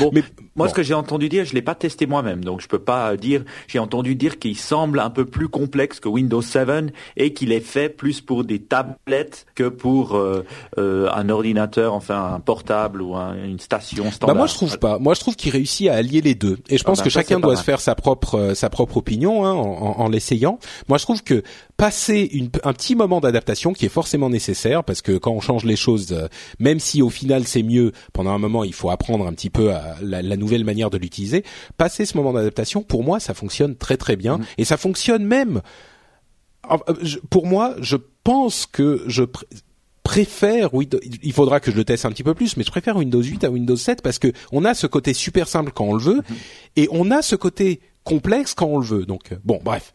Bon, 0.00 0.10
mais 0.12 0.22
moi, 0.56 0.68
ce 0.68 0.74
que 0.74 0.82
j'ai 0.82 0.94
entendu 0.94 1.28
dire, 1.28 1.44
je 1.44 1.54
l'ai 1.54 1.62
pas 1.62 1.76
testé 1.76 2.06
moi-même, 2.06 2.44
donc 2.44 2.60
je 2.60 2.66
peux 2.66 2.80
pas 2.80 3.16
dire. 3.16 3.44
J'ai 3.68 3.78
entendu 3.78 4.16
dire 4.16 4.38
qu'il 4.38 4.56
semble 4.56 4.98
un 4.98 5.10
peu 5.10 5.24
plus 5.24 5.48
complexe 5.48 6.00
que 6.00 6.08
Windows 6.08 6.42
7 6.42 6.92
et 7.16 7.32
qu'il 7.32 7.52
est 7.52 7.60
fait 7.60 7.88
plus 7.88 8.20
pour 8.20 8.44
des 8.44 8.58
tablettes 8.58 9.46
que 9.54 9.68
pour 9.68 10.16
euh, 10.16 10.44
euh, 10.78 11.08
un 11.14 11.28
ordinateur, 11.28 11.94
enfin 11.94 12.34
un 12.34 12.40
portable 12.40 13.00
ou 13.00 13.14
une 13.14 13.60
station 13.60 14.10
standard. 14.10 14.34
Bah 14.34 14.38
moi, 14.38 14.46
je 14.48 14.54
trouve 14.54 14.78
pas. 14.78 14.98
Moi, 14.98 15.14
je 15.14 15.20
trouve 15.20 15.36
qu'il 15.36 15.52
réussit 15.52 15.88
à 15.88 15.94
allier 15.94 16.20
les 16.20 16.34
deux, 16.34 16.58
et 16.68 16.76
je 16.76 16.84
pense 16.84 16.98
ah 16.98 17.02
bah 17.02 17.04
que 17.04 17.10
chacun 17.10 17.38
doit 17.38 17.56
se 17.56 17.64
faire 17.64 17.80
sa 17.80 17.94
propre 17.94 18.34
euh, 18.34 18.54
sa 18.54 18.70
propre 18.70 18.96
opinion 18.96 19.44
hein, 19.44 19.52
en, 19.52 20.00
en 20.00 20.08
l'essayant. 20.08 20.58
Moi, 20.88 20.98
je 20.98 21.04
trouve 21.04 21.22
que 21.22 21.42
passer 21.78 22.28
une, 22.32 22.50
un 22.64 22.72
petit 22.72 22.96
moment 22.96 23.20
d'adaptation 23.20 23.72
qui 23.72 23.86
est 23.86 23.88
forcément 23.88 24.28
nécessaire 24.28 24.82
parce 24.82 25.00
que 25.00 25.16
quand 25.16 25.30
on 25.30 25.40
change 25.40 25.64
les 25.64 25.76
choses, 25.76 26.12
euh, 26.12 26.26
même 26.58 26.80
si 26.80 27.02
au 27.02 27.08
final 27.08 27.46
c'est 27.46 27.62
mieux, 27.62 27.92
pendant 28.12 28.32
un 28.32 28.38
moment 28.38 28.64
il 28.64 28.74
faut 28.74 28.90
apprendre 28.90 29.27
un 29.28 29.32
petit 29.32 29.50
peu 29.50 29.72
à 29.72 29.96
la, 30.02 30.22
la 30.22 30.36
nouvelle 30.36 30.64
manière 30.64 30.90
de 30.90 30.98
l'utiliser. 30.98 31.44
Passer 31.76 32.04
ce 32.04 32.16
moment 32.16 32.32
d'adaptation, 32.32 32.82
pour 32.82 33.04
moi, 33.04 33.20
ça 33.20 33.34
fonctionne 33.34 33.76
très 33.76 33.96
très 33.96 34.16
bien 34.16 34.38
mmh. 34.38 34.44
et 34.58 34.64
ça 34.64 34.76
fonctionne 34.76 35.24
même. 35.24 35.62
Euh, 36.70 36.76
pour 37.30 37.46
moi, 37.46 37.76
je 37.80 37.96
pense 38.24 38.66
que 38.66 39.02
je 39.06 39.24
préfère 40.02 40.70
il 41.22 41.32
faudra 41.34 41.60
que 41.60 41.70
je 41.70 41.76
le 41.76 41.84
teste 41.84 42.06
un 42.06 42.10
petit 42.10 42.22
peu 42.22 42.32
plus 42.32 42.56
mais 42.56 42.64
je 42.64 42.70
préfère 42.70 42.96
Windows 42.96 43.22
8 43.22 43.44
à 43.44 43.50
Windows 43.50 43.76
7 43.76 44.00
parce 44.00 44.18
que 44.18 44.32
on 44.52 44.64
a 44.64 44.72
ce 44.72 44.86
côté 44.86 45.12
super 45.12 45.48
simple 45.48 45.70
quand 45.70 45.84
on 45.84 45.92
le 45.92 46.02
veut 46.02 46.16
mmh. 46.16 46.34
et 46.76 46.88
on 46.90 47.10
a 47.10 47.20
ce 47.20 47.36
côté 47.36 47.80
complexe 48.08 48.54
quand 48.54 48.66
on 48.66 48.78
le 48.78 48.84
veut. 48.84 49.06
Donc 49.06 49.32
euh, 49.32 49.36
bon, 49.44 49.60
bref. 49.62 49.92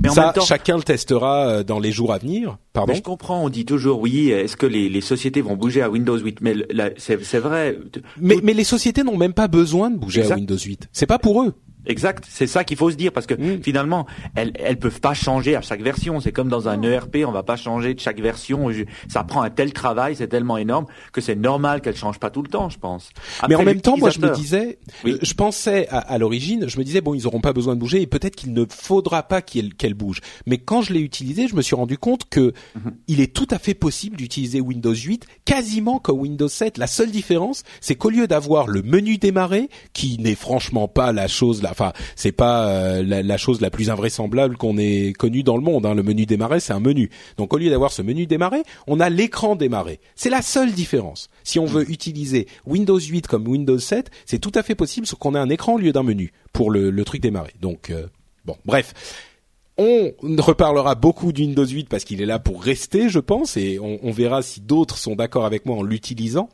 Mais 0.00 0.08
ça, 0.08 0.32
chacun 0.46 0.76
le 0.76 0.82
testera 0.82 1.48
euh, 1.48 1.62
dans 1.62 1.78
les 1.78 1.92
jours 1.92 2.12
à 2.12 2.18
venir. 2.18 2.58
Pardon. 2.72 2.94
je 2.94 3.02
comprends. 3.02 3.44
On 3.44 3.48
dit 3.48 3.64
toujours 3.64 4.00
oui. 4.00 4.30
Est-ce 4.30 4.56
que 4.56 4.66
les, 4.66 4.88
les, 4.88 5.00
sociétés 5.00 5.40
vont 5.40 5.56
bouger 5.56 5.82
à 5.82 5.90
Windows 5.90 6.18
8 6.18 6.40
Mais 6.40 6.54
c'est 6.98 7.38
vrai. 7.38 7.78
Mais, 8.18 8.36
mais 8.42 8.54
les 8.54 8.64
sociétés 8.64 9.02
n'ont 9.02 9.16
même 9.16 9.34
pas 9.34 9.48
besoin 9.48 9.90
de 9.90 9.96
bouger 9.96 10.30
à 10.30 10.34
Windows 10.34 10.58
8. 10.58 10.88
C'est 10.92 11.06
pas 11.06 11.18
pour 11.18 11.42
eux. 11.42 11.54
Exact, 11.86 12.24
c'est 12.28 12.46
ça 12.46 12.64
qu'il 12.64 12.76
faut 12.76 12.90
se 12.90 12.96
dire 12.96 13.12
parce 13.12 13.26
que 13.26 13.34
mm. 13.34 13.62
finalement, 13.62 14.06
elles 14.34 14.52
elles 14.58 14.78
peuvent 14.78 15.00
pas 15.00 15.14
changer 15.14 15.56
à 15.56 15.60
chaque 15.60 15.82
version. 15.82 16.20
C'est 16.20 16.32
comme 16.32 16.48
dans 16.48 16.68
un 16.68 16.82
ERP, 16.82 17.18
on 17.26 17.32
va 17.32 17.42
pas 17.42 17.56
changer 17.56 17.94
de 17.94 18.00
chaque 18.00 18.20
version. 18.20 18.70
Ça 19.08 19.24
prend 19.24 19.42
un 19.42 19.50
tel 19.50 19.72
travail, 19.72 20.16
c'est 20.16 20.28
tellement 20.28 20.56
énorme 20.56 20.86
que 21.12 21.20
c'est 21.20 21.36
normal 21.36 21.80
qu'elles 21.80 21.96
changent 21.96 22.18
pas 22.18 22.30
tout 22.30 22.42
le 22.42 22.48
temps, 22.48 22.68
je 22.68 22.78
pense. 22.78 23.10
Mais 23.48 23.54
en 23.54 23.62
même 23.62 23.80
temps, 23.80 23.96
moi 23.96 24.10
je 24.10 24.20
me 24.20 24.34
disais, 24.34 24.78
je 25.04 25.34
pensais 25.34 25.86
à, 25.88 26.18
l'origine, 26.18 26.68
je 26.68 26.78
me 26.78 26.84
disais 26.84 27.00
bon, 27.00 27.14
ils 27.14 27.26
auront 27.26 27.40
pas 27.40 27.52
besoin 27.52 27.74
de 27.74 27.80
bouger 27.80 28.02
et 28.02 28.06
peut-être 28.06 28.36
qu'il 28.36 28.52
ne 28.52 28.64
faudra 28.68 29.22
pas 29.22 29.42
qu'elles 29.42 29.94
bougent. 29.94 30.20
Mais 30.46 30.58
quand 30.58 30.82
je 30.82 30.92
l'ai 30.92 31.00
utilisé, 31.00 31.48
je 31.48 31.54
me 31.54 31.62
suis 31.62 31.76
rendu 31.76 31.98
compte 31.98 32.28
que 32.28 32.50
mm-hmm. 32.50 32.92
il 33.08 33.20
est 33.20 33.34
tout 33.34 33.48
à 33.50 33.58
fait 33.58 33.74
possible 33.74 34.16
d'utiliser 34.16 34.60
Windows 34.60 34.94
8 34.94 35.26
quasiment 35.44 35.98
comme 35.98 36.20
Windows 36.20 36.48
7. 36.48 36.78
La 36.78 36.86
seule 36.86 37.10
différence, 37.10 37.62
c'est 37.80 37.94
qu'au 37.94 38.10
lieu 38.10 38.26
d'avoir 38.26 38.66
le 38.66 38.82
menu 38.82 39.18
démarrer, 39.18 39.68
qui 39.92 40.18
n'est 40.18 40.34
franchement 40.34 40.88
pas 40.88 41.12
la 41.12 41.28
chose 41.28 41.62
là 41.62 41.74
enfin 41.76 41.92
c'est 42.14 42.32
pas 42.32 42.68
euh, 42.68 43.02
la, 43.02 43.36
chose 43.36 43.60
la 43.60 43.70
plus 43.70 43.90
invraisemblable 43.90 44.56
qu'on 44.56 44.78
ait 44.78 45.12
connue 45.12 45.42
dans 45.42 45.56
le 45.56 45.62
monde. 45.62 45.86
Hein. 45.86 45.94
Le 45.94 46.02
menu 46.02 46.26
démarrer, 46.26 46.60
c'est 46.60 46.72
un 46.72 46.80
menu. 46.80 47.10
Donc 47.36 47.52
au 47.52 47.58
lieu 47.58 47.70
d'avoir 47.70 47.92
ce 47.92 48.02
menu 48.02 48.26
démarrer, 48.26 48.62
on 48.86 49.00
a 49.00 49.10
l'écran 49.10 49.56
démarrer. 49.56 50.00
C'est 50.14 50.30
la 50.30 50.42
seule 50.42 50.72
différence. 50.72 51.28
Si 51.44 51.58
on 51.58 51.66
veut 51.66 51.88
utiliser 51.90 52.46
Windows 52.66 52.98
8 52.98 53.26
comme 53.26 53.46
Windows 53.46 53.78
7, 53.78 54.10
c'est 54.24 54.38
tout 54.38 54.52
à 54.54 54.62
fait 54.62 54.74
possible, 54.74 55.06
sauf 55.06 55.18
qu'on 55.18 55.34
a 55.34 55.40
un 55.40 55.50
écran 55.50 55.74
au 55.74 55.78
lieu 55.78 55.92
d'un 55.92 56.02
menu 56.02 56.32
pour 56.52 56.70
le, 56.70 57.04
truc 57.04 57.20
démarrer. 57.20 57.52
Donc 57.60 57.90
euh, 57.90 58.06
bon, 58.44 58.56
bref. 58.64 58.94
On 59.78 60.12
reparlera 60.38 60.94
beaucoup 60.94 61.32
du 61.32 61.42
Windows 61.42 61.66
8 61.66 61.88
parce 61.90 62.04
qu'il 62.04 62.22
est 62.22 62.26
là 62.26 62.38
pour 62.38 62.62
rester, 62.62 63.10
je 63.10 63.18
pense, 63.18 63.58
et 63.58 63.78
on, 63.78 64.10
verra 64.10 64.40
si 64.40 64.62
d'autres 64.62 64.96
sont 64.96 65.16
d'accord 65.16 65.44
avec 65.44 65.66
moi 65.66 65.76
en 65.76 65.82
l'utilisant. 65.82 66.48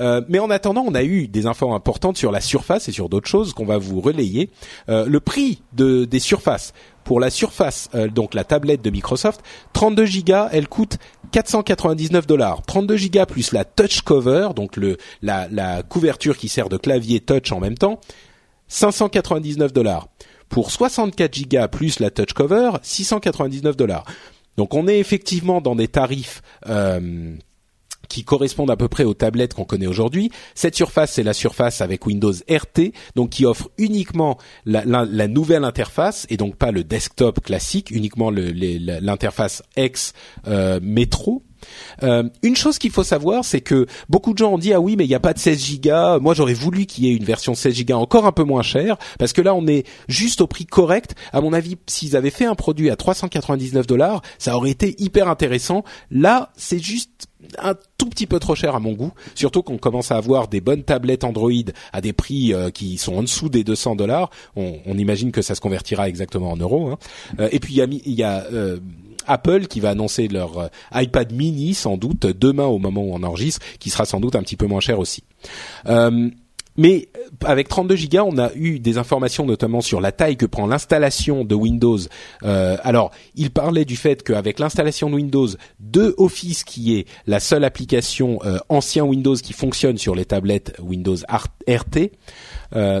Euh, 0.00 0.20
mais 0.28 0.40
en 0.40 0.50
attendant, 0.50 0.84
on 0.84 0.94
a 0.96 1.04
eu 1.04 1.28
des 1.28 1.46
infos 1.46 1.72
importantes 1.72 2.16
sur 2.16 2.32
la 2.32 2.40
surface 2.40 2.88
et 2.88 2.92
sur 2.92 3.08
d'autres 3.08 3.28
choses 3.28 3.52
qu'on 3.52 3.66
va 3.66 3.78
vous 3.78 4.00
relayer. 4.00 4.50
Euh, 4.88 5.06
le 5.06 5.20
prix 5.20 5.62
de, 5.74 6.04
des 6.06 6.18
surfaces 6.18 6.72
pour 7.04 7.20
la 7.20 7.30
Surface, 7.30 7.88
euh, 7.94 8.08
donc 8.08 8.34
la 8.34 8.42
tablette 8.42 8.82
de 8.82 8.90
Microsoft, 8.90 9.40
32 9.72 10.04
Go, 10.26 10.34
elle 10.50 10.66
coûte 10.66 10.98
499 11.30 12.26
dollars. 12.26 12.62
32 12.62 12.96
Go 13.12 13.26
plus 13.26 13.52
la 13.52 13.64
touch 13.64 14.00
cover, 14.00 14.48
donc 14.56 14.76
la, 15.22 15.46
la 15.48 15.84
couverture 15.84 16.36
qui 16.36 16.48
sert 16.48 16.68
de 16.68 16.76
clavier 16.76 17.20
touch 17.20 17.52
en 17.52 17.60
même 17.60 17.78
temps, 17.78 18.00
599 18.66 19.72
dollars. 19.72 20.08
Pour 20.48 20.70
64 20.70 21.48
Go 21.48 21.68
plus 21.68 22.00
la 22.00 22.10
touch 22.10 22.32
cover, 22.32 22.72
699 22.82 23.76
dollars. 23.76 24.04
Donc 24.56 24.74
on 24.74 24.88
est 24.88 24.98
effectivement 24.98 25.60
dans 25.60 25.76
des 25.76 25.88
tarifs 25.88 26.42
euh, 26.66 27.36
qui 28.08 28.24
correspondent 28.24 28.70
à 28.70 28.76
peu 28.76 28.88
près 28.88 29.04
aux 29.04 29.14
tablettes 29.14 29.54
qu'on 29.54 29.64
connaît 29.64 29.86
aujourd'hui. 29.86 30.30
Cette 30.54 30.74
surface, 30.74 31.12
c'est 31.12 31.22
la 31.22 31.34
surface 31.34 31.80
avec 31.80 32.06
Windows 32.06 32.32
RT, 32.32 32.92
donc 33.14 33.30
qui 33.30 33.44
offre 33.44 33.70
uniquement 33.78 34.38
la, 34.64 35.28
nouvelle 35.28 35.64
interface 35.64 36.26
et 36.30 36.36
donc 36.36 36.56
pas 36.56 36.70
le 36.70 36.84
desktop 36.84 37.40
classique, 37.40 37.90
uniquement 37.90 38.30
l'interface 38.30 39.62
X 39.76 40.12
euh, 40.46 40.80
Metro 40.82 41.42
euh, 42.02 42.24
une 42.42 42.56
chose 42.56 42.78
qu'il 42.78 42.90
faut 42.90 43.04
savoir, 43.04 43.44
c'est 43.44 43.60
que 43.60 43.86
beaucoup 44.08 44.32
de 44.32 44.38
gens 44.38 44.52
ont 44.52 44.58
dit 44.58 44.72
ah 44.72 44.80
oui 44.80 44.96
mais 44.96 45.04
il 45.04 45.08
n'y 45.08 45.14
a 45.14 45.20
pas 45.20 45.32
de 45.32 45.38
16 45.38 45.58
gigas. 45.58 46.18
Moi 46.18 46.34
j'aurais 46.34 46.54
voulu 46.54 46.86
qu'il 46.86 47.04
y 47.04 47.10
ait 47.10 47.14
une 47.14 47.24
version 47.24 47.54
16 47.54 47.74
gigas 47.74 47.96
encore 47.96 48.26
un 48.26 48.32
peu 48.32 48.44
moins 48.44 48.62
chère 48.62 48.96
parce 49.18 49.32
que 49.32 49.40
là 49.40 49.54
on 49.54 49.66
est 49.66 49.86
juste 50.08 50.40
au 50.40 50.46
prix 50.46 50.66
correct. 50.66 51.14
À 51.32 51.40
mon 51.40 51.52
avis, 51.52 51.76
s'ils 51.86 52.16
avaient 52.16 52.30
fait 52.30 52.46
un 52.46 52.54
produit 52.54 52.90
à 52.90 52.96
399 52.96 53.86
dollars, 53.86 54.22
ça 54.38 54.56
aurait 54.56 54.70
été 54.70 54.94
hyper 54.98 55.28
intéressant. 55.28 55.84
Là 56.10 56.50
c'est 56.56 56.82
juste 56.82 57.28
un 57.58 57.74
tout 57.98 58.08
petit 58.08 58.26
peu 58.26 58.38
trop 58.38 58.54
cher 58.54 58.74
à 58.74 58.80
mon 58.80 58.92
goût, 58.92 59.12
surtout 59.34 59.62
qu'on 59.62 59.78
commence 59.78 60.10
à 60.10 60.16
avoir 60.16 60.48
des 60.48 60.60
bonnes 60.60 60.82
tablettes 60.82 61.24
Android 61.24 61.50
à 61.92 62.00
des 62.00 62.12
prix 62.12 62.52
euh, 62.52 62.70
qui 62.70 62.98
sont 62.98 63.14
en 63.14 63.22
dessous 63.22 63.48
des 63.48 63.64
200 63.64 63.96
dollars. 63.96 64.30
On, 64.56 64.96
imagine 64.96 65.30
que 65.30 65.42
ça 65.42 65.54
se 65.54 65.60
convertira 65.60 66.08
exactement 66.08 66.50
en 66.50 66.56
euros. 66.56 66.88
Hein. 66.88 66.98
Euh, 67.38 67.48
et 67.52 67.60
puis 67.60 67.74
il 67.74 67.76
y 67.76 67.82
a, 67.82 67.86
y 68.06 68.22
a 68.22 68.46
Apple 69.26 69.66
qui 69.66 69.80
va 69.80 69.90
annoncer 69.90 70.28
leur 70.28 70.58
euh, 70.58 70.68
iPad 70.94 71.32
mini 71.32 71.74
sans 71.74 71.96
doute 71.96 72.26
demain 72.26 72.66
au 72.66 72.78
moment 72.78 73.02
où 73.02 73.12
on 73.12 73.22
enregistre, 73.22 73.64
qui 73.78 73.90
sera 73.90 74.04
sans 74.04 74.20
doute 74.20 74.36
un 74.36 74.42
petit 74.42 74.56
peu 74.56 74.66
moins 74.66 74.80
cher 74.80 74.98
aussi. 74.98 75.24
Euh, 75.86 76.30
Mais 76.76 77.08
euh, 77.16 77.20
avec 77.44 77.68
32 77.68 77.96
gigas, 77.96 78.22
on 78.24 78.38
a 78.38 78.52
eu 78.54 78.78
des 78.78 78.98
informations 78.98 79.46
notamment 79.46 79.80
sur 79.80 80.00
la 80.00 80.12
taille 80.12 80.36
que 80.36 80.46
prend 80.46 80.66
l'installation 80.66 81.44
de 81.44 81.54
Windows. 81.54 81.98
Alors, 82.42 83.10
il 83.34 83.50
parlait 83.50 83.84
du 83.84 83.96
fait 83.96 84.22
qu'avec 84.22 84.58
l'installation 84.58 85.10
de 85.10 85.16
Windows 85.16 85.48
de 85.80 86.14
Office, 86.18 86.64
qui 86.64 86.96
est 86.96 87.06
la 87.26 87.40
seule 87.40 87.64
application 87.64 88.40
euh, 88.44 88.58
ancien 88.68 89.04
Windows 89.04 89.34
qui 89.34 89.52
fonctionne 89.52 89.98
sur 89.98 90.14
les 90.14 90.24
tablettes 90.24 90.74
Windows 90.82 91.16
RT, 91.28 92.10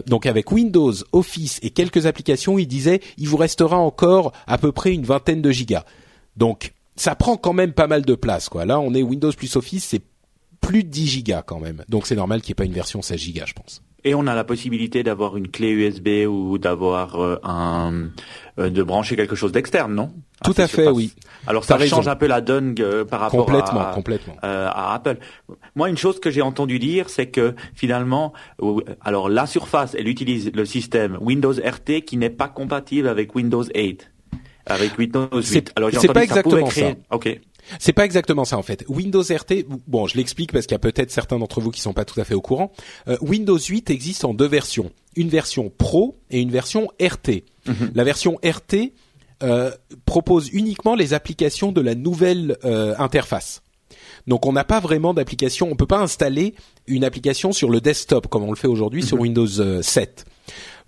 donc 0.06 0.26
avec 0.26 0.52
Windows, 0.52 0.92
Office 1.12 1.58
et 1.62 1.70
quelques 1.70 2.06
applications, 2.06 2.58
il 2.58 2.66
disait, 2.66 3.00
il 3.18 3.28
vous 3.28 3.36
restera 3.36 3.76
encore 3.76 4.32
à 4.46 4.58
peu 4.58 4.72
près 4.72 4.92
une 4.92 5.04
vingtaine 5.04 5.42
de 5.42 5.50
gigas. 5.50 5.84
Donc, 6.36 6.72
ça 6.96 7.14
prend 7.14 7.36
quand 7.36 7.52
même 7.52 7.72
pas 7.72 7.86
mal 7.86 8.04
de 8.04 8.14
place, 8.14 8.48
quoi. 8.48 8.64
Là, 8.64 8.80
on 8.80 8.94
est 8.94 9.02
Windows 9.02 9.32
plus 9.32 9.56
Office, 9.56 9.84
c'est 9.84 10.02
plus 10.66 10.82
de 10.82 10.88
10 10.88 11.06
gigas 11.06 11.42
quand 11.42 11.60
même. 11.60 11.84
Donc 11.88 12.06
c'est 12.06 12.16
normal 12.16 12.40
qu'il 12.40 12.50
n'y 12.50 12.52
ait 12.52 12.62
pas 12.62 12.64
une 12.64 12.72
version 12.72 13.02
16 13.02 13.18
gigas, 13.18 13.44
je 13.46 13.52
pense. 13.52 13.82
Et 14.04 14.14
on 14.14 14.26
a 14.26 14.34
la 14.34 14.44
possibilité 14.44 15.02
d'avoir 15.02 15.36
une 15.36 15.48
clé 15.48 15.70
USB 15.70 16.28
ou 16.28 16.58
d'avoir 16.58 17.20
euh, 17.20 17.40
un 17.42 18.10
euh, 18.58 18.70
de 18.70 18.82
brancher 18.82 19.16
quelque 19.16 19.34
chose 19.34 19.50
d'externe, 19.50 19.94
non? 19.94 20.12
Tout 20.44 20.54
à, 20.58 20.68
fait, 20.68 20.88
oui. 20.88 21.12
Alors 21.46 21.64
ça 21.64 21.78
change 21.86 22.06
un 22.06 22.14
peu 22.14 22.26
la 22.26 22.40
donne 22.40 22.74
euh, 22.78 23.04
par 23.04 23.20
rapport 23.20 23.46
complètement, 23.46 23.80
à, 23.80 23.94
complètement. 23.94 24.36
à 24.42 24.94
Apple. 24.94 25.18
Moi, 25.74 25.88
une 25.88 25.96
chose 25.96 26.20
que 26.20 26.30
j'ai 26.30 26.42
entendu 26.42 26.78
dire, 26.78 27.08
c'est 27.08 27.26
que 27.26 27.54
finalement, 27.74 28.32
alors 29.00 29.28
la 29.28 29.46
Surface, 29.46 29.96
elle 29.98 30.08
utilise 30.08 30.52
le 30.52 30.64
système 30.64 31.16
Windows 31.20 31.52
RT 31.52 32.02
qui 32.06 32.16
n'est 32.16 32.30
pas 32.30 32.48
compatible 32.48 33.08
avec 33.08 33.34
Windows 33.34 33.64
8 33.64 34.10
avec 34.66 34.98
Windows 34.98 35.28
8. 35.32 35.72
Alors 35.76 35.90
c'est 35.92 36.12
pas 36.12 36.24
exactement 36.24 36.70
ça. 36.70 36.92
Ok. 37.10 37.40
C'est 37.78 37.92
pas 37.92 38.04
exactement 38.04 38.44
ça 38.44 38.58
en 38.58 38.62
fait. 38.62 38.84
Windows 38.88 39.22
RT, 39.22 39.64
bon, 39.86 40.06
je 40.06 40.16
l'explique 40.16 40.52
parce 40.52 40.66
qu'il 40.66 40.74
y 40.74 40.76
a 40.76 40.80
peut-être 40.80 41.10
certains 41.10 41.38
d'entre 41.38 41.60
vous 41.60 41.70
qui 41.70 41.80
sont 41.80 41.92
pas 41.92 42.04
tout 42.04 42.20
à 42.20 42.24
fait 42.24 42.34
au 42.34 42.40
courant. 42.40 42.72
Euh, 43.08 43.16
Windows 43.20 43.58
8 43.58 43.90
existe 43.90 44.24
en 44.24 44.34
deux 44.34 44.46
versions, 44.46 44.92
une 45.16 45.28
version 45.28 45.72
Pro 45.76 46.16
et 46.30 46.40
une 46.40 46.50
version 46.50 46.88
RT. 47.00 47.42
Mhm. 47.66 47.90
La 47.94 48.04
version 48.04 48.38
RT 48.44 48.92
euh, 49.42 49.70
propose 50.04 50.48
uniquement 50.52 50.94
les 50.94 51.12
applications 51.12 51.72
de 51.72 51.80
la 51.80 51.94
nouvelle 51.94 52.56
euh, 52.64 52.94
interface. 52.98 53.62
Donc 54.26 54.46
on 54.46 54.52
n'a 54.52 54.64
pas 54.64 54.80
vraiment 54.80 55.14
d'application, 55.14 55.68
on 55.70 55.76
peut 55.76 55.86
pas 55.86 56.00
installer 56.00 56.54
une 56.86 57.04
application 57.04 57.52
sur 57.52 57.70
le 57.70 57.80
desktop 57.80 58.28
comme 58.28 58.44
on 58.44 58.50
le 58.50 58.56
fait 58.56 58.68
aujourd'hui 58.68 59.02
sur 59.02 59.16
mhm. 59.16 59.22
Windows 59.22 59.82
7. 59.82 60.24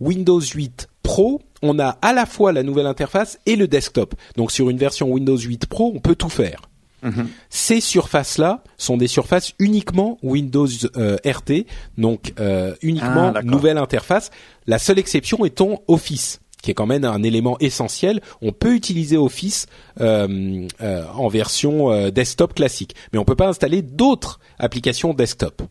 Windows 0.00 0.40
8 0.40 0.88
Pro, 1.02 1.40
on 1.62 1.78
a 1.78 1.98
à 2.02 2.12
la 2.12 2.26
fois 2.26 2.52
la 2.52 2.62
nouvelle 2.62 2.86
interface 2.86 3.38
et 3.46 3.56
le 3.56 3.68
desktop. 3.68 4.14
Donc 4.36 4.52
sur 4.52 4.70
une 4.70 4.78
version 4.78 5.10
Windows 5.10 5.36
8 5.36 5.66
Pro, 5.66 5.92
on 5.94 6.00
peut 6.00 6.14
tout 6.14 6.28
faire. 6.28 6.62
Mhm. 7.02 7.28
Ces 7.48 7.80
surfaces-là 7.80 8.62
sont 8.76 8.96
des 8.96 9.06
surfaces 9.06 9.54
uniquement 9.58 10.18
Windows 10.22 10.68
euh, 10.96 11.16
RT, 11.24 11.66
donc 11.96 12.32
euh, 12.40 12.74
uniquement 12.82 13.32
ah, 13.34 13.42
nouvelle 13.42 13.78
interface. 13.78 14.30
La 14.66 14.78
seule 14.78 14.98
exception 14.98 15.44
étant 15.44 15.82
Office, 15.86 16.40
qui 16.60 16.72
est 16.72 16.74
quand 16.74 16.86
même 16.86 17.04
un 17.04 17.22
élément 17.22 17.56
essentiel. 17.60 18.20
On 18.42 18.52
peut 18.52 18.74
utiliser 18.74 19.16
Office 19.16 19.66
euh, 20.00 20.66
en 21.14 21.28
version 21.28 22.10
desktop 22.10 22.54
classique, 22.54 22.94
mais 23.12 23.18
on 23.18 23.24
peut 23.24 23.36
pas 23.36 23.48
installer 23.48 23.82
d'autres 23.82 24.40
applications 24.58 25.14
desktop. 25.14 25.62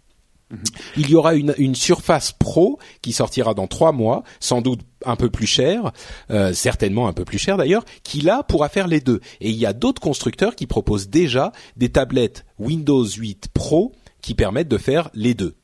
Mhm. 0.49 0.59
Il 0.95 1.09
y 1.09 1.15
aura 1.15 1.35
une, 1.35 1.53
une, 1.57 1.75
Surface 1.75 2.31
Pro 2.31 2.79
qui 3.01 3.11
sortira 3.11 3.53
dans 3.53 3.67
trois 3.67 3.91
mois, 3.91 4.23
sans 4.39 4.61
doute 4.61 4.79
un 5.05 5.15
peu 5.15 5.29
plus 5.29 5.47
cher, 5.47 5.91
euh, 6.31 6.53
certainement 6.53 7.07
un 7.07 7.13
peu 7.13 7.25
plus 7.25 7.37
cher 7.37 7.57
d'ailleurs, 7.57 7.85
qui 8.03 8.21
là 8.21 8.43
pourra 8.43 8.69
faire 8.69 8.87
les 8.87 9.01
deux. 9.01 9.19
Et 9.41 9.49
il 9.49 9.55
y 9.55 9.65
a 9.65 9.73
d'autres 9.73 10.01
constructeurs 10.01 10.55
qui 10.55 10.67
proposent 10.67 11.09
déjà 11.09 11.51
des 11.75 11.89
tablettes 11.89 12.45
Windows 12.59 13.05
8 13.05 13.49
Pro 13.53 13.93
qui 14.21 14.33
permettent 14.33 14.69
de 14.69 14.77
faire 14.77 15.09
les 15.13 15.33
deux. 15.33 15.55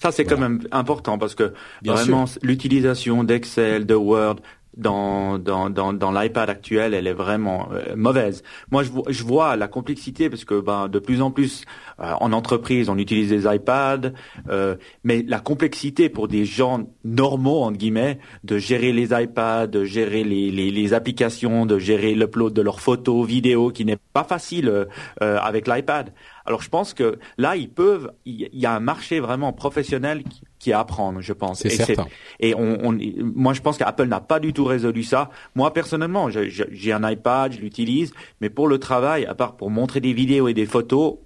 Ça, 0.00 0.12
c'est 0.12 0.24
quand 0.24 0.38
même 0.38 0.60
important 0.70 1.18
parce 1.18 1.34
que 1.34 1.54
vraiment 1.84 2.26
l'utilisation 2.42 3.24
d'Excel, 3.24 3.84
de 3.84 3.94
Word, 3.94 4.36
dans, 4.78 5.38
dans, 5.38 5.68
dans, 5.70 5.92
dans 5.92 6.12
l'iPad 6.12 6.48
actuel, 6.48 6.94
elle 6.94 7.06
est 7.06 7.12
vraiment 7.12 7.68
euh, 7.72 7.96
mauvaise. 7.96 8.42
Moi, 8.70 8.84
je, 8.84 8.90
je, 9.08 9.24
vois 9.24 9.56
la 9.56 9.68
complexité 9.68 10.30
parce 10.30 10.44
que 10.44 10.60
ben, 10.60 10.88
de 10.88 10.98
plus 11.00 11.20
en 11.20 11.30
plus 11.30 11.64
euh, 12.00 12.12
en 12.20 12.32
entreprise, 12.32 12.88
on 12.88 12.96
utilise 12.96 13.28
des 13.28 13.52
iPads, 13.52 14.12
euh, 14.48 14.76
mais 15.02 15.24
la 15.26 15.40
complexité 15.40 16.08
pour 16.08 16.28
des 16.28 16.44
gens 16.44 16.88
normaux, 17.04 17.64
entre 17.64 17.76
guillemets, 17.76 18.20
de 18.44 18.58
gérer 18.58 18.92
les 18.92 19.08
iPads, 19.12 19.66
de 19.66 19.84
gérer 19.84 20.22
les, 20.22 20.50
les, 20.50 20.70
les 20.70 20.94
applications, 20.94 21.66
de 21.66 21.78
gérer 21.78 22.14
l'upload 22.14 22.52
de 22.52 22.62
leurs 22.62 22.80
photos, 22.80 23.26
vidéos, 23.26 23.70
qui 23.70 23.84
n'est 23.84 23.98
pas 24.12 24.24
facile 24.24 24.86
avec 25.20 25.66
l'iPad. 25.66 26.12
Alors 26.46 26.62
je 26.62 26.68
pense 26.68 26.94
que 26.94 27.18
là, 27.36 27.56
ils 27.56 27.68
peuvent, 27.68 28.12
il 28.24 28.48
y 28.52 28.66
a 28.66 28.74
un 28.74 28.80
marché 28.80 29.20
vraiment 29.20 29.52
professionnel 29.52 30.22
qui, 30.22 30.42
qui 30.58 30.70
est 30.70 30.72
à 30.72 30.80
apprendre, 30.80 31.20
je 31.20 31.32
pense. 31.32 31.60
C'est 31.60 31.70
certain. 31.70 32.06
Et 32.40 32.54
on, 32.54 32.78
on, 32.84 32.98
moi, 33.22 33.52
je 33.52 33.60
pense 33.60 33.78
qu'Apple 33.78 34.06
n'a 34.06 34.20
pas 34.20 34.40
du 34.40 34.52
tout 34.52 34.64
résolu 34.64 35.02
ça. 35.02 35.30
Moi, 35.54 35.72
personnellement, 35.72 36.28
j'ai 36.30 36.92
un 36.92 37.08
iPad, 37.08 37.52
je 37.52 37.60
l'utilise, 37.60 38.12
mais 38.40 38.50
pour 38.50 38.68
le 38.68 38.78
travail, 38.78 39.24
à 39.26 39.34
part 39.34 39.56
pour 39.56 39.70
montrer 39.70 40.00
des 40.00 40.12
vidéos 40.12 40.48
et 40.48 40.54
des 40.54 40.66
photos, 40.66 41.18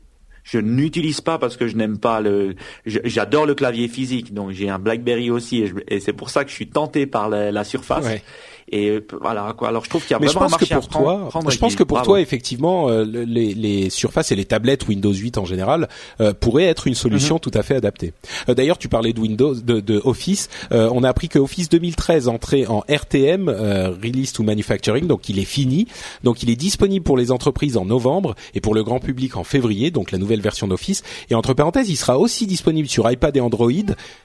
je 0.44 0.58
n'utilise 0.58 1.20
pas 1.20 1.38
parce 1.38 1.56
que 1.56 1.68
je 1.68 1.76
n'aime 1.76 1.98
pas 1.98 2.20
le. 2.20 2.56
J'adore 2.84 3.46
le 3.46 3.54
clavier 3.54 3.88
physique, 3.88 4.34
donc 4.34 4.50
j'ai 4.50 4.68
un 4.68 4.78
BlackBerry 4.78 5.30
aussi, 5.30 5.64
et, 5.88 6.00
c'est 6.00 6.12
pour 6.12 6.30
ça 6.30 6.44
que 6.44 6.50
je 6.50 6.56
suis 6.56 6.68
tenté 6.68 7.06
par 7.06 7.28
la, 7.28 7.52
la 7.52 7.64
surface. 7.64 8.04
Ouais. 8.04 8.22
Et 8.70 9.00
voilà 9.20 9.54
quoi. 9.56 9.68
Alors 9.68 9.84
je 9.84 9.90
trouve 9.90 10.02
qu'il 10.02 10.12
y 10.12 10.14
a 10.14 10.18
Mais 10.18 10.26
vraiment 10.26 10.48
je 10.48 10.54
pense 10.54 10.72
un 10.72 10.74
marché 10.74 10.74
que 10.74 10.80
pour 10.80 10.88
toi, 10.88 11.50
je 11.50 11.58
pense 11.58 11.76
que 11.76 11.82
pour 11.82 12.02
toi 12.02 12.20
effectivement 12.20 12.88
euh, 12.88 13.04
les, 13.04 13.54
les 13.54 13.90
surfaces 13.90 14.32
et 14.32 14.36
les 14.36 14.44
tablettes 14.44 14.88
Windows 14.88 15.12
8 15.12 15.38
en 15.38 15.44
général 15.44 15.88
euh, 16.20 16.32
pourraient 16.32 16.66
être 16.66 16.86
une 16.86 16.94
solution 16.94 17.36
mhm. 17.36 17.40
tout 17.40 17.50
à 17.54 17.62
fait 17.62 17.74
adaptée. 17.74 18.12
Euh, 18.48 18.54
D'ailleurs, 18.54 18.78
tu 18.78 18.88
parlais 18.88 19.12
de 19.12 19.20
Windows, 19.20 19.54
de, 19.54 19.80
de 19.80 20.00
Office. 20.04 20.48
Euh, 20.72 20.90
on 20.92 21.04
a 21.04 21.08
appris 21.08 21.28
que 21.28 21.38
Office 21.38 21.68
2013 21.68 22.28
entrait 22.28 22.66
en 22.66 22.84
RTM, 22.88 23.48
Release 23.48 24.32
to 24.32 24.42
Manufacturing, 24.42 25.06
donc 25.06 25.28
il 25.28 25.38
est 25.38 25.44
fini. 25.44 25.86
Donc 26.22 26.42
il 26.42 26.50
est 26.50 26.56
disponible 26.56 27.04
pour 27.04 27.16
les 27.16 27.30
entreprises 27.30 27.76
en 27.76 27.84
novembre 27.84 28.34
et 28.54 28.60
pour 28.60 28.74
le 28.74 28.84
grand 28.84 29.00
public 29.00 29.36
en 29.36 29.44
février, 29.44 29.90
donc 29.90 30.10
la 30.10 30.18
nouvelle 30.18 30.40
version 30.40 30.68
d'Office. 30.68 31.02
Et 31.30 31.34
entre 31.34 31.54
parenthèses, 31.54 31.88
il 31.88 31.96
sera 31.96 32.18
aussi 32.18 32.46
disponible 32.46 32.88
sur 32.88 33.10
iPad 33.10 33.36
et 33.36 33.40
Android 33.40 33.70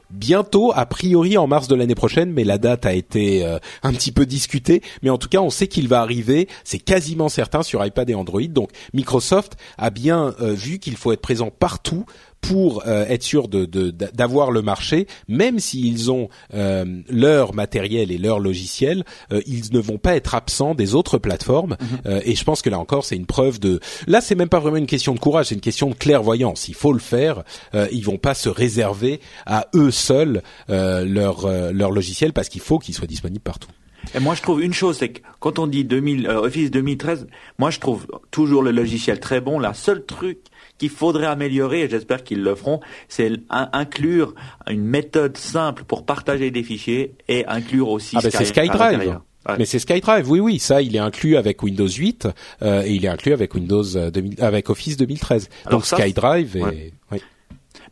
bientôt, 0.10 0.72
a 0.76 0.86
priori 0.86 1.38
en 1.38 1.48
mars 1.48 1.68
de 1.68 1.76
l'année 1.76 1.96
prochaine, 1.96 2.32
mais 2.32 2.44
la 2.44 2.58
date 2.58 2.86
a 2.86 2.94
été 2.94 3.46
euh, 3.46 3.60
un 3.84 3.94
petit 3.94 4.12
peu 4.12 4.26
discutée. 4.28 4.82
Mais 5.02 5.10
en 5.10 5.18
tout 5.18 5.30
cas, 5.30 5.40
on 5.40 5.50
sait 5.50 5.68
qu'il 5.68 5.88
va 5.88 6.02
arriver, 6.02 6.48
c'est 6.64 6.80
quasiment 6.80 7.30
certain 7.30 7.64
sur 7.64 7.84
iPad 7.86 8.10
et 8.10 8.16
Android. 8.16 8.42
Donc 8.44 8.72
Microsoft 8.94 9.58
a 9.78 9.90
bien 9.90 10.36
euh, 10.42 10.54
vu 10.54 10.80
qu'il 10.80 10.96
faut 10.96 11.12
être 11.12 11.22
présent 11.22 11.50
partout 11.50 12.06
pour 12.42 12.84
euh, 12.88 13.06
être 13.08 13.24
sûr 13.24 13.48
de, 13.48 13.66
d'avoir 13.66 14.52
le 14.52 14.62
marché, 14.62 15.08
même 15.28 15.60
s'ils 15.60 16.12
ont 16.12 16.30
euh, 16.54 17.02
leur 17.10 17.54
matériel 17.54 18.12
et 18.12 18.18
leur 18.18 18.40
logiciel, 18.40 19.04
euh, 19.32 19.42
ils 19.46 19.74
ne 19.74 19.80
vont 19.80 19.98
pas 19.98 20.16
être 20.16 20.36
absents 20.36 20.76
des 20.76 20.96
autres 20.96 21.18
plateformes. 21.18 21.76
Mhm. 21.80 22.22
et 22.24 22.36
je 22.36 22.44
pense 22.44 22.62
que 22.62 22.70
là 22.70 22.80
encore, 22.80 23.06
c'est 23.06 23.16
une 23.16 23.26
preuve 23.26 23.60
de. 23.60 23.80
Là, 24.08 24.22
c'est 24.22 24.36
même 24.36 24.50
pas 24.50 24.60
vraiment 24.60 24.78
une 24.78 24.88
question 24.88 25.14
de 25.14 25.20
courage, 25.20 25.48
c'est 25.48 25.56
une 25.56 25.62
question 25.62 25.90
de 25.90 25.96
clairvoyance. 25.96 26.68
Il 26.68 26.76
faut 26.76 26.94
le 26.94 27.00
faire. 27.00 27.44
ils 27.92 28.04
vont 28.04 28.18
pas 28.18 28.34
se 28.34 28.50
réserver 28.50 29.20
à 29.46 29.68
eux 29.76 29.92
seuls 29.92 30.42
leur 30.68 31.48
leur 31.74 31.92
logiciel 31.92 32.34
parce 32.34 32.50
qu'il 32.50 32.62
faut 32.62 32.80
qu'il 32.80 32.94
soit 32.94 33.08
disponible 33.08 33.42
partout. 33.42 33.70
Et 34.16 34.20
moi, 34.20 34.36
je 34.36 34.42
trouve 34.42 34.62
une 34.62 34.74
chose, 34.74 34.98
c'est 34.98 35.10
que 35.10 35.22
quand 35.40 35.60
on 35.60 35.68
dit 35.68 35.84
2000, 35.84 36.28
Office 36.28 36.72
2013, 36.72 37.28
moi, 37.58 37.70
je 37.70 37.80
trouve 37.80 38.08
toujours 38.32 38.64
le 38.64 38.72
logiciel 38.72 39.20
très 39.20 39.42
bon. 39.42 39.60
La 39.60 39.74
seule 39.74 40.06
truc 40.06 40.40
qu'il 40.78 40.90
faudrait 40.90 41.26
améliorer, 41.26 41.82
et 41.82 41.90
j'espère 41.90 42.24
qu'ils 42.24 42.44
le 42.44 42.56
feront, 42.56 42.80
c'est 43.08 43.32
inclure 43.50 44.36
une 44.70 44.84
méthode 44.84 45.38
simple 45.38 45.84
pour 45.84 46.06
partager 46.06 46.52
des 46.52 46.64
fichiers 46.64 47.14
et 47.28 47.46
inclure 47.48 47.90
aussi 47.90 48.16
ah 48.18 48.22
ben 48.22 48.32
c'est 48.32 48.46
SkyDrive. 48.46 49.20
Mais 49.58 49.66
c'est 49.66 49.80
SkyDrive, 49.80 50.30
oui, 50.30 50.40
oui, 50.40 50.60
ça, 50.60 50.82
il 50.82 50.96
est 50.96 51.00
inclus 51.00 51.38
avec 51.38 51.64
Windows 51.64 51.88
8 51.88 52.28
euh, 52.62 52.84
et 52.84 52.92
il 52.92 53.06
est 53.06 53.08
inclus 53.08 53.34
avec 53.34 53.54
Windows 53.56 53.84
2000, 53.84 54.36
euh, 54.40 54.46
avec 54.46 54.70
Office 54.70 54.98
2013. 54.98 55.50
Donc 55.72 55.86
SkyDrive 55.86 56.58
est, 56.58 56.92
oui. 57.12 57.22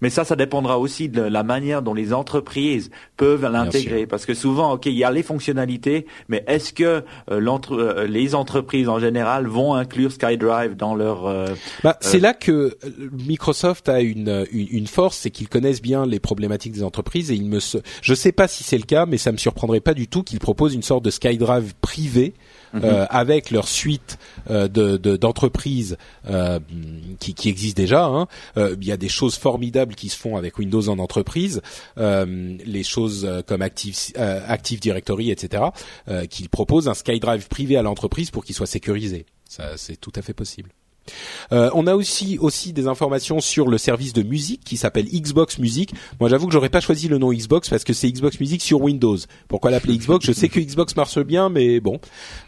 Mais 0.02 0.10
ça, 0.10 0.24
ça 0.24 0.36
dépendra 0.36 0.80
aussi 0.80 1.10
de 1.10 1.22
la 1.22 1.43
manière 1.43 1.82
dont 1.82 1.93
les 1.93 2.14
entreprises 2.14 2.89
peuvent 3.18 3.50
l'intégrer. 3.50 4.06
Parce 4.06 4.26
que 4.26 4.34
souvent, 4.34 4.74
ok, 4.74 4.86
il 4.88 4.93
y 4.93 5.04
a 5.04 5.12
les 5.12 5.24
fonctionnalités, 5.24 6.06
mais 6.30 6.43
est-ce 6.48 6.74
que 6.74 7.04
euh, 7.32 7.58
euh, 7.72 8.08
les 8.08 8.36
entreprises 8.36 8.89
en 8.89 9.00
général 9.00 9.48
vont 9.48 9.74
inclure 9.74 10.12
SkyDrive 10.12 10.76
dans 10.76 10.96
leur 10.96 11.26
euh, 11.28 11.48
bah, 11.84 11.98
C'est 12.02 12.20
là 12.20 12.34
que 12.34 12.78
Microsoft 13.28 13.89
a 13.89 14.02
une, 14.02 14.46
une, 14.52 14.68
une 14.70 14.88
force, 14.88 15.18
c'est 15.18 15.32
qu'ils 15.32 15.50
connaissent 15.50 15.82
bien 15.82 16.06
les 16.06 16.20
problématiques 16.20 16.74
des 16.74 16.84
entreprises 16.84 17.32
et 17.32 17.36
il 17.36 17.46
me, 17.46 17.60
je 18.02 18.14
sais 18.14 18.32
pas 18.32 18.48
si 18.48 18.64
c'est 18.64 18.78
le 18.78 18.84
cas, 18.84 19.06
mais 19.06 19.18
ça 19.18 19.32
me 19.32 19.38
surprendrait 19.38 19.80
pas 19.80 19.93
du 19.93 20.08
tout 20.08 20.24
qu'ils 20.24 20.39
proposent 20.39 20.74
une 20.74 20.84
sorte 20.84 21.04
de 21.04 21.10
SkyDrive 21.10 21.74
privé 21.82 22.34
euh, 22.76 23.02
mhm. 23.02 23.08
avec 23.10 23.52
leur 23.52 23.68
suite 23.68 24.18
euh, 24.50 24.68
de 24.68 24.98
d'entreprises 25.16 25.98
euh, 26.30 26.60
qui, 27.20 27.34
qui 27.34 27.50
existent 27.50 27.82
déjà. 27.82 28.06
Hein. 28.06 28.28
Il 28.58 28.86
y 28.86 28.92
a 28.92 28.98
des 28.98 29.10
choses 29.10 29.36
formidables 29.36 29.96
qui 29.96 30.10
se 30.10 30.18
font 30.18 30.36
avec 30.36 30.58
Windows 30.58 30.88
en 30.90 31.00
entreprise, 31.00 31.62
les 31.97 32.84
choses 32.84 33.28
comme 33.47 33.62
Active, 33.62 33.96
Active 34.16 34.80
Directory, 34.80 35.32
etc., 35.32 35.64
qui 36.30 36.47
proposent 36.47 36.88
un 36.88 36.93
SkyDrive 36.93 37.47
privé 37.47 37.78
à 37.78 37.82
l'entreprise 37.82 38.32
pour 38.32 38.43
qu'il 38.43 38.56
soit 38.56 38.68
sécurisé. 38.68 39.26
Ça, 39.47 39.78
c'est 39.78 39.96
tout 39.96 40.14
à 40.16 40.22
fait 40.22 40.34
possible. 40.34 40.72
Euh, 41.52 41.70
on 41.74 41.88
a 41.88 41.96
aussi 41.96 42.38
aussi 42.40 42.74
des 42.74 42.88
informations 42.88 43.40
sur 43.40 43.68
le 43.68 43.78
service 43.78 44.14
de 44.14 44.24
musique 44.24 44.64
qui 44.64 44.78
s'appelle 44.78 45.06
Xbox 45.06 45.60
Music. 45.60 45.94
Moi, 46.20 46.30
j'avoue 46.30 46.48
que 46.48 46.54
j'aurais 46.54 46.70
pas 46.70 46.82
choisi 46.82 47.08
le 47.08 47.18
nom 47.18 47.32
Xbox 47.32 47.70
parce 47.70 47.84
que 47.84 47.94
c'est 47.94 48.12
Xbox 48.12 48.40
Music 48.40 48.62
sur 48.62 48.82
Windows. 48.82 49.18
Pourquoi 49.48 49.72
l'appeler 49.72 49.98
Xbox? 49.98 50.26
Je 50.26 50.32
sais 50.32 50.50
que 50.50 50.60
Xbox 50.60 50.96
marche 50.96 51.20
bien, 51.20 51.50
mais 51.50 51.80
bon. 51.80 52.00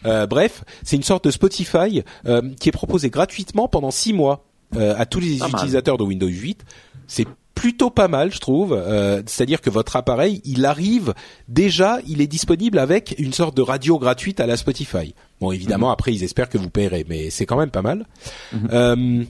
Euh, 0.06 0.26
bref, 0.26 0.64
c'est 0.82 0.96
une 0.96 1.02
sorte 1.02 1.24
de 1.24 1.30
Spotify 1.30 2.02
euh, 2.26 2.42
qui 2.60 2.68
est 2.68 2.72
proposé 2.72 3.10
gratuitement 3.10 3.68
pendant 3.68 3.90
six 3.90 4.12
mois 4.12 4.44
euh, 4.76 4.94
à 4.96 5.06
tous 5.06 5.20
les 5.20 5.38
utilisateurs 5.38 5.98
de 5.98 6.04
Windows 6.04 6.28
8. 6.28 6.64
C'est 7.06 7.26
plutôt 7.58 7.90
pas 7.90 8.06
mal, 8.06 8.32
je 8.32 8.38
trouve. 8.38 8.72
Euh, 8.72 9.20
C'est-à-dire 9.26 9.60
que 9.60 9.68
votre 9.68 9.96
appareil, 9.96 10.40
il 10.44 10.64
arrive 10.64 11.12
déjà, 11.48 11.98
il 12.06 12.20
est 12.20 12.28
disponible 12.28 12.78
avec 12.78 13.16
une 13.18 13.32
sorte 13.32 13.56
de 13.56 13.62
radio 13.62 13.98
gratuite 13.98 14.38
à 14.38 14.46
la 14.46 14.56
Spotify. 14.56 15.12
Bon, 15.40 15.50
évidemment, 15.50 15.90
après, 15.90 16.14
ils 16.14 16.22
espèrent 16.22 16.48
que 16.48 16.56
vous 16.56 16.70
paierez, 16.70 17.04
mais 17.08 17.30
c'est 17.30 17.46
quand 17.46 17.56
même 17.56 17.72
pas 17.72 17.82
mal. 17.82 18.06
Euh, 18.72 19.24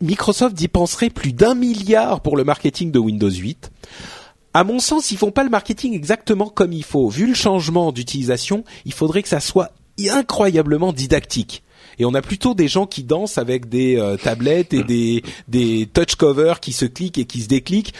Microsoft 0.00 0.58
y 0.62 0.68
penserait 0.68 1.10
plus 1.10 1.34
d'un 1.34 1.54
milliard 1.54 2.22
pour 2.22 2.38
le 2.38 2.44
marketing 2.44 2.90
de 2.90 2.98
Windows 2.98 3.30
8. 3.30 3.70
À 4.54 4.64
mon 4.64 4.78
sens, 4.78 5.10
ils 5.10 5.18
font 5.18 5.30
pas 5.30 5.44
le 5.44 5.50
marketing 5.50 5.92
exactement 5.92 6.48
comme 6.48 6.72
il 6.72 6.84
faut. 6.84 7.10
Vu 7.10 7.26
le 7.26 7.34
changement 7.34 7.92
d'utilisation, 7.92 8.64
il 8.86 8.94
faudrait 8.94 9.22
que 9.22 9.28
ça 9.28 9.40
soit 9.40 9.72
incroyablement 10.08 10.94
didactique. 10.94 11.63
Et 11.98 12.04
on 12.04 12.14
a 12.14 12.22
plutôt 12.22 12.54
des 12.54 12.68
gens 12.68 12.86
qui 12.86 13.02
dansent 13.02 13.38
avec 13.38 13.68
des 13.68 13.96
euh, 13.96 14.16
tablettes 14.16 14.74
et 14.74 14.82
des, 14.82 15.22
des 15.48 15.88
touch 15.92 16.16
covers 16.16 16.60
qui 16.60 16.72
se 16.72 16.84
cliquent 16.84 17.18
et 17.18 17.24
qui 17.24 17.42
se 17.42 17.48
décliquent. 17.48 17.94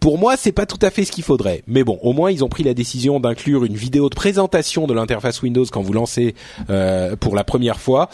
Pour 0.00 0.18
moi, 0.18 0.36
c'est 0.36 0.52
pas 0.52 0.66
tout 0.66 0.78
à 0.82 0.90
fait 0.90 1.04
ce 1.04 1.10
qu'il 1.10 1.24
faudrait. 1.24 1.62
Mais 1.66 1.82
bon, 1.82 1.98
au 2.02 2.12
moins 2.12 2.30
ils 2.30 2.44
ont 2.44 2.48
pris 2.48 2.62
la 2.62 2.74
décision 2.74 3.18
d'inclure 3.18 3.64
une 3.64 3.76
vidéo 3.76 4.08
de 4.08 4.14
présentation 4.14 4.86
de 4.86 4.94
l'interface 4.94 5.42
Windows 5.42 5.64
quand 5.70 5.82
vous 5.82 5.92
lancez 5.92 6.34
euh, 6.70 7.16
pour 7.16 7.34
la 7.34 7.44
première 7.44 7.80
fois. 7.80 8.08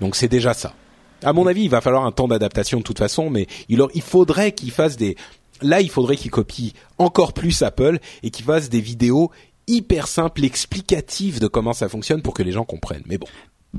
Donc 0.00 0.16
c'est 0.16 0.28
déjà 0.28 0.54
ça. 0.54 0.74
À 1.22 1.32
mon 1.32 1.46
avis, 1.46 1.62
il 1.62 1.70
va 1.70 1.80
falloir 1.80 2.04
un 2.04 2.12
temps 2.12 2.28
d'adaptation 2.28 2.78
de 2.78 2.82
toute 2.82 2.98
façon, 2.98 3.30
mais 3.30 3.46
il, 3.68 3.82
il 3.94 4.02
faudrait 4.02 4.52
qu'ils 4.52 4.70
fassent 4.70 4.96
des. 4.96 5.16
Là, 5.62 5.80
il 5.80 5.90
faudrait 5.90 6.16
qu'ils 6.16 6.30
copient 6.30 6.72
encore 6.98 7.34
plus 7.34 7.62
Apple 7.62 7.98
et 8.22 8.30
qu'ils 8.30 8.46
fassent 8.46 8.70
des 8.70 8.80
vidéos 8.80 9.30
hyper 9.66 10.08
simples, 10.08 10.44
explicatives 10.44 11.40
de 11.40 11.46
comment 11.46 11.72
ça 11.72 11.88
fonctionne 11.88 12.22
pour 12.22 12.34
que 12.34 12.42
les 12.42 12.52
gens 12.52 12.64
comprennent. 12.64 13.04
Mais 13.06 13.18
bon. 13.18 13.26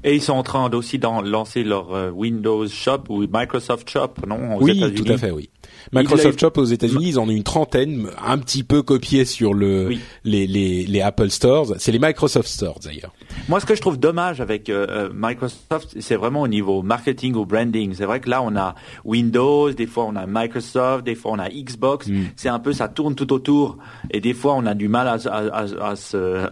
Et 0.04 0.16
ils 0.16 0.22
sont 0.22 0.34
en 0.34 0.44
train 0.44 0.70
aussi 0.72 1.00
de 1.00 1.30
lancer 1.30 1.64
leur 1.64 1.94
euh, 1.94 2.10
Windows 2.10 2.68
Shop 2.68 3.04
ou 3.10 3.26
Microsoft 3.32 3.90
Shop, 3.90 4.14
non 4.26 4.58
aux 4.58 4.64
oui, 4.64 4.94
tout 4.94 5.12
à 5.12 5.18
fait, 5.18 5.32
oui. 5.32 5.50
Microsoft 5.94 6.40
Shop 6.40 6.52
aux 6.58 6.66
États-Unis, 6.66 7.10
ils 7.10 7.20
en 7.20 7.28
ont 7.28 7.32
une 7.32 7.44
trentaine, 7.44 8.08
un 8.26 8.38
petit 8.38 8.64
peu 8.64 8.82
copiés 8.82 9.26
sur 9.26 9.54
le 9.54 9.88
Oui. 9.88 10.00
les, 10.24 10.48
les 10.48 10.86
les 10.86 11.02
Apple 11.02 11.30
Stores. 11.30 11.74
C'est 11.80 11.92
les 11.92 12.00
Microsoft 12.00 12.48
Stores 12.48 12.80
d'ailleurs. 12.84 13.14
Moi, 13.50 13.60
ce 13.60 13.66
que 13.66 13.76
je 13.76 13.82
trouve 13.82 13.98
dommage 14.00 14.42
avec 14.42 14.70
euh, 14.70 14.86
euh, 14.90 15.10
Microsoft, 15.14 15.96
c'est 16.00 16.16
vraiment 16.16 16.42
au 16.42 16.48
niveau 16.48 16.82
marketing 16.82 17.36
ou 17.36 17.46
branding. 17.46 17.94
C'est 17.94 18.06
vrai 18.06 18.20
que 18.20 18.30
là, 18.30 18.42
on 18.42 18.56
a 18.56 18.76
Windows, 19.06 19.72
des 19.72 19.88
fois 19.88 20.06
on 20.06 20.16
a 20.16 20.26
Microsoft, 20.28 21.06
des 21.06 21.16
fois 21.16 21.32
on 21.34 21.40
a 21.40 21.50
Xbox. 21.50 22.08
Mm. 22.08 22.22
C'est 22.36 22.50
un 22.50 22.60
peu, 22.60 22.74
ça 22.74 22.88
tourne 22.88 23.16
tout 23.16 23.32
autour. 23.34 23.78
Et 24.12 24.22
des 24.22 24.34
fois, 24.34 24.54
on 24.56 24.66
a 24.66 24.74
du 24.74 24.88
mal 24.88 25.08
à, 25.08 25.18
à, 25.30 25.64
à, 25.64 25.90
à 25.92 25.96
se, 25.96 26.46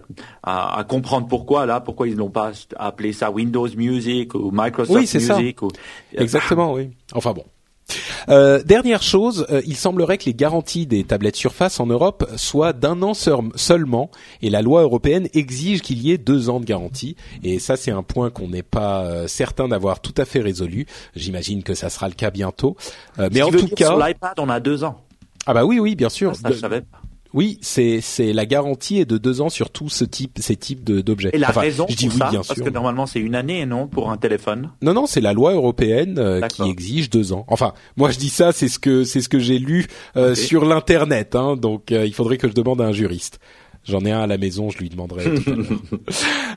à, 0.44 0.78
à 0.80 0.84
comprendre 0.84 1.28
pourquoi 1.28 1.66
là, 1.66 1.80
pourquoi 1.80 2.08
ils 2.08 2.16
n'ont 2.16 2.30
pas 2.30 2.52
appelé 2.78 3.14
ça 3.14 3.32
Windows 3.32 3.68
Music 3.76 4.34
ou 4.36 4.52
Microsoft 4.54 5.00
Oui, 5.00 5.08
c'est 5.08 5.20
ça. 5.20 5.38
Music. 5.38 5.62
Ou... 5.62 5.70
Exactement, 6.16 6.74
oui. 6.74 6.90
Enfin 7.14 7.34
bon. 7.34 7.44
Euh, 8.30 8.61
dernière 8.64 9.02
chose, 9.02 9.45
euh, 9.49 9.61
il 9.66 9.76
semblerait 9.76 10.18
que 10.18 10.26
les 10.26 10.34
garanties 10.34 10.86
des 10.86 11.03
tablettes 11.03 11.36
Surface 11.36 11.80
en 11.80 11.86
Europe 11.86 12.30
soient 12.36 12.74
d'un 12.74 13.02
an 13.02 13.14
seul- 13.14 13.49
seulement, 13.56 14.10
et 14.41 14.49
la 14.49 14.61
loi 14.61 14.82
européenne 14.84 15.28
exige 15.34 15.82
qu'il 15.82 16.02
y 16.02 16.11
ait 16.11 16.18
deux 16.18 16.49
ans 16.49 16.60
de 16.60 16.66
garantie. 16.66 17.16
Et 17.44 17.60
ça, 17.60 17.76
c'est 17.78 17.91
un 17.91 18.03
point 18.03 18.30
qu'on 18.30 18.48
n'est 18.49 18.64
pas 18.64 19.03
euh, 19.03 19.28
certain 19.28 19.68
d'avoir 19.68 19.99
tout 20.02 20.14
à 20.18 20.26
fait 20.26 20.40
résolu. 20.40 20.86
J'imagine 21.16 21.64
que 21.64 21.74
ça 21.74 21.90
sera 21.90 22.07
le 22.07 22.14
cas 22.16 22.32
bientôt. 22.32 22.76
Euh, 23.18 23.30
mais 23.32 23.41
en 23.41 23.49
tout 23.49 23.57
dire, 23.57 23.76
cas, 23.76 23.86
sur 23.88 23.98
l'iPad, 23.98 24.34
on 24.40 24.49
a 24.49 24.60
deux 24.60 24.84
ans. 24.84 25.02
ah 25.45 25.53
bah 25.53 25.66
oui, 25.66 25.80
oui, 25.80 25.95
bien 25.95 26.10
sûr. 26.10 26.36
Ça, 26.36 26.49
je 26.52 26.57
savais 26.57 26.82
pas. 26.82 26.99
Oui, 27.34 27.60
c'est 27.62 28.02
c'est 28.02 28.34
la 28.34 28.46
garantie 28.48 29.00
est 29.00 29.06
de 29.06 29.20
deux 29.20 29.40
ans 29.42 29.50
sur 29.50 29.70
tout 29.70 29.88
ce 29.90 30.04
type 30.04 30.40
ces 30.42 30.56
types 30.56 30.84
d'objets. 30.84 31.30
Et 31.34 31.38
la 31.38 31.50
Enfin, 31.50 31.62
raison 31.62 31.86
je 31.88 31.96
dis 31.96 32.06
pour 32.08 32.14
oui, 32.16 32.20
ça, 32.20 32.30
bien 32.32 32.40
parce 32.42 32.56
sûr. 32.56 32.66
que 32.66 32.70
normalement 32.72 33.06
c'est 33.06 33.20
une 33.20 33.36
année, 33.36 33.66
non, 33.68 33.88
pour 33.88 34.10
un 34.10 34.18
téléphone? 34.18 34.72
Non, 34.82 34.94
non, 34.96 35.06
c'est 35.06 35.22
la 35.22 35.34
loi 35.34 35.54
européenne 35.54 36.18
euh, 36.18 36.42
qui 36.48 36.64
exige 36.64 37.10
deux 37.12 37.32
ans. 37.32 37.46
Enfin, 37.48 37.74
moi 37.98 38.10
je 38.10 38.18
dis 38.18 38.30
ça, 38.30 38.52
c'est 38.52 38.68
ce 38.68 38.80
que 38.80 39.04
c'est 39.04 39.22
ce 39.22 39.30
que 39.30 39.38
j'ai 39.40 39.60
lu 39.60 39.86
euh, 40.18 40.34
sur 40.34 40.66
l'internet. 40.66 41.36
Hein, 41.36 41.56
donc 41.56 41.92
euh, 41.92 42.06
il 42.06 42.14
faudrait 42.16 42.38
que 42.38 42.48
je 42.48 42.54
demande 42.54 42.82
à 42.82 42.86
un 42.86 42.92
juriste. 42.94 43.40
J'en 43.86 44.04
ai 44.06 44.12
un 44.12 44.22
à 44.22 44.28
la 44.28 44.38
maison, 44.40 44.70
je 44.72 44.80
lui 44.80 44.90
demanderai. 44.90 45.36
tout 45.36 45.52
à 45.52 45.56
l'heure. 45.56 45.68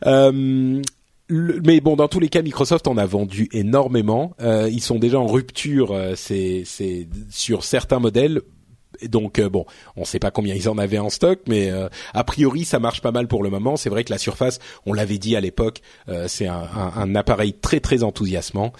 Euh, 0.06 0.82
le- 1.28 1.60
mais 1.64 1.80
bon, 1.80 1.96
dans 1.96 2.08
tous 2.08 2.20
les 2.20 2.28
cas, 2.28 2.42
Microsoft 2.42 2.88
en 2.88 2.96
a 2.96 3.06
vendu 3.06 3.48
énormément. 3.52 4.34
Euh, 4.40 4.68
ils 4.70 4.80
sont 4.82 4.98
déjà 4.98 5.18
en 5.20 5.26
rupture, 5.26 5.92
euh, 5.92 6.14
c'est 6.16 6.62
c'est 6.66 7.06
sur 7.30 7.64
certains 7.64 8.00
modèles. 8.00 8.40
Donc 9.08 9.38
euh, 9.38 9.48
bon, 9.48 9.64
on 9.96 10.04
sait 10.04 10.18
pas 10.18 10.30
combien 10.30 10.54
ils 10.54 10.68
en 10.68 10.78
avaient 10.78 10.98
en 10.98 11.10
stock, 11.10 11.40
mais 11.48 11.70
euh, 11.70 11.88
a 12.14 12.24
priori 12.24 12.64
ça 12.64 12.78
marche 12.78 13.00
pas 13.00 13.10
mal 13.12 13.26
pour 13.28 13.42
le 13.42 13.50
moment. 13.50 13.76
C'est 13.76 13.90
vrai 13.90 14.04
que 14.04 14.12
la 14.12 14.18
Surface, 14.18 14.58
on 14.86 14.92
l'avait 14.92 15.18
dit 15.18 15.34
à 15.36 15.40
l'époque, 15.40 15.80
euh, 16.08 16.26
c'est 16.28 16.46
un, 16.46 16.54
un- 16.76 16.92
un 16.96 17.14
appareil 17.14 17.54
très 17.54 17.80
très 17.80 18.02
enthousiasmant. 18.02 18.72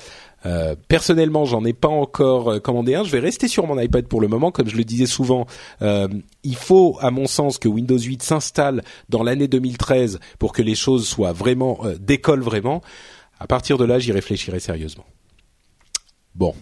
Euh, 0.45 0.75
personnellement, 0.89 1.45
j'en 1.45 1.65
ai 1.65 1.73
pas 1.73 1.89
encore 1.89 2.51
euh, 2.53 2.59
commandé 2.59 2.95
un. 2.97 3.05
Je 3.05 3.11
vais 3.11 3.21
rester 3.21 3.47
sur 3.47 3.67
mon 3.67 3.79
iPad 3.79 4.07
pour 4.09 4.21
le 4.21 4.27
moment, 4.29 4.51
comme 4.51 4.69
je 4.69 4.77
le 4.77 4.85
disais 4.85 5.07
souvent. 5.07 5.47
il 5.81 6.57
faut, 6.57 6.99
à 7.01 7.11
mon 7.13 7.27
sens, 7.27 7.59
que 7.59 7.69
Windows 7.69 7.99
8 7.99 8.23
s'installe 8.23 8.83
dans 9.09 9.23
l'année 9.23 9.47
2013 9.49 10.19
pour 10.41 10.53
que 10.53 10.63
les 10.63 10.75
choses 10.75 11.07
soient 11.09 11.33
vraiment 11.33 11.79
décollent 12.01 12.43
vraiment. 12.43 12.83
À 13.39 13.47
partir 13.47 13.79
de 13.79 13.85
là, 13.85 13.99
j'y 14.01 14.11
réfléchirai 14.13 14.59
sérieusement. 14.61 15.05
Bon. 16.35 16.55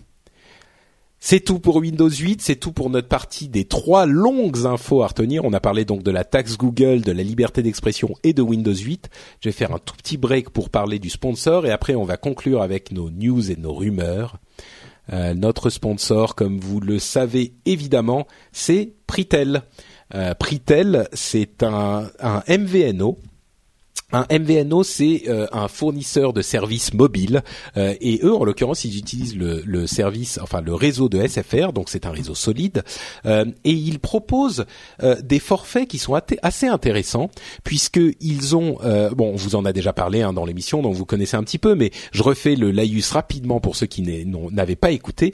C'est 1.23 1.41
tout 1.41 1.59
pour 1.59 1.77
Windows 1.77 2.09
8, 2.09 2.41
c'est 2.41 2.57
tout 2.57 2.73
pour 2.73 2.89
notre 2.89 3.09
partie 3.09 3.49
des 3.51 3.67
trois 3.67 4.07
longues 4.07 4.65
infos 4.65 5.03
à 5.03 5.09
retenir. 5.09 5.45
On 5.45 5.53
a 5.53 5.61
parlé 5.61 5.85
donc 5.85 6.03
de 6.03 6.11
la 6.11 6.25
taxe 6.25 6.57
Google, 6.57 7.03
de 7.03 7.13
la 7.13 7.23
liberté 7.23 7.63
d'expression 7.63 8.15
et 8.25 8.33
de 8.33 8.41
Windows 8.41 8.75
8. 8.75 9.11
Je 9.41 9.51
vais 9.51 9.53
faire 9.53 9.75
un 9.75 9.79
tout 9.79 9.95
petit 9.95 10.17
break 10.17 10.49
pour 10.49 10.71
parler 10.71 10.99
du 10.99 11.11
sponsor 11.11 11.67
et 11.67 11.71
après 11.71 11.95
on 11.95 12.05
va 12.05 12.17
conclure 12.17 12.63
avec 12.63 12.91
nos 12.91 13.11
news 13.11 13.51
et 13.51 13.57
nos 13.57 13.75
rumeurs. 13.75 14.39
Euh, 15.13 15.35
notre 15.35 15.69
sponsor, 15.69 16.35
comme 16.35 16.59
vous 16.59 16.81
le 16.81 16.99
savez 16.99 17.53
évidemment, 17.67 18.27
c'est 18.53 18.95
Pritel. 19.07 19.63
Euh, 20.15 20.33
Pritel, 20.35 21.07
c'est 21.13 21.63
un, 21.63 22.11
un 22.21 22.43
MVNO. 22.49 23.19
Un 24.13 24.27
MVNO, 24.31 24.83
c'est 24.83 25.25
euh, 25.29 25.47
un 25.53 25.69
fournisseur 25.69 26.33
de 26.33 26.43
services 26.43 26.95
mobiles 26.95 27.43
euh, 27.77 27.95
et 28.01 28.21
eux, 28.23 28.35
en 28.35 28.45
l'occurrence, 28.45 28.85
ils 28.85 28.99
utilisent 28.99 29.37
le, 29.37 29.87
service, 29.87 30.39
enfin 30.43 30.61
le 30.61 30.75
réseau 30.75 31.09
de 31.09 31.25
SFR, 31.27 31.73
donc 31.73 31.89
c'est 31.89 32.07
un 32.07 32.11
réseau 32.11 32.35
solide, 32.35 32.83
euh, 33.27 33.45
et 33.65 33.73
ils 33.73 33.99
proposent 33.99 34.67
des 35.23 35.39
forfaits 35.39 35.89
qui 35.89 35.99
sont 35.99 36.15
assez 36.43 36.67
intéressants 36.67 37.31
puisque 37.65 38.01
ils 38.21 38.57
ont, 38.57 38.79
bon, 39.15 39.33
on 39.33 39.37
vous 39.37 39.55
en 39.55 39.65
a 39.65 39.73
déjà 39.73 39.93
parlé 39.93 40.23
hein, 40.23 40.33
dans 40.33 40.45
l'émission, 40.45 40.83
donc 40.83 40.95
vous 40.95 41.05
connaissez 41.05 41.37
un 41.37 41.43
petit 41.43 41.59
peu, 41.59 41.75
mais 41.75 41.91
je 42.13 42.23
refais 42.23 42.57
le 42.57 42.71
laïus 42.71 43.11
rapidement 43.11 43.61
pour 43.61 43.77
ceux 43.77 43.87
qui 43.87 44.03
n'avaient 44.03 44.77
pas 44.77 44.91
écouté. 44.91 45.33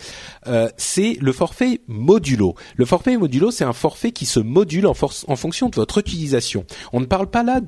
C'est 0.76 1.16
le 1.20 1.32
forfait 1.32 1.80
modulo. 1.88 2.54
Le 2.76 2.84
forfait 2.84 3.16
modulo, 3.16 3.50
c'est 3.50 3.64
un 3.64 3.72
forfait 3.72 4.12
qui 4.12 4.26
se 4.26 4.40
module 4.40 4.86
en, 4.86 4.92
en 4.92 5.36
fonction 5.36 5.68
de 5.68 5.76
votre 5.76 5.98
utilisation. 5.98 6.64
On 6.92 7.00
ne 7.00 7.06
parle 7.06 7.28
pas 7.28 7.42
là 7.42 7.60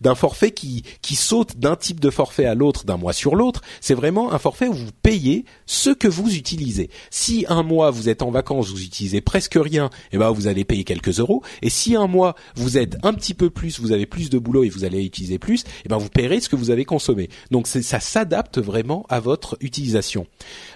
d'un 0.00 0.14
forfait 0.14 0.47
qui 0.50 0.84
qui 1.02 1.16
saute 1.16 1.56
d'un 1.56 1.76
type 1.76 2.00
de 2.00 2.10
forfait 2.10 2.46
à 2.46 2.54
l'autre 2.54 2.84
d'un 2.84 2.96
mois 2.96 3.12
sur 3.12 3.34
l'autre. 3.34 3.62
C'est 3.80 3.94
vraiment 3.94 4.32
un 4.32 4.38
forfait 4.38 4.68
où 4.68 4.74
vous 4.74 4.90
payez 5.02 5.44
ce 5.66 5.90
que 5.90 6.08
vous 6.08 6.34
utilisez. 6.34 6.90
Si 7.10 7.44
un 7.48 7.62
mois 7.62 7.90
vous 7.90 8.08
êtes 8.08 8.22
en 8.22 8.30
vacances, 8.30 8.70
vous 8.70 8.82
utilisez 8.82 9.20
presque 9.20 9.58
rien, 9.60 9.90
et 10.12 10.18
ben 10.18 10.30
vous 10.30 10.46
allez 10.46 10.64
payer 10.64 10.84
quelques 10.84 11.20
euros. 11.20 11.42
Et 11.62 11.70
si 11.70 11.96
un 11.96 12.06
mois 12.06 12.34
vous 12.56 12.78
êtes 12.78 12.96
un 13.02 13.14
petit 13.14 13.34
peu 13.34 13.50
plus, 13.50 13.80
vous 13.80 13.92
avez 13.92 14.06
plus 14.06 14.30
de 14.30 14.38
boulot 14.38 14.64
et 14.64 14.68
vous 14.68 14.84
allez 14.84 15.04
utiliser 15.04 15.38
plus, 15.38 15.64
et 15.84 15.88
ben 15.88 15.98
vous 15.98 16.08
paierez 16.08 16.40
ce 16.40 16.48
que 16.48 16.56
vous 16.56 16.70
avez 16.70 16.84
consommé. 16.84 17.28
Donc 17.50 17.66
ça 17.66 18.00
s'adapte 18.00 18.58
vraiment 18.58 19.06
à 19.08 19.20
votre 19.20 19.56
utilisation. 19.60 20.26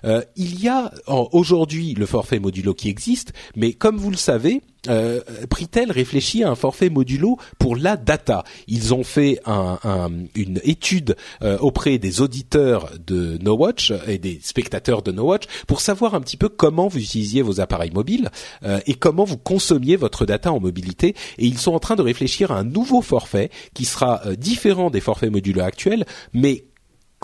Euh, 0.05 0.23
il 0.37 0.61
y 0.63 0.69
a 0.69 0.93
aujourd'hui 1.07 1.95
le 1.95 2.07
forfait 2.07 2.39
modulo 2.39 2.75
qui 2.75 2.89
existe, 2.89 3.33
mais 3.57 3.73
comme 3.73 3.97
vous 3.97 4.11
le 4.11 4.17
savez, 4.17 4.63
euh, 4.89 5.21
Pritel 5.49 5.91
réfléchit 5.93 6.43
à 6.45 6.51
un 6.51 6.55
forfait 6.55 6.91
modulo 6.91 7.39
pour 7.59 7.77
la 7.77 7.97
data. 7.97 8.45
Ils 8.67 8.95
ont 8.95 9.05
fait 9.05 9.39
un- 9.47 9.79
un- 9.85 10.11
une 10.35 10.61
étude 10.65 11.17
euh, 11.43 11.59
auprès 11.59 11.99
des 11.99 12.21
auditeurs 12.21 12.91
de 13.07 13.39
No 13.43 13.55
Watch 13.57 13.93
et 14.07 14.19
des 14.19 14.41
spectateurs 14.43 15.03
de 15.03 15.13
No 15.13 15.25
Watch 15.25 15.45
pour 15.67 15.81
savoir 15.81 16.15
un 16.15 16.21
petit 16.21 16.37
peu 16.37 16.49
comment 16.49 16.89
vous 16.89 16.99
utilisiez 16.99 17.43
vos 17.43 17.61
appareils 17.61 17.93
mobiles 17.93 18.31
euh, 18.65 18.81
et 18.87 18.95
comment 18.95 19.25
vous 19.25 19.39
consommiez 19.39 19.97
votre 19.97 20.27
data 20.27 20.53
en 20.53 20.61
mobilité. 20.61 21.15
Et 21.39 21.47
ils 21.47 21.59
sont 21.59 21.73
en 21.73 21.79
train 21.81 21.97
de 21.97 22.03
réfléchir 22.03 22.51
à 22.53 22.59
un 22.59 22.65
nouveau 22.65 23.03
forfait 23.03 23.51
qui 23.75 23.85
sera 23.85 24.23
euh, 24.27 24.35
différent 24.37 24.91
des 24.91 25.01
forfaits 25.01 25.31
modulo 25.31 25.63
actuels, 25.63 26.05
mais 26.33 26.65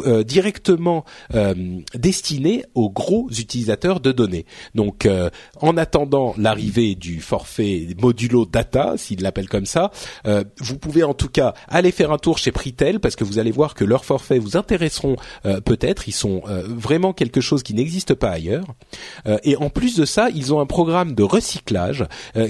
euh, 0.07 0.23
directement 0.23 1.05
euh, 1.35 1.55
destiné 1.95 2.65
aux 2.75 2.91
gros 2.91 3.29
utilisateurs 3.31 4.01
de 4.01 4.13
données. 4.13 4.47
Donc, 4.75 5.07
euh, 5.07 5.31
en 5.61 5.77
attendant 5.77 6.35
l'arrivée 6.37 6.95
du 6.95 7.21
forfait 7.21 7.89
modulo 8.01 8.45
data, 8.47 8.95
s'ils 8.97 9.23
l'appellent 9.23 9.49
comme 9.49 9.67
ça, 9.67 9.91
vous 10.61 10.79
pouvez 10.79 11.03
en 11.03 11.15
tout 11.15 11.29
cas 11.29 11.55
aller 11.69 11.91
faire 11.91 12.13
un 12.13 12.19
tour 12.19 12.39
chez 12.39 12.53
Pritel 12.53 13.01
parce 13.01 13.17
que 13.17 13.25
vous 13.25 13.39
allez 13.39 13.51
voir 13.51 13.75
que 13.75 13.85
leurs 13.85 14.05
forfaits 14.05 14.41
vous 14.41 14.57
intéresseront 14.57 15.17
peut-être. 15.65 16.09
Ils 16.09 16.13
sont 16.13 16.43
vraiment 16.47 17.13
quelque 17.13 17.41
chose 17.41 17.63
qui 17.63 17.75
n'existe 17.75 18.15
pas 18.15 18.31
ailleurs. 18.31 18.67
et 19.45 19.57
en 19.57 19.71
plus 19.71 19.97
de 19.97 20.05
ça, 20.05 20.29
ils 20.35 20.53
ont 20.53 20.61
un 20.61 20.67
programme 20.67 21.15
de 21.15 21.23
recyclage 21.23 22.05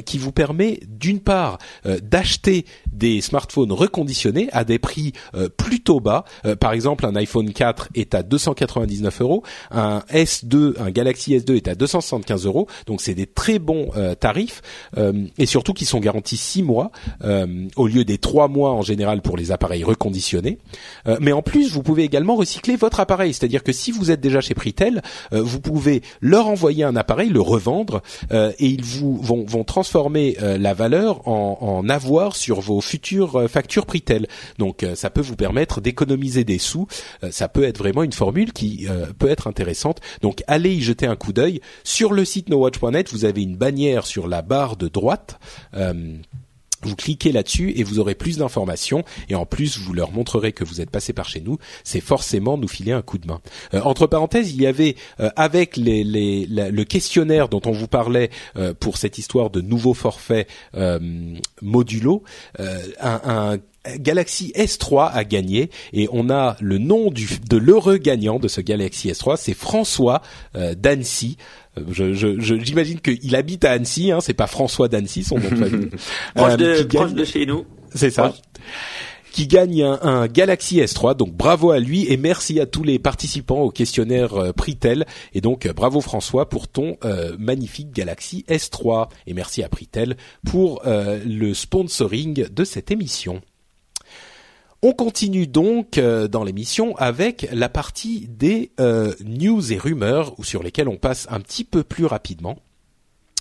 qui 0.04 0.18
vous 0.18 0.32
permet 0.32 0.80
d'une 0.88 1.20
part 1.20 1.58
d'acheter 1.84 2.64
des 2.92 3.20
smartphones 3.20 3.72
reconditionnés 3.72 4.48
à 4.52 4.64
des 4.64 4.78
prix 4.78 5.12
plutôt 5.56 6.00
bas. 6.00 6.24
par 6.60 6.72
exemple, 6.72 7.06
un 7.06 7.16
iPhone 7.16 7.37
4 7.46 7.88
est 7.94 8.14
à 8.14 8.22
299 8.22 9.20
euros, 9.20 9.42
un 9.70 10.00
S2, 10.12 10.74
un 10.78 10.90
Galaxy 10.90 11.36
S2 11.36 11.56
est 11.56 11.68
à 11.68 11.74
275 11.74 12.46
euros. 12.46 12.66
Donc 12.86 13.00
c'est 13.00 13.14
des 13.14 13.26
très 13.26 13.58
bons 13.58 13.90
euh, 13.96 14.14
tarifs 14.14 14.62
euh, 14.96 15.26
et 15.38 15.46
surtout 15.46 15.72
qui 15.72 15.84
sont 15.84 16.00
garantis 16.00 16.36
6 16.36 16.62
mois 16.62 16.90
euh, 17.24 17.66
au 17.76 17.86
lieu 17.86 18.04
des 18.04 18.18
3 18.18 18.48
mois 18.48 18.72
en 18.72 18.82
général 18.82 19.22
pour 19.22 19.36
les 19.36 19.52
appareils 19.52 19.84
reconditionnés. 19.84 20.58
mais 21.20 21.32
en 21.32 21.42
plus, 21.42 21.72
vous 21.72 21.82
pouvez 21.82 22.04
également 22.04 22.36
recycler 22.36 22.76
votre 22.76 23.00
appareil, 23.00 23.32
c'est-à-dire 23.32 23.62
que 23.62 23.72
si 23.72 23.90
vous 23.90 24.10
êtes 24.10 24.20
déjà 24.20 24.40
chez 24.40 24.54
Pritel, 24.54 25.02
vous 25.32 25.60
pouvez 25.60 26.02
leur 26.20 26.48
envoyer 26.48 26.84
un 26.84 26.96
appareil, 26.96 27.28
le 27.28 27.40
revendre 27.40 28.02
et 28.30 28.66
ils 28.66 28.84
vous 28.84 29.16
vont, 29.16 29.44
vont 29.44 29.64
transformer 29.64 30.36
la 30.40 30.74
valeur 30.74 31.26
en, 31.28 31.58
en 31.60 31.88
avoir 31.88 32.36
sur 32.36 32.60
vos 32.60 32.80
futures 32.80 33.48
factures 33.48 33.86
Pritel. 33.86 34.26
Donc 34.58 34.84
ça 34.94 35.10
peut 35.10 35.20
vous 35.20 35.36
permettre 35.36 35.80
d'économiser 35.80 36.44
des 36.44 36.58
sous 36.58 36.86
ça 37.30 37.48
peut 37.48 37.64
être 37.64 37.78
vraiment 37.78 38.02
une 38.02 38.12
formule 38.12 38.52
qui 38.52 38.86
euh, 38.88 39.06
peut 39.18 39.28
être 39.28 39.46
intéressante. 39.46 40.00
Donc 40.22 40.42
allez 40.46 40.74
y 40.74 40.80
jeter 40.80 41.06
un 41.06 41.16
coup 41.16 41.32
d'œil. 41.32 41.60
Sur 41.84 42.12
le 42.12 42.24
site 42.24 42.48
nowatch.net, 42.48 43.10
vous 43.12 43.24
avez 43.24 43.42
une 43.42 43.56
bannière 43.56 44.06
sur 44.06 44.28
la 44.28 44.42
barre 44.42 44.76
de 44.76 44.88
droite. 44.88 45.38
Euh, 45.74 46.16
vous 46.82 46.94
cliquez 46.94 47.32
là-dessus 47.32 47.72
et 47.74 47.82
vous 47.82 47.98
aurez 47.98 48.14
plus 48.14 48.38
d'informations 48.38 49.02
et 49.28 49.34
en 49.34 49.46
plus 49.46 49.78
vous 49.78 49.92
leur 49.92 50.12
montrerez 50.12 50.52
que 50.52 50.62
vous 50.62 50.80
êtes 50.80 50.90
passé 50.90 51.12
par 51.12 51.28
chez 51.28 51.40
nous. 51.40 51.58
C'est 51.82 52.00
forcément 52.00 52.56
nous 52.56 52.68
filer 52.68 52.92
un 52.92 53.02
coup 53.02 53.18
de 53.18 53.26
main. 53.26 53.40
Euh, 53.74 53.80
entre 53.80 54.06
parenthèses, 54.06 54.52
il 54.52 54.62
y 54.62 54.66
avait 54.66 54.94
avec 55.34 55.76
le 55.76 56.82
questionnaire 56.84 57.48
dont 57.48 57.62
on 57.66 57.72
vous 57.72 57.88
parlait 57.88 58.30
pour 58.78 58.96
cette 58.96 59.18
histoire 59.18 59.50
de 59.50 59.60
nouveaux 59.60 59.94
forfaits 59.94 60.48
modulo, 61.60 62.22
un, 62.58 63.20
un 63.24 63.58
Galaxy 63.96 64.52
S3 64.56 65.10
a 65.12 65.24
gagné 65.24 65.70
et 65.92 66.08
on 66.12 66.30
a 66.30 66.56
le 66.60 66.78
nom 66.78 67.10
du, 67.10 67.28
de 67.48 67.56
l'heureux 67.56 67.98
gagnant 67.98 68.38
de 68.38 68.48
ce 68.48 68.60
Galaxy 68.60 69.08
S3, 69.08 69.36
c'est 69.38 69.54
François 69.54 70.22
euh, 70.56 70.74
d'Annecy. 70.74 71.36
Euh, 71.76 71.82
je, 71.90 72.14
je, 72.14 72.58
j'imagine 72.58 73.00
qu'il 73.00 73.36
habite 73.36 73.64
à 73.64 73.72
Annecy, 73.72 74.10
hein, 74.10 74.20
c'est 74.20 74.34
pas 74.34 74.46
François 74.46 74.88
d'Annecy 74.88 75.24
son 75.24 75.38
nom 75.38 75.48
de 75.50 75.56
famille. 75.56 75.90
proche, 76.34 76.56
de, 76.56 76.82
proche 76.84 77.12
de 77.12 77.24
chez 77.24 77.46
nous. 77.46 77.64
C'est 77.94 78.10
ça. 78.10 78.34
Qui 79.32 79.46
gagne 79.46 79.84
un, 79.84 80.26
Galaxy 80.26 80.80
S3, 80.80 81.16
donc 81.16 81.32
bravo 81.32 81.70
à 81.70 81.78
lui 81.78 82.10
et 82.10 82.16
merci 82.16 82.58
à 82.60 82.66
tous 82.66 82.82
les 82.82 82.98
participants 82.98 83.60
au 83.60 83.70
questionnaire 83.70 84.34
euh, 84.34 84.52
Pritel 84.52 85.06
et 85.32 85.40
donc 85.40 85.68
bravo 85.68 86.00
François 86.00 86.48
pour 86.48 86.66
ton 86.66 86.96
magnifique 87.38 87.92
Galaxy 87.92 88.44
S3 88.48 89.08
et 89.26 89.34
merci 89.34 89.62
à 89.62 89.68
Pritel 89.68 90.16
pour 90.44 90.82
le 90.84 91.52
sponsoring 91.54 92.48
de 92.48 92.64
cette 92.64 92.90
émission. 92.90 93.40
On 94.80 94.92
continue 94.92 95.48
donc 95.48 95.98
euh, 95.98 96.28
dans 96.28 96.44
l'émission 96.44 96.96
avec 96.98 97.48
la 97.50 97.68
partie 97.68 98.28
des 98.28 98.70
euh, 98.78 99.12
news 99.24 99.72
et 99.72 99.76
rumeurs 99.76 100.36
sur 100.42 100.62
lesquelles 100.62 100.86
on 100.86 100.96
passe 100.96 101.26
un 101.30 101.40
petit 101.40 101.64
peu 101.64 101.82
plus 101.82 102.04
rapidement. 102.04 102.58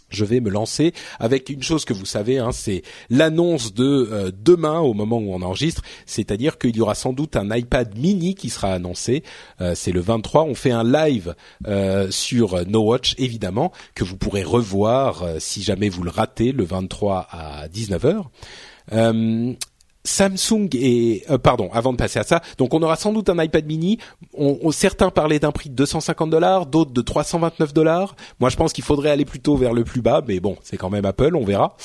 Je 0.10 0.26
vais 0.26 0.40
me 0.40 0.50
lancer 0.50 0.94
avec 1.20 1.50
une 1.50 1.62
chose 1.62 1.86
que 1.86 1.94
vous 1.94 2.08
savez, 2.08 2.40
hein, 2.40 2.52
c'est 2.52 2.82
l'annonce 3.12 3.76
de 3.76 3.84
euh, 3.84 4.32
demain 4.34 4.80
au 4.80 4.96
moment 4.96 5.20
où 5.20 5.32
on 5.32 5.44
enregistre, 5.44 5.84
c'est-à-dire 6.08 6.58
qu'il 6.58 6.76
y 6.76 6.82
aura 6.82 6.96
sans 6.96 7.14
doute 7.14 7.36
un 7.36 7.56
iPad 7.56 7.96
mini 7.96 8.34
qui 8.34 8.50
sera 8.50 8.74
annoncé. 8.74 9.22
c'est 9.76 9.92
le 9.92 10.00
23. 10.00 10.44
On 10.44 10.56
fait 10.56 10.72
un 10.72 10.84
live 10.84 11.36
sur 12.10 12.66
No 12.66 12.82
Watch 12.82 13.14
évidemment 13.20 13.72
que 13.94 14.04
vous 14.04 14.18
pourrez 14.18 14.44
revoir 14.44 15.24
si 15.38 15.62
jamais 15.62 15.90
vous 15.90 16.02
le 16.02 16.10
ratez 16.10 16.52
le 16.52 16.64
23 16.64 17.28
à 17.30 17.68
19h. 17.68 18.24
Samsung 20.08 20.70
et 20.74 21.24
euh, 21.30 21.38
pardon, 21.38 21.70
avant 21.74 21.92
de 21.92 21.98
passer 21.98 22.20
à 22.20 22.24
ça, 22.24 22.42
donc 22.58 22.74
on 22.74 22.82
aura 22.82 22.96
sans 22.96 23.14
doute 23.14 23.30
un 23.30 23.42
iPad 23.42 23.66
mini. 23.66 23.98
On, 24.34 24.72
certains 24.72 25.10
parlaient 25.10 25.40
d'un 25.40 25.52
prix 25.52 25.70
de 25.70 25.76
250 25.76 26.30
dollars, 26.30 26.66
d'autres 26.66 26.92
de 26.92 27.02
329 27.02 27.74
dollars. 27.74 28.16
Moi, 28.40 28.50
je 28.50 28.56
pense 28.56 28.74
qu'il 28.74 28.84
faudrait 28.84 29.10
aller 29.10 29.26
plutôt 29.26 29.56
vers 29.56 29.74
le 29.74 29.84
plus 29.84 30.02
bas, 30.02 30.24
mais 30.28 30.40
bon, 30.40 30.58
c'est 30.64 30.78
quand 30.78 30.90
même 30.90 31.06
Apple, 31.06 31.36
on 31.36 31.44
verra. 31.44 31.76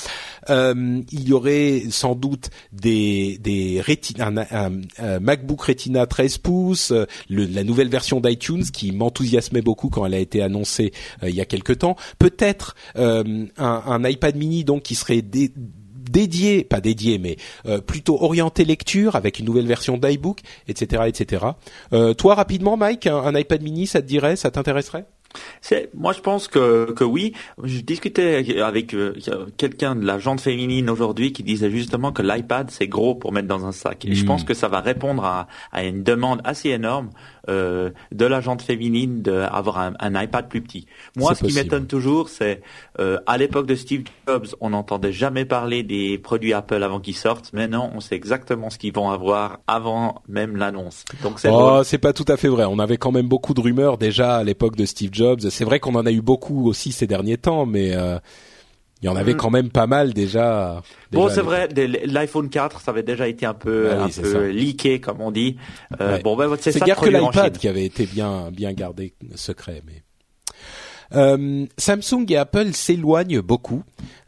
Euh, 0.51 1.01
il 1.11 1.28
y 1.28 1.32
aurait 1.32 1.82
sans 1.90 2.15
doute 2.15 2.51
des 2.73 3.39
des 3.39 3.81
Retina, 3.81 4.31
un, 4.51 5.19
MacBook 5.20 5.62
Retina 5.62 6.07
13 6.07 6.39
pouces, 6.39 6.93
euh, 6.93 7.07
la 7.28 7.65
nouvelle 7.65 7.89
version 7.89 8.20
d'iTunes 8.20 8.65
qui 8.65 8.93
m'enthousiasmait 8.93 9.62
beaucoup 9.62 9.89
quand 9.89 10.07
elle 10.07 10.15
a 10.15 10.19
été 10.19 10.43
annoncée 10.43 10.93
il 11.23 11.35
y 11.35 11.40
a 11.40 11.44
quelque 11.44 11.73
temps. 11.73 11.97
Peut-être 12.19 12.74
un, 12.94 13.47
un, 13.57 14.05
iPad 14.05 14.36
mini 14.36 14.65
donc 14.65 14.82
qui 14.82 14.94
serait 14.94 15.23
dédié, 16.12 16.62
pas 16.62 16.80
dédié, 16.80 17.18
mais 17.18 17.36
euh, 17.66 17.80
plutôt 17.80 18.22
orienté 18.22 18.64
lecture 18.64 19.16
avec 19.16 19.39
une 19.39 19.47
nouvelle 19.47 19.66
version 19.66 19.97
d'iBook, 19.97 20.40
etc., 20.68 21.05
etc. 21.06 21.47
Euh, 21.93 22.14
toi, 22.14 22.34
rapidement, 22.34 22.76
Mike, 22.76 23.06
un, 23.06 23.34
iPad 23.34 23.62
mini, 23.62 23.86
ça 23.86 24.01
te 24.01 24.06
dirait, 24.06 24.36
ça 24.36 24.51
t'intéresserait? 24.51 25.06
C'est, 25.62 25.89
moi, 25.94 26.12
je 26.12 26.20
pense 26.20 26.47
que, 26.47 26.93
que 26.93 27.05
oui. 27.05 27.32
Je 27.64 27.80
discutais 27.80 28.60
avec 28.60 28.93
euh, 28.93 29.14
quelqu'un 29.56 29.97
de 29.97 30.05
la 30.05 30.18
jante 30.18 30.43
féminine 30.43 30.90
aujourd'hui 30.90 31.32
qui 31.32 31.43
disait 31.43 31.70
justement 31.70 32.12
que 32.12 32.20
l'iPad 32.20 32.70
c'est 32.70 32.86
gros 32.86 33.14
pour 33.14 33.32
mettre 33.32 33.48
dans 33.48 33.64
un 33.64 33.72
sac. 33.72 34.05
Et 34.05 34.14
je 34.14 34.26
pense 34.26 34.43
hmm. 34.43 34.47
que 34.47 34.55
ça 34.55 34.68
va 34.68 34.80
répondre 34.80 35.24
à, 35.24 35.48
à 35.72 35.84
une 35.84 36.02
demande 36.02 36.43
assez 36.44 36.68
énorme 36.68 37.09
euh, 37.48 37.90
de 38.12 38.24
la 38.24 38.40
jante 38.40 38.62
féminine 38.62 39.23
d'avoir 39.23 39.78
un, 39.78 39.94
un, 39.98 40.23
iPad 40.23 40.48
plus 40.48 40.62
petit. 40.62 40.86
Moi, 41.16 41.35
ce 41.35 41.44
qui 41.44 41.55
m'étonne 41.55 41.86
toujours, 41.86 42.28
c'est 42.28 42.62
euh, 43.01 43.19
à 43.27 43.39
l'époque 43.39 43.66
de 43.66 43.74
Steve 43.74 44.05
Jobs, 44.27 44.47
on 44.60 44.70
n'entendait 44.70 45.12
jamais 45.12 45.44
parler 45.44 45.82
des 45.82 46.19
produits 46.19 46.52
Apple 46.52 46.82
avant 46.82 47.01
qu'ils 47.01 47.16
sortent. 47.16 47.52
Maintenant, 47.52 47.90
on 47.94 48.01
sait 48.01 48.14
exactement 48.14 48.70
ce 48.70 48.78
qu'ils 48.78 48.93
vont 48.93 49.10
avoir 49.10 49.60
avant 49.66 50.23
même 50.28 50.56
l'annonce. 50.56 51.05
Donc 51.23 51.40
c'est 51.40 51.48
oh, 51.51 51.82
c'est 51.85 51.98
pas 51.98 52.12
tout 52.12 52.27
à 52.28 52.36
fait 52.36 52.48
vrai. 52.48 52.64
On 52.64 52.78
avait 52.78 52.97
quand 52.97 53.12
même 53.12 53.28
beaucoup 53.28 53.55
de 53.55 53.60
rumeurs 53.60 53.98
déjà 53.98 54.36
à 54.36 54.44
l'époque 54.44 54.77
de 54.77 54.85
Steve 54.85 55.10
Jobs. 55.12 55.40
C'est 55.51 55.64
vrai 55.64 55.81
qu'on 55.81 55.94
en 55.94 56.06
a 56.06 56.12
eu 56.12 56.23
beaucoup 56.23 56.69
aussi 56.69 56.93
ces 56.93 57.06
derniers 57.06 57.39
temps, 57.39 57.66
mais 57.66 57.94
euh, 57.97 58.19
il 59.03 59.07
y 59.07 59.09
en 59.09 59.16
avait 59.16 59.35
mm. 59.35 59.37
quand 59.37 59.51
même 59.51 59.70
pas 59.70 59.87
mal 59.87 60.12
déjà. 60.12 60.81
bon, 61.11 61.29
c'est 61.29 61.41
vrai, 61.41 61.69
l'iPhone 62.05 62.49
4, 62.49 62.81
ça 62.81 62.93
avait 62.93 63.03
déjà 63.03 63.27
été 63.27 63.45
un 63.47 63.55
peu, 63.55 63.91
ah 63.91 64.05
un 64.05 64.09
peu 64.09 64.49
leaké, 64.49 65.01
comme 65.01 65.20
on 65.20 65.31
dit. 65.31 65.57
Euh, 66.01 66.19
Bon, 66.23 66.37
ben, 66.37 66.49
c'est 66.61 66.70
ça. 66.73 66.85
C'est 66.85 66.95
que 66.95 67.11
l'iPad 67.11 67.59
qui 67.59 67.66
avait 67.66 67.85
été 67.85 68.07
bien, 68.07 68.51
bien 68.53 68.73
gardé 68.73 69.15
secret, 69.35 69.83
mais. 69.87 70.03
Euh, 71.14 71.66
Samsung 71.76 72.24
et 72.30 72.36
Apple 72.36 72.72
s'éloignent 72.72 73.40
beaucoup 73.40 73.82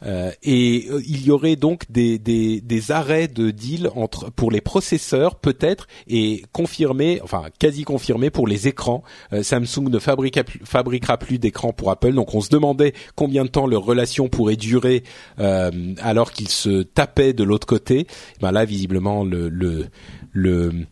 euh, 0.05 0.31
et 0.43 0.87
euh, 0.91 1.01
il 1.07 1.25
y 1.25 1.31
aurait 1.31 1.57
donc 1.57 1.91
des, 1.91 2.19
des, 2.19 2.61
des, 2.61 2.91
arrêts 2.91 3.29
de 3.29 3.51
deal 3.51 3.91
entre 3.95 4.31
pour 4.31 4.51
les 4.51 4.61
processeurs 4.61 5.37
peut-être 5.37 5.87
et 6.09 6.43
confirmé, 6.53 7.21
enfin 7.23 7.45
quasi 7.59 7.85
confirmé 7.85 8.31
pour 8.31 8.47
les 8.47 8.69
écrans. 8.69 9.03
Samsung 9.43 9.89
ne 9.89 9.99
fabriquera, 9.99 11.17
plus 11.17 11.39
d'écrans 11.39 11.73
pour 11.73 11.91
Apple, 11.91 12.13
donc 12.13 12.35
on 12.35 12.41
se 12.41 12.51
demandait 12.51 12.93
combien 13.15 13.45
de 13.45 13.49
temps 13.51 13.67
leur 13.67 13.85
relation 13.85 14.29
pourrait 14.29 14.57
durer 14.57 15.05
alors 15.39 16.33
qu'ils 16.33 16.49
se 16.49 16.83
tapaient 16.83 17.33
de 17.33 17.45
l'autre 17.45 17.67
côté. 17.67 18.07
Ben 18.41 18.53
là, 18.53 18.65
visiblement, 18.65 19.25
le, 19.25 19.49
le, 19.49 19.87
le 20.33 20.87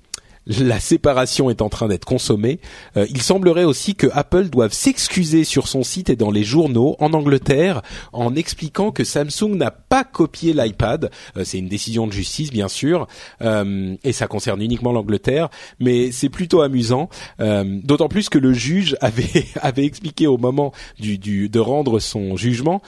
la 0.46 0.80
séparation 0.80 1.50
est 1.50 1.62
en 1.62 1.68
train 1.68 1.88
d'être 1.88 2.04
consommée. 2.04 2.60
Euh, 2.96 3.06
il 3.10 3.22
semblerait 3.22 3.64
aussi 3.64 3.94
que 3.94 4.08
Apple 4.12 4.48
doive 4.48 4.72
s'excuser 4.72 5.44
sur 5.44 5.68
son 5.68 5.82
site 5.82 6.10
et 6.10 6.16
dans 6.16 6.30
les 6.30 6.44
journaux 6.44 6.96
en 6.98 7.12
Angleterre 7.12 7.82
en 8.12 8.34
expliquant 8.34 8.90
que 8.90 9.04
Samsung 9.04 9.54
n'a 9.54 9.70
pas 9.70 10.04
copié 10.04 10.52
l'iPad. 10.52 11.10
Euh, 11.36 11.44
c'est 11.44 11.58
une 11.58 11.68
décision 11.68 12.06
de 12.06 12.12
justice 12.12 12.50
bien 12.50 12.68
sûr 12.68 13.06
euh, 13.40 13.94
et 14.02 14.12
ça 14.12 14.26
concerne 14.26 14.60
uniquement 14.62 14.92
l'Angleterre, 14.92 15.48
mais 15.78 16.10
c'est 16.12 16.28
plutôt 16.28 16.62
amusant. 16.62 17.08
D'autant 17.38 18.08
plus 18.08 18.28
que 18.28 18.38
le 18.38 18.52
juge 18.52 18.96
avait 19.00 19.46
avait 19.60 19.84
expliqué 19.84 20.26
au 20.26 20.38
moment 20.38 20.72
du, 20.98 21.18
du 21.18 21.48
de 21.48 21.60
rendre 21.60 21.98
son 21.98 22.36
jugement, 22.36 22.82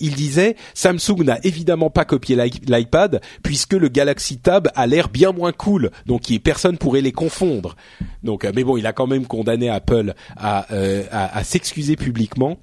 il 0.00 0.14
disait 0.14 0.56
Samsung 0.74 1.22
n'a 1.24 1.38
évidemment 1.44 1.90
pas 1.90 2.04
copié 2.04 2.36
l'iPad 2.36 3.20
puisque 3.42 3.74
le 3.74 3.88
Galaxy 3.88 4.38
Tab 4.38 4.68
a 4.74 4.86
l'air 4.86 5.08
bien 5.08 5.32
moins 5.32 5.52
cool, 5.52 5.90
donc 6.06 6.22
personne 6.42 6.78
les 7.00 7.12
confondre. 7.12 7.76
Donc, 8.22 8.44
euh, 8.44 8.52
mais 8.54 8.64
bon, 8.64 8.76
il 8.76 8.86
a 8.86 8.92
quand 8.92 9.06
même 9.06 9.26
condamné 9.26 9.68
Apple 9.68 10.14
à, 10.36 10.72
euh, 10.72 11.04
à, 11.10 11.44
s'excuser 11.44 11.96
publiquement. 11.96 12.58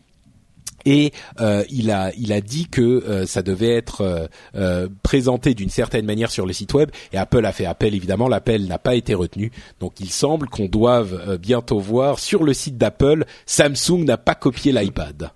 et 0.85 1.13
euh, 1.39 1.63
il 1.69 1.91
a 1.91 2.11
il 2.17 2.33
a 2.33 2.41
dit 2.41 2.67
que 2.67 2.81
euh, 2.81 3.25
ça 3.25 3.41
devait 3.41 3.73
être 3.73 4.27
euh, 4.55 4.89
présenté 5.01 5.53
d'une 5.53 5.69
certaine 5.69 6.05
manière 6.05 6.29
sur 6.29 6.45
le 6.45 6.51
site 6.51 6.73
web 6.73 6.89
et 7.13 7.17
Apple 7.17 7.45
a 7.45 7.53
fait 7.53 7.65
appel 7.65 7.95
évidemment 7.95 8.27
l'appel 8.27 8.67
n'a 8.67 8.79
pas 8.79 8.95
été 8.95 9.13
retenu 9.13 9.51
donc 9.79 9.93
il 10.01 10.09
semble 10.09 10.49
qu'on 10.49 10.65
doive 10.67 11.37
bientôt 11.39 11.79
voir 11.79 12.19
sur 12.19 12.43
le 12.43 12.53
site 12.53 12.77
d'Apple 12.77 13.23
Samsung 13.45 14.03
n'a 14.03 14.17
pas 14.17 14.35
copié 14.35 14.73
l'iPad 14.73 15.31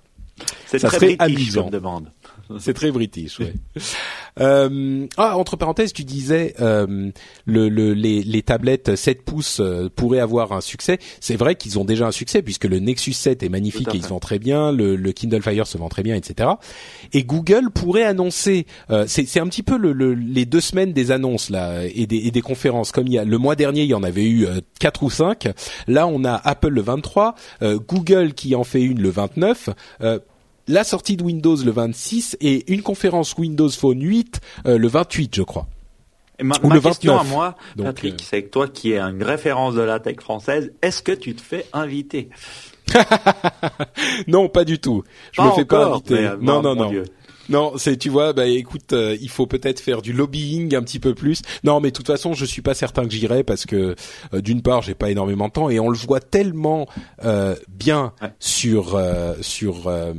C'est 0.66 0.80
Ça 0.80 0.90
très 0.90 1.00
serait 1.00 1.16
amusant. 1.20 1.62
comme 1.64 1.72
demande. 1.72 2.12
c'est 2.60 2.74
très 2.74 2.92
british 2.92 3.40
ouais. 3.40 3.54
Euh, 4.40 5.08
ah 5.18 5.36
entre 5.36 5.56
parenthèses 5.56 5.94
tu 5.94 6.04
disais 6.04 6.54
euh, 6.62 7.10
le, 7.46 7.70
le, 7.70 7.96
les, 7.96 8.22
les 8.22 8.42
tablettes 8.44 8.96
7 8.96 9.24
pouces 9.24 9.60
euh, 9.60 9.90
pourraient 9.96 10.20
avoir 10.20 10.52
un 10.52 10.62
succès. 10.62 11.00
C'est 11.20 11.36
vrai 11.38 11.56
qu'ils 11.56 11.80
ont 11.80 11.86
déjà 11.86 12.06
un 12.06 12.12
succès 12.12 12.44
puisque 12.44 12.66
le 12.66 12.78
Nexus 12.78 13.14
7 13.14 13.42
est 13.42 13.50
magnifique 13.50 13.88
et 13.96 13.98
il 13.98 14.04
se 14.04 14.10
vend 14.10 14.20
très 14.20 14.38
bien. 14.38 14.72
Le, 14.72 14.96
le 14.96 15.12
Kindle 15.12 15.42
Fire 15.42 15.66
se 15.66 15.80
vend 15.80 15.90
très 15.90 16.04
bien 16.04 16.14
etc 16.16 16.52
et 17.14 17.24
Google 17.24 17.72
pourrait 17.74 18.04
annoncer 18.04 18.68
euh, 18.92 19.06
c'est 19.08 19.40
un 19.40 19.48
petit 19.48 19.64
peu 19.64 19.76
le, 19.76 19.92
le- 19.92 20.14
les 20.14 20.46
deux 20.46 20.62
semaines 20.62 20.94
des 20.94 21.10
annonces 21.10 21.50
là 21.50 21.84
et 21.86 22.06
des, 22.06 22.18
et 22.18 22.30
des 22.30 22.42
conférences. 22.42 22.92
Comme 22.92 23.08
il 23.08 23.14
y 23.14 23.18
a 23.18 23.26
le 23.26 23.38
mois 23.40 23.56
dernier 23.56 23.82
il 23.82 23.90
y 23.90 23.96
en 23.96 24.04
avait 24.04 24.26
eu 24.26 24.46
euh, 24.46 24.60
quatre 24.80 25.02
ou 25.02 25.10
cinq. 25.10 25.48
Là 25.88 26.06
on 26.06 26.24
a 26.26 26.36
Apple 26.36 26.70
le 26.70 26.82
23 26.82 27.34
euh, 27.64 27.80
Google 27.80 28.34
qui 28.36 28.54
en 28.54 28.64
fait 28.64 28.84
une 28.84 29.02
le 29.02 29.10
29 29.10 29.70
euh, 30.02 30.20
la 30.68 30.84
sortie 30.84 31.18
de 31.18 31.24
Windows 31.24 31.56
le 31.56 31.72
26 31.72 32.38
et 32.42 32.72
une 32.72 32.82
conférence 32.82 33.36
Windows 33.38 33.70
Phone 33.70 34.02
8 34.02 34.42
euh, 34.66 34.78
le 34.78 34.88
28 34.88 35.36
je 35.36 35.44
crois. 35.44 35.68
Et 36.40 36.44
ma, 36.44 36.56
Ou 36.62 36.68
ma 36.68 36.76
le 36.76 36.82
question 36.82 37.16
29. 37.16 37.32
à 37.32 37.36
moi, 37.36 37.56
Donc, 37.76 37.88
Patrick, 37.88 38.14
euh, 38.14 38.24
c'est 38.24 38.44
que 38.44 38.50
toi 38.50 38.68
qui 38.68 38.92
es 38.92 39.00
une 39.00 39.24
référence 39.24 39.74
de 39.74 39.82
la 39.82 40.00
tech 40.00 40.18
française, 40.20 40.72
est-ce 40.84 41.02
que 41.02 41.12
tu 41.12 41.34
te 41.36 41.42
fais 41.42 41.66
inviter? 41.74 42.30
Non 44.28 44.50
pas 44.50 44.64
du 44.64 44.80
tout. 44.80 45.04
Je 45.32 45.38
Pas 45.38 45.48
me 45.50 45.52
fais 45.52 45.66
pas 45.66 45.86
inviter. 45.88 46.14
mais, 46.16 46.30
non 46.46 46.62
non 46.62 46.76
mon 46.76 46.84
non. 46.84 46.90
Dieu. 46.90 47.04
Non, 47.50 47.74
c'est 47.78 47.98
tu 47.98 48.10
vois, 48.10 48.34
bah 48.34 48.46
écoute, 48.48 48.94
euh, 48.94 49.18
il 49.22 49.30
faut 49.30 49.48
peut-être 49.48 49.80
faire 49.80 50.02
du 50.02 50.14
lobbying 50.14 50.76
un 50.76 50.82
petit 50.84 51.00
peu 51.00 51.14
plus. 51.16 51.42
Non, 51.64 51.80
mais 51.80 51.90
de 51.92 51.96
toute 51.96 52.08
façon, 52.08 52.34
je 52.34 52.46
suis 52.46 52.62
pas 52.62 52.74
certain 52.74 53.06
que 53.06 53.12
j'irai 53.12 53.44
parce 53.44 53.66
que 53.66 53.96
euh, 54.34 54.42
d'une 54.42 54.62
part, 54.62 54.82
j'ai 54.82 54.96
pas 54.96 55.10
énormément 55.12 55.48
de 55.48 55.54
temps 55.54 55.70
et 55.70 55.80
on 55.80 55.90
le 55.90 55.98
voit 55.98 56.20
tellement 56.20 56.88
euh, 57.24 57.56
bien 57.70 58.14
Ouais. 58.22 58.30
sur 58.40 58.96
euh, 58.96 59.36
sur 59.42 59.88
euh, 59.88 60.14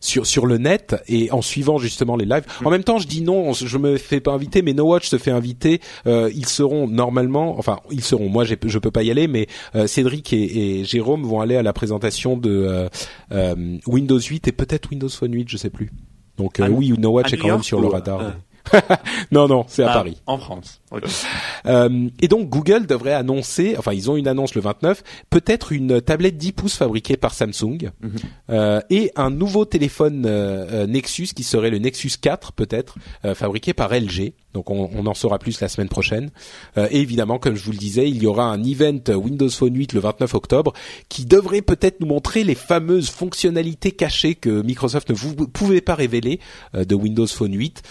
sur 0.00 0.26
sur 0.26 0.46
le 0.46 0.58
net 0.58 0.96
et 1.08 1.30
en 1.30 1.42
suivant 1.42 1.78
justement 1.78 2.16
les 2.16 2.24
lives. 2.24 2.44
En 2.64 2.70
même 2.70 2.84
temps, 2.84 2.98
je 2.98 3.06
dis 3.06 3.22
non, 3.22 3.52
je 3.52 3.78
me 3.78 3.96
fais 3.96 4.20
pas 4.20 4.32
inviter, 4.32 4.60
mais 4.60 4.74
No 4.74 4.84
Watch 4.84 5.08
se 5.08 5.16
fait 5.16 5.30
inviter. 5.30 5.80
Euh, 6.06 6.30
ils 6.34 6.46
seront 6.46 6.88
normalement, 6.88 7.58
enfin 7.58 7.78
ils 7.90 8.02
seront. 8.04 8.28
Moi, 8.28 8.44
je 8.44 8.78
peux 8.78 8.90
pas 8.90 9.02
y 9.04 9.10
aller, 9.10 9.26
mais 9.28 9.46
euh, 9.74 9.86
Cédric 9.86 10.32
et, 10.32 10.80
et 10.80 10.84
Jérôme 10.84 11.22
vont 11.22 11.40
aller 11.40 11.56
à 11.56 11.62
la 11.62 11.72
présentation 11.72 12.36
de 12.36 12.88
euh, 13.32 13.78
Windows 13.86 14.18
8 14.20 14.48
et 14.48 14.52
peut-être 14.52 14.90
Windows 14.90 15.08
Phone 15.08 15.32
8, 15.34 15.48
je 15.48 15.56
sais 15.56 15.70
plus. 15.70 15.90
Donc 16.42 16.58
euh, 16.60 16.68
oui, 16.68 16.92
No 16.98 17.10
Watch 17.10 17.32
est 17.32 17.36
quand 17.38 17.48
même 17.48 17.62
sur 17.62 17.80
le 17.80 17.86
radar. 17.88 18.20
euh, 18.20 18.30
non, 19.32 19.48
non, 19.48 19.64
c'est 19.68 19.82
à 19.82 19.90
Ah, 19.90 19.94
Paris. 19.94 20.20
En 20.26 20.38
France. 20.38 20.80
Euh, 21.66 22.08
et 22.20 22.28
donc 22.28 22.48
Google 22.50 22.86
devrait 22.86 23.14
annoncer, 23.14 23.76
enfin 23.78 23.92
ils 23.94 24.10
ont 24.10 24.16
une 24.16 24.28
annonce 24.28 24.54
le 24.54 24.60
29, 24.60 25.02
peut-être 25.30 25.72
une 25.72 26.00
tablette 26.02 26.36
10 26.36 26.52
pouces 26.52 26.76
fabriquée 26.76 27.16
par 27.16 27.32
Samsung 27.34 27.90
Mhm. 28.02 28.10
euh, 28.50 28.80
et 28.90 29.10
un 29.16 29.30
nouveau 29.30 29.64
téléphone 29.64 30.24
euh, 30.26 30.86
Nexus 30.86 31.28
qui 31.34 31.44
serait 31.44 31.70
le 31.70 31.78
Nexus 31.78 32.12
4 32.20 32.52
peut-être 32.52 32.96
fabriqué 33.34 33.72
par 33.72 33.90
LG. 33.94 34.34
Donc 34.52 34.68
on, 34.70 34.90
on 34.94 35.06
en 35.06 35.14
saura 35.14 35.38
plus 35.38 35.60
la 35.62 35.68
semaine 35.68 35.88
prochaine. 35.88 36.30
Et 36.76 37.00
évidemment, 37.00 37.38
comme 37.38 37.54
je 37.54 37.64
vous 37.64 37.72
le 37.72 37.78
disais, 37.78 38.08
il 38.10 38.22
y 38.22 38.26
aura 38.26 38.44
un 38.50 38.62
event 38.62 39.00
Windows 39.14 39.48
Phone 39.48 39.74
8 39.74 39.94
le 39.94 40.00
29 40.00 40.34
octobre 40.34 40.72
qui 41.08 41.24
devrait 41.24 41.62
peut-être 41.62 42.00
nous 42.00 42.06
montrer 42.06 42.44
les 42.44 42.54
fameuses 42.54 43.08
fonctionnalités 43.08 43.92
cachées 43.92 44.34
que 44.34 44.60
Microsoft 44.62 45.08
ne 45.08 45.14
vous 45.14 45.34
pouvait 45.48 45.80
pas 45.80 45.94
révéler 45.94 46.38
de 46.74 46.94
Windows 46.94 47.26
Phone 47.26 47.54
8. 47.56 47.82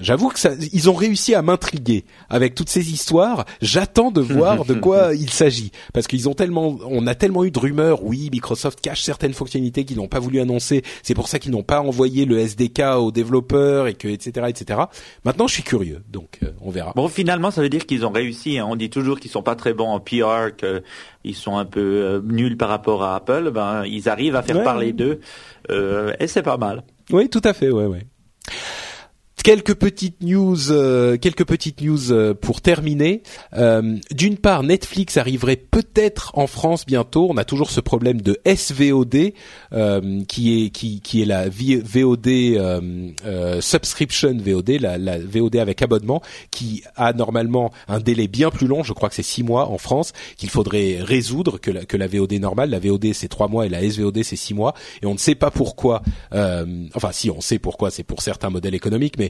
J'avoue 0.00 0.28
que 0.28 0.38
ça, 0.38 0.50
ils 0.72 0.88
ont 0.90 0.94
réussi 0.94 1.34
à 1.34 1.42
m'intriguer 1.42 2.04
avec 2.28 2.54
toutes 2.54 2.68
ces 2.70 2.92
histoires. 2.92 3.44
J'attends 3.60 4.10
de 4.10 4.20
voir 4.20 4.64
de 4.64 4.74
quoi 4.80 5.14
il 5.14 5.30
s'agit 5.30 5.70
parce 5.92 6.06
qu'ils 6.06 6.28
ont 6.28 6.34
tellement, 6.34 6.78
on 6.86 7.06
a 7.06 7.14
tellement 7.14 7.44
eu 7.44 7.50
de 7.50 7.58
rumeurs. 7.58 8.02
Oui, 8.04 8.28
Microsoft 8.32 8.80
cache 8.80 9.02
certaines 9.02 9.34
fonctionnalités 9.34 9.84
qu'ils 9.84 9.96
n'ont 9.98 10.08
pas 10.08 10.18
voulu 10.20 10.40
annoncer. 10.40 10.82
C'est 11.02 11.14
pour 11.14 11.28
ça 11.28 11.38
qu'ils 11.38 11.52
n'ont 11.52 11.62
pas 11.62 11.80
envoyé 11.80 12.24
le 12.24 12.38
SDK 12.38 12.80
aux 12.98 13.12
développeurs 13.12 13.86
et 13.86 13.94
que 13.94 14.08
etc 14.08 14.46
etc. 14.48 14.80
Maintenant, 15.24 15.46
je 15.46 15.54
suis 15.54 15.62
curieux, 15.62 16.02
donc 16.10 16.38
euh, 16.42 16.50
on 16.60 16.70
verra. 16.70 16.92
Bon, 16.96 17.08
finalement, 17.08 17.50
ça 17.50 17.60
veut 17.62 17.68
dire 17.68 17.86
qu'ils 17.86 18.06
ont 18.06 18.10
réussi. 18.12 18.58
hein. 18.58 18.66
On 18.68 18.76
dit 18.76 18.90
toujours 18.90 19.20
qu'ils 19.20 19.30
sont 19.30 19.42
pas 19.42 19.54
très 19.54 19.74
bons 19.74 19.88
en 19.88 20.00
PR, 20.00 20.54
qu'ils 20.56 21.34
sont 21.36 21.56
un 21.58 21.64
peu 21.64 21.80
euh, 21.80 22.20
nuls 22.24 22.56
par 22.56 22.68
rapport 22.70 23.02
à 23.04 23.16
Apple. 23.16 23.50
Ben, 23.52 23.84
ils 23.84 24.08
arrivent 24.08 24.36
à 24.36 24.42
faire 24.42 24.56
Ouais. 24.56 24.64
parler 24.64 24.92
d'eux, 24.92 25.20
euh, 25.70 26.12
et 26.20 26.26
c'est 26.26 26.42
pas 26.42 26.56
mal. 26.56 26.82
Oui, 27.10 27.28
tout 27.28 27.40
à 27.44 27.52
fait, 27.52 27.70
ouais, 27.70 27.86
ouais. 27.86 28.06
Quelques 29.42 29.74
petites 29.74 30.22
news, 30.22 30.70
euh, 30.70 31.16
quelques 31.16 31.46
petites 31.46 31.80
news 31.80 32.12
euh, 32.12 32.34
pour 32.34 32.60
terminer. 32.60 33.22
Euh, 33.56 33.96
D'une 34.10 34.36
part, 34.36 34.62
Netflix 34.62 35.16
arriverait 35.16 35.56
peut-être 35.56 36.32
en 36.34 36.46
France 36.46 36.84
bientôt. 36.84 37.26
On 37.30 37.38
a 37.38 37.44
toujours 37.44 37.70
ce 37.70 37.80
problème 37.80 38.20
de 38.20 38.38
SVOD, 38.44 39.32
euh, 39.72 40.22
qui 40.28 40.66
est 40.66 40.70
qui, 40.70 41.00
qui 41.00 41.22
est 41.22 41.24
la 41.24 41.48
VOD 41.48 42.26
euh, 42.26 43.60
subscription 43.62 44.36
VOD, 44.36 44.72
la, 44.78 44.98
la 44.98 45.18
VOD 45.18 45.56
avec 45.56 45.80
abonnement, 45.80 46.20
qui 46.50 46.82
a 46.94 47.14
normalement 47.14 47.72
un 47.88 47.98
délai 47.98 48.28
bien 48.28 48.50
plus 48.50 48.66
long. 48.66 48.82
Je 48.82 48.92
crois 48.92 49.08
que 49.08 49.14
c'est 49.14 49.22
six 49.22 49.42
mois 49.42 49.70
en 49.70 49.78
France 49.78 50.12
qu'il 50.36 50.50
faudrait 50.50 50.98
résoudre 51.00 51.56
que 51.58 51.70
la, 51.70 51.86
que 51.86 51.96
la 51.96 52.08
VOD 52.08 52.34
normale. 52.34 52.68
La 52.68 52.78
VOD 52.78 53.14
c'est 53.14 53.28
trois 53.28 53.48
mois 53.48 53.64
et 53.64 53.70
la 53.70 53.80
SVOD 53.88 54.22
c'est 54.22 54.36
six 54.36 54.52
mois. 54.52 54.74
Et 55.02 55.06
on 55.06 55.14
ne 55.14 55.18
sait 55.18 55.34
pas 55.34 55.50
pourquoi. 55.50 56.02
enfin, 56.30 57.12
si 57.12 57.30
on 57.30 57.40
sait 57.40 57.58
pourquoi, 57.58 57.90
c'est 57.90 58.02
pour 58.04 58.20
certains 58.20 58.50
modèles 58.50 58.74
économiques, 58.74 59.14
mais 59.18 59.29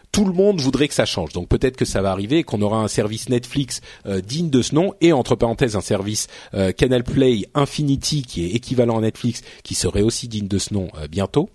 tout 0.11 0.25
le 0.25 0.33
monde 0.33 0.59
voudrait 0.59 0.87
que 0.87 0.93
ça 0.93 1.05
change. 1.05 1.33
Donc 1.33 1.47
peut-être 1.47 1.77
que 1.77 1.85
ça 1.85 2.01
va 2.01 2.11
arriver 2.11 2.43
qu'on 2.43 2.61
aura 2.61 2.79
un 2.79 2.87
service 2.87 3.29
Netflix 3.29 3.81
euh, 4.05 4.21
digne 4.21 4.49
de 4.49 4.61
ce 4.61 4.75
nom 4.75 4.93
et 5.01 5.13
entre 5.13 5.35
parenthèses 5.35 5.75
un 5.75 5.81
service 5.81 6.27
euh, 6.53 6.71
Canal 6.71 7.03
Play 7.03 7.45
Infinity 7.53 8.23
qui 8.23 8.45
est 8.45 8.49
équivalent 8.49 8.97
à 8.97 9.01
Netflix 9.01 9.41
qui 9.63 9.75
serait 9.75 10.01
aussi 10.01 10.27
digne 10.27 10.47
de 10.47 10.57
ce 10.57 10.73
nom 10.73 10.89
euh, 10.97 11.07
bientôt. 11.07 11.49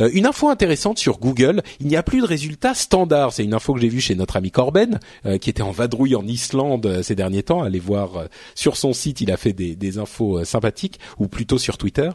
Euh, 0.00 0.10
une 0.12 0.26
info 0.26 0.48
intéressante 0.48 0.98
sur 0.98 1.18
Google, 1.18 1.62
il 1.80 1.86
n'y 1.86 1.96
a 1.96 2.02
plus 2.02 2.20
de 2.20 2.26
résultats 2.26 2.74
standards. 2.74 3.32
C'est 3.32 3.44
une 3.44 3.54
info 3.54 3.74
que 3.74 3.80
j'ai 3.80 3.88
vue 3.88 4.00
chez 4.00 4.14
notre 4.14 4.36
ami 4.36 4.50
Corben 4.50 5.00
euh, 5.26 5.38
qui 5.38 5.50
était 5.50 5.62
en 5.62 5.70
vadrouille 5.70 6.14
en 6.14 6.26
Islande 6.26 6.86
euh, 6.86 7.02
ces 7.02 7.14
derniers 7.14 7.42
temps. 7.42 7.62
Allez 7.62 7.78
voir 7.78 8.28
sur 8.54 8.76
son 8.76 8.92
site, 8.92 9.20
il 9.20 9.30
a 9.30 9.36
fait 9.36 9.52
des, 9.52 9.74
des 9.76 9.98
infos 9.98 10.44
sympathiques 10.44 10.98
ou 11.18 11.28
plutôt 11.28 11.58
sur 11.58 11.78
Twitter. 11.78 12.10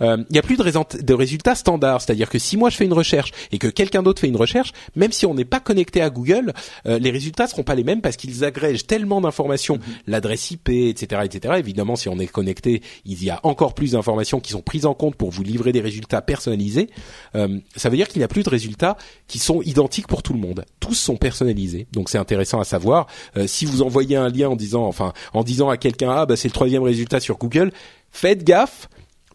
Il 0.00 0.26
n'y 0.30 0.38
a 0.38 0.42
plus 0.42 0.56
de, 0.56 1.02
de 1.02 1.14
résultats 1.14 1.54
standards, 1.54 2.02
c'est-à-dire 2.02 2.28
que 2.28 2.38
si 2.38 2.56
moi 2.56 2.70
je 2.70 2.76
fais 2.76 2.84
une 2.84 2.92
recherche 2.92 3.32
et 3.52 3.58
que 3.58 3.68
quelqu'un 3.68 4.02
d'autre 4.02 4.20
fait 4.20 4.28
une 4.28 4.36
recherche, 4.36 4.72
même 4.96 5.12
si 5.12 5.26
on 5.26 5.33
n'est 5.34 5.44
pas 5.44 5.60
connecté 5.60 6.00
à 6.00 6.10
Google, 6.10 6.52
euh, 6.86 6.98
les 6.98 7.10
résultats 7.10 7.46
seront 7.46 7.62
pas 7.62 7.74
les 7.74 7.84
mêmes 7.84 8.00
parce 8.00 8.16
qu'ils 8.16 8.44
agrègent 8.44 8.86
tellement 8.86 9.20
d'informations, 9.20 9.78
l'adresse 10.06 10.50
IP, 10.50 10.68
etc., 10.68 11.22
etc. 11.24 11.54
Évidemment, 11.58 11.96
si 11.96 12.08
on 12.08 12.18
est 12.18 12.26
connecté, 12.26 12.82
il 13.04 13.22
y 13.22 13.30
a 13.30 13.40
encore 13.42 13.74
plus 13.74 13.92
d'informations 13.92 14.40
qui 14.40 14.52
sont 14.52 14.62
prises 14.62 14.86
en 14.86 14.94
compte 14.94 15.16
pour 15.16 15.30
vous 15.30 15.42
livrer 15.42 15.72
des 15.72 15.80
résultats 15.80 16.22
personnalisés. 16.22 16.90
Euh, 17.34 17.58
ça 17.76 17.88
veut 17.88 17.96
dire 17.96 18.08
qu'il 18.08 18.20
n'y 18.20 18.24
a 18.24 18.28
plus 18.28 18.42
de 18.42 18.50
résultats 18.50 18.96
qui 19.26 19.38
sont 19.38 19.62
identiques 19.62 20.06
pour 20.06 20.22
tout 20.22 20.32
le 20.32 20.40
monde. 20.40 20.64
Tous 20.80 20.94
sont 20.94 21.16
personnalisés, 21.16 21.86
donc 21.92 22.08
c'est 22.08 22.18
intéressant 22.18 22.60
à 22.60 22.64
savoir. 22.64 23.06
Euh, 23.36 23.46
si 23.46 23.66
vous 23.66 23.82
envoyez 23.82 24.16
un 24.16 24.28
lien 24.28 24.48
en 24.48 24.56
disant, 24.56 24.86
enfin, 24.86 25.12
en 25.32 25.42
disant 25.42 25.68
à 25.70 25.76
quelqu'un, 25.76 26.10
ah 26.10 26.26
bah 26.26 26.36
c'est 26.36 26.48
le 26.48 26.52
troisième 26.52 26.82
résultat 26.82 27.20
sur 27.20 27.38
Google, 27.38 27.72
faites 28.10 28.44
gaffe 28.44 28.88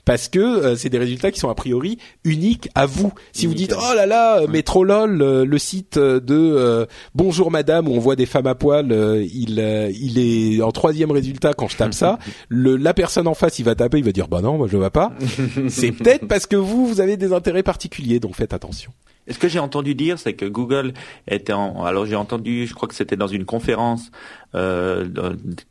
parce 0.05 0.27
que 0.27 0.39
euh, 0.39 0.75
c'est 0.75 0.89
des 0.89 0.97
résultats 0.97 1.31
qui 1.31 1.39
sont 1.39 1.49
a 1.49 1.55
priori 1.55 1.97
uniques 2.23 2.69
à 2.75 2.85
vous. 2.85 3.13
Si 3.31 3.45
vous 3.45 3.53
dites 3.53 3.73
oh 3.77 3.93
là 3.95 4.05
là, 4.05 4.41
euh, 4.41 4.47
Métrolol, 4.47 5.21
euh, 5.21 5.45
le 5.45 5.57
site 5.57 5.97
euh, 5.97 6.19
de 6.19 6.35
euh, 6.35 6.85
Bonjour 7.15 7.51
Madame 7.51 7.87
où 7.87 7.93
on 7.93 7.99
voit 7.99 8.15
des 8.15 8.25
femmes 8.25 8.47
à 8.47 8.55
poil, 8.55 8.91
euh, 8.91 9.25
il 9.33 9.59
euh, 9.59 9.91
il 9.99 10.17
est 10.19 10.61
en 10.61 10.71
troisième 10.71 11.11
résultat 11.11 11.53
quand 11.53 11.67
je 11.67 11.77
tape 11.77 11.93
ça. 11.93 12.19
Le, 12.49 12.75
la 12.75 12.93
personne 12.93 13.27
en 13.27 13.33
face, 13.33 13.59
il 13.59 13.65
va 13.65 13.75
taper, 13.75 13.97
il 13.99 14.03
va 14.03 14.11
dire 14.11 14.27
bah 14.27 14.41
non, 14.41 14.57
moi 14.57 14.67
je 14.67 14.73
le 14.73 14.79
vois 14.79 14.89
pas. 14.89 15.11
c'est 15.69 15.91
peut-être 15.91 16.27
parce 16.27 16.45
que 16.45 16.55
vous 16.55 16.87
vous 16.87 17.01
avez 17.01 17.17
des 17.17 17.33
intérêts 17.33 17.63
particuliers, 17.63 18.19
donc 18.19 18.35
faites 18.35 18.53
attention. 18.53 18.91
Et 19.29 19.33
ce 19.33 19.39
que 19.39 19.47
j'ai 19.47 19.59
entendu 19.59 19.93
dire, 19.95 20.17
c'est 20.19 20.33
que 20.33 20.45
Google 20.45 20.93
était 21.27 21.53
en... 21.53 21.83
Alors 21.85 22.05
j'ai 22.07 22.15
entendu, 22.15 22.65
je 22.67 22.73
crois 22.73 22.89
que 22.89 22.95
c'était 22.95 23.15
dans 23.15 23.27
une 23.27 23.45
conférence 23.45 24.09
euh, 24.55 25.07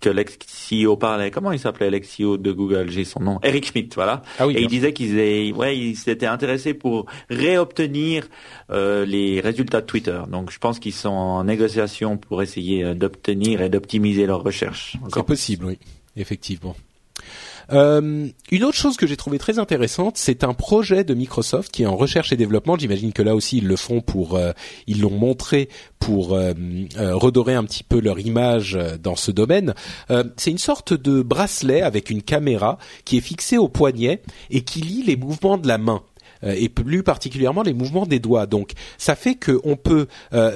que 0.01 0.09
l'ex-CEO 0.09 0.97
parlait. 0.97 1.31
Comment 1.33 1.51
il 1.51 1.59
s'appelait 1.59 1.91
l'ex-CEO 1.91 2.39
de 2.39 2.53
Google? 2.53 2.89
J'ai 2.89 3.05
son 3.05 3.21
nom. 3.21 3.41
Eric 3.43 3.67
Schmidt, 3.67 3.91
voilà. 3.97 4.23
Ah 4.39 4.47
oui, 4.47 4.55
Et 4.57 4.63
il 4.63 4.69
disait 4.69 4.93
qu'ils 4.93 5.19
aient- 5.19 5.53
ouais, 5.53 5.77
ils 5.77 5.97
s'étaient 5.97 6.27
intéressés 6.27 6.73
pour 6.73 7.07
réobtenir 7.29 8.29
euh, 8.71 9.05
les 9.05 9.41
résultats 9.41 9.81
de 9.81 9.87
Twitter. 9.87 10.21
Donc 10.31 10.51
je 10.53 10.59
pense 10.59 10.79
qu'ils 10.79 10.93
sont 10.95 11.09
en 11.09 11.43
négociation 11.45 12.17
pour 12.17 12.43
essayer 12.43 12.85
euh, 12.85 12.95
d'obtenir 12.95 13.61
et 13.61 13.69
d'optimiser 13.69 14.27
leurs 14.27 14.45
recherches. 14.45 14.93
C'est 14.93 15.05
Encore. 15.07 15.25
possible, 15.25 15.65
oui, 15.67 15.79
effectivement. 16.17 16.77
Euh, 17.73 18.29
une 18.51 18.65
autre 18.65 18.77
chose 18.77 18.97
que 18.97 19.07
j'ai 19.07 19.17
trouvé 19.17 19.39
très 19.39 19.59
intéressante, 19.59 20.17
c'est 20.17 20.45
un 20.45 20.55
projet 20.55 21.05
de 21.05 21.15
Microsoft 21.15 21.71
qui 21.71 21.83
est 21.83 21.87
en 21.87 21.97
recherche 21.97 22.33
et 22.33 22.37
développement. 22.37 22.77
J'imagine 22.79 23.13
que 23.13 23.23
là 23.23 23.35
aussi 23.35 23.59
ils 23.59 23.67
le 23.67 23.77
font 23.77 24.01
pour, 24.01 24.37
euh, 24.37 24.53
ils 24.87 25.01
l'ont 25.01 25.11
montré 25.11 25.69
pour 25.99 26.35
euh, 26.35 26.53
redorer 26.97 27.55
un 27.55 27.65
petit 27.65 27.85
peu 27.85 28.01
leur 28.01 28.19
image 28.19 28.79
dans 29.03 29.17
ce 29.17 29.31
domaine. 29.31 29.75
C'est 30.37 30.51
une 30.51 30.59
sorte 30.59 30.95
de 30.95 31.23
bracelet 31.23 31.83
avec 31.83 32.11
une 32.11 32.23
caméra 32.23 32.79
qui 33.05 33.19
est 33.19 33.21
fixée 33.21 33.59
au 33.59 33.69
poignet 33.69 34.23
et 34.51 34.63
qui 34.63 34.81
lit 34.81 35.03
les 35.03 35.17
mouvements 35.17 35.59
de 35.59 35.67
la 35.67 35.79
main. 35.79 36.03
Et 36.43 36.69
plus 36.69 37.03
particulièrement 37.03 37.63
les 37.63 37.73
mouvements 37.73 38.07
des 38.07 38.19
doigts. 38.19 38.47
Donc 38.47 38.73
ça 38.97 39.15
fait 39.15 39.35
qu'on 39.35 39.77
peut 39.77 40.07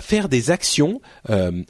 faire 0.00 0.28
des 0.28 0.50
actions. 0.50 1.00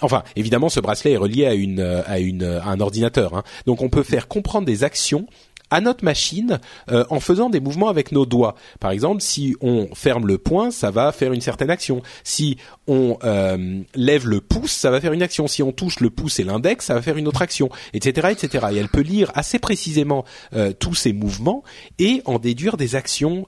enfin, 0.01 0.23
évidemment, 0.37 0.69
ce 0.69 0.81
bracelet 0.81 1.13
est 1.13 1.17
relié 1.17 1.47
à 1.47 1.55
une 1.55 1.81
à 1.81 2.19
une 2.19 2.45
à 2.45 2.69
un 2.69 2.81
ordinateur. 2.81 3.35
Hein. 3.35 3.43
Donc 3.67 3.83
on 3.83 3.89
peut 3.89 4.03
faire 4.03 4.29
comprendre 4.29 4.67
des 4.67 4.85
actions 4.85 5.27
à 5.73 5.81
notre 5.81 6.05
machine 6.05 6.61
euh, 6.91 7.05
en 7.09 7.19
faisant 7.19 7.49
des 7.49 7.59
mouvements 7.59 7.89
avec 7.89 8.13
nos 8.13 8.27
doigts. 8.27 8.55
Par 8.79 8.91
exemple, 8.91 9.23
si 9.23 9.57
on 9.63 9.89
ferme 9.95 10.27
le 10.27 10.37
poing, 10.37 10.71
ça 10.71 10.91
va 10.91 11.11
faire 11.13 11.33
une 11.33 11.41
certaine 11.41 11.71
action. 11.71 12.03
Si 12.25 12.59
on 12.87 13.17
euh, 13.25 13.81
lève 13.95 14.29
le 14.29 14.43
pouce, 14.43 14.71
ça 14.71 14.91
va 14.91 15.01
faire 15.01 15.15
une 15.15 15.23
action. 15.23 15.49
Si 15.49 15.63
on 15.63 15.73
touche 15.73 16.01
le 16.01 16.11
pouce 16.11 16.39
et 16.39 16.45
l'index, 16.45 16.85
ça 16.85 16.95
va 16.95 17.01
faire 17.01 17.17
une 17.17 17.27
autre 17.27 17.41
action, 17.41 17.71
etc., 17.95 18.29
etc. 18.33 18.67
Et 18.73 18.77
elle 18.77 18.91
peut 18.91 19.01
lire 19.01 19.33
assez 19.35 19.59
précisément 19.59 20.27
euh, 20.53 20.75
tous 20.79 20.95
ces 20.95 21.15
mouvements 21.15 21.65
et 21.99 22.21
en 22.27 22.39
déduire 22.39 22.77
des 22.77 22.95
actions 22.95 23.47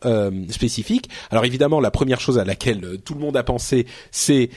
spécifiques. 0.49 1.11
Alors 1.31 1.45
évidemment, 1.45 1.79
la 1.79 1.91
première 1.91 2.21
chose 2.21 2.39
à 2.39 2.45
laquelle 2.45 2.99
tout 3.05 3.13
le 3.13 3.21
monde 3.21 3.37
a 3.37 3.43
pensé, 3.43 3.87
c'est 4.11 4.49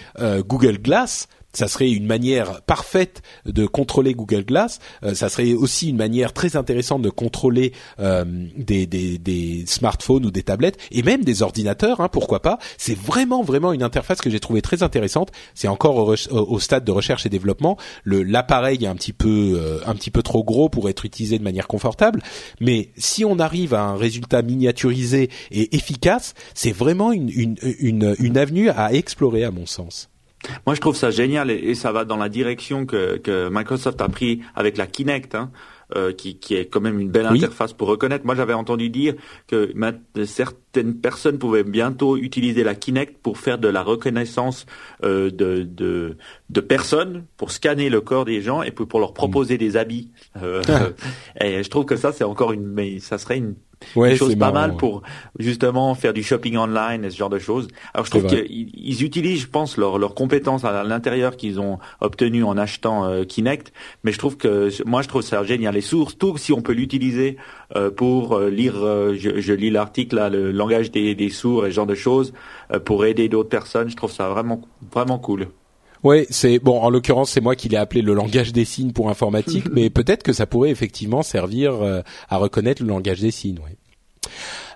Google 0.47 0.77
Glass 0.77 1.27
ça 1.53 1.67
serait 1.67 1.89
une 1.89 2.05
manière 2.05 2.61
parfaite 2.61 3.21
de 3.45 3.65
contrôler 3.65 4.13
Google 4.13 4.45
Glass. 4.45 4.79
Euh, 5.03 5.15
ça 5.15 5.29
serait 5.29 5.53
aussi 5.53 5.89
une 5.89 5.97
manière 5.97 6.33
très 6.33 6.55
intéressante 6.55 7.01
de 7.01 7.09
contrôler 7.09 7.73
euh, 7.99 8.25
des, 8.55 9.63
smartphones 9.65 10.25
ou 10.25 10.31
des 10.31 10.43
tablettes 10.43 10.77
et 10.91 11.01
même 11.01 11.23
des 11.23 11.41
ordinateurs. 11.41 12.01
Hein, 12.01 12.09
pourquoi 12.09 12.41
pas 12.41 12.59
C'est 12.77 12.97
vraiment 12.97 13.43
vraiment 13.43 13.73
une 13.73 13.83
interface 13.83 14.21
que 14.21 14.29
j'ai 14.29 14.39
trouvée 14.39 14.61
très 14.61 14.83
intéressante. 14.83 15.31
C'est 15.55 15.67
encore 15.67 15.97
au, 15.97 16.59
stade 16.59 16.83
de 16.83 16.91
recherche 16.91 17.25
et 17.25 17.29
développement. 17.29 17.77
L'appareil 18.05 18.83
est 18.83 18.87
un 18.87 18.95
petit 18.95 19.13
peu 19.13 19.59
euh, 19.59 19.79
un 19.85 19.95
petit 19.95 20.11
peu 20.11 20.21
trop 20.21 20.43
gros 20.43 20.69
pour 20.69 20.89
être 20.89 21.05
utilisé 21.05 21.39
de 21.39 21.43
manière 21.43 21.67
confortable, 21.67 22.21
mais 22.59 22.91
si 22.97 23.25
on 23.25 23.39
arrive 23.39 23.73
à 23.73 23.81
un 23.81 23.95
résultat 23.95 24.41
miniaturisé 24.41 25.29
et 25.51 25.75
efficace, 25.75 26.33
c'est 26.53 26.71
vraiment 26.71 27.11
une, 27.11 27.29
une, 27.29 27.55
une, 27.79 28.15
une 28.19 28.37
avenue 28.37 28.69
à 28.69 28.93
explorer 28.93 29.43
à 29.43 29.51
mon 29.51 29.65
sens. 29.65 30.09
Moi, 30.65 30.75
je 30.75 30.81
trouve 30.81 30.95
ça 30.95 31.09
génial 31.09 31.49
et, 31.49 31.75
ça 31.75 31.91
va 31.91 32.05
dans 32.05 32.17
la 32.17 32.29
direction 32.29 32.85
que, 32.85 33.17
que, 33.17 33.49
Microsoft 33.51 34.01
a 34.01 34.09
pris 34.09 34.41
avec 34.55 34.77
la 34.77 34.87
Kinect. 34.87 35.35
Hein. 35.35 35.51
Euh, 35.95 36.11
qui, 36.11 36.37
qui, 36.37 36.53
est 36.53 36.65
quand 36.65 36.81
même 36.81 36.99
une 36.99 37.09
belle 37.09 37.27
interface 37.27 37.71
pour 37.71 37.87
reconnaître. 37.87 38.25
Moi, 38.25 38.35
j'avais 38.35 38.51
entendu 38.51 38.89
dire 38.89 39.15
que 39.47 39.73
certaines 40.25 40.95
personnes 40.95 41.39
pouvaient 41.39 41.63
bientôt 41.63 42.17
utiliser 42.17 42.65
la 42.65 42.75
Kinect 42.75 43.19
pour 43.19 43.37
faire 43.37 43.57
de 43.57 43.69
la 43.69 43.83
reconnaissance 43.83 44.65
euh, 45.05 45.31
de, 45.31 45.63
de, 45.63 46.17
de, 46.49 46.59
personnes, 46.59 47.23
pour 47.37 47.51
scanner 47.51 47.89
le 47.89 48.01
corps 48.01 48.25
des 48.25 48.41
gens 48.41 48.63
et 48.63 48.71
pour, 48.71 48.85
pour 48.89 48.99
leur 48.99 49.13
proposer 49.13 49.57
des 49.57 49.77
habits. 49.77 50.11
Euh, 50.43 50.61
et 51.39 51.63
je 51.63 51.69
trouve 51.69 51.85
que 51.85 51.95
ça, 51.95 52.11
c'est 52.11 52.25
encore 52.25 52.51
une, 52.51 52.67
mais 52.67 52.99
ça 52.99 53.17
serait 53.17 53.37
une 53.37 53.55
ouais, 53.95 54.15
chose 54.15 54.35
pas 54.35 54.51
mal 54.51 54.75
pour 54.75 55.01
justement 55.39 55.93
faire 55.95 56.13
du 56.13 56.23
shopping 56.23 56.57
online 56.57 57.05
et 57.05 57.09
ce 57.09 57.17
genre 57.17 57.29
de 57.29 57.39
choses. 57.39 57.67
Alors 57.93 58.05
je 58.05 58.11
trouve 58.11 58.25
qu'ils 58.27 59.03
utilisent, 59.03 59.41
je 59.41 59.47
pense, 59.47 59.77
leurs 59.77 59.97
leur 59.97 60.15
compétences 60.15 60.63
à 60.63 60.83
l'intérieur 60.83 61.37
qu'ils 61.37 61.59
ont 61.59 61.79
obtenues 62.01 62.43
en 62.43 62.57
achetant 62.57 63.05
euh, 63.05 63.23
Kinect, 63.23 63.73
mais 64.03 64.11
je 64.11 64.17
trouve 64.17 64.37
que 64.37 64.69
moi 64.85 65.01
je 65.01 65.07
trouve 65.07 65.21
ça 65.21 65.43
génial. 65.43 65.75
Les 65.75 65.81
sources, 65.81 66.17
tout 66.17 66.37
si 66.37 66.53
on 66.53 66.61
peut 66.61 66.73
l'utiliser 66.73 67.37
euh, 67.75 67.91
pour 67.91 68.35
euh, 68.35 68.49
lire, 68.49 68.75
je, 69.15 69.39
je, 69.39 69.53
lis 69.53 69.69
l'article 69.69 70.15
là, 70.15 70.29
le 70.29 70.51
langage 70.51 70.91
des, 70.91 71.15
des 71.15 71.29
sourds 71.29 71.65
et 71.65 71.69
ce 71.69 71.75
genre 71.75 71.85
de 71.85 71.95
choses, 71.95 72.33
pour 72.85 73.05
aider 73.05 73.29
d'autres 73.29 73.49
personnes, 73.49 73.89
je 73.89 73.95
trouve 73.95 74.11
ça 74.11 74.29
vraiment 74.29 74.61
vraiment 74.91 75.19
cool. 75.19 75.47
Oui, 76.03 76.25
c'est 76.29 76.59
bon. 76.59 76.79
En 76.79 76.89
l'occurrence, 76.89 77.31
c'est 77.31 77.41
moi 77.41 77.55
qui 77.55 77.69
l'ai 77.69 77.77
appelé 77.77 78.01
le 78.01 78.13
langage 78.13 78.53
des 78.53 78.65
signes 78.65 78.91
pour 78.91 79.09
informatique, 79.09 79.65
mais 79.71 79.89
peut-être 79.89 80.23
que 80.23 80.33
ça 80.33 80.45
pourrait 80.45 80.69
effectivement 80.69 81.23
servir 81.23 81.73
euh, 81.73 82.01
à 82.29 82.37
reconnaître 82.37 82.81
le 82.81 82.89
langage 82.89 83.19
des 83.19 83.31
signes. 83.31 83.59
Oui. 83.65 83.75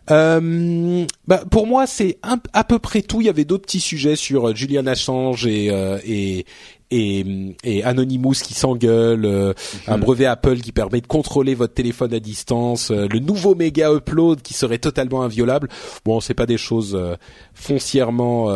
Euh, 0.09 1.05
bah, 1.27 1.43
pour 1.49 1.67
moi, 1.67 1.85
c'est 1.85 2.17
à 2.53 2.63
peu 2.63 2.79
près 2.79 3.01
tout. 3.01 3.21
Il 3.21 3.27
y 3.27 3.29
avait 3.29 3.45
d'autres 3.45 3.63
petits 3.63 3.79
sujets 3.79 4.15
sur 4.15 4.49
euh, 4.49 4.55
Julian 4.55 4.87
Assange 4.87 5.45
et, 5.45 5.69
euh, 5.69 5.99
et, 6.05 6.45
et, 6.91 7.25
et 7.63 7.83
Anonymous 7.83 8.33
qui 8.43 8.53
s'engueule, 8.53 9.25
euh, 9.25 9.53
un 9.87 9.97
mhm. 9.97 10.03
brevet 10.03 10.25
Apple 10.25 10.59
qui 10.59 10.71
permet 10.71 11.01
de 11.01 11.07
contrôler 11.07 11.55
votre 11.55 11.73
téléphone 11.73 12.13
à 12.13 12.19
distance, 12.19 12.91
euh, 12.91 13.07
le 13.11 13.19
nouveau 13.19 13.55
méga 13.55 13.91
upload 13.91 14.41
qui 14.41 14.53
serait 14.53 14.77
totalement 14.77 15.23
inviolable. 15.23 15.69
Bon, 16.05 16.19
c'est 16.19 16.33
pas 16.33 16.45
des 16.45 16.57
choses 16.57 16.95
euh, 16.95 17.15
foncièrement 17.53 18.51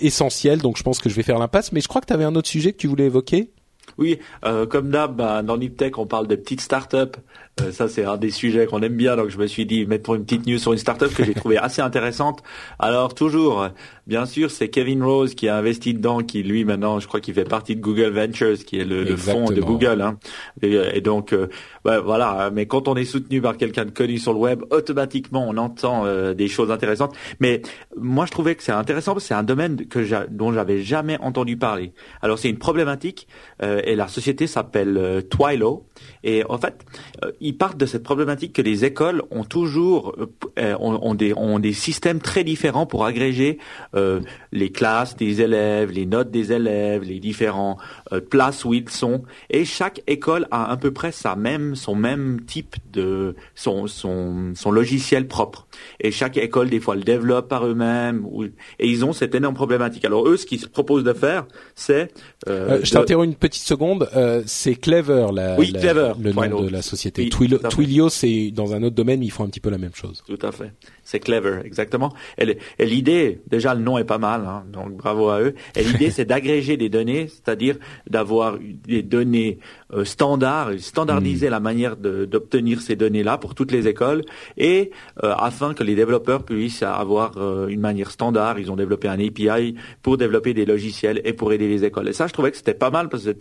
essentielles, 0.00 0.60
donc 0.60 0.76
je 0.76 0.82
pense 0.82 0.98
que 0.98 1.08
je 1.08 1.14
vais 1.14 1.22
faire 1.22 1.38
l'impasse. 1.38 1.72
Mais 1.72 1.80
je 1.80 1.88
crois 1.88 2.00
que 2.00 2.06
tu 2.06 2.12
avais 2.12 2.24
un 2.24 2.34
autre 2.34 2.48
sujet 2.48 2.72
que 2.72 2.78
tu 2.78 2.86
voulais 2.86 3.04
évoquer? 3.04 3.50
Oui, 3.98 4.18
comme 4.70 4.90
d'hab, 4.90 5.16
bah, 5.16 5.42
dans 5.42 5.56
Niptech, 5.56 5.98
on 5.98 6.06
parle 6.06 6.26
de 6.26 6.34
petites 6.36 6.60
startups 6.60 7.20
euh, 7.60 7.70
ça, 7.70 7.88
c'est 7.88 8.04
un 8.04 8.16
des 8.16 8.30
sujets 8.30 8.66
qu'on 8.66 8.82
aime 8.82 8.96
bien, 8.96 9.16
donc 9.16 9.28
je 9.28 9.38
me 9.38 9.46
suis 9.46 9.64
dit 9.64 9.86
mettre 9.86 10.14
une 10.14 10.24
petite 10.24 10.46
news 10.46 10.58
sur 10.58 10.72
une 10.72 10.78
startup 10.78 11.14
que 11.14 11.24
j'ai 11.24 11.34
trouvée 11.34 11.56
assez 11.58 11.82
intéressante. 11.82 12.42
Alors 12.78 13.14
toujours, 13.14 13.68
bien 14.06 14.26
sûr, 14.26 14.50
c'est 14.50 14.68
Kevin 14.68 15.02
Rose 15.02 15.34
qui 15.34 15.48
a 15.48 15.56
investi 15.56 15.94
dedans, 15.94 16.20
qui 16.22 16.42
lui 16.42 16.64
maintenant, 16.64 16.98
je 16.98 17.06
crois 17.06 17.20
qu'il 17.20 17.34
fait 17.34 17.44
partie 17.44 17.76
de 17.76 17.80
Google 17.80 18.10
Ventures, 18.10 18.58
qui 18.64 18.78
est 18.78 18.84
le, 18.84 19.04
le 19.04 19.16
fonds 19.16 19.50
de 19.50 19.60
Google. 19.60 20.00
Hein. 20.00 20.18
Et, 20.62 21.00
donc, 21.00 21.32
euh, 21.32 21.48
voilà. 21.84 22.50
Mais 22.52 22.66
quand 22.66 22.88
on 22.88 22.96
est 22.96 23.04
soutenu 23.04 23.40
par 23.40 23.56
quelqu'un 23.56 23.84
de 23.84 23.90
connu 23.90 24.18
sur 24.18 24.32
le 24.32 24.38
web, 24.38 24.62
automatiquement, 24.70 25.46
on 25.48 25.56
entend 25.56 26.04
euh, 26.06 26.34
des 26.34 26.48
choses 26.48 26.70
intéressantes. 26.70 27.14
Mais 27.40 27.62
moi, 27.96 28.26
je 28.26 28.32
trouvais 28.32 28.54
que 28.54 28.62
c'est 28.62 28.72
intéressant 28.72 29.12
parce 29.12 29.24
que 29.24 29.28
c'est 29.28 29.34
un 29.34 29.42
domaine 29.44 29.86
que 29.86 30.26
dont 30.28 30.52
j'avais 30.52 30.82
jamais 30.82 31.18
entendu 31.20 31.56
parler. 31.56 31.92
Alors, 32.20 32.38
c'est 32.38 32.50
une 32.50 32.58
problématique 32.58 33.28
et 33.62 33.94
la 33.94 34.08
société 34.08 34.46
s'appelle 34.46 35.24
Twilo. 35.30 35.86
Et 36.22 36.42
en 36.48 36.58
fait, 36.58 36.84
ils 37.44 37.56
partent 37.56 37.76
de 37.76 37.84
cette 37.84 38.02
problématique 38.02 38.54
que 38.54 38.62
les 38.62 38.86
écoles 38.86 39.22
ont 39.30 39.44
toujours 39.44 40.16
euh, 40.58 40.74
ont, 40.80 41.14
des, 41.14 41.34
ont 41.34 41.58
des 41.58 41.74
systèmes 41.74 42.18
très 42.18 42.42
différents 42.42 42.86
pour 42.86 43.04
agréger 43.04 43.58
euh, 43.94 44.20
les 44.50 44.72
classes 44.72 45.14
des 45.14 45.42
élèves, 45.42 45.90
les 45.90 46.06
notes 46.06 46.30
des 46.30 46.52
élèves, 46.52 47.02
les 47.02 47.20
différents 47.20 47.76
euh, 48.12 48.20
places 48.20 48.64
où 48.64 48.72
ils 48.72 48.88
sont. 48.88 49.24
Et 49.50 49.66
chaque 49.66 50.00
école 50.06 50.48
a 50.50 50.70
à 50.70 50.76
peu 50.78 50.90
près 50.90 51.12
sa 51.12 51.36
même, 51.36 51.74
son 51.74 51.94
même 51.94 52.40
type 52.46 52.76
de 52.94 53.36
son, 53.54 53.88
son, 53.88 54.52
son 54.54 54.70
logiciel 54.70 55.28
propre. 55.28 55.66
Et 56.00 56.12
chaque 56.12 56.38
école, 56.38 56.70
des 56.70 56.80
fois, 56.80 56.96
le 56.96 57.02
développe 57.02 57.48
par 57.48 57.66
eux-mêmes. 57.66 58.26
Et 58.78 58.88
ils 58.88 59.04
ont 59.04 59.12
cette 59.12 59.34
énorme 59.34 59.54
problématique. 59.54 60.06
Alors 60.06 60.26
eux, 60.26 60.38
ce 60.38 60.46
qu'ils 60.46 60.60
se 60.60 60.66
proposent 60.66 61.04
de 61.04 61.12
faire, 61.12 61.46
c'est... 61.74 62.10
je 62.46 62.90
t'interromps 62.90 63.26
une 63.26 63.34
petite 63.34 63.64
seconde. 63.64 64.08
c'est 64.46 64.76
Clever, 64.76 65.26
la, 65.34 65.58
oui, 65.58 65.74
Clever, 65.74 66.14
le 66.18 66.32
nom 66.32 66.62
de 66.62 66.70
la 66.70 66.80
société. 66.80 67.28
Twilio, 67.70 68.08
c'est 68.08 68.50
dans 68.50 68.74
un 68.74 68.82
autre 68.82 68.94
domaine, 68.94 69.20
mais 69.20 69.26
ils 69.26 69.30
font 69.30 69.44
un 69.44 69.48
petit 69.48 69.60
peu 69.60 69.70
la 69.70 69.78
même 69.78 69.94
chose. 69.94 70.22
Tout 70.26 70.38
à 70.42 70.52
fait. 70.52 70.72
C'est 71.04 71.20
clever, 71.20 71.60
exactement. 71.64 72.12
Et, 72.38 72.56
l'idée, 72.84 73.40
déjà 73.46 73.74
le 73.74 73.82
nom 73.82 73.98
est 73.98 74.04
pas 74.04 74.18
mal, 74.18 74.44
hein, 74.46 74.64
donc 74.72 74.96
bravo 74.96 75.28
à 75.28 75.40
eux. 75.40 75.54
Et 75.76 75.84
l'idée, 75.84 76.10
c'est 76.16 76.24
d'agréger 76.24 76.76
des 76.76 76.88
données, 76.88 77.28
c'est-à-dire 77.28 77.76
d'avoir 78.08 78.58
des 78.58 79.02
données 79.02 79.58
euh, 79.92 80.04
standards, 80.04 80.72
standardiser 80.78 81.48
hmm. 81.48 81.50
la 81.50 81.60
manière 81.60 81.96
d'obtenir 81.96 82.80
ces 82.80 82.96
données-là 82.96 83.38
pour 83.38 83.54
toutes 83.54 83.70
les 83.70 83.86
écoles, 83.86 84.22
et 84.56 84.90
euh, 85.22 85.34
afin 85.36 85.74
que 85.74 85.84
les 85.84 85.94
développeurs 85.94 86.44
puissent 86.44 86.82
avoir 86.82 87.36
euh, 87.36 87.68
une 87.68 87.80
manière 87.80 88.10
standard. 88.10 88.58
Ils 88.58 88.70
ont 88.70 88.76
développé 88.76 89.08
un 89.08 89.20
API 89.20 89.74
pour 90.02 90.16
développer 90.16 90.54
des 90.54 90.64
logiciels 90.64 91.20
et 91.24 91.32
pour 91.32 91.52
aider 91.52 91.68
les 91.68 91.84
écoles. 91.84 92.08
Et 92.08 92.12
ça, 92.12 92.26
je 92.26 92.32
trouvais 92.32 92.50
que 92.50 92.56
c'était 92.56 92.74
pas 92.74 92.90
mal 92.90 93.08
parce 93.08 93.24
que 93.24 93.32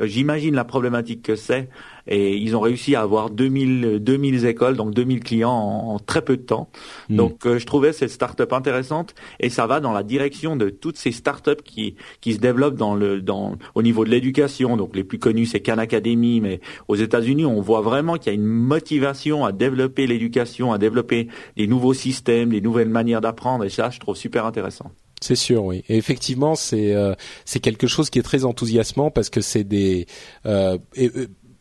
j'imagine 0.00 0.54
la 0.54 0.64
problématique 0.64 1.22
que 1.22 1.36
c'est 1.36 1.68
et 2.06 2.36
ils 2.36 2.56
ont 2.56 2.60
réussi 2.60 2.94
à 2.94 3.02
avoir 3.02 3.30
2000, 3.30 4.00
2000 4.00 4.46
écoles, 4.46 4.76
donc 4.76 4.92
2000 4.92 5.20
clients 5.20 5.52
en, 5.52 5.98
très 5.98 6.22
peu 6.22 6.36
de 6.36 6.42
temps. 6.42 6.68
Hmm. 7.12 7.16
Donc 7.16 7.46
euh, 7.46 7.58
je 7.58 7.66
trouvais 7.66 7.92
cette 7.92 8.10
start-up 8.10 8.52
intéressante 8.52 9.14
et 9.38 9.50
ça 9.50 9.66
va 9.66 9.80
dans 9.80 9.92
la 9.92 10.02
direction 10.02 10.56
de 10.56 10.70
toutes 10.70 10.96
ces 10.96 11.12
start-up 11.12 11.60
qui, 11.62 11.94
qui 12.20 12.32
se 12.32 12.38
développent 12.38 12.76
dans 12.76 12.94
le, 12.94 13.20
dans, 13.20 13.58
au 13.74 13.82
niveau 13.82 14.04
de 14.04 14.10
l'éducation. 14.10 14.76
Donc 14.78 14.96
les 14.96 15.04
plus 15.04 15.18
connus 15.18 15.46
c'est 15.46 15.60
Khan 15.60 15.78
Academy, 15.78 16.40
mais 16.40 16.60
aux 16.88 16.96
États-Unis 16.96 17.44
on 17.44 17.60
voit 17.60 17.82
vraiment 17.82 18.16
qu'il 18.16 18.28
y 18.28 18.30
a 18.30 18.34
une 18.34 18.46
motivation 18.46 19.44
à 19.44 19.52
développer 19.52 20.06
l'éducation, 20.06 20.72
à 20.72 20.78
développer 20.78 21.28
des 21.56 21.66
nouveaux 21.66 21.94
systèmes, 21.94 22.50
des 22.50 22.62
nouvelles 22.62 22.88
manières 22.88 23.20
d'apprendre 23.20 23.64
et 23.64 23.68
ça 23.68 23.90
je 23.90 24.00
trouve 24.00 24.16
super 24.16 24.46
intéressant. 24.46 24.90
C'est 25.20 25.36
sûr, 25.36 25.64
oui. 25.64 25.84
Et 25.88 25.96
effectivement, 25.96 26.56
c'est 26.56 26.94
euh, 26.94 27.14
c'est 27.44 27.60
quelque 27.60 27.86
chose 27.86 28.10
qui 28.10 28.18
est 28.18 28.22
très 28.22 28.44
enthousiasmant 28.44 29.10
parce 29.12 29.30
que 29.30 29.40
c'est 29.40 29.62
des 29.62 30.06
euh, 30.46 30.78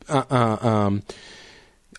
un, 0.10 0.26
un, 0.30 1.00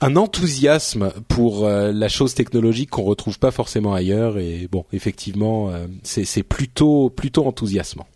enthousiasme 0.03 1.13
pour 1.29 1.65
euh, 1.65 1.93
la 1.93 2.09
chose 2.09 2.35
technologique 2.35 2.91
qu'on 2.91 3.03
retrouve 3.03 3.39
pas 3.39 3.51
forcément 3.51 3.95
ailleurs. 3.95 4.39
Et 4.39 4.69
bon, 4.71 4.85
effectivement, 4.93 5.71
euh, 5.71 5.87
c'est 6.03 6.43
plutôt 6.43 7.11
plutôt 7.11 7.47
enthousiasmant. 7.47 8.07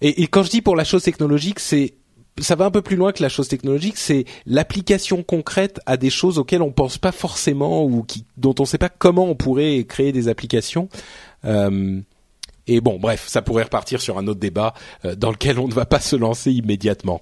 Et, 0.00 0.26
quand 0.26 0.42
je 0.42 0.50
dis 0.50 0.62
pour 0.62 0.74
la 0.74 0.84
chose 0.84 1.04
technologique, 1.04 1.60
c'est 1.60 1.94
ça 2.40 2.56
va 2.56 2.64
un 2.64 2.70
peu 2.70 2.82
plus 2.82 2.96
loin 2.96 3.12
que 3.12 3.22
la 3.22 3.28
chose 3.28 3.46
technologique, 3.46 3.98
c'est 3.98 4.24
l'application 4.46 5.22
concrète 5.22 5.80
à 5.84 5.96
des 5.96 6.10
choses 6.10 6.38
auxquelles 6.38 6.62
on 6.62 6.72
pense 6.72 6.96
pas 6.96 7.12
forcément 7.12 7.84
ou 7.84 8.02
qui, 8.02 8.24
dont 8.36 8.54
on 8.58 8.64
sait 8.64 8.78
pas 8.78 8.88
comment 8.88 9.26
on 9.26 9.34
pourrait 9.34 9.84
créer 9.84 10.12
des 10.12 10.28
applications. 10.28 10.88
Euh, 11.44 12.00
Et 12.66 12.80
bon, 12.80 12.98
bref, 12.98 13.24
ça 13.26 13.42
pourrait 13.42 13.64
repartir 13.64 14.00
sur 14.00 14.18
un 14.18 14.26
autre 14.26 14.40
débat 14.40 14.74
euh, 15.04 15.14
dans 15.14 15.30
lequel 15.30 15.58
on 15.58 15.66
ne 15.66 15.72
va 15.72 15.86
pas 15.86 16.00
se 16.00 16.14
lancer 16.16 16.52
immédiatement. 16.52 17.20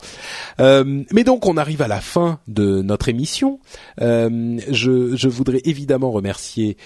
Euh, 0.61 1.03
mais 1.12 1.25
donc, 1.25 1.47
on 1.47 1.57
arrive 1.57 1.83
à 1.83 1.89
la 1.89 2.01
fin 2.01 2.41
de 2.47 2.83
notre 2.83 3.09
émission. 3.09 3.61
Euh, 4.01 4.59
je, 4.69 5.17
je, 5.17 5.29
voudrais 5.29 5.62
évidemment 5.65 6.11
remercier 6.11 6.77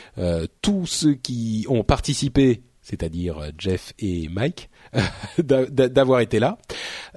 tous 0.63 0.87
ceux 0.87 1.15
qui 1.15 1.67
ont 1.69 1.83
participé, 1.83 2.63
c'est-à-dire 2.83 3.51
Jeff 3.59 3.93
et 3.99 4.29
Mike, 4.29 4.69
d'avoir 5.39 6.21
été 6.21 6.39
là. 6.39 6.59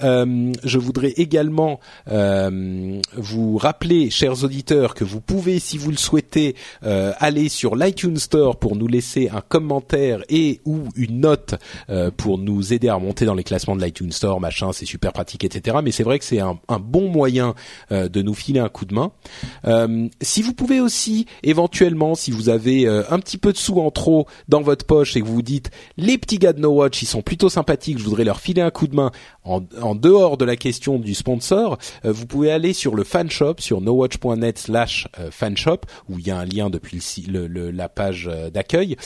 Euh, 0.03 0.53
je 0.63 0.77
voudrais 0.77 1.13
également 1.17 1.79
euh, 2.09 3.01
vous 3.15 3.57
rappeler, 3.57 4.09
chers 4.09 4.43
auditeurs, 4.43 4.93
que 4.93 5.03
vous 5.03 5.21
pouvez, 5.21 5.59
si 5.59 5.77
vous 5.77 5.91
le 5.91 5.97
souhaitez, 5.97 6.55
euh, 6.83 7.13
aller 7.19 7.49
sur 7.49 7.75
l'iTunes 7.75 8.17
Store 8.17 8.57
pour 8.57 8.75
nous 8.75 8.87
laisser 8.87 9.29
un 9.29 9.41
commentaire 9.41 10.21
et 10.29 10.61
ou 10.65 10.83
une 10.95 11.21
note 11.21 11.55
euh, 11.89 12.11
pour 12.15 12.37
nous 12.37 12.73
aider 12.73 12.89
à 12.89 12.95
remonter 12.95 13.25
dans 13.25 13.33
les 13.33 13.43
classements 13.43 13.75
de 13.75 13.83
l'iTunes 13.83 14.11
Store, 14.11 14.39
machin, 14.39 14.71
c'est 14.73 14.85
super 14.85 15.13
pratique, 15.13 15.43
etc. 15.43 15.77
Mais 15.83 15.91
c'est 15.91 16.03
vrai 16.03 16.19
que 16.19 16.25
c'est 16.25 16.39
un, 16.39 16.59
un, 16.67 16.79
bon 16.79 17.09
moyen 17.09 17.55
euh, 17.91 18.07
de 18.07 18.21
nous 18.21 18.33
filer 18.33 18.59
un 18.59 18.69
coup 18.69 18.85
de 18.85 18.93
main. 18.93 19.11
si 20.21 20.41
vous 20.41 20.53
pouvez 20.53 20.79
aussi, 20.79 21.25
éventuellement, 21.43 22.15
si 22.15 22.31
vous 22.31 22.49
avez 22.49 22.87
un 22.87 23.19
petit 23.19 23.37
peu 23.37 23.51
de 23.51 23.57
sous 23.57 23.79
en 23.79 23.91
trop 23.91 24.27
dans 24.47 24.61
votre 24.61 24.85
poche 24.85 25.15
et 25.15 25.21
que 25.21 25.25
vous 25.25 25.35
vous 25.35 25.41
dites, 25.41 25.71
les 25.97 26.17
petits 26.17 26.37
gars 26.37 26.53
de 26.53 26.59
No 26.59 26.69
Watch, 26.69 27.01
ils 27.01 27.07
sont 27.07 27.21
plutôt 27.21 27.49
sympas 27.49 27.66
je 27.97 28.03
voudrais 28.03 28.23
leur 28.23 28.39
filer 28.39 28.61
un 28.61 28.71
coup 28.71 28.87
de 28.87 28.95
main 28.95 29.11
en, 29.43 29.95
dehors 29.95 30.37
de 30.37 30.45
la 30.45 30.55
question 30.55 30.99
du 30.99 31.13
sponsor, 31.13 31.77
euh, 32.05 32.11
vous 32.11 32.25
pouvez 32.25 32.51
aller 32.51 32.73
sur 32.73 32.95
le 32.95 33.03
fanshop 33.03 33.55
sur 33.59 33.81
nowatch.net 33.81 34.57
slash 34.57 35.07
euh, 35.19 35.31
fanshop 35.31 35.81
où 36.09 36.19
il 36.19 36.27
y 36.27 36.31
a 36.31 36.37
un 36.37 36.45
lien 36.45 36.69
depuis 36.69 37.01
la 37.27 37.89
page 37.89 38.29
euh, 38.31 38.49
d'accueil 38.49 38.97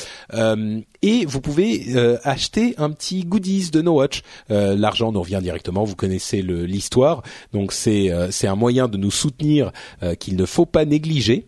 et 1.04 1.26
vous 1.26 1.42
pouvez 1.42 1.96
acheter 2.24 2.76
un 2.78 2.92
petit 2.92 3.24
goodies 3.24 3.72
de 3.72 3.82
NoWatch. 3.82 4.22
L'argent 4.50 5.12
nous 5.12 5.22
revient 5.22 5.40
directement, 5.42 5.84
vous 5.84 5.96
connaissez 5.96 6.42
l'histoire, 6.42 7.24
donc 7.54 7.72
c'est 7.72 8.12
c'est 8.30 8.48
un 8.48 8.56
moyen 8.56 8.88
de 8.88 8.98
nous 8.98 9.10
soutenir 9.10 9.72
qu'il 10.20 10.36
ne 10.36 10.46
faut 10.46 10.68
pas 10.68 10.86
négliger. 10.86 11.46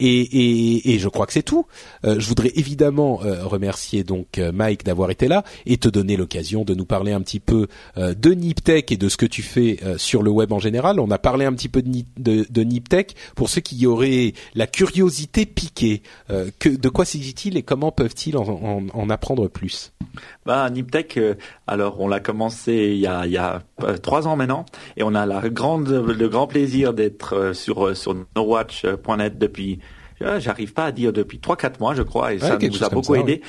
Et, 0.00 0.06
et, 0.06 0.94
et, 0.94 0.98
je 0.98 1.08
crois 1.08 1.26
que 1.26 1.32
c'est 1.32 1.42
tout. 1.42 1.66
Euh, 2.04 2.18
je 2.18 2.26
voudrais 2.26 2.52
évidemment 2.54 3.20
euh, 3.22 3.44
remercier 3.44 4.02
donc 4.02 4.38
euh, 4.38 4.50
Mike 4.50 4.82
d'avoir 4.84 5.10
été 5.10 5.28
là 5.28 5.44
et 5.66 5.76
te 5.76 5.88
donner 5.88 6.16
l'occasion 6.16 6.64
de 6.64 6.74
nous 6.74 6.86
parler 6.86 7.12
un 7.12 7.20
petit 7.20 7.40
peu 7.40 7.68
de 7.96 8.32
Niptech 8.32 8.92
et 8.92 8.96
de 8.96 9.08
ce 9.08 9.16
que 9.16 9.26
tu 9.26 9.42
fais 9.42 9.78
sur 9.98 10.22
le 10.22 10.30
web 10.30 10.52
en 10.52 10.58
général. 10.58 11.00
On 11.00 11.10
a 11.10 11.18
parlé 11.18 11.44
un 11.44 11.52
petit 11.52 11.68
peu 11.68 11.82
de, 11.82 12.46
de, 12.48 12.62
Niptech 12.62 13.14
pour 13.34 13.48
ceux 13.48 13.60
qui 13.60 13.86
auraient 13.86 14.32
la 14.54 14.66
curiosité 14.66 15.44
piquée. 15.44 16.02
que, 16.58 16.68
de 16.68 16.88
quoi 16.88 17.04
s'agit-il 17.04 17.56
et 17.56 17.62
comment 17.62 17.92
peuvent-ils 17.92 18.36
en, 18.36 18.48
en, 18.48 18.86
en, 18.92 19.10
apprendre 19.10 19.48
plus? 19.48 19.92
Bah, 20.46 20.68
Niptech, 20.70 21.18
alors 21.66 22.00
on 22.00 22.08
l'a 22.08 22.20
commencé 22.20 22.72
il 22.72 23.00
y 23.00 23.06
a, 23.06 23.26
il 23.26 23.32
y 23.32 23.38
a 23.38 23.62
trois 24.02 24.26
ans 24.26 24.36
maintenant 24.36 24.64
et 24.96 25.02
on 25.02 25.14
a 25.14 25.26
la 25.26 25.48
grande, 25.48 25.88
le 25.90 26.28
grand 26.28 26.46
plaisir 26.46 26.94
d'être 26.94 27.52
sur 27.54 27.96
sur 27.96 28.14
nowatch.net 28.36 29.38
depuis 29.38 29.80
j'arrive 30.38 30.72
pas 30.72 30.84
à 30.84 30.92
dire 30.92 31.12
depuis 31.12 31.38
trois 31.38 31.56
quatre 31.56 31.80
mois, 31.80 31.94
je 31.94 32.02
crois, 32.02 32.34
et 32.34 32.38
ça 32.38 32.58
nous 32.58 32.84
a 32.84 32.88
beaucoup 32.88 33.14
aidé. 33.14 33.42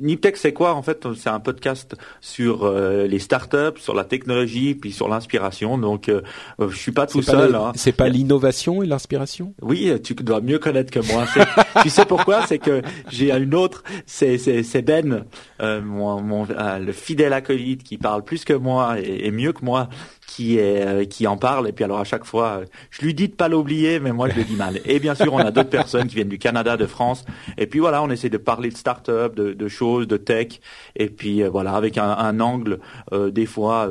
Niptech, 0.00 0.36
c'est 0.36 0.52
quoi 0.52 0.74
en 0.74 0.82
fait 0.82 1.06
C'est 1.14 1.28
un 1.28 1.40
podcast 1.40 1.96
sur 2.20 2.64
euh, 2.64 3.06
les 3.06 3.18
startups, 3.18 3.78
sur 3.78 3.94
la 3.94 4.04
technologie, 4.04 4.74
puis 4.74 4.92
sur 4.92 5.08
l'inspiration. 5.08 5.78
Donc, 5.78 6.08
euh, 6.08 6.22
euh 6.60 6.68
je 6.68 6.76
suis 6.76 6.92
pas 6.92 7.06
tout 7.06 7.22
seul. 7.22 7.54
Hein. 7.54 7.72
C'est 7.74 7.92
pas 7.92 8.08
l'innovation 8.08 8.82
et 8.82 8.86
l'inspiration? 8.86 9.54
Oui, 9.62 9.92
tu 10.02 10.14
dois 10.14 10.40
mieux 10.40 10.58
connaître 10.58 10.90
que 10.90 11.00
moi. 11.12 11.24
tu 11.82 11.90
sais 11.90 12.04
pourquoi? 12.04 12.46
C'est 12.46 12.58
que 12.58 12.82
j'ai 13.10 13.32
une 13.32 13.54
autre. 13.54 13.82
C'est 14.06 14.38
c'est 14.38 14.82
Ben, 14.82 15.24
euh, 15.60 15.80
mon, 15.80 16.20
mon 16.20 16.46
le 16.46 16.92
fidèle 16.92 17.32
acolyte 17.32 17.82
qui 17.82 17.98
parle 17.98 18.24
plus 18.24 18.44
que 18.44 18.52
moi 18.52 18.98
et, 19.00 19.26
et 19.26 19.30
mieux 19.30 19.52
que 19.52 19.64
moi 19.64 19.88
euh, 20.40 21.04
qui 21.04 21.26
en 21.26 21.36
parle. 21.36 21.68
Et 21.68 21.72
puis 21.72 21.84
alors 21.84 21.98
à 21.98 22.04
chaque 22.04 22.24
fois 22.24 22.62
je 22.90 23.02
lui 23.02 23.14
dis 23.14 23.28
de 23.28 23.34
pas 23.34 23.48
l'oublier 23.48 24.00
mais 24.00 24.12
moi 24.12 24.28
je 24.28 24.36
le 24.36 24.44
dis 24.44 24.56
mal. 24.56 24.80
Et 24.84 24.98
bien 24.98 25.14
sûr 25.14 25.32
on 25.32 25.38
a 25.38 25.50
d'autres 25.50 25.70
personnes 25.70 26.08
qui 26.08 26.16
viennent 26.16 26.28
du 26.28 26.38
Canada 26.38 26.76
de 26.76 26.86
France. 26.86 27.24
Et 27.58 27.66
puis 27.66 27.80
voilà 27.80 28.02
on 28.02 28.10
essaie 28.10 28.30
de 28.30 28.38
parler 28.38 28.70
de 28.70 28.76
start-up 28.76 29.34
de, 29.34 29.68
choses 29.68 30.06
de 30.06 30.16
tech. 30.16 30.60
Et 30.94 31.08
puis 31.08 31.42
euh, 31.42 31.50
voilà 31.50 31.74
avec 31.74 31.98
un, 31.98 32.40
angle 32.40 32.80
euh, 33.12 33.30
des 33.30 33.46
fois 33.46 33.88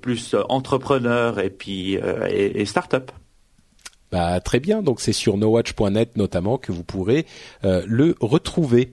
plus 0.00 0.34
entrepreneur 0.48 1.38
et 1.38 1.50
puis 1.50 1.94
et, 1.94 2.60
et 2.60 2.64
start-up. 2.64 3.10
Bah, 4.12 4.40
très 4.40 4.60
bien, 4.60 4.82
donc 4.82 5.00
c'est 5.00 5.12
sur 5.12 5.36
nowatch.net 5.36 6.16
notamment 6.16 6.58
que 6.58 6.72
vous 6.72 6.84
pourrez 6.84 7.26
le 7.62 8.14
retrouver. 8.20 8.92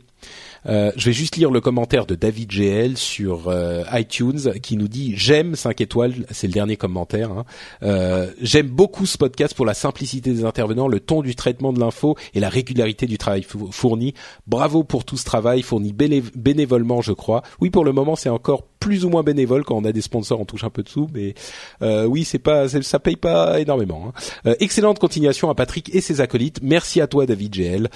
Euh, 0.66 0.92
je 0.96 1.06
vais 1.06 1.14
juste 1.14 1.36
lire 1.36 1.52
le 1.52 1.62
commentaire 1.62 2.06
de 2.06 2.16
David 2.16 2.50
GL 2.50 2.98
sur 2.98 3.48
euh, 3.48 3.84
iTunes 3.94 4.54
qui 4.62 4.78
nous 4.78 4.88
dit 4.88 5.14
j'aime 5.16 5.56
5 5.56 5.82
étoiles, 5.82 6.26
c'est 6.32 6.48
le 6.48 6.54
dernier 6.54 6.78
commentaire. 6.78 7.32
Hein. 7.32 7.46
Euh, 7.84 8.32
j'aime 8.42 8.68
beaucoup 8.68 9.06
ce 9.06 9.18
podcast 9.18 9.54
pour 9.54 9.66
la 9.66 9.74
simplicité 9.74 10.32
des 10.32 10.46
intervenants, 10.46 10.88
le 10.88 11.00
ton 11.00 11.22
du 11.22 11.36
traitement 11.36 11.74
de 11.74 11.80
l'info 11.80 12.16
et 12.34 12.40
la 12.40 12.50
régularité 12.50 13.06
du 13.08 13.18
travail 13.18 13.46
fourni. 13.72 14.14
Bravo 14.48 14.84
pour 14.84 15.06
tout 15.06 15.18
ce 15.18 15.26
travail 15.26 15.62
fourni 15.62 15.94
bénévolement, 15.94 17.02
je 17.02 17.14
crois. 17.14 17.44
Oui, 17.60 17.70
pour 17.70 17.84
le 17.84 17.92
moment, 17.92 18.16
c'est 18.16 18.30
encore 18.30 18.64
plus 18.84 19.06
ou 19.06 19.10
moins 19.10 19.24
bénévole 19.24 19.64
quand 19.64 19.76
on 19.76 19.86
a 19.86 19.92
des 19.92 20.02
sponsors, 20.02 20.40
on 20.40 20.46
touche 20.46 20.64
un 20.64 20.70
peu 20.70 20.84
de 20.84 20.90
sous, 20.90 21.08
mais 21.14 21.34
oui, 21.82 22.24
c'est 22.24 22.40
pas, 22.40 22.68
ça 22.68 23.00
paye 23.00 23.16
pas 23.16 23.60
énormément. 23.60 24.14
Hein. 24.46 24.54
excellente 24.60 25.00
continuation 25.00 25.50
à 25.50 25.56
Patrick 25.56 25.94
et 25.94 26.02
ses 26.02 26.22
acolytes. 26.22 26.60
Merci 26.62 27.02
à 27.02 27.08
toi, 27.08 27.26
David 27.26 27.54
GL. 27.54 27.90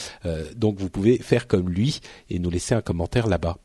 donc 0.55 0.79
vous 0.79 0.89
pouvez 0.89 1.17
faire 1.17 1.47
comme 1.47 1.69
lui 1.69 1.99
et 2.29 2.39
nous 2.39 2.49
laisser 2.49 2.75
un 2.75 2.81
commentaire 2.81 3.27
là-bas. 3.27 3.57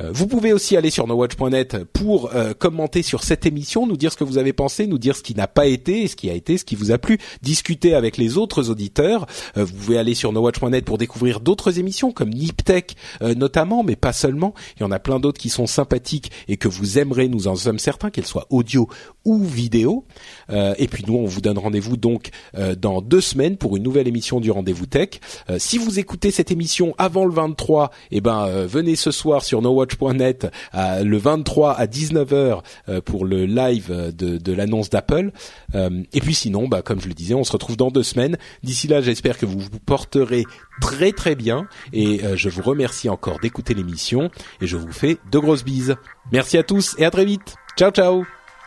Euh, 0.00 0.10
vous 0.12 0.26
pouvez 0.26 0.52
aussi 0.52 0.76
aller 0.76 0.90
sur 0.90 1.06
nowatch.net 1.06 1.84
pour 1.92 2.34
euh, 2.34 2.54
commenter 2.54 3.02
sur 3.02 3.24
cette 3.24 3.46
émission, 3.46 3.86
nous 3.86 3.96
dire 3.96 4.12
ce 4.12 4.16
que 4.16 4.24
vous 4.24 4.38
avez 4.38 4.52
pensé, 4.52 4.86
nous 4.86 4.98
dire 4.98 5.16
ce 5.16 5.22
qui 5.22 5.34
n'a 5.34 5.48
pas 5.48 5.66
été, 5.66 6.06
ce 6.08 6.16
qui 6.16 6.30
a 6.30 6.34
été, 6.34 6.58
ce 6.58 6.64
qui 6.64 6.76
vous 6.76 6.92
a 6.92 6.98
plu, 6.98 7.18
discuter 7.42 7.94
avec 7.94 8.16
les 8.16 8.36
autres 8.36 8.70
auditeurs. 8.70 9.26
Euh, 9.56 9.64
vous 9.64 9.74
pouvez 9.74 9.98
aller 9.98 10.14
sur 10.14 10.32
nowatch.net 10.32 10.84
pour 10.84 10.98
découvrir 10.98 11.40
d'autres 11.40 11.78
émissions 11.78 12.12
comme 12.12 12.30
Niptech 12.30 12.96
notamment, 13.36 13.82
mais 13.82 13.96
pas 13.96 14.12
seulement. 14.12 14.54
Il 14.76 14.82
y 14.82 14.86
en 14.86 14.90
a 14.90 14.98
plein 14.98 15.20
d'autres 15.20 15.40
qui 15.40 15.48
sont 15.48 15.66
sympathiques 15.66 16.30
et 16.46 16.56
que 16.56 16.68
vous 16.68 16.98
aimerez, 16.98 17.28
nous 17.28 17.48
en 17.48 17.56
sommes 17.56 17.78
certains, 17.78 18.10
qu'elles 18.10 18.26
soient 18.26 18.46
audio 18.50 18.88
ou 19.24 19.42
vidéo. 19.44 20.04
et 20.50 20.88
puis 20.88 21.04
nous, 21.06 21.16
on 21.16 21.24
vous 21.24 21.40
donne 21.40 21.58
rendez-vous 21.58 21.96
donc 21.96 22.30
dans 22.78 23.02
deux 23.02 23.20
semaines 23.20 23.56
pour 23.56 23.76
une 23.76 23.82
nouvelle 23.82 24.08
émission 24.08 24.40
du 24.40 24.50
Rendez-vous 24.50 24.86
Tech. 24.86 25.20
si 25.58 25.78
vous 25.78 25.98
écoutez 25.98 26.30
cette 26.30 26.50
émission 26.50 26.94
avant 26.98 27.24
le 27.24 27.32
23, 27.32 27.90
eh 28.10 28.20
ben 28.20 28.66
venez 28.66 28.96
ce 28.96 29.10
soir 29.10 29.44
sur 29.44 29.62
nowatch.net 29.96 30.48
le 30.74 31.16
23 31.16 31.72
à 31.74 31.86
19h 31.86 32.62
euh, 32.88 33.00
pour 33.00 33.24
le 33.24 33.46
live 33.46 34.12
de, 34.14 34.38
de 34.38 34.52
l'annonce 34.52 34.90
d'Apple. 34.90 35.30
Euh, 35.74 36.02
et 36.12 36.20
puis 36.20 36.34
sinon, 36.34 36.68
bah, 36.68 36.82
comme 36.82 37.00
je 37.00 37.08
le 37.08 37.14
disais, 37.14 37.34
on 37.34 37.44
se 37.44 37.52
retrouve 37.52 37.76
dans 37.76 37.90
deux 37.90 38.02
semaines. 38.02 38.36
D'ici 38.62 38.88
là, 38.88 39.00
j'espère 39.00 39.38
que 39.38 39.46
vous 39.46 39.58
vous 39.58 39.80
porterez 39.84 40.44
très 40.80 41.12
très 41.12 41.34
bien 41.34 41.66
et 41.92 42.24
euh, 42.24 42.36
je 42.36 42.48
vous 42.48 42.62
remercie 42.62 43.08
encore 43.08 43.38
d'écouter 43.40 43.74
l'émission 43.74 44.30
et 44.60 44.66
je 44.66 44.76
vous 44.76 44.92
fais 44.92 45.18
de 45.30 45.38
grosses 45.38 45.64
bises. 45.64 45.96
Merci 46.32 46.58
à 46.58 46.62
tous 46.62 46.94
et 46.98 47.04
à 47.04 47.10
très 47.10 47.24
vite. 47.24 47.56
Ciao 47.76 47.90
ciao. 47.90 48.24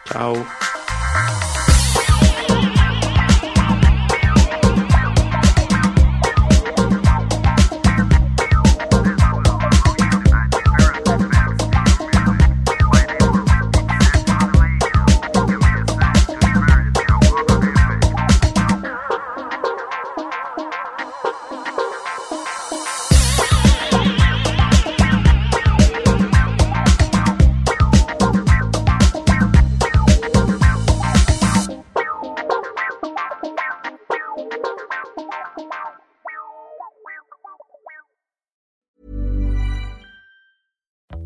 Ciao. 0.07 0.35